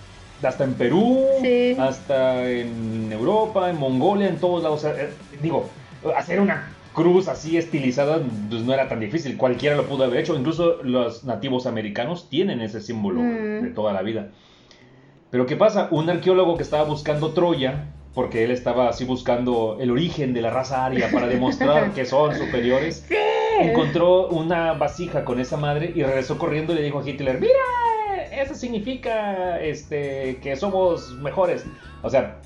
Hasta 0.42 0.64
en 0.64 0.74
Perú, 0.74 1.18
Sí. 1.42 1.76
hasta 1.78 2.50
en 2.50 3.12
Europa, 3.12 3.70
en 3.70 3.78
Mongolia, 3.78 4.28
en 4.28 4.38
todos 4.38 4.62
lados. 4.62 4.78
O 4.78 4.82
sea, 4.82 5.00
eh, 5.00 5.10
digo, 5.42 5.68
hacer 6.16 6.40
una 6.40 6.72
cruz 6.94 7.28
así 7.28 7.56
estilizada 7.56 8.20
pues, 8.48 8.62
no 8.62 8.72
era 8.74 8.88
tan 8.88 8.98
difícil. 9.00 9.36
Cualquiera 9.36 9.76
lo 9.76 9.86
pudo 9.86 10.04
haber 10.04 10.20
hecho. 10.20 10.34
Incluso 10.36 10.82
los 10.82 11.24
nativos 11.24 11.66
americanos 11.66 12.28
tienen 12.28 12.60
ese 12.60 12.80
símbolo 12.80 13.20
Mm. 13.20 13.62
de 13.62 13.70
toda 13.74 13.92
la 13.92 14.02
vida. 14.02 14.30
Pero 15.30 15.46
¿qué 15.46 15.54
pasa? 15.56 15.86
Un 15.92 16.10
arqueólogo 16.10 16.56
que 16.56 16.64
estaba 16.64 16.82
buscando 16.84 17.30
Troya, 17.32 17.92
porque 18.14 18.42
él 18.44 18.50
estaba 18.50 18.88
así 18.88 19.04
buscando 19.04 19.76
el 19.80 19.90
origen 19.90 20.32
de 20.34 20.42
la 20.42 20.50
raza 20.50 20.84
aria 20.84 21.08
para 21.12 21.26
demostrar 21.28 21.92
que 21.92 22.04
son 22.04 22.34
superiores, 22.36 23.06
encontró 23.60 24.28
una 24.28 24.72
vasija 24.72 25.24
con 25.24 25.40
esa 25.40 25.56
madre 25.56 25.92
y 25.94 26.02
regresó 26.02 26.38
corriendo 26.38 26.72
y 26.72 26.76
le 26.76 26.82
dijo 26.82 26.98
a 27.00 27.08
Hitler, 27.08 27.38
mira, 27.40 28.32
eso 28.32 28.54
significa 28.54 29.60
este, 29.60 30.38
que 30.42 30.56
somos 30.56 31.12
mejores. 31.14 31.64
O 32.02 32.10
sea, 32.10 32.38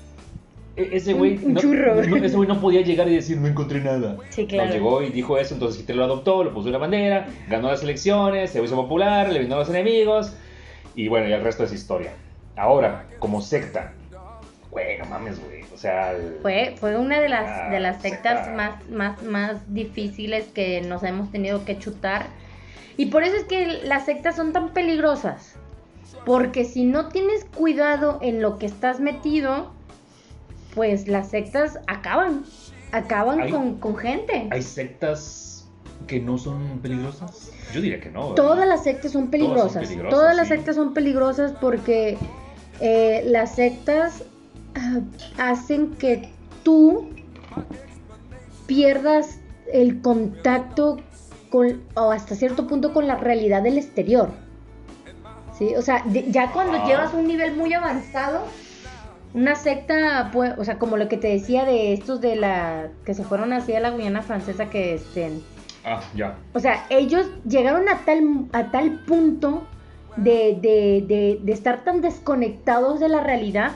e- 0.75 0.89
ese 0.91 1.13
güey 1.13 1.37
no, 1.37 1.59
churro. 1.59 1.95
no- 1.95 2.15
ese 2.17 2.35
güey 2.35 2.47
no 2.47 2.59
podía 2.59 2.81
llegar 2.81 3.07
y 3.07 3.15
decir 3.15 3.37
no 3.37 3.47
encontré 3.47 3.79
nada. 3.81 4.17
Sí, 4.29 4.45
claro. 4.45 4.67
No, 4.67 4.73
llegó 4.73 5.01
y 5.01 5.09
dijo 5.09 5.37
eso, 5.37 5.53
entonces 5.53 5.81
Hitler 5.81 5.97
lo 5.97 6.03
adoptó, 6.03 6.43
lo 6.43 6.53
puso 6.53 6.67
en 6.67 6.73
la 6.73 6.79
bandera, 6.79 7.27
ganó 7.47 7.69
las 7.69 7.81
elecciones, 7.81 8.51
se 8.51 8.61
hizo 8.63 8.75
popular, 8.75 9.31
le 9.31 9.39
vino 9.39 9.55
a 9.55 9.59
los 9.59 9.69
enemigos 9.69 10.33
y 10.95 11.07
bueno, 11.07 11.27
ya 11.27 11.37
el 11.37 11.43
resto 11.43 11.63
es 11.63 11.73
historia. 11.73 12.11
Ahora, 12.57 13.05
como 13.19 13.41
secta, 13.41 13.93
güey, 14.75 14.97
no 14.97 15.05
mames, 15.05 15.39
güey, 15.39 15.63
o 15.73 15.77
sea... 15.77 16.11
el- 16.11 16.39
Fue, 16.41 16.75
fue 16.77 16.97
una 16.97 17.21
de 17.21 17.29
las, 17.29 17.47
Ah, 17.47 17.69
de 17.69 17.79
las 17.79 18.01
sectas 18.01 18.45
secta. 18.45 18.51
más, 18.55 18.89
más, 18.89 19.23
más 19.23 19.73
difíciles 19.73 20.47
que 20.53 20.81
nos 20.81 21.01
hemos 21.03 21.31
tenido 21.31 21.63
que 21.63 21.79
chutar. 21.79 22.25
Y 22.97 23.05
por 23.05 23.23
eso 23.23 23.37
es 23.37 23.45
que 23.45 23.65
las 23.83 24.03
sectas 24.05 24.35
son 24.35 24.51
tan 24.51 24.73
peligrosas. 24.73 25.55
Porque 26.25 26.65
si 26.65 26.83
no 26.83 27.07
tienes 27.07 27.45
cuidado 27.45 28.19
en 28.21 28.41
lo 28.41 28.57
que 28.57 28.65
estás 28.65 28.99
metido, 28.99 29.71
pues 30.73 31.07
las 31.07 31.29
sectas 31.29 31.79
acaban. 31.87 32.43
Acaban 32.91 33.39
Hay- 33.41 33.51
con, 33.51 33.75
con 33.79 33.95
gente. 33.95 34.47
¿Hay 34.51 34.61
sectas 34.61 35.69
que 36.07 36.19
no 36.19 36.37
son 36.37 36.79
peligrosas? 36.79 37.51
Yo 37.73 37.79
diría 37.81 37.99
que 38.01 38.09
no. 38.09 38.29
¿verdad? 38.31 38.35
Todas 38.35 38.67
las 38.67 38.83
sectas 38.83 39.11
son 39.13 39.29
peligrosas. 39.29 39.83
peligrosas, 39.83 40.09
Todas 40.19 40.35
las 40.35 40.47
sectas 40.49 40.75
son 40.75 40.93
peligrosas 40.93 41.53
porque 41.61 42.17
eh, 42.81 43.23
las 43.25 43.55
sectas 43.55 44.23
ah, 44.23 44.34
hacen 45.37 45.91
que 45.95 46.29
tú 46.63 47.09
pierdas 48.67 49.39
el 49.71 50.01
contacto 50.01 50.97
con, 51.49 51.81
o 51.95 52.11
hasta 52.11 52.35
cierto 52.35 52.67
punto 52.67 52.93
con 52.93 53.07
la 53.07 53.15
realidad 53.15 53.61
del 53.63 53.77
exterior. 53.77 54.29
¿Sí? 55.57 55.73
O 55.77 55.81
sea, 55.81 56.03
de- 56.05 56.29
ya 56.31 56.51
cuando 56.51 56.77
Ah. 56.77 56.85
llevas 56.85 57.13
un 57.13 57.27
nivel 57.27 57.55
muy 57.55 57.73
avanzado, 57.73 58.41
una 59.33 59.55
secta, 59.55 60.29
pues, 60.33 60.53
o 60.57 60.63
sea, 60.65 60.77
como 60.79 60.97
lo 60.97 61.07
que 61.07 61.17
te 61.17 61.27
decía 61.27 61.65
de 61.65 61.93
estos 61.93 62.19
de 62.21 62.35
la 62.35 62.89
que 63.05 63.13
se 63.13 63.23
fueron 63.23 63.53
así 63.53 63.73
a 63.73 63.79
la 63.79 63.89
Guyana 63.91 64.21
francesa 64.21 64.69
que 64.69 64.95
estén 64.95 65.41
Ah, 65.85 66.01
ya. 66.15 66.37
o 66.53 66.59
sea, 66.59 66.85
ellos 66.89 67.27
llegaron 67.47 67.87
a 67.89 67.99
tal, 68.05 68.47
a 68.53 68.71
tal 68.71 68.99
punto 69.05 69.63
de, 70.17 70.57
de- 70.61 71.39
de- 71.43 71.51
estar 71.53 71.83
tan 71.83 72.01
desconectados 72.01 72.99
de 72.99 73.09
la 73.09 73.21
realidad. 73.21 73.73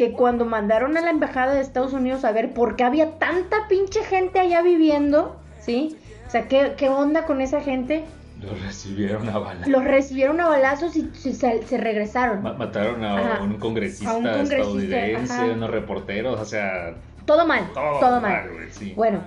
Que 0.00 0.12
cuando 0.12 0.46
mandaron 0.46 0.96
a 0.96 1.02
la 1.02 1.10
embajada 1.10 1.52
de 1.52 1.60
Estados 1.60 1.92
Unidos 1.92 2.24
a 2.24 2.32
ver 2.32 2.54
por 2.54 2.74
qué 2.74 2.84
había 2.84 3.18
tanta 3.18 3.68
pinche 3.68 4.02
gente 4.02 4.40
allá 4.40 4.62
viviendo, 4.62 5.36
¿sí? 5.60 5.94
O 6.26 6.30
sea, 6.30 6.48
¿qué, 6.48 6.72
qué 6.78 6.88
onda 6.88 7.26
con 7.26 7.42
esa 7.42 7.60
gente? 7.60 8.06
Lo 8.40 8.54
recibieron 8.54 9.28
a 9.28 9.36
bala. 9.38 9.66
Los 9.66 9.84
recibieron 9.84 10.40
a 10.40 10.48
balazos 10.48 10.96
y 10.96 11.10
se, 11.14 11.34
se- 11.34 11.76
regresaron. 11.76 12.42
Ma- 12.42 12.54
Mataron 12.54 13.04
a 13.04 13.18
Ajá. 13.18 13.42
un 13.42 13.58
congresista, 13.58 14.10
A 14.10 14.16
un 14.16 14.22
congresista, 14.24 14.56
estadounidense, 14.56 15.32
ajá. 15.34 15.52
unos 15.52 15.68
reporteros, 15.70 16.40
o 16.40 16.44
sea, 16.46 16.94
Todo 17.26 17.46
mal, 17.46 17.70
todo, 17.74 18.00
todo, 18.00 18.20
mal. 18.22 18.48
sí. 18.70 18.94
Bueno, 18.96 19.24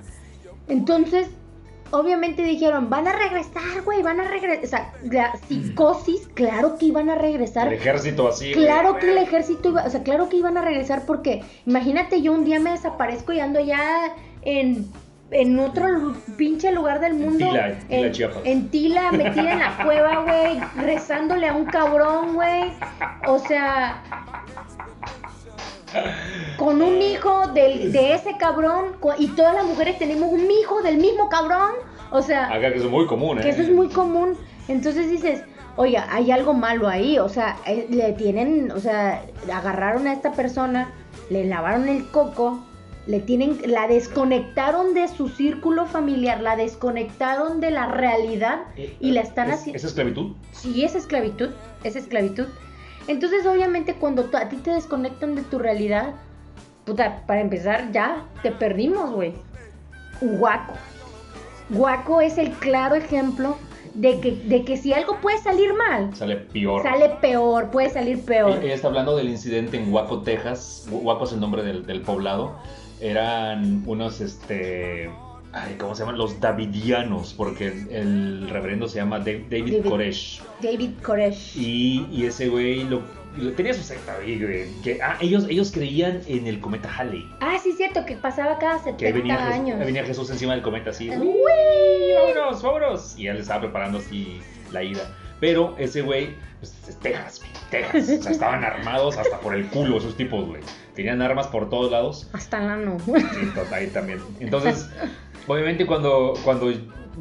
entonces, 0.68 1.30
obviamente 1.94 2.42
dijeron, 2.42 2.90
van 2.90 3.08
a 3.08 3.14
regresar, 3.14 3.82
güey, 3.86 4.02
van 4.02 4.20
a 4.20 4.24
regresar. 4.24 4.64
O 4.64 4.68
sea, 4.68 4.94
la 5.04 5.38
psicosis, 5.48 6.28
claro 6.34 6.78
que 6.78 6.88
iban 6.88 7.10
a 7.10 7.16
regresar. 7.16 7.68
El 7.68 7.74
ejército 7.76 8.28
así. 8.28 8.52
güey, 8.54 8.66
Claro 8.66 8.98
que 8.98 9.12
el 9.12 9.18
ejército 9.20 9.70
iba, 9.70 9.84
o 9.84 9.90
sea, 9.90 10.02
claro 10.04 10.28
que 10.28 10.38
iban 10.38 10.58
a 10.58 10.62
regresar 10.62 11.06
porque 11.06 11.44
imagínate 11.66 12.22
yo 12.22 12.34
un 12.34 12.46
día 12.46 12.60
me 12.60 12.72
desaparezco 12.72 13.32
y 13.32 13.40
ando 13.40 13.60
ya 13.60 14.16
en, 14.42 14.88
en 15.30 15.60
otro 15.60 16.16
pinche 16.36 16.72
lugar 16.72 17.00
del 17.00 17.14
mundo. 17.14 17.46
Tila, 17.48 17.78
en 17.90 18.12
Tila, 18.12 18.32
en 18.44 18.70
Tila, 18.70 19.12
metida 19.12 19.54
en 19.54 19.60
la 19.60 19.78
cueva, 19.84 20.24
güey, 20.24 20.60
rezándole 20.86 21.48
a 21.48 21.54
un 21.54 21.66
cabrón, 21.66 22.34
güey. 22.34 22.74
O 23.28 23.38
sea, 23.38 24.02
con 26.58 26.82
un 26.82 27.02
hijo 27.02 27.48
del, 27.54 27.92
de 27.92 28.14
ese 28.14 28.38
cabrón 28.38 28.96
y 29.18 29.28
todas 29.28 29.54
las 29.56 29.66
mujeres 29.66 29.98
tenemos 30.00 30.32
un 30.32 30.50
hijo 30.50 30.82
del 30.82 30.98
mismo 30.98 31.30
cabrón. 31.30 31.72
O 32.12 32.22
sea, 32.22 32.46
Acá 32.48 32.72
que 32.72 32.78
eso 32.78 32.86
es 32.86 32.92
muy 32.92 33.08
común, 33.08 33.40
¿eh? 33.40 33.42
que 33.42 33.50
eso 33.50 33.62
es 33.62 33.70
muy 33.72 33.90
común. 33.90 34.38
Entonces 34.68 35.10
dices, 35.10 35.42
oiga, 35.76 36.08
hay 36.12 36.32
algo 36.32 36.54
malo 36.54 36.88
ahí. 36.88 37.18
O 37.20 37.28
sea, 37.30 37.58
eh, 37.66 37.88
le 37.90 38.14
tienen, 38.14 38.72
o 38.72 38.80
sea, 38.80 39.24
agarraron 39.52 40.08
a 40.08 40.14
esta 40.14 40.32
persona, 40.34 40.92
le 41.30 41.46
lavaron 41.46 41.90
el 41.90 42.08
coco, 42.10 42.64
le 43.08 43.20
tienen, 43.20 43.60
la 43.66 43.88
desconectaron 43.88 44.94
de 44.94 45.08
su 45.08 45.28
círculo 45.28 45.86
familiar, 45.88 46.40
la 46.40 46.56
desconectaron 46.56 47.60
de 47.60 47.72
la 47.72 47.88
realidad 47.88 48.62
y 49.00 49.12
la 49.12 49.22
están 49.22 49.50
¿Es- 49.50 49.56
haciendo. 49.60 49.78
¿Es 49.78 49.84
esclavitud? 49.84 50.32
Sí, 50.52 50.84
es 50.86 50.96
esclavitud, 50.96 51.50
es 51.84 51.96
esclavitud. 51.96 52.46
Entonces, 53.08 53.46
obviamente, 53.46 53.96
cuando 53.96 54.30
a 54.34 54.50
ti 54.50 54.58
te 54.58 54.72
desconectan 54.72 55.36
de 55.36 55.42
tu 55.44 55.60
realidad, 55.60 56.14
puta, 56.86 57.24
para 57.28 57.42
empezar, 57.42 57.92
ya 57.92 58.26
te 58.42 58.52
perdimos, 58.52 59.12
güey. 59.12 59.34
Guaco. 60.22 60.74
Guaco 61.70 62.22
es 62.22 62.38
el 62.38 62.52
claro 62.52 62.96
ejemplo 62.96 63.58
de 63.94 64.20
que, 64.20 64.32
de 64.32 64.64
que 64.64 64.78
si 64.78 64.94
algo 64.94 65.18
puede 65.22 65.38
salir 65.40 65.74
mal, 65.74 66.16
Sale 66.16 66.38
peor. 66.38 66.82
sale 66.82 67.10
peor, 67.22 67.70
puede 67.70 67.90
salir 67.90 68.24
peor. 68.24 68.64
Ella 68.64 68.74
está 68.74 68.88
hablando 68.88 69.16
del 69.16 69.30
incidente 69.30 69.78
en 69.78 69.92
Waco, 69.94 70.22
Texas. 70.22 70.88
Waco 70.92 71.26
es 71.26 71.34
el 71.34 71.40
nombre 71.40 71.64
del, 71.64 71.86
del 71.86 72.02
poblado. 72.02 72.54
Eran 73.02 73.84
unos, 73.86 74.22
este... 74.22 75.10
Ay, 75.54 75.76
¿Cómo 75.78 75.94
se 75.94 76.02
llaman? 76.02 76.18
Los 76.18 76.40
Davidianos, 76.40 77.36
porque 77.36 77.68
el 77.68 78.50
reverendo 78.50 78.88
se 78.88 78.98
llama 78.98 79.20
David, 79.20 79.44
David. 79.52 79.86
Koresh. 79.88 80.42
David 80.62 80.92
Koresh. 81.04 81.56
Y, 81.56 82.08
y 82.12 82.26
ese 82.26 82.50
güey 82.50 82.84
lo, 82.86 83.04
tenía 83.56 83.74
su 83.76 83.84
secta. 83.84 84.16
Que, 84.84 85.00
ah, 85.02 85.18
ellos, 85.22 85.46
ellos 85.48 85.72
creían 85.72 86.22
en 86.28 86.48
el 86.48 86.60
cometa 86.60 86.92
Halley. 86.98 87.30
Ah, 87.40 87.58
sí, 87.62 87.72
cierto, 87.74 88.04
que 88.04 88.16
pasaba 88.16 88.58
cada 88.58 88.82
Que 88.98 89.08
ahí 89.08 89.14
70 89.14 89.18
venía, 89.20 89.38
Jesús, 89.38 89.54
años. 89.54 89.80
ahí 89.80 89.86
venía 89.86 90.06
Jesús 90.06 90.30
encima 90.32 90.54
del 90.54 90.64
cometa 90.64 90.90
así. 90.90 91.12
Uy. 91.12 92.14
¡Vámonos, 92.16 92.64
vámonos! 92.64 93.20
Y 93.20 93.28
él 93.28 93.38
estaba 93.38 93.62
preparando 93.62 94.00
así 94.00 94.42
la 94.72 94.84
ida. 94.84 95.16
Pero 95.40 95.76
ese 95.78 96.02
güey, 96.02 96.36
pues 96.60 96.74
es 96.88 96.98
Texas, 97.00 97.42
güey, 97.42 97.52
Texas. 97.70 98.20
O 98.20 98.24
sea, 98.24 98.32
estaban 98.32 98.64
armados 98.64 99.18
hasta 99.18 99.40
por 99.40 99.54
el 99.54 99.68
culo 99.68 99.98
esos 99.98 100.18
tipos, 100.18 100.48
güey. 100.48 100.62
Tenían 100.96 101.22
armas 101.22 101.48
por 101.48 101.70
todos 101.70 101.92
lados. 101.92 102.30
Hasta 102.34 102.60
la 102.60 102.78
no. 102.78 102.98
Sí, 103.00 103.14
ahí 103.72 103.88
también. 103.88 104.20
Entonces, 104.40 104.90
obviamente 105.48 105.86
cuando, 105.86 106.34
cuando, 106.44 106.72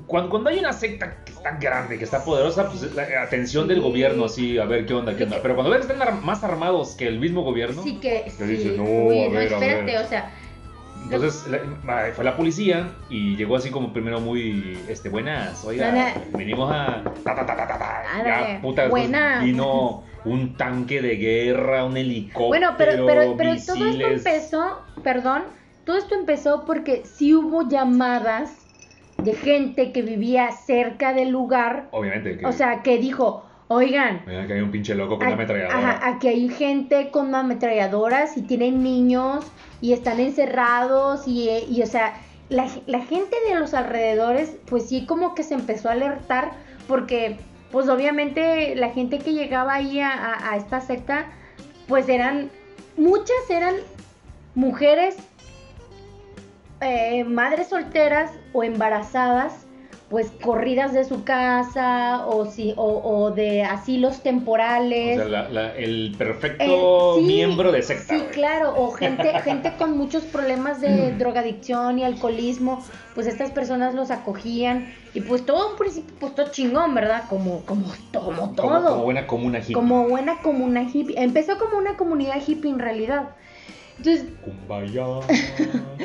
cuando, 0.07 0.31
cuando 0.31 0.51
hay 0.51 0.59
una 0.59 0.73
secta 0.73 1.17
que 1.25 1.33
está 1.33 1.53
grande, 1.59 1.99
que 1.99 2.05
está 2.05 2.25
poderosa, 2.25 2.69
pues 2.69 2.95
la 2.95 3.23
atención 3.23 3.69
del 3.69 3.81
gobierno, 3.81 4.25
así, 4.25 4.59
a 4.59 4.65
ver 4.65 4.87
qué 4.87 4.95
onda, 4.95 5.17
qué 5.17 5.25
onda. 5.25 5.39
Pero 5.43 5.55
cuando 5.55 5.71
ven 5.71 5.81
que 5.81 5.93
están 5.93 6.03
ar- 6.03 6.23
más 6.23 6.43
armados 6.45 6.95
que 6.97 7.07
el 7.07 7.19
mismo 7.19 7.43
gobierno, 7.43 7.83
Sí 7.83 7.99
que. 8.01 8.25
Dice, 8.25 8.57
sí. 8.63 8.75
no, 8.77 8.85
Uy, 8.85 9.25
a 9.25 9.29
no, 9.29 9.35
ver, 9.35 9.53
a 9.53 9.57
espérate, 9.57 9.85
ver. 9.93 9.97
o 10.05 10.09
sea. 10.09 10.31
entonces 11.05 11.47
la- 11.85 12.13
fue 12.15 12.25
la 12.25 12.37
policía 12.37 12.91
y 13.11 13.37
llegó 13.37 13.57
así 13.57 13.71
como 13.71 13.93
primero 13.93 14.21
muy, 14.21 14.79
este, 14.89 15.09
buenas, 15.09 15.65
oiga, 15.65 15.89
Ana. 15.91 16.15
venimos 16.37 16.71
a... 16.73 17.03
Ta, 17.25 17.35
ta, 17.35 17.45
ta, 17.47 17.57
ta, 17.57 17.67
ta, 17.67 17.79
ta. 17.79 18.03
Ándale, 18.15 18.55
Ya, 18.55 18.61
puta, 18.63 18.83
después 18.83 19.09
buena. 19.11 19.41
vino 19.43 20.05
un 20.25 20.57
tanque 20.57 21.03
de 21.03 21.17
guerra, 21.17 21.85
un 21.85 21.97
helicóptero, 21.97 22.47
Bueno, 22.49 22.75
pero, 22.79 23.05
pero, 23.07 23.35
pero 23.37 23.51
todo 23.67 23.85
esto 23.87 24.07
empezó, 24.07 24.81
perdón, 25.03 25.43
todo 25.85 25.97
esto 25.99 26.15
empezó 26.15 26.65
porque 26.65 27.05
sí 27.05 27.35
hubo 27.35 27.69
llamadas 27.69 28.67
de 29.19 29.35
gente 29.35 29.93
que 29.93 30.03
vivía 30.03 30.51
cerca 30.53 31.13
del 31.13 31.31
lugar, 31.31 31.89
Obviamente, 31.93 32.39
que, 32.39 32.47
o 32.47 32.53
sea, 32.53 32.83
que 32.83 32.99
dijo, 32.99 33.45
oigan, 33.69 34.23
mira 34.27 34.47
que 34.47 34.55
hay 34.55 34.61
un 34.61 34.71
pinche 34.71 34.95
loco 34.95 35.17
con 35.19 35.27
una 35.27 35.31
a- 35.31 35.35
ametralladora. 35.35 35.91
ajá, 35.91 36.09
aquí 36.09 36.29
hay 36.29 36.49
gente 36.49 37.11
con 37.11 37.35
ametralladoras 37.35 38.37
y 38.37 38.43
tienen 38.43 38.83
niños 38.83 39.45
y 39.81 39.93
están 39.93 40.19
encerrados 40.21 41.27
y, 41.29 41.49
y, 41.69 41.83
o 41.83 41.87
sea, 41.87 42.15
la, 42.49 42.69
la 42.87 43.01
gente 43.01 43.37
de 43.49 43.59
los 43.59 43.75
alrededores, 43.75 44.57
pues 44.67 44.89
sí 44.89 45.07
como 45.07 45.35
que 45.35 45.43
se 45.43 45.55
empezó 45.55 45.89
a 45.89 45.93
alertar 45.93 46.53
porque, 46.89 47.39
pues 47.71 47.89
obviamente 47.89 48.75
la 48.77 48.91
gente 48.91 49.19
que 49.19 49.33
llegaba 49.33 49.75
ahí 49.75 50.01
a, 50.01 50.11
a- 50.13 50.53
a 50.53 50.57
esta 50.57 50.81
secta, 50.81 51.27
pues 51.87 52.09
eran, 52.09 52.51
muchas 52.97 53.49
eran 53.51 53.75
mujeres, 54.55 55.17
eh, 56.83 57.25
madres 57.25 57.69
solteras 57.69 58.31
o 58.53 58.63
embarazadas, 58.65 59.67
pues 60.09 60.31
corridas 60.43 60.93
de 60.93 61.05
su 61.05 61.25
casa 61.25 62.27
o, 62.27 62.45
si, 62.45 62.75
o, 62.77 62.85
o 63.03 63.31
de 63.31 63.63
asilos 63.63 64.23
temporales. 64.23 65.19
O 65.19 65.23
sea, 65.23 65.29
la- 65.31 65.49
la- 65.49 65.75
el 65.75 66.15
perfecto 66.19 67.17
Eh, 67.17 67.21
sí, 67.21 67.27
miembro 67.27 67.73
de 67.73 67.81
secta, 67.83 68.13
Sí, 68.15 68.21
güey. 68.21 68.31
claro, 68.31 68.75
o 68.77 68.91
gente, 68.91 69.33
gente 69.43 69.73
con 69.79 69.97
muchos 69.97 70.25
problemas 70.25 70.83
de 70.83 71.13
drogadicción 71.13 71.99
y 71.99 72.05
alcoholismo, 72.05 72.85
pues 73.15 73.27
estas 73.27 73.53
personas 73.53 73.95
los 73.95 74.11
acogían 74.11 74.93
y 75.15 75.23
pues 75.23 75.47
todo 75.47 75.71
un 75.71 75.77
principio, 75.79 76.15
pues 76.21 76.35
todo 76.35 76.51
chingón, 76.51 76.95
¿verdad? 76.95 77.23
Como, 77.31 77.65
como, 77.65 77.87
como 78.13 78.51
todo. 78.51 78.63
Como, 78.69 78.85
como 78.85 79.03
buena 79.05 79.27
comuna 79.27 79.61
hippie. 79.61 79.73
Como 79.75 80.09
buena 80.09 80.43
comuna 80.43 80.83
hippie. 80.93 81.19
Empezó 81.23 81.59
como 81.59 81.79
una 81.79 81.97
comunidad 81.97 82.37
hippie 82.47 82.71
en 82.71 82.81
realidad. 82.81 83.31
Entonces, 83.99 84.27
Kumbaya, 84.45 85.05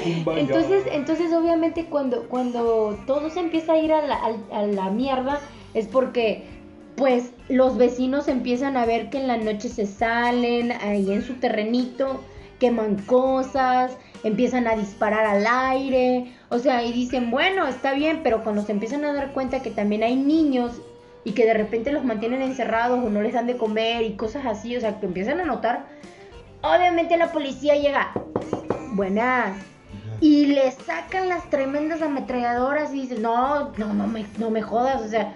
kumbaya. 0.04 0.40
entonces, 0.40 0.84
entonces 0.92 1.34
obviamente 1.34 1.86
cuando, 1.86 2.28
cuando 2.28 2.98
todo 3.08 3.30
se 3.30 3.40
empieza 3.40 3.74
a 3.74 3.78
ir 3.78 3.94
a 3.94 4.06
la, 4.06 4.20
a 4.52 4.62
la 4.64 4.90
mierda 4.90 5.40
es 5.74 5.88
porque 5.88 6.44
pues 6.96 7.32
los 7.48 7.78
vecinos 7.78 8.28
empiezan 8.28 8.76
a 8.76 8.86
ver 8.86 9.10
que 9.10 9.20
en 9.20 9.28
la 9.28 9.38
noche 9.38 9.70
se 9.70 9.86
salen 9.86 10.72
ahí 10.72 11.12
en 11.12 11.22
su 11.22 11.36
terrenito, 11.36 12.22
queman 12.60 12.96
cosas, 13.04 13.96
empiezan 14.24 14.68
a 14.68 14.76
disparar 14.76 15.26
al 15.26 15.46
aire, 15.48 16.34
o 16.50 16.58
sea, 16.58 16.84
y 16.84 16.92
dicen, 16.92 17.30
bueno, 17.30 17.68
está 17.68 17.94
bien, 17.94 18.22
pero 18.24 18.44
cuando 18.44 18.64
se 18.64 18.72
empiezan 18.72 19.06
a 19.06 19.14
dar 19.14 19.32
cuenta 19.32 19.62
que 19.62 19.70
también 19.70 20.04
hay 20.04 20.16
niños 20.16 20.82
y 21.24 21.34
que 21.34 21.46
de 21.46 21.54
repente 21.54 21.92
los 21.92 22.04
mantienen 22.04 22.42
encerrados 22.42 23.04
o 23.04 23.10
no 23.10 23.22
les 23.22 23.34
dan 23.34 23.48
de 23.48 23.58
comer 23.58 24.04
y 24.04 24.14
cosas 24.14 24.46
así, 24.46 24.76
o 24.76 24.82
sea, 24.82 25.00
que 25.00 25.06
empiezan 25.06 25.40
a 25.40 25.46
notar, 25.46 25.86
obviamente 26.62 27.18
la 27.18 27.32
policía 27.32 27.76
llega, 27.76 28.12
buenas, 28.94 29.58
y 30.20 30.48
le 30.48 30.72
sacan 30.72 31.30
las 31.30 31.50
tremendas 31.50 32.02
ametralladoras 32.02 32.94
y 32.94 33.02
dicen, 33.02 33.22
no, 33.22 33.72
no, 33.78 33.94
no 33.94 34.08
me, 34.08 34.26
no 34.40 34.50
me 34.50 34.62
jodas, 34.62 35.02
o 35.02 35.08
sea, 35.08 35.34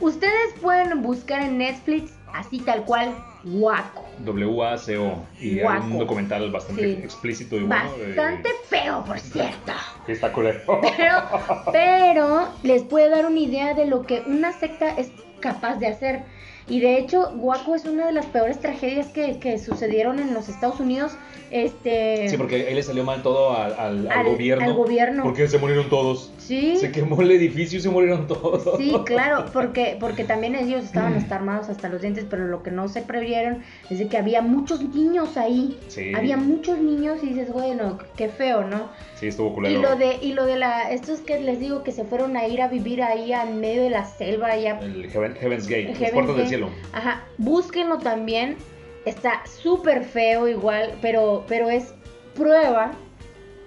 ustedes 0.00 0.54
pueden 0.60 1.02
buscar 1.02 1.42
en 1.42 1.58
Netflix 1.58 2.12
así 2.34 2.58
tal 2.60 2.84
cual, 2.84 3.14
Waco. 3.44 4.04
W-A-C-O. 4.18 5.24
Y 5.40 5.58
hay 5.58 5.62
Guaco. 5.62 5.84
un 5.86 5.98
documental 5.98 6.50
bastante 6.50 6.82
Sí. 6.96 7.00
explícito 7.04 7.56
y 7.56 7.60
bueno. 7.64 7.84
Bastante 8.16 8.50
feo, 8.68 9.04
por 9.04 9.18
cierto. 9.20 9.72
Sí, 10.06 10.12
está 10.12 10.32
culero. 10.32 10.60
Pero, 10.96 11.22
pero 11.72 12.48
les 12.64 12.82
puede 12.82 13.08
dar 13.10 13.26
una 13.26 13.38
idea 13.38 13.74
de 13.74 13.86
lo 13.86 14.02
que 14.02 14.22
una 14.26 14.52
secta 14.52 14.90
es 14.98 15.10
capaz 15.40 15.76
de 15.76 15.86
hacer. 15.86 16.24
Y 16.68 16.80
de 16.80 16.98
hecho, 16.98 17.30
Waco 17.36 17.74
es 17.74 17.84
una 17.86 18.06
de 18.06 18.12
las 18.12 18.26
peores 18.26 18.58
tragedias 18.60 19.08
que, 19.08 19.38
que 19.38 19.58
sucedieron 19.58 20.18
en 20.18 20.34
los 20.34 20.48
Estados 20.48 20.80
Unidos. 20.80 21.12
Este, 21.50 22.28
Sí, 22.28 22.36
porque 22.36 22.66
ahí 22.68 22.74
le 22.74 22.82
salió 22.82 23.04
mal 23.04 23.22
todo 23.22 23.56
al, 23.56 23.72
al- 23.78 24.06
al 24.10 24.18
al, 24.18 24.26
gobierno. 24.26 24.64
al 24.66 24.74
gobierno. 24.74 25.22
Porque 25.22 25.48
se 25.48 25.56
murieron 25.58 25.88
todos. 25.88 26.30
Sí. 26.36 26.76
Se 26.76 26.92
quemó 26.92 27.20
el 27.22 27.30
edificio 27.30 27.78
y 27.78 27.82
se 27.82 27.88
murieron 27.88 28.26
todos. 28.26 28.76
Sí, 28.78 28.92
claro, 29.06 29.46
porque, 29.52 29.96
porque 29.98 30.24
también 30.24 30.54
ellos 30.54 30.84
estaban 30.84 31.14
hasta 31.14 31.36
armados 31.36 31.68
hasta 31.70 31.88
los 31.88 32.02
dientes, 32.02 32.26
pero 32.28 32.46
lo 32.46 32.62
que 32.62 32.70
no 32.70 32.88
se 32.88 33.00
previeron 33.02 33.62
es 33.88 33.98
de 33.98 34.08
que 34.08 34.18
había 34.18 34.42
muchos 34.42 34.82
niños 34.94 35.36
ahí. 35.38 35.78
Sí. 35.88 36.12
Había 36.14 36.36
muchos 36.36 36.78
niños 36.78 37.18
y 37.22 37.28
dices, 37.28 37.50
bueno, 37.52 37.98
qué 38.16 38.28
feo, 38.28 38.64
¿no? 38.64 38.88
Sí, 39.14 39.28
estuvo 39.28 39.50
Y 39.50 39.54
culero. 39.54 39.80
lo 39.82 39.96
de, 39.96 40.16
y 40.22 40.32
lo 40.34 40.44
de 40.46 40.56
la, 40.56 40.90
estos 40.92 41.20
que 41.20 41.40
les 41.40 41.58
digo 41.60 41.82
que 41.82 41.92
se 41.92 42.04
fueron 42.04 42.36
a 42.36 42.46
ir 42.46 42.60
a 42.62 42.68
vivir 42.68 43.02
ahí 43.02 43.32
en 43.32 43.58
medio 43.60 43.82
de 43.82 43.90
la 43.90 44.04
selva, 44.04 44.48
allá. 44.48 44.78
El 44.80 45.10
Heaven- 45.10 45.34
Heaven's 45.34 45.66
Gate, 45.66 45.90
El 45.90 45.96
Heaven's 45.96 46.12
puertas 46.12 46.36
del 46.36 46.44
Gate. 46.44 46.57
Ajá, 46.92 47.24
búsquenlo 47.38 47.98
también. 47.98 48.56
Está 49.04 49.42
súper 49.46 50.04
feo 50.04 50.48
igual, 50.48 50.98
pero, 51.00 51.44
pero 51.48 51.70
es 51.70 51.94
prueba 52.34 52.92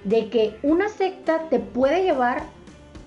de 0.03 0.29
que 0.29 0.57
una 0.63 0.89
secta 0.89 1.49
te 1.49 1.59
puede 1.59 2.03
llevar 2.03 2.43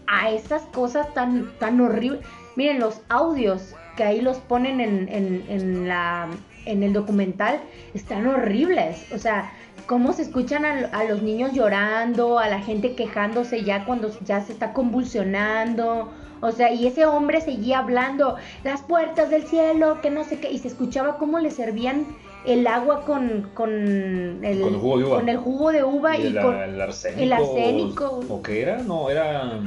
a 0.06 0.30
esas 0.30 0.62
cosas 0.66 1.12
tan, 1.14 1.52
tan 1.58 1.80
horribles. 1.80 2.20
Miren, 2.56 2.80
los 2.80 3.00
audios 3.08 3.74
que 3.96 4.04
ahí 4.04 4.20
los 4.20 4.38
ponen 4.38 4.80
en, 4.80 5.08
en, 5.08 5.88
la, 5.88 6.28
en 6.66 6.82
el 6.82 6.92
documental 6.92 7.60
están 7.94 8.26
horribles. 8.26 9.10
O 9.12 9.18
sea, 9.18 9.52
cómo 9.86 10.12
se 10.12 10.22
escuchan 10.22 10.64
a 10.64 11.04
los 11.04 11.22
niños 11.22 11.52
llorando, 11.52 12.38
a 12.38 12.48
la 12.48 12.60
gente 12.60 12.94
quejándose 12.94 13.64
ya 13.64 13.84
cuando 13.84 14.10
ya 14.24 14.40
se 14.40 14.52
está 14.52 14.72
convulsionando. 14.72 16.12
O 16.44 16.52
sea, 16.52 16.70
y 16.70 16.86
ese 16.86 17.06
hombre 17.06 17.40
seguía 17.40 17.78
hablando, 17.78 18.36
las 18.64 18.82
puertas 18.82 19.30
del 19.30 19.46
cielo, 19.46 20.02
que 20.02 20.10
no 20.10 20.24
sé 20.24 20.40
qué, 20.40 20.50
y 20.50 20.58
se 20.58 20.68
escuchaba 20.68 21.16
cómo 21.16 21.38
le 21.38 21.50
servían 21.50 22.04
el 22.44 22.66
agua 22.66 23.06
con, 23.06 23.50
con, 23.54 24.44
el, 24.44 24.60
Con 24.60 24.74
el 24.74 24.78
jugo 24.78 24.98
de 24.98 25.04
uva. 25.04 25.16
con 25.16 25.28
el 25.30 25.36
jugo 25.38 25.72
de 25.72 25.84
uva 25.84 26.18
y, 26.18 26.26
el, 26.26 26.42
con... 26.42 26.54
el 26.54 26.80
arsénico. 26.82 27.22
el 27.22 27.32
arsénico. 27.32 28.20
¿O 28.28 28.42
qué 28.42 28.60
era? 28.60 28.76
No, 28.82 29.08
era. 29.08 29.58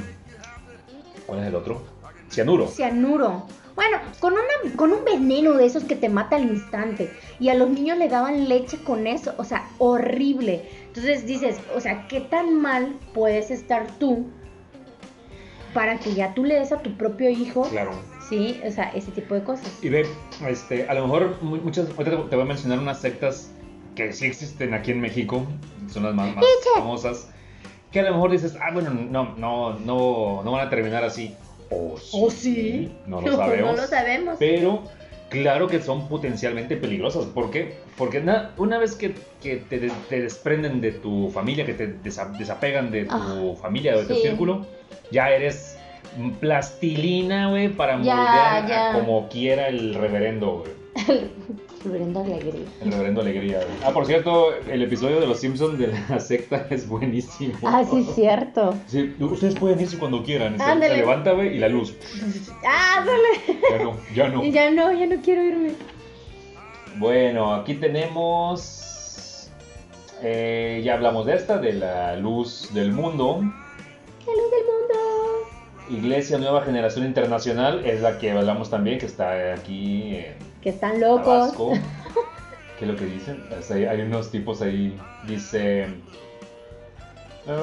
¿Cuál 1.26 1.40
es 1.40 1.48
el 1.48 1.56
otro? 1.56 1.82
Cianuro. 2.30 2.68
cianuro. 2.68 3.48
Bueno, 3.76 3.98
con, 4.20 4.34
una, 4.34 4.76
con 4.76 4.94
un 4.94 5.04
veneno 5.04 5.54
de 5.54 5.66
esos 5.66 5.84
que 5.84 5.96
te 5.96 6.10
mata 6.10 6.36
al 6.36 6.44
instante. 6.44 7.12
Y 7.40 7.50
a 7.50 7.56
los 7.56 7.72
niños 7.72 7.98
le 7.98 8.08
daban 8.08 8.48
leche 8.48 8.78
con 8.84 9.08
eso. 9.08 9.34
O 9.38 9.46
sea, 9.46 9.68
horrible. 9.80 10.70
Entonces 10.90 11.26
dices, 11.26 11.58
o 11.76 11.82
sea, 11.82 12.08
¿qué 12.08 12.22
tan 12.22 12.62
mal 12.62 12.94
puedes 13.16 13.50
estar 13.50 13.88
tú 13.98 14.28
para 15.74 16.00
que 16.00 16.14
ya 16.14 16.34
tú 16.34 16.44
le 16.44 16.56
des 16.56 16.72
a 16.72 16.82
tu 16.82 16.96
propio 16.98 17.30
hijo? 17.30 17.64
Claro. 17.70 17.92
Sí, 18.30 18.60
o 18.66 18.72
sea, 18.72 18.86
ese 18.96 19.12
tipo 19.12 19.36
de 19.36 19.44
cosas. 19.44 19.68
Y 19.82 19.90
ve, 19.90 20.06
este, 20.48 20.88
a 20.88 20.94
lo 20.94 21.04
mejor 21.04 21.42
mu- 21.42 21.58
muchas, 21.58 21.88
ahorita 21.98 22.30
te 22.30 22.36
voy 22.36 22.46
a 22.46 22.48
mencionar 22.48 22.80
unas 22.80 23.00
sectas 23.00 23.52
que 23.96 24.12
sí 24.14 24.26
existen 24.26 24.74
aquí 24.74 24.92
en 24.92 25.02
México, 25.02 25.46
son 25.92 26.04
las 26.04 26.14
más, 26.14 26.36
famosas, 26.76 27.30
que 27.92 28.00
a 28.02 28.04
lo 28.04 28.12
mejor 28.12 28.32
dices, 28.32 28.56
ah, 28.62 28.72
bueno, 28.74 28.90
no, 28.92 29.36
no, 29.38 29.80
no, 29.80 30.44
no 30.44 30.52
van 30.52 30.68
a 30.68 30.70
terminar 30.70 31.04
así. 31.04 31.36
O 31.70 31.98
sí. 31.98 32.18
¿Oh, 32.22 32.30
sí? 32.30 32.92
No 33.08 33.22
lo 33.22 33.36
sabemos. 33.36 33.72
no 33.76 33.82
lo 33.82 33.88
sabemos. 33.88 34.36
Pero 34.40 34.84
claro 35.30 35.68
que 35.68 35.82
son 35.82 36.08
potencialmente 36.08 36.78
peligrosas. 36.78 37.26
¿Por 37.26 37.52
qué? 37.52 37.74
Porque 37.98 38.22
na- 38.22 38.52
una 38.58 38.78
vez 38.78 38.96
que, 38.96 39.14
que 39.42 39.58
te, 39.58 39.80
de- 39.80 39.92
te 40.10 40.22
desprenden 40.22 40.82
de 40.82 40.92
tu 40.94 41.30
familia, 41.34 41.66
que 41.66 41.74
te 41.74 41.88
desa- 42.02 42.36
desapegan 42.38 42.92
de 42.92 43.06
tu 43.06 43.14
Ah, 43.14 43.56
familia 43.62 43.96
de 43.98 44.06
tu 44.06 44.16
círculo, 44.16 44.66
ya 45.12 45.30
eres 45.32 45.78
plastilina, 46.40 47.50
güey, 47.50 47.70
para 47.70 48.02
Ya, 48.02 48.16
moldear 48.16 48.68
ya. 48.68 48.90
a 48.92 48.94
como 48.94 49.28
quiera 49.30 49.68
el 49.68 49.94
reverendo, 49.94 50.60
güey. 50.64 50.72
Reverendo 51.84 52.22
Alegría. 52.24 52.66
El 52.82 52.92
reverendo 52.92 53.22
Alegría, 53.22 53.58
güey. 53.58 53.78
Ah, 53.86 53.92
por 53.92 54.06
cierto, 54.06 54.50
el 54.70 54.82
episodio 54.82 55.20
de 55.20 55.28
los 55.28 55.40
Simpsons 55.40 55.78
de 55.78 55.88
la 56.10 56.20
secta 56.20 56.66
es 56.70 56.88
buenísimo. 56.88 57.54
Ah, 57.64 57.84
sí, 57.90 58.06
es 58.08 58.16
cierto. 58.16 58.74
Sí, 58.88 59.16
ustedes 59.20 59.56
pueden 59.56 59.80
irse 59.80 59.98
cuando 59.98 60.24
quieran. 60.24 60.58
Se, 60.58 60.64
Ándale. 60.64 60.96
se 60.96 60.98
levanta, 61.02 61.32
güey, 61.34 61.56
y 61.56 61.60
la 61.60 61.70
luz. 61.70 61.96
Ah, 62.66 63.06
dale. 63.06 63.60
Ya 63.72 63.84
no, 63.84 63.96
ya 64.14 64.28
no. 64.30 64.44
Ya 64.44 64.72
no, 64.72 64.92
ya 64.92 65.06
no 65.16 65.22
quiero 65.22 65.44
irme. 65.44 65.72
Bueno, 66.98 67.54
aquí 67.54 67.76
tenemos. 67.76 69.50
eh, 70.24 70.82
ya 70.84 70.96
hablamos 70.96 71.26
de 71.28 71.36
esta, 71.36 71.58
de 71.60 71.74
la 71.74 72.16
luz 72.18 72.70
del 72.74 72.92
mundo. 72.92 73.40
La 73.42 74.34
luz 74.34 74.52
del 74.52 74.66
mundo. 74.66 76.02
Iglesia 76.02 76.38
Nueva 76.38 76.64
Generación 76.64 77.06
Internacional 77.06 77.86
es 77.86 78.02
la 78.02 78.18
que 78.18 78.32
hablamos 78.32 78.70
también, 78.70 78.98
que 79.00 79.06
está 79.06 79.54
aquí 79.54 80.16
en 80.16 80.34
Que 80.62 80.70
están 80.70 81.00
locos. 81.00 81.26
Tabasco. 81.26 81.74
¿Qué 82.78 82.86
es 82.86 82.92
lo 82.92 82.98
que 82.98 83.06
dicen? 83.06 83.44
Hay, 83.72 83.86
hay 83.86 84.02
unos 84.02 84.30
tipos 84.30 84.62
ahí. 84.62 84.96
Dice. 85.28 85.88
Um. 87.48 87.58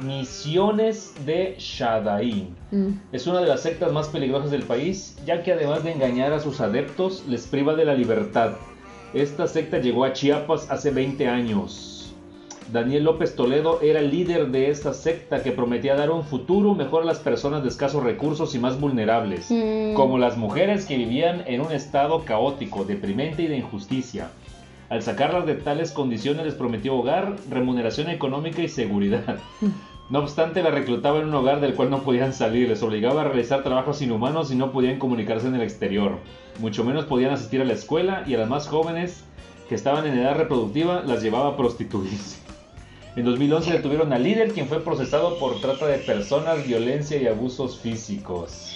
Misiones 0.00 1.14
de 1.24 1.54
Shaddai. 1.58 2.48
Mm. 2.70 2.88
Es 3.12 3.26
una 3.26 3.40
de 3.40 3.46
las 3.46 3.60
sectas 3.60 3.92
más 3.92 4.08
peligrosas 4.08 4.50
del 4.50 4.64
país, 4.64 5.16
ya 5.24 5.42
que 5.42 5.52
además 5.52 5.84
de 5.84 5.92
engañar 5.92 6.32
a 6.32 6.40
sus 6.40 6.60
adeptos, 6.60 7.24
les 7.28 7.46
priva 7.46 7.74
de 7.74 7.84
la 7.84 7.94
libertad. 7.94 8.54
Esta 9.12 9.46
secta 9.46 9.78
llegó 9.78 10.04
a 10.04 10.12
Chiapas 10.12 10.70
hace 10.70 10.90
20 10.90 11.28
años. 11.28 11.93
Daniel 12.72 13.04
López 13.04 13.36
Toledo 13.36 13.80
era 13.82 14.00
el 14.00 14.10
líder 14.10 14.48
de 14.48 14.70
esta 14.70 14.94
secta 14.94 15.42
que 15.42 15.52
prometía 15.52 15.94
dar 15.94 16.10
un 16.10 16.24
futuro 16.24 16.74
mejor 16.74 17.02
a 17.02 17.06
las 17.06 17.18
personas 17.18 17.62
de 17.62 17.68
escasos 17.68 18.02
recursos 18.02 18.54
y 18.54 18.58
más 18.58 18.80
vulnerables, 18.80 19.50
Mm. 19.50 19.94
como 19.94 20.18
las 20.18 20.36
mujeres 20.36 20.86
que 20.86 20.96
vivían 20.96 21.42
en 21.46 21.60
un 21.60 21.72
estado 21.72 22.24
caótico, 22.24 22.84
deprimente 22.84 23.42
y 23.42 23.46
de 23.46 23.58
injusticia. 23.58 24.30
Al 24.88 25.02
sacarlas 25.02 25.46
de 25.46 25.54
tales 25.54 25.92
condiciones 25.92 26.44
les 26.44 26.54
prometió 26.54 26.94
hogar, 26.96 27.36
remuneración 27.50 28.08
económica 28.10 28.62
y 28.62 28.68
seguridad. 28.68 29.38
No 30.10 30.18
obstante, 30.18 30.62
la 30.62 30.70
reclutaba 30.70 31.18
en 31.20 31.28
un 31.28 31.34
hogar 31.34 31.62
del 31.62 31.72
cual 31.74 31.88
no 31.88 32.02
podían 32.02 32.34
salir, 32.34 32.68
les 32.68 32.82
obligaba 32.82 33.22
a 33.22 33.24
realizar 33.24 33.62
trabajos 33.62 34.02
inhumanos 34.02 34.52
y 34.52 34.54
no 34.54 34.70
podían 34.70 34.98
comunicarse 34.98 35.46
en 35.48 35.54
el 35.54 35.62
exterior. 35.62 36.18
Mucho 36.60 36.84
menos 36.84 37.06
podían 37.06 37.30
asistir 37.32 37.62
a 37.62 37.64
la 37.64 37.72
escuela 37.72 38.22
y 38.26 38.34
a 38.34 38.38
las 38.38 38.48
más 38.50 38.68
jóvenes 38.68 39.24
que 39.66 39.74
estaban 39.74 40.06
en 40.06 40.18
edad 40.18 40.36
reproductiva 40.36 41.02
las 41.06 41.22
llevaba 41.22 41.48
a 41.48 41.56
prostituirse. 41.56 42.43
En 43.16 43.24
2011 43.24 43.72
detuvieron 43.72 44.12
al 44.12 44.24
líder, 44.24 44.52
quien 44.52 44.66
fue 44.66 44.82
procesado 44.82 45.38
por 45.38 45.60
trata 45.60 45.86
de 45.86 45.98
personas, 45.98 46.66
violencia 46.66 47.16
y 47.16 47.28
abusos 47.28 47.78
físicos. 47.78 48.74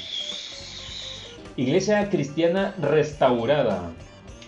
Iglesia 1.56 2.08
cristiana 2.08 2.72
restaurada. 2.80 3.90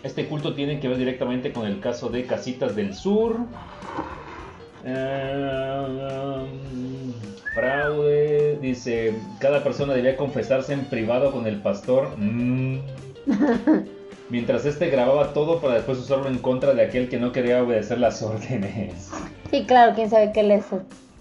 Este 0.04 0.26
culto 0.26 0.54
tiene 0.54 0.78
que 0.78 0.86
ver 0.86 0.96
directamente 0.96 1.52
con 1.52 1.66
el 1.66 1.80
caso 1.80 2.08
de 2.08 2.24
Casitas 2.24 2.76
del 2.76 2.94
Sur. 2.94 3.36
Eh, 4.84 6.46
fraude, 7.52 8.58
dice, 8.62 9.14
cada 9.40 9.64
persona 9.64 9.92
debía 9.92 10.16
confesarse 10.16 10.72
en 10.72 10.84
privado 10.84 11.32
con 11.32 11.48
el 11.48 11.60
pastor. 11.60 12.16
Mm. 12.16 12.78
Mientras 14.30 14.64
este 14.64 14.88
grababa 14.88 15.32
todo 15.32 15.60
para 15.60 15.74
después 15.74 15.98
usarlo 15.98 16.28
en 16.28 16.38
contra 16.38 16.74
de 16.74 16.82
aquel 16.82 17.08
que 17.08 17.18
no 17.18 17.32
quería 17.32 17.64
obedecer 17.64 17.98
las 17.98 18.22
órdenes. 18.22 19.10
Sí, 19.50 19.64
claro, 19.66 19.94
quién 19.94 20.08
sabe 20.10 20.30
qué 20.32 20.42
les, 20.42 20.64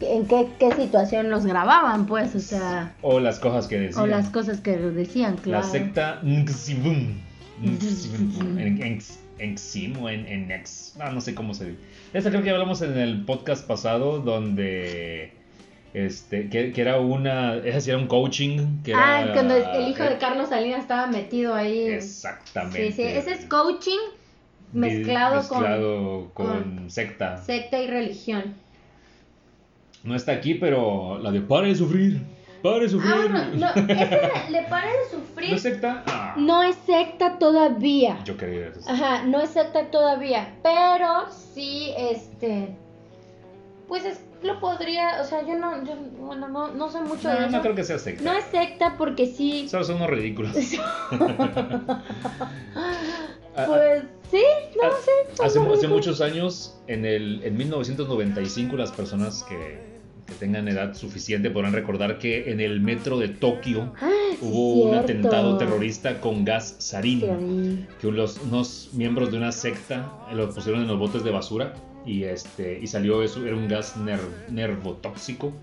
en 0.01 0.25
qué, 0.27 0.47
qué 0.59 0.71
situación 0.73 1.29
los 1.29 1.45
grababan, 1.45 2.05
pues, 2.05 2.35
o 2.35 2.39
sea, 2.39 2.93
O 3.01 3.19
las 3.19 3.39
cosas 3.39 3.67
que 3.67 3.79
decían. 3.79 4.03
o 4.03 4.07
las 4.07 4.29
cosas 4.29 4.61
que 4.61 4.77
decían, 4.77 5.35
claro. 5.37 5.63
La 5.65 5.69
secta 5.71 6.19
Nxibum. 6.23 7.15
Nxim 9.41 9.97
o 10.03 10.09
en, 10.09 10.27
en 10.27 10.47
Nex. 10.47 10.95
Ah, 10.99 11.11
no 11.11 11.21
sé 11.21 11.33
cómo 11.33 11.53
se 11.53 11.65
dice. 11.71 11.79
Esta 12.13 12.29
creo 12.29 12.43
que 12.43 12.49
hablamos 12.49 12.81
en 12.81 12.97
el 12.97 13.23
podcast 13.25 13.65
pasado 13.65 14.19
donde. 14.19 15.31
Este, 15.93 16.49
que, 16.49 16.71
que 16.71 16.81
era 16.81 16.99
una. 16.99 17.55
Esa 17.55 17.81
sí 17.81 17.89
era 17.89 17.99
un 17.99 18.07
coaching. 18.07 18.81
Que 18.83 18.93
Ah, 18.93 19.21
era- 19.23 19.33
cuando 19.33 19.55
el 19.55 19.87
hijo 19.89 20.03
de 20.03 20.17
Carlos 20.17 20.49
Salinas 20.49 20.81
estaba 20.81 21.07
metido 21.07 21.55
ahí. 21.55 21.87
Exactamente. 21.87 22.87
Sí, 22.87 22.93
sí, 22.93 23.01
ese 23.03 23.31
es 23.33 23.45
coaching 23.45 23.97
mezclado, 24.73 25.35
Mezclado 25.37 26.29
con, 26.33 26.47
con- 26.47 26.89
secta. 26.89 27.35
con 27.35 27.45
secta 27.45 27.79
y 27.81 27.87
religión. 27.87 28.55
No 30.03 30.15
está 30.15 30.31
aquí, 30.33 30.53
pero 30.55 31.19
la 31.19 31.31
de 31.31 31.41
pare 31.41 31.69
de 31.69 31.75
sufrir. 31.75 32.21
Pare 32.63 32.81
de 32.81 32.89
sufrir. 32.89 33.13
Ah, 33.13 33.49
no, 33.53 33.67
esa 33.69 34.49
le 34.49 34.61
para 34.63 34.87
de 34.87 34.93
¿No 34.93 35.01
es 35.03 35.11
sufrir. 35.11 35.59
secta? 35.59 36.03
Ah, 36.07 36.35
No 36.37 36.61
es 36.63 36.75
secta 36.85 37.37
todavía. 37.39 38.19
Yo 38.25 38.35
quería 38.37 38.67
eso. 38.67 38.81
Ajá, 38.89 39.23
no 39.23 39.39
es 39.41 39.49
secta 39.49 39.89
todavía, 39.91 40.53
pero 40.61 41.29
sí, 41.31 41.91
este, 41.97 42.75
pues 43.87 44.05
es, 44.05 44.21
lo 44.43 44.59
podría, 44.59 45.21
o 45.21 45.25
sea, 45.25 45.45
yo 45.45 45.57
no, 45.57 45.83
yo, 45.83 45.95
bueno, 46.19 46.47
no, 46.47 46.69
no 46.69 46.89
sé 46.89 47.01
mucho 47.01 47.27
de 47.27 47.35
No, 47.35 47.45
eso. 47.47 47.57
no 47.57 47.61
creo 47.61 47.75
que 47.75 47.83
sea 47.83 47.99
secta. 47.99 48.23
No 48.23 48.37
es 48.37 48.45
secta 48.45 48.95
porque 48.97 49.25
sí, 49.27 49.67
Solo 49.69 49.83
son 49.83 49.97
unos 49.97 50.09
ridículos. 50.09 50.55
Ah, 53.55 53.65
pues 53.65 54.03
sí, 54.31 54.43
no 54.77 54.87
ah, 54.87 54.91
sé. 55.03 55.43
Hace, 55.43 55.59
hace 55.59 55.87
muchos 55.87 56.21
años, 56.21 56.79
en, 56.87 57.03
el, 57.03 57.41
en 57.43 57.57
1995, 57.57 58.77
las 58.77 58.91
personas 58.91 59.43
que, 59.43 59.79
que 60.27 60.33
tengan 60.35 60.67
edad 60.67 60.93
suficiente 60.93 61.49
podrán 61.49 61.73
recordar 61.73 62.19
que 62.19 62.51
en 62.51 62.61
el 62.61 62.79
metro 62.79 63.17
de 63.17 63.27
Tokio 63.27 63.91
Ah, 63.99 64.09
hubo 64.41 64.89
un 64.89 64.95
atentado 64.95 65.57
terrorista 65.57 66.21
con 66.21 66.45
gas 66.45 66.75
sarín. 66.77 67.87
Que 67.99 68.11
los, 68.11 68.37
unos 68.37 68.91
miembros 68.93 69.31
de 69.31 69.37
una 69.37 69.51
secta 69.51 70.09
lo 70.31 70.49
pusieron 70.53 70.81
en 70.83 70.87
los 70.87 70.99
botes 70.99 71.23
de 71.23 71.31
basura 71.31 71.73
y, 72.09 72.23
este, 72.23 72.79
y 72.81 72.87
salió 72.87 73.21
eso, 73.23 73.45
era 73.45 73.55
un 73.55 73.67
gas 73.67 73.95
ner- 73.97 74.19
nervotóxico. 74.49 75.53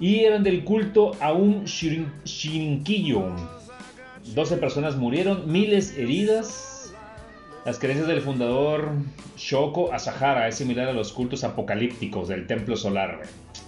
Y 0.00 0.20
eran 0.20 0.42
del 0.42 0.64
culto 0.64 1.12
a 1.20 1.32
un 1.32 1.64
shirin- 1.64 2.10
shirinquillo. 2.24 3.24
12 4.34 4.56
personas 4.56 4.96
murieron, 4.96 5.50
miles 5.50 5.96
heridas. 5.96 6.92
Las 7.64 7.78
creencias 7.78 8.08
del 8.08 8.20
fundador 8.22 8.90
Shoko 9.36 9.92
Asahara 9.92 10.48
es 10.48 10.54
similar 10.56 10.88
a 10.88 10.92
los 10.92 11.12
cultos 11.12 11.44
apocalípticos 11.44 12.28
del 12.28 12.46
templo 12.46 12.76
solar. 12.76 13.20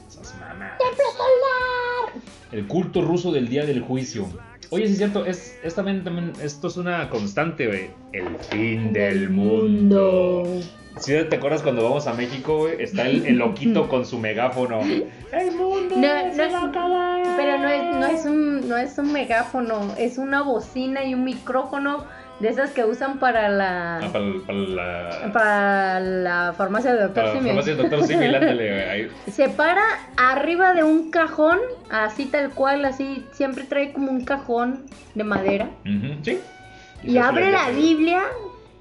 Esas. 0.08 0.32
¡Templo 0.32 1.04
solar! 1.16 2.22
El 2.52 2.66
culto 2.66 3.02
ruso 3.02 3.30
del 3.32 3.48
día 3.48 3.64
del 3.64 3.80
juicio. 3.80 4.26
Oye, 4.70 4.86
sí 4.86 4.92
es 4.92 4.98
cierto, 4.98 5.26
es, 5.26 5.58
es 5.64 5.74
también, 5.74 6.04
también, 6.04 6.32
esto 6.42 6.68
es 6.68 6.76
una 6.76 7.08
constante, 7.10 7.66
güey. 7.66 7.90
El 8.12 8.36
fin 8.50 8.92
del 8.92 9.28
mundo. 9.30 10.44
¿Sí 10.98 11.12
te 11.28 11.36
acuerdas 11.36 11.62
cuando 11.62 11.82
vamos 11.84 12.06
a 12.06 12.12
México, 12.14 12.58
güey? 12.58 12.82
Está 12.82 13.06
el, 13.06 13.24
el 13.26 13.36
loquito 13.36 13.88
con 13.88 14.04
su 14.04 14.18
megáfono. 14.18 14.80
¡El 14.82 15.52
mundo 15.56 15.94
No, 15.96 16.02
se 16.32 16.36
no 16.36 16.42
es- 16.44 16.54
a! 16.54 17.34
Pero 17.36 17.58
no 17.58 17.68
es, 17.68 17.96
no 17.96 18.06
es 18.06 18.24
un, 18.26 18.68
no 18.68 18.76
es 18.76 18.98
un 18.98 19.12
megáfono, 19.12 19.94
es 19.98 20.18
una 20.18 20.42
bocina 20.42 21.04
y 21.04 21.14
un 21.14 21.24
micrófono 21.24 22.04
de 22.40 22.48
esas 22.48 22.70
que 22.70 22.84
usan 22.84 23.18
para 23.18 23.48
la, 23.50 23.98
Ah, 23.98 24.08
para, 24.12 24.24
para 24.46 24.58
la... 24.58 25.30
para 25.32 26.00
la 26.00 26.54
farmacia 26.56 26.94
de 26.94 27.02
doctor 27.02 27.32
Simi. 27.32 27.46
farmacia 27.48 27.74
del 27.74 27.82
doctor 27.90 28.06
Simi, 28.06 28.24
ándale. 28.26 29.10
Se 29.30 29.48
para 29.50 29.82
arriba 30.16 30.72
de 30.74 30.82
un 30.82 31.10
cajón, 31.10 31.58
así 31.90 32.26
tal 32.26 32.50
cual, 32.50 32.84
así, 32.84 33.24
siempre 33.32 33.64
trae 33.64 33.92
como 33.92 34.10
un 34.10 34.24
cajón 34.24 34.84
de 35.14 35.24
madera. 35.24 35.68
Sí. 36.22 36.40
Y 37.04 37.16
abre 37.18 37.50
la 37.50 37.70
Biblia, 37.70 38.22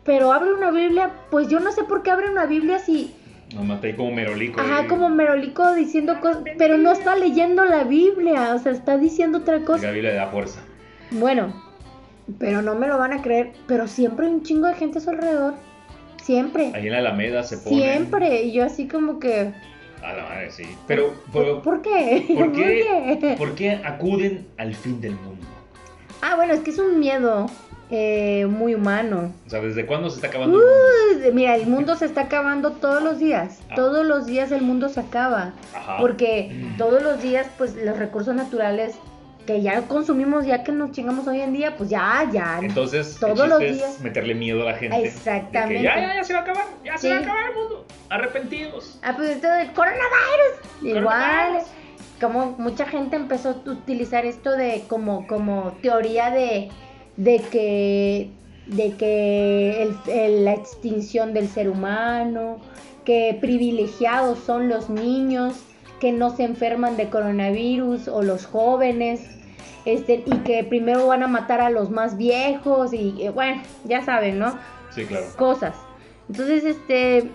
pero 0.03 0.31
abre 0.31 0.53
una 0.53 0.71
Biblia, 0.71 1.11
pues 1.29 1.47
yo 1.47 1.59
no 1.59 1.71
sé 1.71 1.83
por 1.83 2.03
qué 2.03 2.11
abre 2.11 2.29
una 2.29 2.45
Biblia 2.45 2.79
si, 2.79 3.13
está 3.49 3.87
ahí 3.87 3.93
como 3.93 4.11
merolico. 4.11 4.59
ajá, 4.61 4.79
ahí. 4.79 4.87
como 4.87 5.09
merolico 5.09 5.73
diciendo 5.73 6.19
cosas, 6.21 6.43
pero 6.57 6.77
no 6.77 6.91
está 6.91 7.15
leyendo 7.15 7.65
la 7.65 7.83
Biblia, 7.83 8.53
o 8.55 8.59
sea, 8.59 8.71
está 8.71 8.97
diciendo 8.97 9.39
otra 9.39 9.61
cosa. 9.61 9.87
La 9.87 9.91
Biblia 9.91 10.11
le 10.11 10.17
da 10.17 10.27
fuerza. 10.27 10.61
Bueno, 11.11 11.53
pero 12.37 12.61
no 12.61 12.75
me 12.75 12.87
lo 12.87 12.97
van 12.97 13.13
a 13.13 13.21
creer, 13.21 13.53
pero 13.67 13.87
siempre 13.87 14.27
hay 14.27 14.33
un 14.33 14.43
chingo 14.43 14.67
de 14.67 14.75
gente 14.75 14.99
a 14.99 15.01
su 15.01 15.09
alrededor. 15.09 15.55
Siempre. 16.21 16.71
Ahí 16.75 16.85
en 16.85 16.93
la 16.93 16.99
Alameda 16.99 17.43
se 17.43 17.57
pone. 17.57 17.77
Siempre. 17.77 18.43
Y 18.43 18.51
yo 18.51 18.65
así 18.65 18.87
como 18.87 19.19
que... 19.19 19.51
A 20.03 20.13
la 20.13 20.23
madre, 20.23 20.51
sí. 20.51 20.63
Pero, 20.87 21.13
pero 21.33 21.61
¿Por 21.61 21.81
qué? 21.81 22.25
¿por 22.37 22.51
qué, 22.51 23.17
qué? 23.19 23.35
¿por 23.37 23.55
qué 23.55 23.81
acuden 23.83 24.47
al 24.57 24.75
fin 24.75 25.01
del 25.01 25.13
mundo? 25.13 25.45
Ah, 26.21 26.35
bueno, 26.35 26.53
es 26.53 26.59
que 26.59 26.69
es 26.69 26.77
un 26.77 26.99
miedo 26.99 27.47
eh, 27.91 28.45
muy 28.47 28.75
humano. 28.75 29.33
O 29.47 29.49
sea, 29.49 29.61
¿desde 29.61 29.85
cuándo 29.85 30.09
se 30.09 30.17
está 30.17 30.27
acabando 30.27 30.57
el 30.57 30.63
mundo? 30.63 31.25
Uy, 31.25 31.31
mira, 31.33 31.55
el 31.55 31.67
mundo 31.67 31.95
se 31.95 32.05
está 32.05 32.21
acabando 32.21 32.71
todos 32.73 33.01
los 33.01 33.19
días. 33.19 33.61
Ah. 33.69 33.75
Todos 33.75 34.05
los 34.05 34.27
días 34.27 34.51
el 34.51 34.61
mundo 34.61 34.89
se 34.89 34.99
acaba. 34.99 35.53
Ajá. 35.73 35.97
Porque 35.99 36.73
todos 36.77 37.01
los 37.01 37.21
días, 37.21 37.47
pues, 37.57 37.75
los 37.75 37.97
recursos 37.97 38.35
naturales 38.35 38.95
que 39.47 39.63
ya 39.63 39.81
consumimos, 39.87 40.45
ya 40.45 40.63
que 40.63 40.71
nos 40.71 40.91
chingamos 40.91 41.25
hoy 41.27 41.41
en 41.41 41.53
día, 41.53 41.75
pues 41.75 41.89
ya, 41.89 42.29
ya. 42.31 42.59
Entonces, 42.61 43.17
Todos 43.19 43.39
el 43.39 43.49
los 43.49 43.59
chiste 43.59 43.73
es 43.73 43.77
días. 43.77 44.01
meterle 44.01 44.35
miedo 44.35 44.61
a 44.61 44.65
la 44.73 44.77
gente. 44.77 45.03
Exactamente. 45.03 45.81
ya, 45.81 45.95
ya, 45.99 46.15
ya 46.17 46.23
se 46.23 46.33
va 46.33 46.39
a 46.39 46.41
acabar, 46.43 46.65
ya 46.85 46.97
se 46.99 47.09
va 47.09 47.15
a 47.15 47.19
acabar 47.21 47.49
el 47.49 47.55
mundo. 47.55 47.85
Arrepentidos. 48.09 48.99
Ah, 49.01 49.13
pues 49.17 49.29
esto 49.31 49.47
del 49.47 49.71
coronavirus. 49.71 50.83
Igual. 50.83 51.03
Coronavirus. 51.03 51.67
Como 52.21 52.55
mucha 52.59 52.85
gente 52.85 53.15
empezó 53.15 53.49
a 53.49 53.71
utilizar 53.71 54.25
esto 54.25 54.51
de 54.51 54.83
como, 54.87 55.25
como 55.25 55.71
teoría 55.81 56.29
de, 56.29 56.69
de 57.19 57.39
que 57.51 58.29
de 58.65 58.91
que 58.93 59.81
el- 59.81 59.95
el- 60.11 60.45
la 60.45 60.53
extinción 60.53 61.33
del 61.33 61.47
ser 61.47 61.69
humano, 61.69 62.57
que 63.03 63.35
privilegiados 63.41 64.37
son 64.39 64.69
los 64.69 64.91
niños 64.91 65.55
que 65.99 66.11
no 66.11 66.29
se 66.35 66.43
enferman 66.43 66.95
de 66.95 67.09
coronavirus 67.09 68.07
o 68.07 68.21
los 68.21 68.45
jóvenes, 68.45 69.21
este, 69.85 70.23
y 70.23 70.31
que 70.45 70.63
primero 70.63 71.07
van 71.07 71.23
a 71.23 71.27
matar 71.27 71.61
a 71.61 71.71
los 71.71 71.89
más 71.89 72.15
viejos 72.15 72.93
y 72.93 73.15
eh, 73.23 73.31
bueno, 73.31 73.59
ya 73.85 74.03
saben, 74.05 74.37
¿no? 74.37 74.53
Sí, 74.91 75.05
claro. 75.05 75.25
cosas. 75.35 75.75
Entonces, 76.29 76.63
este 76.63 77.27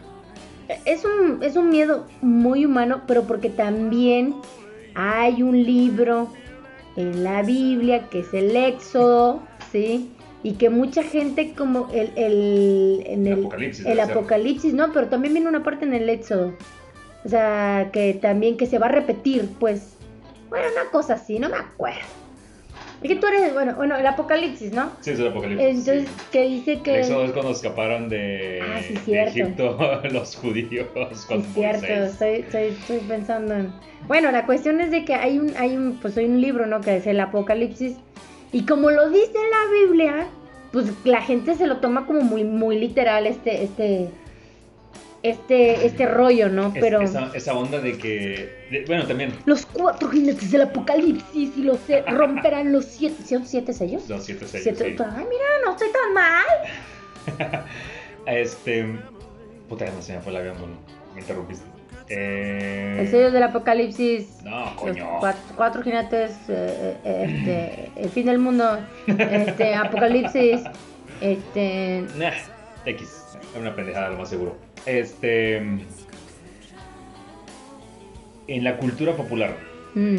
es 0.84 1.04
un, 1.04 1.42
es 1.42 1.56
un 1.56 1.68
miedo 1.68 2.06
muy 2.22 2.64
humano, 2.64 3.02
pero 3.08 3.24
porque 3.24 3.50
también 3.50 4.36
hay 4.94 5.42
un 5.42 5.64
libro 5.64 6.28
en 6.96 7.24
la 7.24 7.42
Biblia 7.42 8.08
que 8.08 8.20
es 8.20 8.32
el 8.32 8.54
Éxodo, 8.54 9.42
¿sí? 9.74 10.12
Y 10.44 10.52
que 10.52 10.70
mucha 10.70 11.02
gente 11.02 11.52
como 11.56 11.90
el, 11.92 12.12
el, 12.16 13.02
en 13.06 13.26
El 13.26 13.32
el, 13.86 14.00
Apocalipsis, 14.00 14.70
el 14.70 14.76
no, 14.76 14.92
pero 14.92 15.08
también 15.08 15.34
viene 15.34 15.48
una 15.48 15.64
parte 15.64 15.84
en 15.84 15.94
el 15.94 16.08
Éxodo. 16.08 16.54
O 17.24 17.28
sea, 17.28 17.90
que 17.92 18.14
también 18.14 18.56
que 18.56 18.66
se 18.66 18.78
va 18.78 18.86
a 18.86 18.90
repetir, 18.90 19.48
pues. 19.58 19.96
Bueno, 20.48 20.66
una 20.72 20.90
cosa 20.90 21.14
así, 21.14 21.40
no 21.40 21.48
me 21.48 21.56
acuerdo. 21.56 21.98
Es 23.02 23.08
que 23.08 23.16
tú 23.16 23.26
eres, 23.26 23.52
bueno, 23.52 23.74
bueno, 23.74 23.96
el 23.96 24.06
Apocalipsis, 24.06 24.72
¿no? 24.72 24.92
Sí, 25.00 25.10
es 25.10 25.18
el 25.18 25.28
apocalipsis. 25.28 25.66
Entonces, 25.66 26.08
sí. 26.08 26.26
que 26.30 26.42
dice 26.44 26.80
que... 26.82 26.94
El 26.94 27.00
éxodo 27.00 27.24
es 27.24 27.32
cuando 27.32 27.50
escaparon 27.50 28.08
de, 28.08 28.60
Ah, 28.62 28.80
sí, 28.80 29.10
de. 29.10 29.22
Egipto 29.24 29.76
los 30.12 30.36
judíos 30.36 30.86
con 31.26 31.40
Es 31.40 31.46
cierto, 31.54 31.86
estoy, 31.86 32.34
estoy, 32.40 32.62
estoy 32.68 32.98
pensando 33.00 33.54
en... 33.54 33.72
Bueno, 34.06 34.30
la 34.30 34.46
cuestión 34.46 34.80
es 34.80 34.90
de 34.90 35.04
que 35.04 35.14
hay 35.14 35.38
un, 35.38 35.54
hay 35.56 35.76
un, 35.76 35.98
pues 36.00 36.16
hay 36.16 36.26
un 36.26 36.40
libro, 36.40 36.66
¿no? 36.66 36.80
Que 36.80 36.96
es 36.96 37.06
el 37.06 37.18
Apocalipsis. 37.18 37.96
Y 38.54 38.64
como 38.66 38.90
lo 38.90 39.10
dice 39.10 39.32
la 39.34 39.70
Biblia, 39.86 40.26
pues 40.72 40.86
la 41.04 41.20
gente 41.22 41.54
se 41.56 41.66
lo 41.66 41.78
toma 41.78 42.06
como 42.06 42.20
muy, 42.22 42.44
muy 42.44 42.78
literal 42.78 43.26
este, 43.26 43.64
este, 43.64 44.08
este, 45.24 45.84
este 45.86 46.06
rollo, 46.06 46.48
¿no? 46.48 46.68
Es- 46.68 46.74
Pero 46.80 47.00
esa, 47.00 47.30
esa 47.34 47.54
onda 47.54 47.80
de 47.80 47.98
que. 47.98 48.66
de- 48.70 48.84
bueno, 48.86 49.06
también. 49.06 49.32
los 49.46 49.66
cuatro 49.66 50.08
jinetes 50.10 50.50
del 50.52 50.62
Apocalipsis 50.62 51.56
y 51.56 51.62
los 51.62 51.78
se- 51.80 52.02
romperán 52.08 52.72
los 52.72 52.84
siete, 52.84 53.24
¿son 53.26 53.44
siete 53.46 53.72
sellos? 53.72 54.08
Los 54.08 54.24
siete 54.24 54.46
sellos. 54.46 54.62
Siete, 54.78 54.96
sí. 54.96 55.02
Ay, 55.04 55.24
mira, 55.28 55.44
no 55.64 55.72
estoy 55.72 55.88
tan 55.90 56.14
mal. 56.14 57.64
Este. 58.26 58.86
Puta, 59.68 59.84
no 59.90 60.00
se 60.00 60.14
me 60.14 60.20
fue 60.20 60.32
el 60.32 60.38
avión, 60.38 60.56
me 61.14 61.20
interrumpiste. 61.20 61.64
Eh, 62.08 62.98
El 63.00 63.08
sello 63.08 63.30
del 63.30 63.42
Apocalipsis 63.44 64.42
No, 64.44 64.76
coño. 64.76 65.06
cuatro, 65.20 65.40
cuatro 65.56 65.82
jinetes, 65.82 66.32
eh, 66.48 66.96
eh, 67.04 67.26
este, 67.28 67.90
el 68.02 68.10
fin 68.10 68.26
del 68.26 68.38
mundo, 68.38 68.78
este, 69.06 69.74
apocalipsis, 69.74 70.60
este, 71.20 72.04
Nah, 72.16 72.32
X. 72.84 73.22
Es 73.52 73.58
una 73.60 73.74
pendejada, 73.74 74.10
lo 74.10 74.18
más 74.18 74.28
seguro. 74.28 74.56
Este. 74.84 75.56
En 78.46 78.62
la 78.62 78.76
cultura 78.76 79.12
popular, 79.14 79.56
mm, 79.94 80.18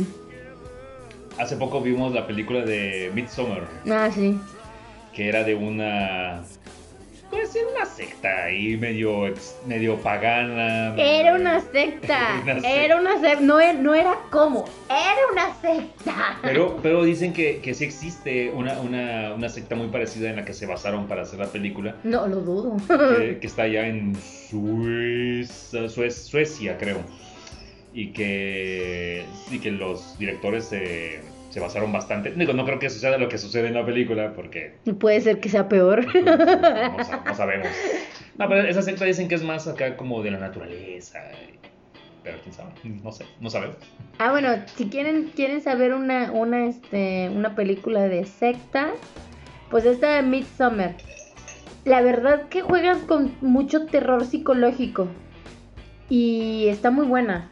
hace 1.37 1.55
poco 1.57 1.79
vimos 1.81 2.11
la 2.13 2.25
película 2.25 2.61
de 2.61 3.11
Midsommar, 3.13 3.67
ah, 3.91 4.09
sí, 4.11 4.39
que 5.13 5.29
era 5.29 5.43
de 5.43 5.53
una. 5.53 6.41
Pues 7.29 7.55
era 7.55 7.67
una 7.75 7.85
secta 7.85 8.45
ahí 8.45 8.77
medio, 8.77 9.33
medio 9.65 9.97
pagana. 9.97 10.95
era 10.95 11.33
una 11.35 11.59
secta, 11.59 12.39
Una 12.43 12.53
secta. 12.55 12.69
era 12.69 12.95
una 12.99 13.19
secta, 13.19 13.39
no 13.41 13.59
era, 13.59 13.73
no 13.73 13.95
era 13.95 14.15
como, 14.29 14.65
era 14.87 15.21
una 15.31 15.53
secta. 15.59 16.37
Pero, 16.43 16.77
pero 16.83 17.03
dicen 17.03 17.33
que, 17.33 17.59
que 17.61 17.73
sí 17.73 17.83
existe 17.83 18.51
una, 18.51 18.79
una, 18.79 19.33
una 19.33 19.49
secta 19.49 19.75
muy 19.75 19.87
parecida 19.87 20.29
en 20.29 20.35
la 20.37 20.45
que 20.45 20.53
se 20.53 20.65
basaron 20.65 21.07
para 21.07 21.23
hacer 21.23 21.39
la 21.39 21.47
película, 21.47 21.95
No 22.03 22.27
lo 22.27 22.37
dudo. 22.41 22.77
que, 23.17 23.37
que 23.41 23.47
está 23.47 23.63
allá 23.63 23.87
en 23.87 24.15
Suiza, 24.15 25.89
Suecia, 25.89 26.77
creo. 26.77 26.99
Y 27.93 28.07
que, 28.07 29.23
y 29.51 29.59
que 29.59 29.71
los 29.71 30.17
directores 30.19 30.65
se, 30.65 31.21
se 31.55 31.61
basaron 31.61 31.93
bastante. 31.93 32.31
Digo, 32.31 32.51
no 32.51 32.65
creo 32.65 32.79
que 32.79 32.89
suceda 32.89 33.17
lo 33.17 33.29
que 33.29 33.37
sucede 33.37 33.69
en 33.69 33.75
la 33.75 33.85
película, 33.85 34.33
porque 34.33 34.75
Puede 34.99 35.21
ser 35.21 35.39
que 35.39 35.47
sea 35.47 35.69
peor. 35.69 36.05
no, 36.25 37.01
sa- 37.01 37.23
no 37.25 37.33
sabemos. 37.33 37.69
No, 38.37 38.49
pero 38.49 38.67
esa 38.67 38.81
secta 38.81 39.05
dicen 39.05 39.29
que 39.29 39.35
es 39.35 39.41
más 39.43 39.65
acá 39.65 39.95
como 39.95 40.21
de 40.21 40.31
la 40.31 40.37
naturaleza. 40.39 41.19
Pero 42.23 42.39
quién 42.43 42.53
sabe, 42.53 42.71
no 42.83 43.09
sé, 43.13 43.23
no 43.39 43.49
sabemos. 43.49 43.77
Ah, 44.17 44.31
bueno, 44.31 44.49
si 44.75 44.89
quieren, 44.89 45.31
quieren 45.33 45.61
saber 45.61 45.93
una, 45.93 46.29
una, 46.33 46.65
este, 46.65 47.29
una 47.33 47.55
película 47.55 48.01
de 48.09 48.25
secta, 48.25 48.89
pues 49.69 49.85
esta 49.85 50.09
de 50.17 50.23
Midsommar. 50.23 50.95
La 51.85 52.01
verdad 52.01 52.49
que 52.49 52.63
juegan 52.63 53.07
con 53.07 53.33
mucho 53.39 53.85
terror 53.85 54.25
psicológico. 54.25 55.07
Y 56.09 56.67
está 56.67 56.91
muy 56.91 57.05
buena. 57.05 57.49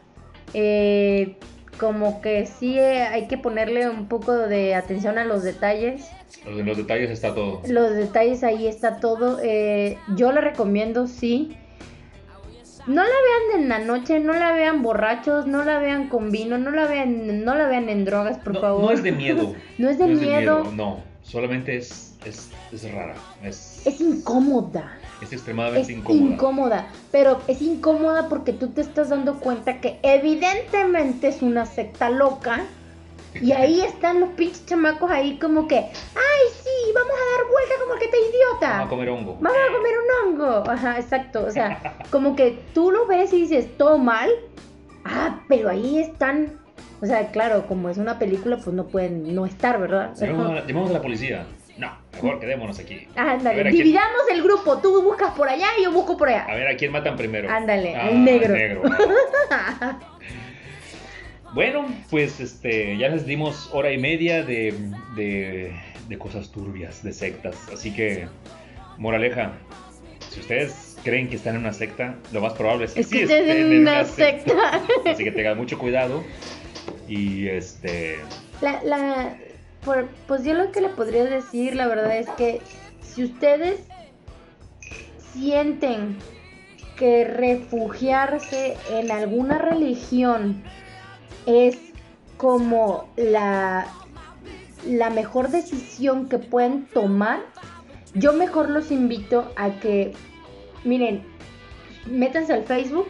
Eh, 0.52 1.38
como 1.78 2.20
que 2.20 2.46
sí 2.46 2.78
eh, 2.78 3.02
hay 3.02 3.26
que 3.26 3.38
ponerle 3.38 3.88
un 3.88 4.08
poco 4.08 4.32
de 4.32 4.74
atención 4.74 5.18
a 5.18 5.24
los 5.24 5.42
detalles. 5.42 6.08
En 6.46 6.64
los 6.64 6.76
detalles 6.76 7.10
está 7.10 7.34
todo. 7.34 7.62
Los 7.68 7.94
detalles 7.94 8.42
ahí 8.44 8.66
está 8.66 8.96
todo. 8.98 9.38
Eh, 9.42 9.98
yo 10.16 10.32
la 10.32 10.40
recomiendo, 10.40 11.06
sí. 11.06 11.56
No 12.86 13.02
la 13.02 13.08
vean 13.08 13.62
en 13.62 13.68
la 13.70 13.78
noche, 13.78 14.20
no 14.20 14.34
la 14.34 14.52
vean 14.52 14.82
borrachos, 14.82 15.46
no 15.46 15.64
la 15.64 15.78
vean 15.78 16.08
con 16.08 16.30
vino, 16.30 16.58
no 16.58 16.70
la 16.70 16.86
vean, 16.86 17.42
no 17.42 17.54
la 17.54 17.66
vean 17.66 17.88
en 17.88 18.04
drogas, 18.04 18.38
por 18.38 18.54
no, 18.54 18.60
favor. 18.60 18.82
no 18.84 18.90
es 18.90 19.02
de 19.02 19.12
miedo. 19.12 19.54
No 19.78 19.88
es 19.88 19.98
de 19.98 20.06
miedo. 20.06 20.64
No, 20.72 21.02
solamente 21.24 21.76
es, 21.76 22.14
es, 22.24 22.50
es 22.72 22.92
rara. 22.92 23.14
Es, 23.42 23.82
Es 23.86 24.00
incómoda. 24.00 24.98
es 25.20 25.28
Es 25.28 25.32
extremadamente 25.34 25.92
incómoda. 25.92 26.32
incómoda. 26.32 26.88
Pero 27.10 27.40
es 27.48 27.60
incómoda 27.60 28.28
porque 28.28 28.52
tú 28.52 28.68
te 28.68 28.82
estás 28.82 29.08
dando 29.08 29.40
cuenta 29.40 29.80
que 29.80 29.98
evidentemente 30.02 31.28
es 31.28 31.42
una 31.42 31.66
secta 31.66 32.10
loca. 32.10 32.64
Y 33.40 33.50
ahí 33.52 33.80
están 33.80 34.20
los 34.20 34.30
pinches 34.30 34.64
chamacos 34.66 35.10
ahí 35.10 35.38
como 35.38 35.66
que, 35.66 35.76
ay, 35.76 36.42
sí, 36.62 36.92
vamos 36.94 37.12
a 37.12 37.36
dar 37.36 37.50
vuelta 37.50 37.74
como 37.84 37.98
que 37.98 38.06
te 38.08 38.16
idiota. 38.18 38.70
Vamos 38.70 38.86
a 38.86 38.90
comer 38.90 39.08
hongo. 39.08 39.36
Vamos 39.40 39.58
a 39.58 39.72
comer 39.72 39.92
un 39.98 40.34
hongo. 40.40 40.70
Ajá, 40.70 40.98
exacto. 41.00 41.44
O 41.44 41.50
sea, 41.50 41.96
como 42.10 42.36
que 42.36 42.60
tú 42.74 42.90
lo 42.92 43.06
ves 43.06 43.32
y 43.32 43.40
dices, 43.40 43.76
todo 43.76 43.98
mal. 43.98 44.30
Ah, 45.04 45.40
pero 45.48 45.68
ahí 45.70 45.98
están. 45.98 46.60
O 47.04 47.06
sea, 47.06 47.28
claro, 47.30 47.66
como 47.66 47.90
es 47.90 47.98
una 47.98 48.18
película, 48.18 48.56
pues 48.56 48.74
no 48.74 48.86
pueden 48.86 49.34
no 49.34 49.44
estar, 49.44 49.78
¿verdad? 49.78 50.14
Llamemos 50.18 50.46
a, 50.50 50.54
la- 50.54 50.60
a 50.88 50.92
la 50.92 51.02
policía. 51.02 51.44
No, 51.76 51.92
mejor 52.14 52.40
quedémonos 52.40 52.78
aquí. 52.78 53.06
A 53.14 53.32
Ándale, 53.32 53.56
ver, 53.58 53.66
¿a 53.66 53.70
quién- 53.70 53.82
dividamos 53.84 54.22
el 54.32 54.42
grupo. 54.42 54.78
Tú 54.78 55.02
buscas 55.02 55.32
por 55.34 55.48
allá 55.48 55.66
y 55.78 55.82
yo 55.84 55.92
busco 55.92 56.16
por 56.16 56.28
allá. 56.30 56.44
A 56.48 56.54
ver 56.54 56.66
a 56.68 56.76
quién 56.76 56.90
matan 56.92 57.16
primero. 57.16 57.50
Ándale, 57.50 57.94
Ah, 57.94 58.06
al 58.06 58.24
negro. 58.24 58.82
ah. 59.50 59.98
Bueno, 61.52 61.86
pues 62.10 62.40
este, 62.40 62.96
ya 62.98 63.08
les 63.08 63.26
dimos 63.26 63.70
hora 63.72 63.92
y 63.92 63.98
media 63.98 64.42
de, 64.42 64.74
de, 65.14 65.72
de 66.08 66.18
cosas 66.18 66.50
turbias, 66.50 67.02
de 67.04 67.12
sectas. 67.12 67.54
Así 67.72 67.94
que, 67.94 68.26
moraleja, 68.98 69.52
si 70.30 70.40
ustedes 70.40 70.96
creen 71.04 71.28
que 71.28 71.36
están 71.36 71.54
en 71.54 71.60
una 71.60 71.72
secta, 71.72 72.16
lo 72.32 72.40
más 72.40 72.54
probable 72.54 72.86
es 72.86 72.94
que 72.94 73.00
Es 73.02 73.06
que 73.08 73.16
sí 73.18 73.22
estés 73.22 73.40
estén 73.48 73.72
en 73.72 73.80
una 73.82 74.04
secta. 74.04 74.82
Así 75.08 75.22
que 75.22 75.30
tengan 75.30 75.56
mucho 75.56 75.78
cuidado. 75.78 76.24
Y 77.08 77.48
este, 77.48 78.18
La, 78.60 78.82
la, 78.82 79.36
por- 79.84 80.08
pues 80.26 80.44
yo 80.44 80.54
lo 80.54 80.72
que 80.72 80.80
le 80.80 80.88
podría 80.90 81.24
decir, 81.24 81.74
la 81.74 81.86
verdad 81.86 82.16
es 82.16 82.28
que 82.30 82.60
si 83.02 83.24
ustedes 83.24 83.80
sienten 85.32 86.16
que 86.96 87.24
refugiarse 87.24 88.76
en 88.90 89.10
alguna 89.10 89.58
religión 89.58 90.62
es 91.46 91.76
como 92.36 93.08
la, 93.16 93.86
la 94.86 95.10
mejor 95.10 95.48
decisión 95.50 96.28
que 96.28 96.38
pueden 96.38 96.86
tomar, 96.86 97.40
yo 98.14 98.32
mejor 98.32 98.70
los 98.70 98.90
invito 98.92 99.50
a 99.56 99.70
que, 99.80 100.12
miren, 100.84 101.22
métanse 102.06 102.52
al 102.52 102.64
Facebook 102.64 103.08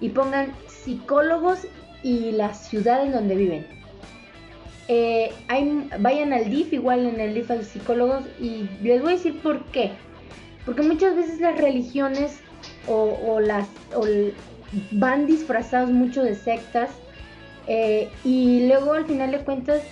y 0.00 0.10
pongan 0.10 0.52
psicólogos 0.68 1.60
y 2.04 2.30
las 2.32 2.68
ciudades 2.68 3.12
donde 3.12 3.34
viven. 3.34 3.66
Eh, 4.86 5.32
hay- 5.48 5.88
vayan 5.98 6.32
al 6.32 6.50
DIF, 6.50 6.72
igual 6.74 7.06
en 7.06 7.18
el 7.18 7.34
DIF 7.34 7.50
hay 7.50 7.64
psicólogos, 7.64 8.24
y 8.38 8.68
les 8.82 9.00
voy 9.02 9.14
a 9.14 9.16
decir 9.16 9.40
por 9.40 9.64
qué. 9.72 9.90
Porque 10.66 10.82
muchas 10.82 11.16
veces 11.16 11.40
las 11.40 11.58
religiones 11.58 12.38
o, 12.86 13.18
o 13.26 13.40
las 13.40 13.66
o 13.96 14.06
van 14.92 15.26
disfrazados 15.26 15.90
mucho 15.90 16.22
de 16.22 16.34
sectas 16.34 16.90
eh, 17.66 18.08
y 18.24 18.66
luego 18.66 18.92
al 18.94 19.04
final 19.06 19.30
de 19.30 19.38
cuentas 19.38 19.82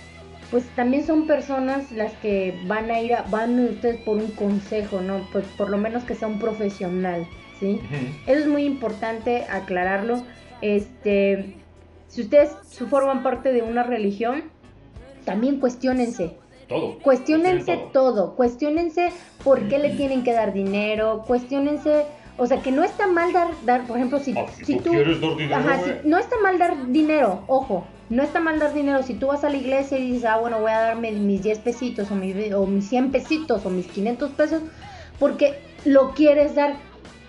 pues 0.51 0.65
también 0.75 1.05
son 1.05 1.25
personas 1.25 1.91
las 1.91 2.11
que 2.13 2.53
van 2.67 2.91
a 2.91 2.99
ir, 3.01 3.15
a, 3.15 3.23
van 3.23 3.59
ustedes 3.59 3.97
por 4.01 4.17
un 4.17 4.27
consejo, 4.31 5.01
¿no? 5.01 5.27
Pues 5.31 5.45
por 5.57 5.69
lo 5.69 5.77
menos 5.79 6.03
que 6.03 6.13
sea 6.13 6.27
un 6.27 6.37
profesional, 6.37 7.25
¿sí? 7.59 7.79
Eso 8.27 8.39
es 8.41 8.47
muy 8.47 8.63
importante 8.65 9.45
aclararlo. 9.49 10.23
Este, 10.61 11.55
si 12.13 12.21
ustedes 12.21 12.51
forman 12.89 13.23
parte 13.23 13.51
de 13.51 13.61
una 13.63 13.83
religión, 13.83 14.43
también 15.25 15.59
cuestionense. 15.59 16.37
Todo. 16.69 16.99
Cuestionense 16.99 17.77
todo. 17.91 18.35
Cuestionense 18.35 19.11
por 19.43 19.67
qué 19.67 19.79
le 19.79 19.89
tienen 19.91 20.23
que 20.23 20.33
dar 20.33 20.53
dinero. 20.53 21.23
Cuestionense. 21.27 22.05
O 22.37 22.47
sea, 22.47 22.61
que 22.61 22.71
no 22.71 22.83
está 22.83 23.05
mal 23.07 23.31
dar, 23.31 23.47
dar 23.65 23.85
por 23.85 23.97
ejemplo, 23.97 24.19
si, 24.19 24.33
Ah, 24.37 24.45
si 24.63 24.77
tú 24.77 24.83
tú... 24.85 24.89
quieres 24.91 25.21
dar 25.21 25.35
dinero, 25.35 25.55
Ajá, 25.55 25.77
güey. 25.77 25.91
si- 26.01 26.07
no 26.07 26.17
está 26.17 26.35
mal 26.41 26.57
dar 26.57 26.87
dinero, 26.91 27.43
ojo, 27.47 27.85
no 28.09 28.23
está 28.23 28.39
mal 28.39 28.57
dar 28.59 28.73
dinero. 28.73 29.03
Si 29.03 29.13
tú 29.13 29.27
vas 29.27 29.43
a 29.43 29.49
la 29.49 29.57
iglesia 29.57 29.99
y 29.99 30.11
dices, 30.13 30.25
ah, 30.25 30.37
bueno, 30.37 30.59
voy 30.59 30.71
a 30.71 30.79
darme 30.79 31.11
mis 31.11 31.43
10 31.43 31.59
pesitos 31.59 32.09
o 32.09 32.15
mis, 32.15 32.51
o 32.53 32.65
mis 32.65 32.89
100 32.89 33.11
pesitos 33.11 33.65
o 33.65 33.69
mis 33.69 33.85
500 33.87 34.31
pesos, 34.31 34.61
porque 35.19 35.59
lo 35.85 36.11
quieres 36.11 36.55
dar. 36.55 36.75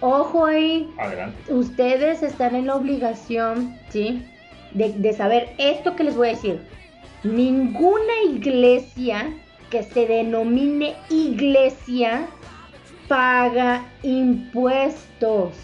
Ojo 0.01 0.45
ahí, 0.47 0.91
Adelante. 0.99 1.53
ustedes 1.53 2.23
están 2.23 2.55
en 2.57 2.67
la 2.67 2.75
obligación, 2.77 3.77
¿sí? 3.91 4.23
De, 4.75 5.13
saber 5.13 5.55
esto 5.59 5.95
que 5.95 6.05
les 6.05 6.17
voy 6.17 6.29
a 6.29 6.31
decir. 6.33 6.61
Ninguna 7.23 8.13
iglesia 8.29 9.33
que 9.71 9.83
se 9.83 10.07
denomine 10.07 10.97
iglesia 11.09 12.27
paga 13.09 13.87
impuestos, 14.03 15.55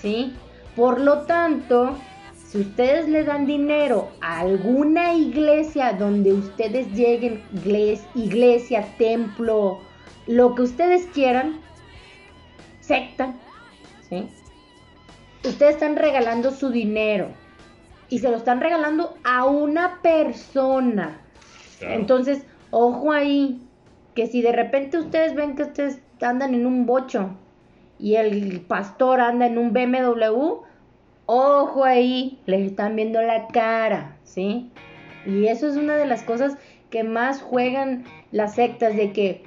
¿sí? 0.00 0.32
Por 0.74 1.00
lo 1.00 1.22
tanto, 1.22 1.96
si 2.34 2.60
ustedes 2.60 3.08
le 3.08 3.24
dan 3.24 3.46
dinero 3.46 4.10
a 4.20 4.40
alguna 4.40 5.12
iglesia 5.12 5.92
donde 5.92 6.32
ustedes 6.32 6.92
lleguen, 6.92 7.42
igles- 7.52 8.06
iglesia, 8.14 8.86
templo, 8.96 9.82
lo 10.26 10.54
que 10.54 10.62
ustedes 10.62 11.06
quieran, 11.12 11.60
secta, 12.80 13.34
¿sí? 14.08 14.28
Ustedes 15.44 15.74
están 15.74 15.96
regalando 15.96 16.50
su 16.50 16.70
dinero 16.70 17.45
y 18.08 18.18
se 18.18 18.30
lo 18.30 18.36
están 18.36 18.60
regalando 18.60 19.14
a 19.24 19.44
una 19.44 20.00
persona. 20.02 21.20
Claro. 21.78 21.94
Entonces, 21.94 22.44
ojo 22.70 23.12
ahí, 23.12 23.60
que 24.14 24.26
si 24.26 24.42
de 24.42 24.52
repente 24.52 24.98
ustedes 24.98 25.34
ven 25.34 25.56
que 25.56 25.64
ustedes 25.64 26.00
andan 26.20 26.54
en 26.54 26.66
un 26.66 26.86
bocho 26.86 27.30
y 27.98 28.16
el 28.16 28.60
pastor 28.60 29.20
anda 29.20 29.46
en 29.46 29.58
un 29.58 29.72
BMW, 29.72 30.62
ojo 31.26 31.84
ahí, 31.84 32.40
les 32.46 32.70
están 32.70 32.96
viendo 32.96 33.20
la 33.20 33.48
cara, 33.48 34.16
¿sí? 34.24 34.70
Y 35.26 35.46
eso 35.48 35.66
es 35.66 35.76
una 35.76 35.96
de 35.96 36.06
las 36.06 36.22
cosas 36.22 36.56
que 36.90 37.02
más 37.04 37.42
juegan 37.42 38.04
las 38.30 38.54
sectas, 38.54 38.96
de 38.96 39.12
que 39.12 39.42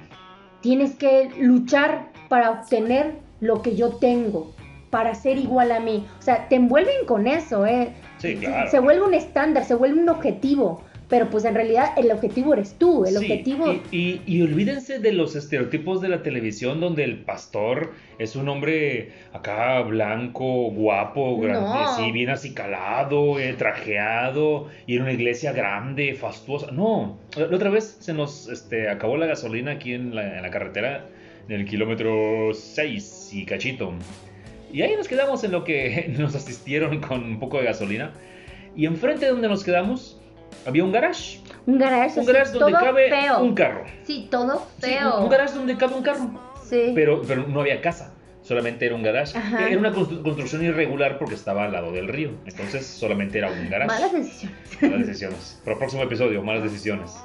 tienes 0.60 0.94
que 0.94 1.30
luchar 1.38 2.08
para 2.28 2.50
obtener 2.50 3.14
lo 3.40 3.62
que 3.62 3.74
yo 3.74 3.96
tengo, 3.96 4.52
para 4.90 5.14
ser 5.14 5.38
igual 5.38 5.72
a 5.72 5.80
mí. 5.80 6.06
O 6.18 6.22
sea, 6.22 6.48
te 6.48 6.56
envuelven 6.56 7.06
con 7.06 7.26
eso, 7.26 7.64
¿eh? 7.66 7.92
Sí, 8.18 8.36
claro. 8.36 8.70
Se 8.70 8.80
vuelve 8.80 9.04
un 9.06 9.14
estándar, 9.14 9.64
se 9.64 9.74
vuelve 9.74 10.00
un 10.00 10.08
objetivo. 10.08 10.82
Pero 11.08 11.28
pues 11.28 11.44
en 11.44 11.56
realidad 11.56 11.86
el 11.96 12.12
objetivo 12.12 12.54
eres 12.54 12.74
tú, 12.78 13.04
el 13.04 13.10
Sí, 13.10 13.16
objetivo... 13.16 13.72
Y, 13.90 13.96
y- 13.96 14.22
y 14.26 14.42
olvídense 14.42 15.00
de 15.00 15.12
los 15.12 15.34
estereotipos 15.34 16.00
de 16.00 16.08
la 16.08 16.22
televisión 16.22 16.78
donde 16.78 17.02
el 17.02 17.18
pastor 17.24 17.94
es 18.20 18.36
un 18.36 18.48
hombre 18.48 19.10
acá 19.32 19.80
blanco, 19.80 20.70
guapo, 20.70 21.40
grande, 21.40 21.68
No. 21.68 21.80
así, 21.80 22.12
bien 22.12 22.30
acicalado, 22.30 23.40
eh, 23.40 23.54
trajeado, 23.54 24.68
y 24.86 24.94
en 24.96 25.02
una 25.02 25.12
iglesia 25.12 25.50
grande, 25.52 26.14
fastuosa. 26.14 26.70
No, 26.70 27.18
la 27.36 27.46
otra 27.56 27.70
vez 27.70 27.96
se 28.00 28.12
nos 28.14 28.48
este, 28.48 28.88
acabó 28.88 29.16
la 29.16 29.26
gasolina 29.26 29.72
aquí 29.72 29.94
en 29.94 30.14
la, 30.14 30.36
en 30.36 30.42
la 30.42 30.50
carretera, 30.50 31.06
en 31.48 31.56
el 31.56 31.64
kilómetro 31.66 32.54
6 32.54 33.30
y 33.32 33.44
cachito. 33.46 33.94
Y 34.72 34.82
ahí 34.82 34.94
nos 34.96 35.08
quedamos 35.08 35.42
en 35.44 35.52
lo 35.52 35.64
que 35.64 36.12
nos 36.18 36.34
asistieron 36.34 37.00
con 37.00 37.24
un 37.24 37.38
poco 37.40 37.58
de 37.58 37.64
gasolina. 37.64 38.12
Y 38.76 38.86
enfrente 38.86 39.26
de 39.26 39.32
donde 39.32 39.48
nos 39.48 39.64
quedamos 39.64 40.16
había 40.66 40.84
un 40.84 40.92
garage. 40.92 41.40
Un 41.66 41.78
garage, 41.78 42.18
Un 42.20 42.26
garage 42.26 42.52
donde 42.52 42.72
cabe 42.78 43.08
feo. 43.10 43.40
un 43.42 43.54
carro. 43.54 43.84
Sí, 44.04 44.28
todo 44.30 44.66
Sí, 44.80 44.86
feo. 44.90 45.16
un, 45.18 45.24
un 45.24 45.30
garage 45.30 45.54
donde 45.54 45.76
cabe 45.76 45.94
un 45.94 46.02
carro. 46.02 46.30
Sí. 46.64 46.92
Pero, 46.94 47.22
pero 47.26 47.46
no 47.46 47.60
había 47.60 47.80
casa. 47.80 48.14
Solamente 48.42 48.86
era 48.86 48.94
un 48.94 49.02
garage. 49.02 49.36
Ajá. 49.36 49.68
Era 49.68 49.78
una 49.78 49.92
constru- 49.92 50.22
construcción 50.22 50.64
irregular 50.64 51.18
porque 51.18 51.34
estaba 51.34 51.64
al 51.64 51.72
lado 51.72 51.92
del 51.92 52.08
río. 52.08 52.30
Entonces 52.46 52.86
solamente 52.86 53.38
era 53.38 53.50
un 53.50 53.68
garage. 53.68 53.88
Malas 53.88 54.12
decisiones. 54.12 54.58
Malas 54.82 55.06
decisiones. 55.06 55.60
Para 55.64 55.72
el 55.74 55.78
próximo 55.78 56.02
episodio, 56.04 56.42
malas 56.42 56.62
decisiones. 56.62 57.16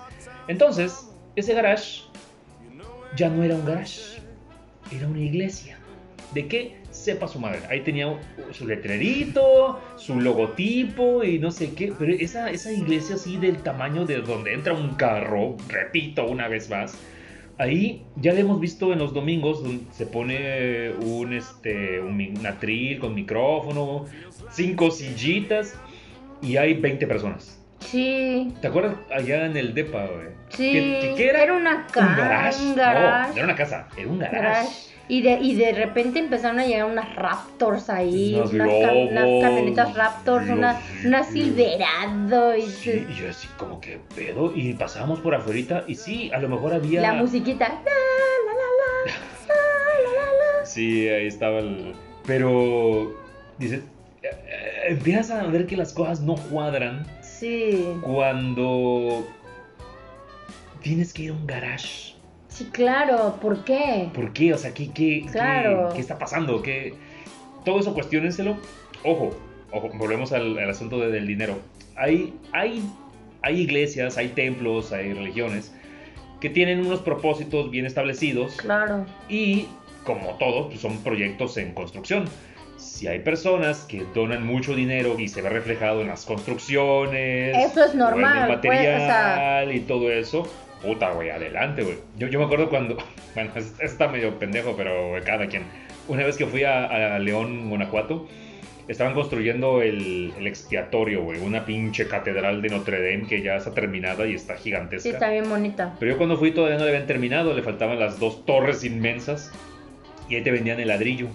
Entonces, 0.48 1.10
ese 1.36 1.54
garage 1.54 2.02
ya 3.16 3.30
no 3.30 3.44
era 3.44 3.56
un 3.56 3.66
garage. 3.66 4.02
Era 4.96 5.08
una 5.08 5.20
iglesia. 5.22 5.78
¿De 6.34 6.48
qué? 6.48 6.78
Sepa 7.06 7.28
su 7.28 7.40
madre. 7.40 7.60
Ahí 7.70 7.82
tenía 7.82 8.12
su 8.52 8.66
letrerito, 8.68 9.80
su 9.96 10.20
logotipo 10.20 11.24
y 11.24 11.38
no 11.38 11.52
sé 11.52 11.76
qué. 11.76 11.94
Pero 11.98 12.12
esa, 12.14 12.50
esa 12.50 12.72
iglesia 12.72 13.14
así 13.14 13.38
del 13.38 13.58
tamaño 13.58 14.06
de 14.06 14.22
donde 14.22 14.54
entra 14.54 14.74
un 14.74 14.96
carro, 14.96 15.56
repito 15.70 16.26
una 16.26 16.48
vez 16.48 16.68
más. 16.68 16.98
Ahí 17.60 18.04
ya 18.16 18.34
lo 18.34 18.40
hemos 18.40 18.60
visto 18.60 18.92
en 18.92 18.98
los 18.98 19.14
domingos 19.14 19.64
se 19.92 20.08
pone 20.08 20.94
un, 20.94 21.32
este, 21.32 22.00
un, 22.00 22.44
atril 22.46 22.98
con 23.00 23.14
micrófono, 23.14 24.06
cinco 24.52 24.90
sillitas 24.90 25.80
y 26.42 26.58
hay 26.58 26.74
20 26.74 27.06
personas. 27.06 27.62
Sí, 27.82 28.52
¿Te 28.62 28.68
acuerdas 28.68 28.96
allá 29.14 29.46
en 29.46 29.56
el 29.58 29.76
DEPA, 29.76 30.08
güey? 30.08 30.28
sí. 30.50 30.72
¿Qué, 30.72 31.14
qué- 31.16 31.30
era? 31.30 31.44
Era 31.44 31.54
una 31.54 31.86
casa. 31.86 32.08
Un 32.08 32.18
garage. 32.18 32.64
Un 32.64 32.76
garage. 32.76 33.30
no 33.30 33.36
era 33.38 33.46
una 33.46 33.56
casa, 33.56 33.88
era 33.96 34.08
un 34.08 34.20
garage. 34.20 34.38
garage. 34.42 34.95
Y 35.08 35.22
de, 35.22 35.34
y 35.40 35.56
de 35.56 35.72
repente 35.74 36.20
empezaron 36.20 36.60
a 36.60 36.66
llegar 36.66 36.86
unas 36.86 37.16
Raptors 37.16 37.90
ahí, 37.90 38.36
unas, 38.36 38.52
unas 38.54 38.68
Lobos, 39.26 39.44
camionetas 39.44 39.94
Raptors, 39.94 40.50
una, 40.50 40.82
una 41.06 41.24
Silverado 41.24 42.56
y 42.56 42.64
Sí, 42.64 43.06
y 43.10 43.14
yo 43.14 43.30
así 43.30 43.48
como 43.58 43.80
que 43.80 44.00
pedo. 44.16 44.52
Y 44.56 44.74
pasábamos 44.74 45.20
por 45.20 45.36
afuera 45.36 45.84
y 45.88 45.96
sí, 45.96 46.32
a 46.34 46.40
lo 46.40 46.50
mejor 46.50 46.74
había. 46.74 47.02
la 47.02 47.14
musiquita. 47.14 47.68
La, 47.68 47.76
la, 47.76 47.84
la, 47.86 49.06
la, 49.06 49.14
la, 49.48 49.56
la, 49.56 50.26
la, 50.26 50.60
la. 50.60 50.66
Sí, 50.66 51.08
ahí 51.08 51.28
estaba 51.28 51.60
el. 51.60 51.94
Pero. 52.26 53.14
Eh, 53.60 53.84
Empiezas 54.88 55.32
a 55.32 55.44
ver 55.48 55.66
que 55.68 55.78
las 55.78 55.94
cosas 55.94 56.22
no 56.22 56.36
cuadran 56.36 57.06
Sí, 57.22 57.86
cuando. 58.02 59.28
Tienes 60.82 61.14
que 61.14 61.24
ir 61.24 61.30
a 61.32 61.34
un 61.34 61.46
garage. 61.48 62.15
Sí, 62.56 62.66
claro, 62.72 63.38
¿por 63.42 63.64
qué? 63.64 64.10
¿Por 64.14 64.32
qué? 64.34 64.54
O 64.54 64.58
sea, 64.58 64.74
¿qué, 64.74 64.90
qué, 64.92 65.26
Claro. 65.32 65.90
qué 65.94 66.00
está 66.02 66.18
pasando? 66.18 66.62
¿Qué... 66.62 66.94
Todo 67.64 67.80
eso 67.80 67.94
cuestiónenselo. 67.94 68.58
Ojo, 69.04 69.32
ojo, 69.72 69.90
volvemos 69.96 70.32
al, 70.32 70.58
al 70.58 70.70
asunto 70.70 71.00
de- 71.00 71.12
del 71.12 71.28
dinero. 71.28 71.60
Hay, 71.96 72.34
hay, 72.54 72.82
hay 73.42 73.62
iglesias, 73.62 74.18
hay 74.18 74.30
templos, 74.30 74.92
hay 74.92 75.14
religiones 75.14 75.74
que 76.42 76.50
tienen 76.50 76.86
unos 76.86 77.00
propósitos 77.02 77.72
bien 77.72 77.86
establecidos 77.86 78.56
Claro. 78.58 79.06
y, 79.30 79.68
como 80.04 80.36
todos, 80.38 80.68
pues, 80.68 80.80
son 80.82 80.98
proyectos 81.00 81.58
en 81.58 81.74
construcción. 81.74 82.26
Si 82.78 83.08
hay 83.08 83.20
personas 83.20 83.86
que 83.86 84.06
donan 84.14 84.46
mucho 84.46 84.76
dinero 84.76 85.16
y 85.18 85.28
se 85.30 85.42
ve 85.42 85.50
reflejado 85.50 86.02
en 86.02 86.08
las 86.08 86.26
construcciones, 86.26 87.56
Eso 87.58 87.84
es 87.84 87.90
o 87.90 87.94
en 87.94 87.98
normal, 88.00 88.52
el 88.52 88.60
pues, 88.60 88.80
o 88.80 88.84
sea- 88.84 89.36
material 89.64 89.76
y 89.76 89.80
todo 89.82 90.12
eso, 90.12 90.48
puta, 90.86 91.12
güey, 91.12 91.30
adelante, 91.30 91.84
güey. 91.84 91.98
Yo, 92.18 92.28
yo 92.28 92.40
me 92.40 92.46
acuerdo 92.46 92.70
cuando, 92.70 92.98
bueno, 93.36 93.52
es- 93.56 93.76
está 93.80 94.08
medio 94.08 94.38
pendejo, 94.40 94.76
pero 94.78 95.10
güey, 95.10 95.24
cada 95.24 95.48
quien. 95.48 95.64
Una 96.08 96.24
vez 96.24 96.38
que 96.38 96.46
fui 96.46 96.64
a, 96.64 97.16
a 97.16 97.20
León, 97.20 97.70
Guanajuato, 97.70 98.28
estaban 98.88 99.16
construyendo 99.16 99.82
el, 99.82 100.32
el 100.38 100.46
expiatorio, 100.46 101.24
güey, 101.24 101.40
una 101.42 101.66
pinche 101.66 102.08
catedral 102.08 102.62
de 102.62 102.70
Notre 102.70 102.98
Dame 103.02 103.28
que 103.28 103.42
ya 103.42 103.56
está 103.56 103.74
terminada 103.74 104.28
y 104.28 104.36
está 104.36 104.56
gigantesca. 104.56 105.02
Sí, 105.02 105.10
está 105.10 105.32
bien 105.32 105.50
bonita. 105.50 105.96
Pero 106.00 106.12
yo 106.12 106.18
cuando 106.18 106.38
fui 106.38 106.52
todavía 106.52 106.78
no 106.78 106.84
le 106.84 106.92
habían 106.92 107.08
terminado, 107.08 107.54
le 107.56 107.64
faltaban 107.64 108.00
las 108.00 108.20
dos 108.20 108.46
torres 108.46 108.84
inmensas 108.84 109.52
y 110.30 110.36
ahí 110.36 110.44
te 110.44 110.52
vendían 110.52 110.80
el 110.80 110.90
ladrillo. 110.90 111.28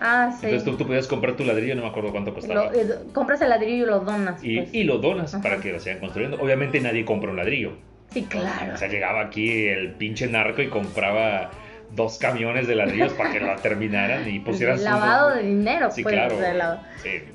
Ah, 0.00 0.30
sí. 0.32 0.46
Entonces 0.46 0.64
tú, 0.68 0.76
tú 0.76 0.86
podías 0.86 1.06
comprar 1.06 1.36
tu 1.36 1.44
ladrillo, 1.44 1.74
no 1.76 1.82
me 1.82 1.88
acuerdo 1.88 2.10
cuánto 2.10 2.34
costaba. 2.34 2.70
Lo- 2.70 2.72
eh, 2.78 2.86
compras 3.14 3.40
el 3.40 3.48
ladrillo 3.48 3.84
y 3.84 3.88
lo 3.88 4.00
donas. 4.00 4.42
y, 4.44 4.56
pues. 4.58 4.74
y 4.74 4.82
lo 4.84 4.98
donas 4.98 5.32
Ajá. 5.34 5.42
para 5.42 5.58
que 5.58 5.72
lo 5.72 5.78
sigan 5.80 6.00
construyendo. 6.00 6.36
Obviamente 6.40 6.80
nadie 6.80 7.04
compra 7.04 7.30
un 7.30 7.36
ladrillo. 7.36 7.72
Sí, 8.16 8.22
claro. 8.24 8.72
O 8.74 8.76
sea, 8.78 8.88
llegaba 8.88 9.20
aquí 9.20 9.66
el 9.68 9.92
pinche 9.92 10.26
narco 10.26 10.62
y 10.62 10.68
compraba 10.68 11.50
dos 11.94 12.16
camiones 12.18 12.66
de 12.66 12.74
ladrillos 12.74 13.12
para 13.12 13.30
que 13.30 13.40
la 13.40 13.56
terminaran 13.62 14.26
y 14.28 14.40
pusieran 14.40 14.78
su- 14.78 14.84
lavado 14.84 15.34
de 15.34 15.42
dinero, 15.42 15.90
Sí, 15.90 16.02
pues. 16.02 16.14
claro. 16.14 16.34
o 16.36 16.38
sea, 16.40 16.54
la- 16.54 16.82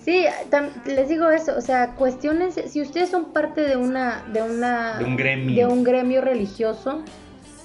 Sí. 0.03 0.25
Les 0.85 1.07
digo 1.07 1.29
eso, 1.29 1.55
o 1.57 1.61
sea, 1.61 1.91
cuestiones, 1.91 2.55
si 2.67 2.81
ustedes 2.81 3.09
son 3.09 3.25
parte 3.31 3.61
de 3.61 3.77
una, 3.77 4.23
de 4.33 4.41
una, 4.41 4.97
De 4.97 5.05
un 5.05 5.15
gremio. 5.15 5.55
de 5.67 5.71
un 5.71 5.83
gremio 5.83 6.19
religioso, 6.21 7.03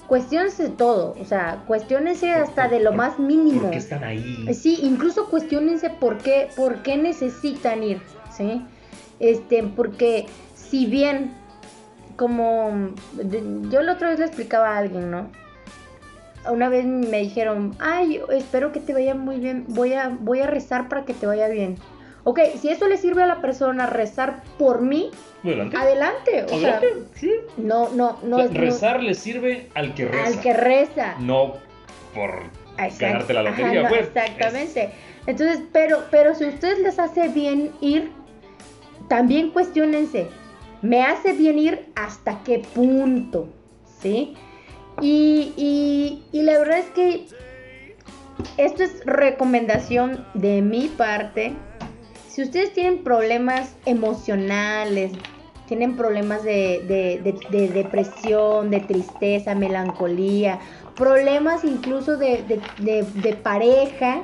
cuestionense 0.07 0.69
todo, 0.69 1.15
o 1.19 1.25
sea, 1.25 1.63
cuestionense 1.67 2.31
hasta 2.31 2.63
por- 2.63 2.71
de 2.71 2.79
lo 2.83 2.91
por- 2.91 2.97
más 2.97 3.19
mínimo. 3.19 3.61
¿Por 3.63 3.71
qué 3.71 3.77
están 3.77 4.03
ahí? 4.03 4.45
Sí, 4.53 4.79
incluso 4.83 5.29
cuestionense 5.29 5.89
por 5.89 6.19
qué, 6.19 6.49
por 6.55 6.83
qué 6.83 6.97
necesitan 6.97 7.81
ir, 7.83 7.99
¿sí? 8.31 8.61
Este, 9.19 9.63
porque 9.63 10.27
si 10.55 10.85
bien 10.85 11.31
como 12.17 12.89
yo 13.69 13.81
la 13.81 13.93
otra 13.93 14.09
vez 14.09 14.19
le 14.19 14.25
explicaba 14.25 14.75
a 14.75 14.77
alguien, 14.79 15.09
¿no? 15.11 15.29
Una 16.51 16.69
vez 16.69 16.85
me 16.85 17.19
dijeron, 17.19 17.75
ay, 17.79 18.21
espero 18.31 18.71
que 18.71 18.79
te 18.79 18.93
vaya 18.93 19.15
muy 19.15 19.37
bien, 19.39 19.65
voy 19.67 19.93
a, 19.93 20.09
voy 20.19 20.39
a 20.41 20.47
rezar 20.47 20.87
para 20.89 21.03
que 21.05 21.13
te 21.13 21.25
vaya 21.27 21.47
bien. 21.47 21.77
Ok, 22.23 22.39
si 22.59 22.69
eso 22.69 22.87
le 22.87 22.97
sirve 22.97 23.23
a 23.23 23.27
la 23.27 23.39
persona 23.41 23.85
rezar 23.85 24.43
por 24.57 24.81
mí, 24.81 25.11
Adelante. 25.43 25.77
adelante. 25.77 26.43
O 26.51 26.59
sea, 26.59 26.77
Adelante, 26.77 26.87
sí. 27.15 27.31
no, 27.57 27.89
no, 27.89 28.17
no 28.23 28.35
O 28.37 28.39
sea, 28.39 28.45
es 28.47 28.51
no- 28.51 28.59
rezar 28.59 29.03
le 29.03 29.13
sirve 29.13 29.69
al 29.75 29.93
que 29.93 30.05
reza. 30.07 30.25
al 30.27 30.39
que 30.41 30.53
reza. 30.53 31.15
No 31.19 31.53
por 32.13 32.31
ganarte 32.99 33.33
la 33.33 33.41
Ajá, 33.41 33.49
lotería, 33.51 33.83
no, 33.83 33.89
pues. 33.89 34.07
Exactamente. 34.07 34.89
Entonces, 35.25 35.61
pero, 35.71 36.03
pero 36.11 36.33
si 36.35 36.45
a 36.45 36.49
ustedes 36.49 36.79
les 36.79 36.97
hace 36.99 37.27
bien 37.29 37.71
ir, 37.81 38.11
también 39.07 39.51
cuestionense, 39.51 40.27
¿me 40.81 41.03
hace 41.03 41.33
bien 41.33 41.57
ir 41.59 41.85
hasta 41.95 42.43
qué 42.43 42.59
punto? 42.59 43.47
¿Sí? 44.01 44.35
Y, 45.01 45.53
y, 45.57 46.23
y 46.31 46.41
la 46.43 46.57
verdad 46.59 46.79
es 46.79 46.85
que 46.91 47.25
esto 48.57 48.83
es 48.83 49.05
recomendación 49.05 50.25
de 50.33 50.61
mi 50.61 50.87
parte. 50.87 51.53
Si 52.29 52.41
ustedes 52.43 52.73
tienen 52.73 53.03
problemas 53.03 53.75
emocionales, 53.85 55.11
tienen 55.67 55.95
problemas 55.95 56.43
de, 56.43 56.81
de- 56.87 57.19
de- 57.23 57.39
de 57.49 57.67
depresión, 57.73 58.69
de 58.71 58.79
tristeza, 58.79 59.53
melancolía, 59.55 60.59
problemas 60.97 61.63
incluso 61.63 62.17
de, 62.17 62.43
de- 62.43 62.61
de- 62.77 63.03
de 63.03 63.33
pareja, 63.33 64.21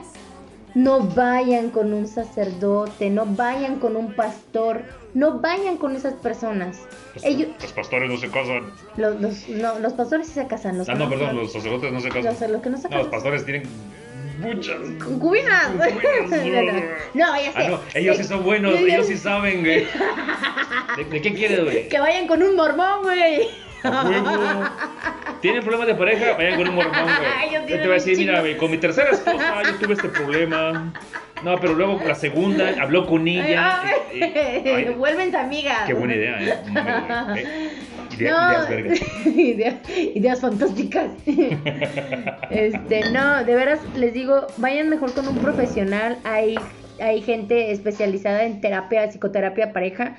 no 0.75 1.01
vayan 1.01 1.69
con 1.69 1.93
un 1.93 2.07
sacerdote, 2.07 3.09
no 3.09 3.25
vayan 3.25 3.79
con 3.79 3.95
un 3.95 4.13
pastor, 4.15 4.81
no 5.13 5.39
vayan 5.39 5.77
con 5.77 5.95
esas 5.95 6.13
personas. 6.15 6.81
Los, 7.15 7.23
Ellos, 7.23 7.47
los 7.61 7.71
pastores 7.73 8.09
no 8.09 8.17
se 8.17 8.29
casan. 8.29 8.63
los, 8.97 9.21
los- 9.21 9.47
no, 9.49 9.79
los 9.79 9.93
pastores 9.93 10.27
sí 10.27 10.33
se 10.33 10.47
casan. 10.47 10.77
Los 10.79 10.89
Ah, 10.89 10.95
no, 10.95 11.09
perdón, 11.09 11.35
los 11.37 11.51
sacerdotes 11.53 11.91
no 11.93 11.99
se 11.99 12.09
casan. 12.09 12.25
los- 12.25 12.49
los 12.51 12.61
que 12.61 12.69
no 12.71 12.77
se 12.77 12.89
No, 12.89 12.97
los 12.97 13.05
casan. 13.05 13.11
pastores 13.11 13.45
tienen 13.45 13.63
muchas. 14.39 14.77
Concubinas. 15.03 15.69
No, 17.13 17.35
ya 17.39 17.51
sé. 17.51 17.53
Ah, 17.55 17.67
no, 17.69 17.79
ellos 17.93 18.17
sí 18.17 18.23
son 18.23 18.43
buenos, 18.43 18.73
ellos 18.79 19.05
sí. 19.05 19.13
sí 19.13 19.19
saben, 19.19 19.59
güey. 19.61 19.85
¿De, 20.97 21.03
de 21.05 21.21
qué 21.21 21.33
quieres, 21.33 21.63
güey? 21.63 21.87
Que 21.89 21.99
vayan 21.99 22.27
con 22.27 22.41
un 22.41 22.55
mormón, 22.55 23.03
güey. 23.03 23.47
¿Tienen 25.41 25.61
problemas 25.61 25.87
de 25.87 25.95
pareja? 25.95 26.33
Vayan 26.37 26.57
con 26.57 26.69
un 26.69 26.75
mormón, 26.75 27.03
güey. 27.03 27.67
yo 27.67 27.81
te 27.81 27.87
va 27.87 27.93
a 27.93 27.97
decir, 27.97 28.17
mira, 28.17 28.39
güey, 28.39 28.57
con 28.57 28.71
mi 28.71 28.77
tercera 28.77 29.09
esposa 29.11 29.63
yo 29.63 29.75
tuve 29.75 29.93
este 29.93 30.09
problema. 30.09 30.93
No, 31.43 31.59
pero 31.59 31.73
luego 31.73 31.99
la 32.05 32.15
segunda 32.15 32.73
habló 32.79 33.05
con 33.05 33.27
ella. 33.27 33.81
Ay, 33.83 34.93
Vuelvense 34.97 35.37
amigas. 35.37 35.83
qué 35.85 35.93
buena 35.93 36.15
idea, 36.15 36.41
¿eh? 36.41 36.57
¿eh? 37.37 37.69
No, 38.19 39.31
ideas, 39.31 39.75
ideas 40.15 40.39
fantásticas. 40.39 41.11
este, 42.49 43.09
no, 43.11 43.43
de 43.43 43.55
veras 43.55 43.79
les 43.95 44.13
digo, 44.13 44.47
vayan 44.57 44.89
mejor 44.89 45.13
con 45.13 45.27
un 45.27 45.37
profesional. 45.37 46.17
Hay, 46.23 46.55
hay 47.01 47.21
gente 47.21 47.71
especializada 47.71 48.43
en 48.43 48.61
terapia, 48.61 49.09
psicoterapia 49.09 49.73
pareja. 49.73 50.15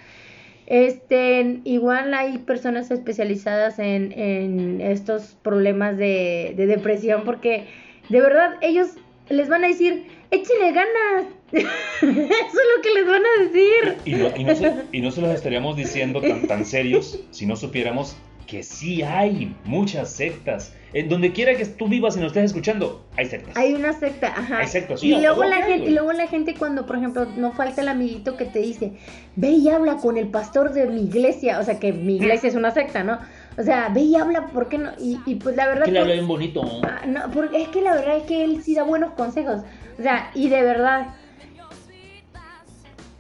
Este, 0.67 1.61
igual 1.65 2.15
hay 2.15 2.39
personas 2.39 2.91
especializadas 2.91 3.79
en, 3.79 4.13
en 4.13 4.81
estos 4.81 5.37
problemas 5.43 5.99
de, 5.99 6.55
de 6.57 6.67
depresión 6.67 7.23
porque 7.25 7.67
de 8.09 8.21
verdad 8.21 8.55
ellos 8.63 8.89
les 9.29 9.49
van 9.49 9.65
a 9.65 9.69
decir, 9.69 10.07
échenle 10.31 10.73
ganas. 10.73 11.27
Eso 11.53 11.67
es 12.03 12.69
lo 12.77 12.83
que 12.83 12.95
les 12.95 13.07
van 13.07 13.23
a 13.25 13.43
decir. 13.43 13.97
Y 14.05 14.15
no, 14.15 14.31
y, 14.37 14.45
no 14.45 14.55
se, 14.55 14.75
y 14.93 15.01
no 15.01 15.11
se 15.11 15.21
los 15.21 15.31
estaríamos 15.31 15.77
diciendo 15.77 16.21
tan, 16.21 16.47
tan 16.47 16.65
serios 16.65 17.21
si 17.31 17.47
no 17.47 17.57
supiéramos 17.57 18.17
que 18.47 18.63
sí 18.63 19.03
hay 19.03 19.55
muchas 19.65 20.11
sectas. 20.11 20.73
En 20.93 21.09
donde 21.09 21.33
quiera 21.33 21.57
que 21.57 21.65
tú 21.67 21.89
vivas 21.89 22.17
y 22.17 22.21
nos 22.21 22.29
estés 22.29 22.45
escuchando, 22.45 23.05
hay 23.17 23.27
sectas. 23.27 23.57
Hay 23.57 23.75
una 23.75 23.93
secta, 23.93 24.29
ajá. 24.29 24.59
Hay 24.59 24.69
sectas, 24.69 25.01
sí, 25.01 25.13
y 25.13 25.21
luego 25.21 25.43
la 25.43 25.63
gente, 25.63 25.91
y 25.91 25.93
luego 25.93 26.13
la 26.13 26.29
gente 26.29 26.55
cuando, 26.55 26.87
por 26.87 26.97
ejemplo, 26.97 27.27
no 27.37 27.51
falta 27.51 27.81
el 27.81 27.89
amiguito 27.89 28.37
que 28.37 28.45
te 28.45 28.61
dice, 28.61 28.93
ve 29.35 29.49
y 29.49 29.69
habla 29.71 29.97
con 29.97 30.17
el 30.17 30.29
pastor 30.29 30.73
de 30.73 30.87
mi 30.87 31.03
iglesia, 31.03 31.59
o 31.59 31.65
sea 31.65 31.81
que 31.81 31.93
mi 31.93 32.15
iglesia 32.17 32.49
es 32.49 32.55
una 32.55 32.71
secta, 32.71 33.03
¿no? 33.03 33.19
O 33.59 33.63
sea, 33.65 33.89
ve 33.89 34.03
y 34.03 34.15
habla, 34.15 34.47
¿por 34.47 34.69
qué 34.69 34.79
no? 34.79 34.91
Y, 35.01 35.19
y 35.27 35.35
pues 35.35 35.57
la 35.57 35.67
verdad 35.67 35.85
Que 35.85 35.91
le 35.91 35.99
pues, 35.99 36.03
habla 36.03 36.15
bien 36.15 36.29
bonito. 36.29 36.63
ah, 36.85 37.07
no, 37.07 37.29
porque 37.33 37.63
es 37.63 37.69
que 37.69 37.81
la 37.83 37.95
verdad 37.95 38.19
es 38.19 38.23
que 38.25 38.45
él 38.45 38.63
sí 38.63 38.77
da 38.77 38.85
buenos 38.85 39.15
consejos. 39.15 39.63
O 39.99 40.03
sea, 40.03 40.31
y 40.35 40.49
de 40.49 40.63
verdad 40.63 41.09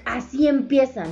así 0.04 0.46
empiezan. 0.46 1.08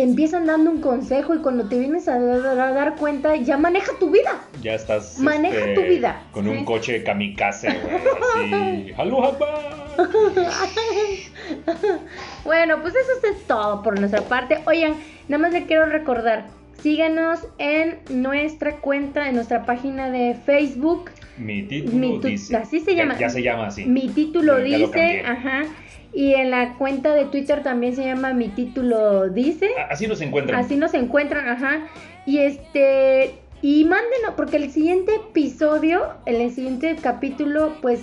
Te 0.00 0.04
empiezan 0.04 0.46
dando 0.46 0.70
un 0.70 0.80
consejo 0.80 1.34
y 1.34 1.40
cuando 1.40 1.68
te 1.68 1.78
vienes 1.78 2.08
a 2.08 2.18
dar, 2.18 2.58
a 2.58 2.72
dar 2.72 2.96
cuenta, 2.96 3.36
ya 3.36 3.58
maneja 3.58 3.92
tu 4.00 4.08
vida. 4.08 4.40
Ya 4.62 4.72
estás. 4.72 5.18
Maneja 5.18 5.58
este, 5.58 5.74
tu 5.74 5.82
vida. 5.82 6.22
Con 6.32 6.44
Sí. 6.44 6.50
un 6.52 6.64
coche 6.64 7.04
kamikaze, 7.04 7.68
güey. 7.68 8.94
Bueno, 12.46 12.80
pues 12.80 12.94
eso 12.94 13.10
es 13.30 13.46
todo 13.46 13.82
por 13.82 14.00
nuestra 14.00 14.22
parte. 14.22 14.60
Oigan, 14.64 14.94
nada 15.28 15.42
más 15.42 15.52
le 15.52 15.66
quiero 15.66 15.84
recordar, 15.84 16.46
síganos 16.82 17.40
en 17.58 17.98
nuestra 18.08 18.76
cuenta, 18.76 19.28
en 19.28 19.34
nuestra 19.34 19.66
página 19.66 20.08
de 20.08 20.34
Facebook. 20.46 21.10
Mi 21.36 21.64
título 21.64 21.94
Mi 21.98 22.18
dice. 22.20 22.56
así 22.56 22.80
se 22.80 22.94
Ya- 22.94 23.02
llama. 23.02 23.18
Ya, 23.18 23.28
se 23.28 23.42
llama 23.42 23.66
así. 23.66 23.84
Mi 23.84 24.08
título 24.08 24.58
Ya- 24.60 24.66
ya 24.66 24.78
lo 24.78 24.86
dice, 24.86 25.20
ajá. 25.26 25.64
Y 26.12 26.34
en 26.34 26.50
la 26.50 26.74
cuenta 26.76 27.14
de 27.14 27.26
Twitter 27.26 27.62
también 27.62 27.94
se 27.94 28.04
llama 28.04 28.32
Mi 28.32 28.48
título 28.48 29.28
dice. 29.28 29.70
Así 29.88 30.06
nos 30.06 30.20
encuentran. 30.20 30.58
Así 30.58 30.76
nos 30.76 30.94
encuentran, 30.94 31.48
ajá. 31.48 31.86
Y 32.26 32.38
este, 32.38 33.34
y 33.62 33.84
mándenos, 33.84 34.34
porque 34.36 34.56
el 34.56 34.70
siguiente 34.70 35.14
episodio, 35.16 36.14
el 36.26 36.50
siguiente 36.50 36.96
capítulo, 37.00 37.74
pues 37.80 38.00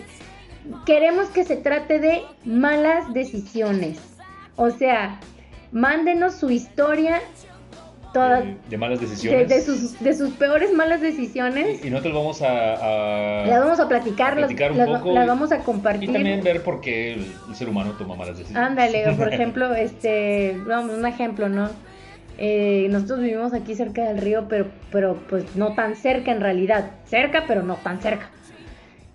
queremos 0.85 1.27
que 1.29 1.43
se 1.43 1.57
trate 1.57 1.99
de 1.99 2.21
malas 2.45 3.13
decisiones. 3.13 3.99
O 4.55 4.69
sea, 4.69 5.19
mándenos 5.71 6.35
su 6.35 6.49
historia, 6.49 7.21
todas, 8.17 8.43
de, 8.69 8.77
malas 8.77 8.99
de, 8.99 9.07
decisiones. 9.07 9.49
de 9.49 9.61
sus, 9.61 9.99
de 9.99 10.13
sus 10.13 10.29
peores 10.31 10.73
malas 10.73 11.01
decisiones. 11.01 11.83
Y, 11.83 11.87
y 11.87 11.89
nosotros 11.89 12.13
vamos 12.15 12.41
a. 12.41 12.73
a- 13.43 13.45
Las 13.47 13.59
vamos 13.61 13.79
a 13.79 13.87
platicar, 13.87 14.33
a 14.33 14.35
las- 14.35 14.39
platicar 14.47 14.71
un 14.71 14.77
las, 14.77 14.87
poco 14.89 15.13
las 15.13 15.25
y- 15.25 15.27
vamos 15.27 15.51
a 15.51 15.57
Y 15.57 15.61
compartir. 15.61 16.11
también 16.13 16.43
ver 16.43 16.61
por 16.63 16.81
qué 16.81 17.13
el, 17.13 17.25
el 17.49 17.55
ser 17.55 17.69
humano 17.69 17.91
toma 17.97 18.15
malas 18.15 18.37
decisiones. 18.37 18.69
Ándale, 18.69 19.13
por 19.17 19.31
ejemplo, 19.33 19.73
este, 19.75 20.57
vamos, 20.65 20.95
un 20.97 21.05
ejemplo, 21.05 21.49
¿no? 21.49 21.69
Eh, 22.39 22.87
nosotros 22.91 23.19
vivimos 23.21 23.53
aquí 23.53 23.73
cerca 23.73 24.03
del 24.03 24.19
río, 24.19 24.45
pero, 24.47 24.67
pero 24.91 25.15
pues 25.27 25.55
no 25.55 25.73
tan 25.73 25.95
cerca 25.95 26.31
en 26.31 26.39
realidad. 26.41 26.91
Cerca, 27.05 27.45
pero 27.47 27.63
no 27.63 27.75
tan 27.75 27.99
cerca. 27.99 28.29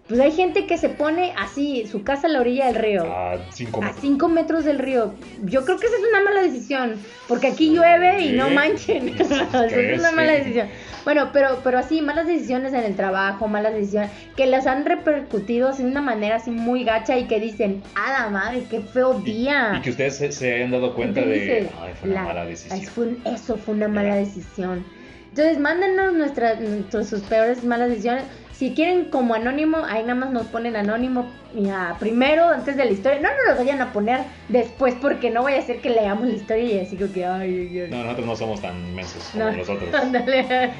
Pues 0.08 0.18
hay 0.20 0.32
gente 0.32 0.66
que 0.66 0.76
se 0.78 0.88
pone 0.88 1.32
así, 1.38 1.86
su 1.86 2.02
casa 2.02 2.26
a 2.26 2.30
la 2.30 2.40
orilla 2.40 2.66
del 2.66 2.74
río. 2.74 3.04
A 3.04 3.38
cinco 3.52 3.78
A 3.80 3.86
metros. 3.86 4.00
5 4.02 4.28
metros 4.28 4.64
del 4.64 4.78
río. 4.80 5.14
Yo 5.44 5.64
creo 5.64 5.78
que 5.78 5.86
esa 5.86 5.96
es 5.96 6.02
una 6.10 6.22
mala 6.22 6.42
decisión. 6.42 6.96
Porque 7.28 7.46
aquí 7.46 7.72
llueve 7.72 8.20
y 8.20 8.32
no 8.32 8.48
Sí. 8.48 8.54
manchen. 8.54 9.08
Esa 9.20 9.66
es 9.66 9.98
una 10.00 10.10
Sí. 10.10 10.14
mala 10.16 10.32
decisión. 10.32 10.68
Bueno, 11.04 11.30
pero, 11.32 11.60
pero 11.64 11.78
así, 11.78 12.02
malas 12.02 12.26
decisiones 12.26 12.74
en 12.74 12.80
el 12.82 12.94
trabajo, 12.96 13.46
malas 13.48 13.72
decisiones 13.74 14.10
que 14.36 14.46
las 14.46 14.66
han 14.66 14.84
repercutido 14.84 15.68
así 15.68 15.82
de 15.84 15.88
una 15.90 16.02
manera 16.02 16.36
así 16.36 16.50
muy 16.50 16.84
gacha 16.84 17.16
y 17.16 17.24
que 17.26 17.38
dicen, 17.40 17.82
¡a 17.94 18.12
la 18.24 18.28
madre, 18.28 18.64
qué 18.68 18.80
feo 18.80 19.20
Y- 19.20 19.30
día! 19.30 19.74
Y, 19.78 19.82
que 19.82 19.90
ustedes 19.90 20.16
se, 20.16 20.32
se 20.32 20.52
hayan 20.56 20.72
dado 20.72 20.94
cuenta 20.94 21.20
de. 21.22 21.70
Ay, 21.80 21.92
fue 21.98 22.10
una 22.10 22.20
la- 22.22 22.26
mala 22.28 22.44
decisión. 22.44 22.82
fue 22.82 23.06
un- 23.06 23.22
eso 23.24 23.56
fue 23.56 23.74
una 23.74 23.88
mala 23.88 24.16
decisión. 24.16 24.84
Entonces, 25.30 25.58
mándenos 25.58 26.12
nuestras, 26.12 26.60
nuestros- 26.60 27.08
sus 27.08 27.20
peores 27.22 27.64
malas 27.64 27.88
decisiones. 27.88 28.24
Si 28.62 28.74
quieren 28.74 29.06
como 29.06 29.34
anónimo, 29.34 29.78
ahí 29.78 30.02
nada 30.02 30.14
más 30.14 30.30
nos 30.30 30.47
ponen 30.47 30.76
anónimo 30.76 31.26
ya, 31.52 31.97
primero, 31.98 32.48
antes 32.48 32.76
de 32.76 32.84
la 32.84 32.93
historia. 32.93 33.18
No 33.20 33.28
nos 33.30 33.59
lo 33.59 33.64
vayan 33.64 33.80
a 33.80 33.93
poner 33.93 34.20
después 34.48 34.94
porque 35.02 35.30
no 35.30 35.43
vaya 35.43 35.59
a 35.59 35.62
ser 35.62 35.80
que 35.80 35.90
leamos 35.90 36.28
la 36.28 36.34
historia 36.34 36.64
y 36.64 36.78
así 36.78 36.97
como 36.97 37.12
que, 37.12 37.24
ay, 37.24 37.68
ay, 37.68 37.80
ay. 37.80 37.90
No, 37.90 38.05
nosotros 38.05 38.24
no 38.24 38.36
somos 38.36 38.60
tan 38.62 38.94
mensos 38.94 39.30
como 39.32 39.47
No, 39.47 39.56
nosotros. 39.56 39.93
ándale. 40.01 40.70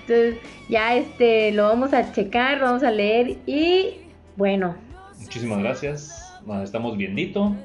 Entonces, 0.00 0.36
ya 0.68 0.94
este, 0.96 1.52
lo 1.52 1.62
vamos 1.62 1.94
a 1.94 2.12
checar, 2.12 2.58
lo 2.58 2.66
vamos 2.66 2.82
a 2.82 2.90
leer 2.90 3.38
y 3.46 4.02
bueno, 4.36 4.74
Muchísimas 5.18 5.60
gracias. 5.60 6.34
Nos 6.44 6.62
estamos 6.64 6.98
viendito. 6.98 7.56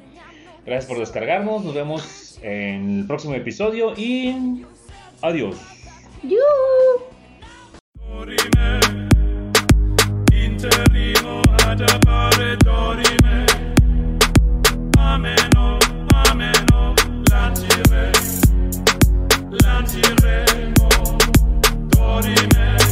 Gracias 0.65 0.85
por 0.85 0.99
descargarnos. 0.99 1.65
Nos 1.65 1.73
vemos 1.73 2.39
en 2.41 2.99
el 2.99 3.07
próximo 3.07 3.35
episodio 3.35 3.93
y 3.97 4.63
adiós. 5.21 5.57
¡yu! 6.23 6.37
Dorime, 10.55 10.85
interrimo 10.85 11.41
ad 11.65 11.81
appare 11.81 12.55
dorime. 12.57 13.45
Ameno, 14.97 15.77
ameno, 16.29 16.93
lancire, 17.29 18.11
lanciremo, 19.61 20.87
dorime. 21.89 22.84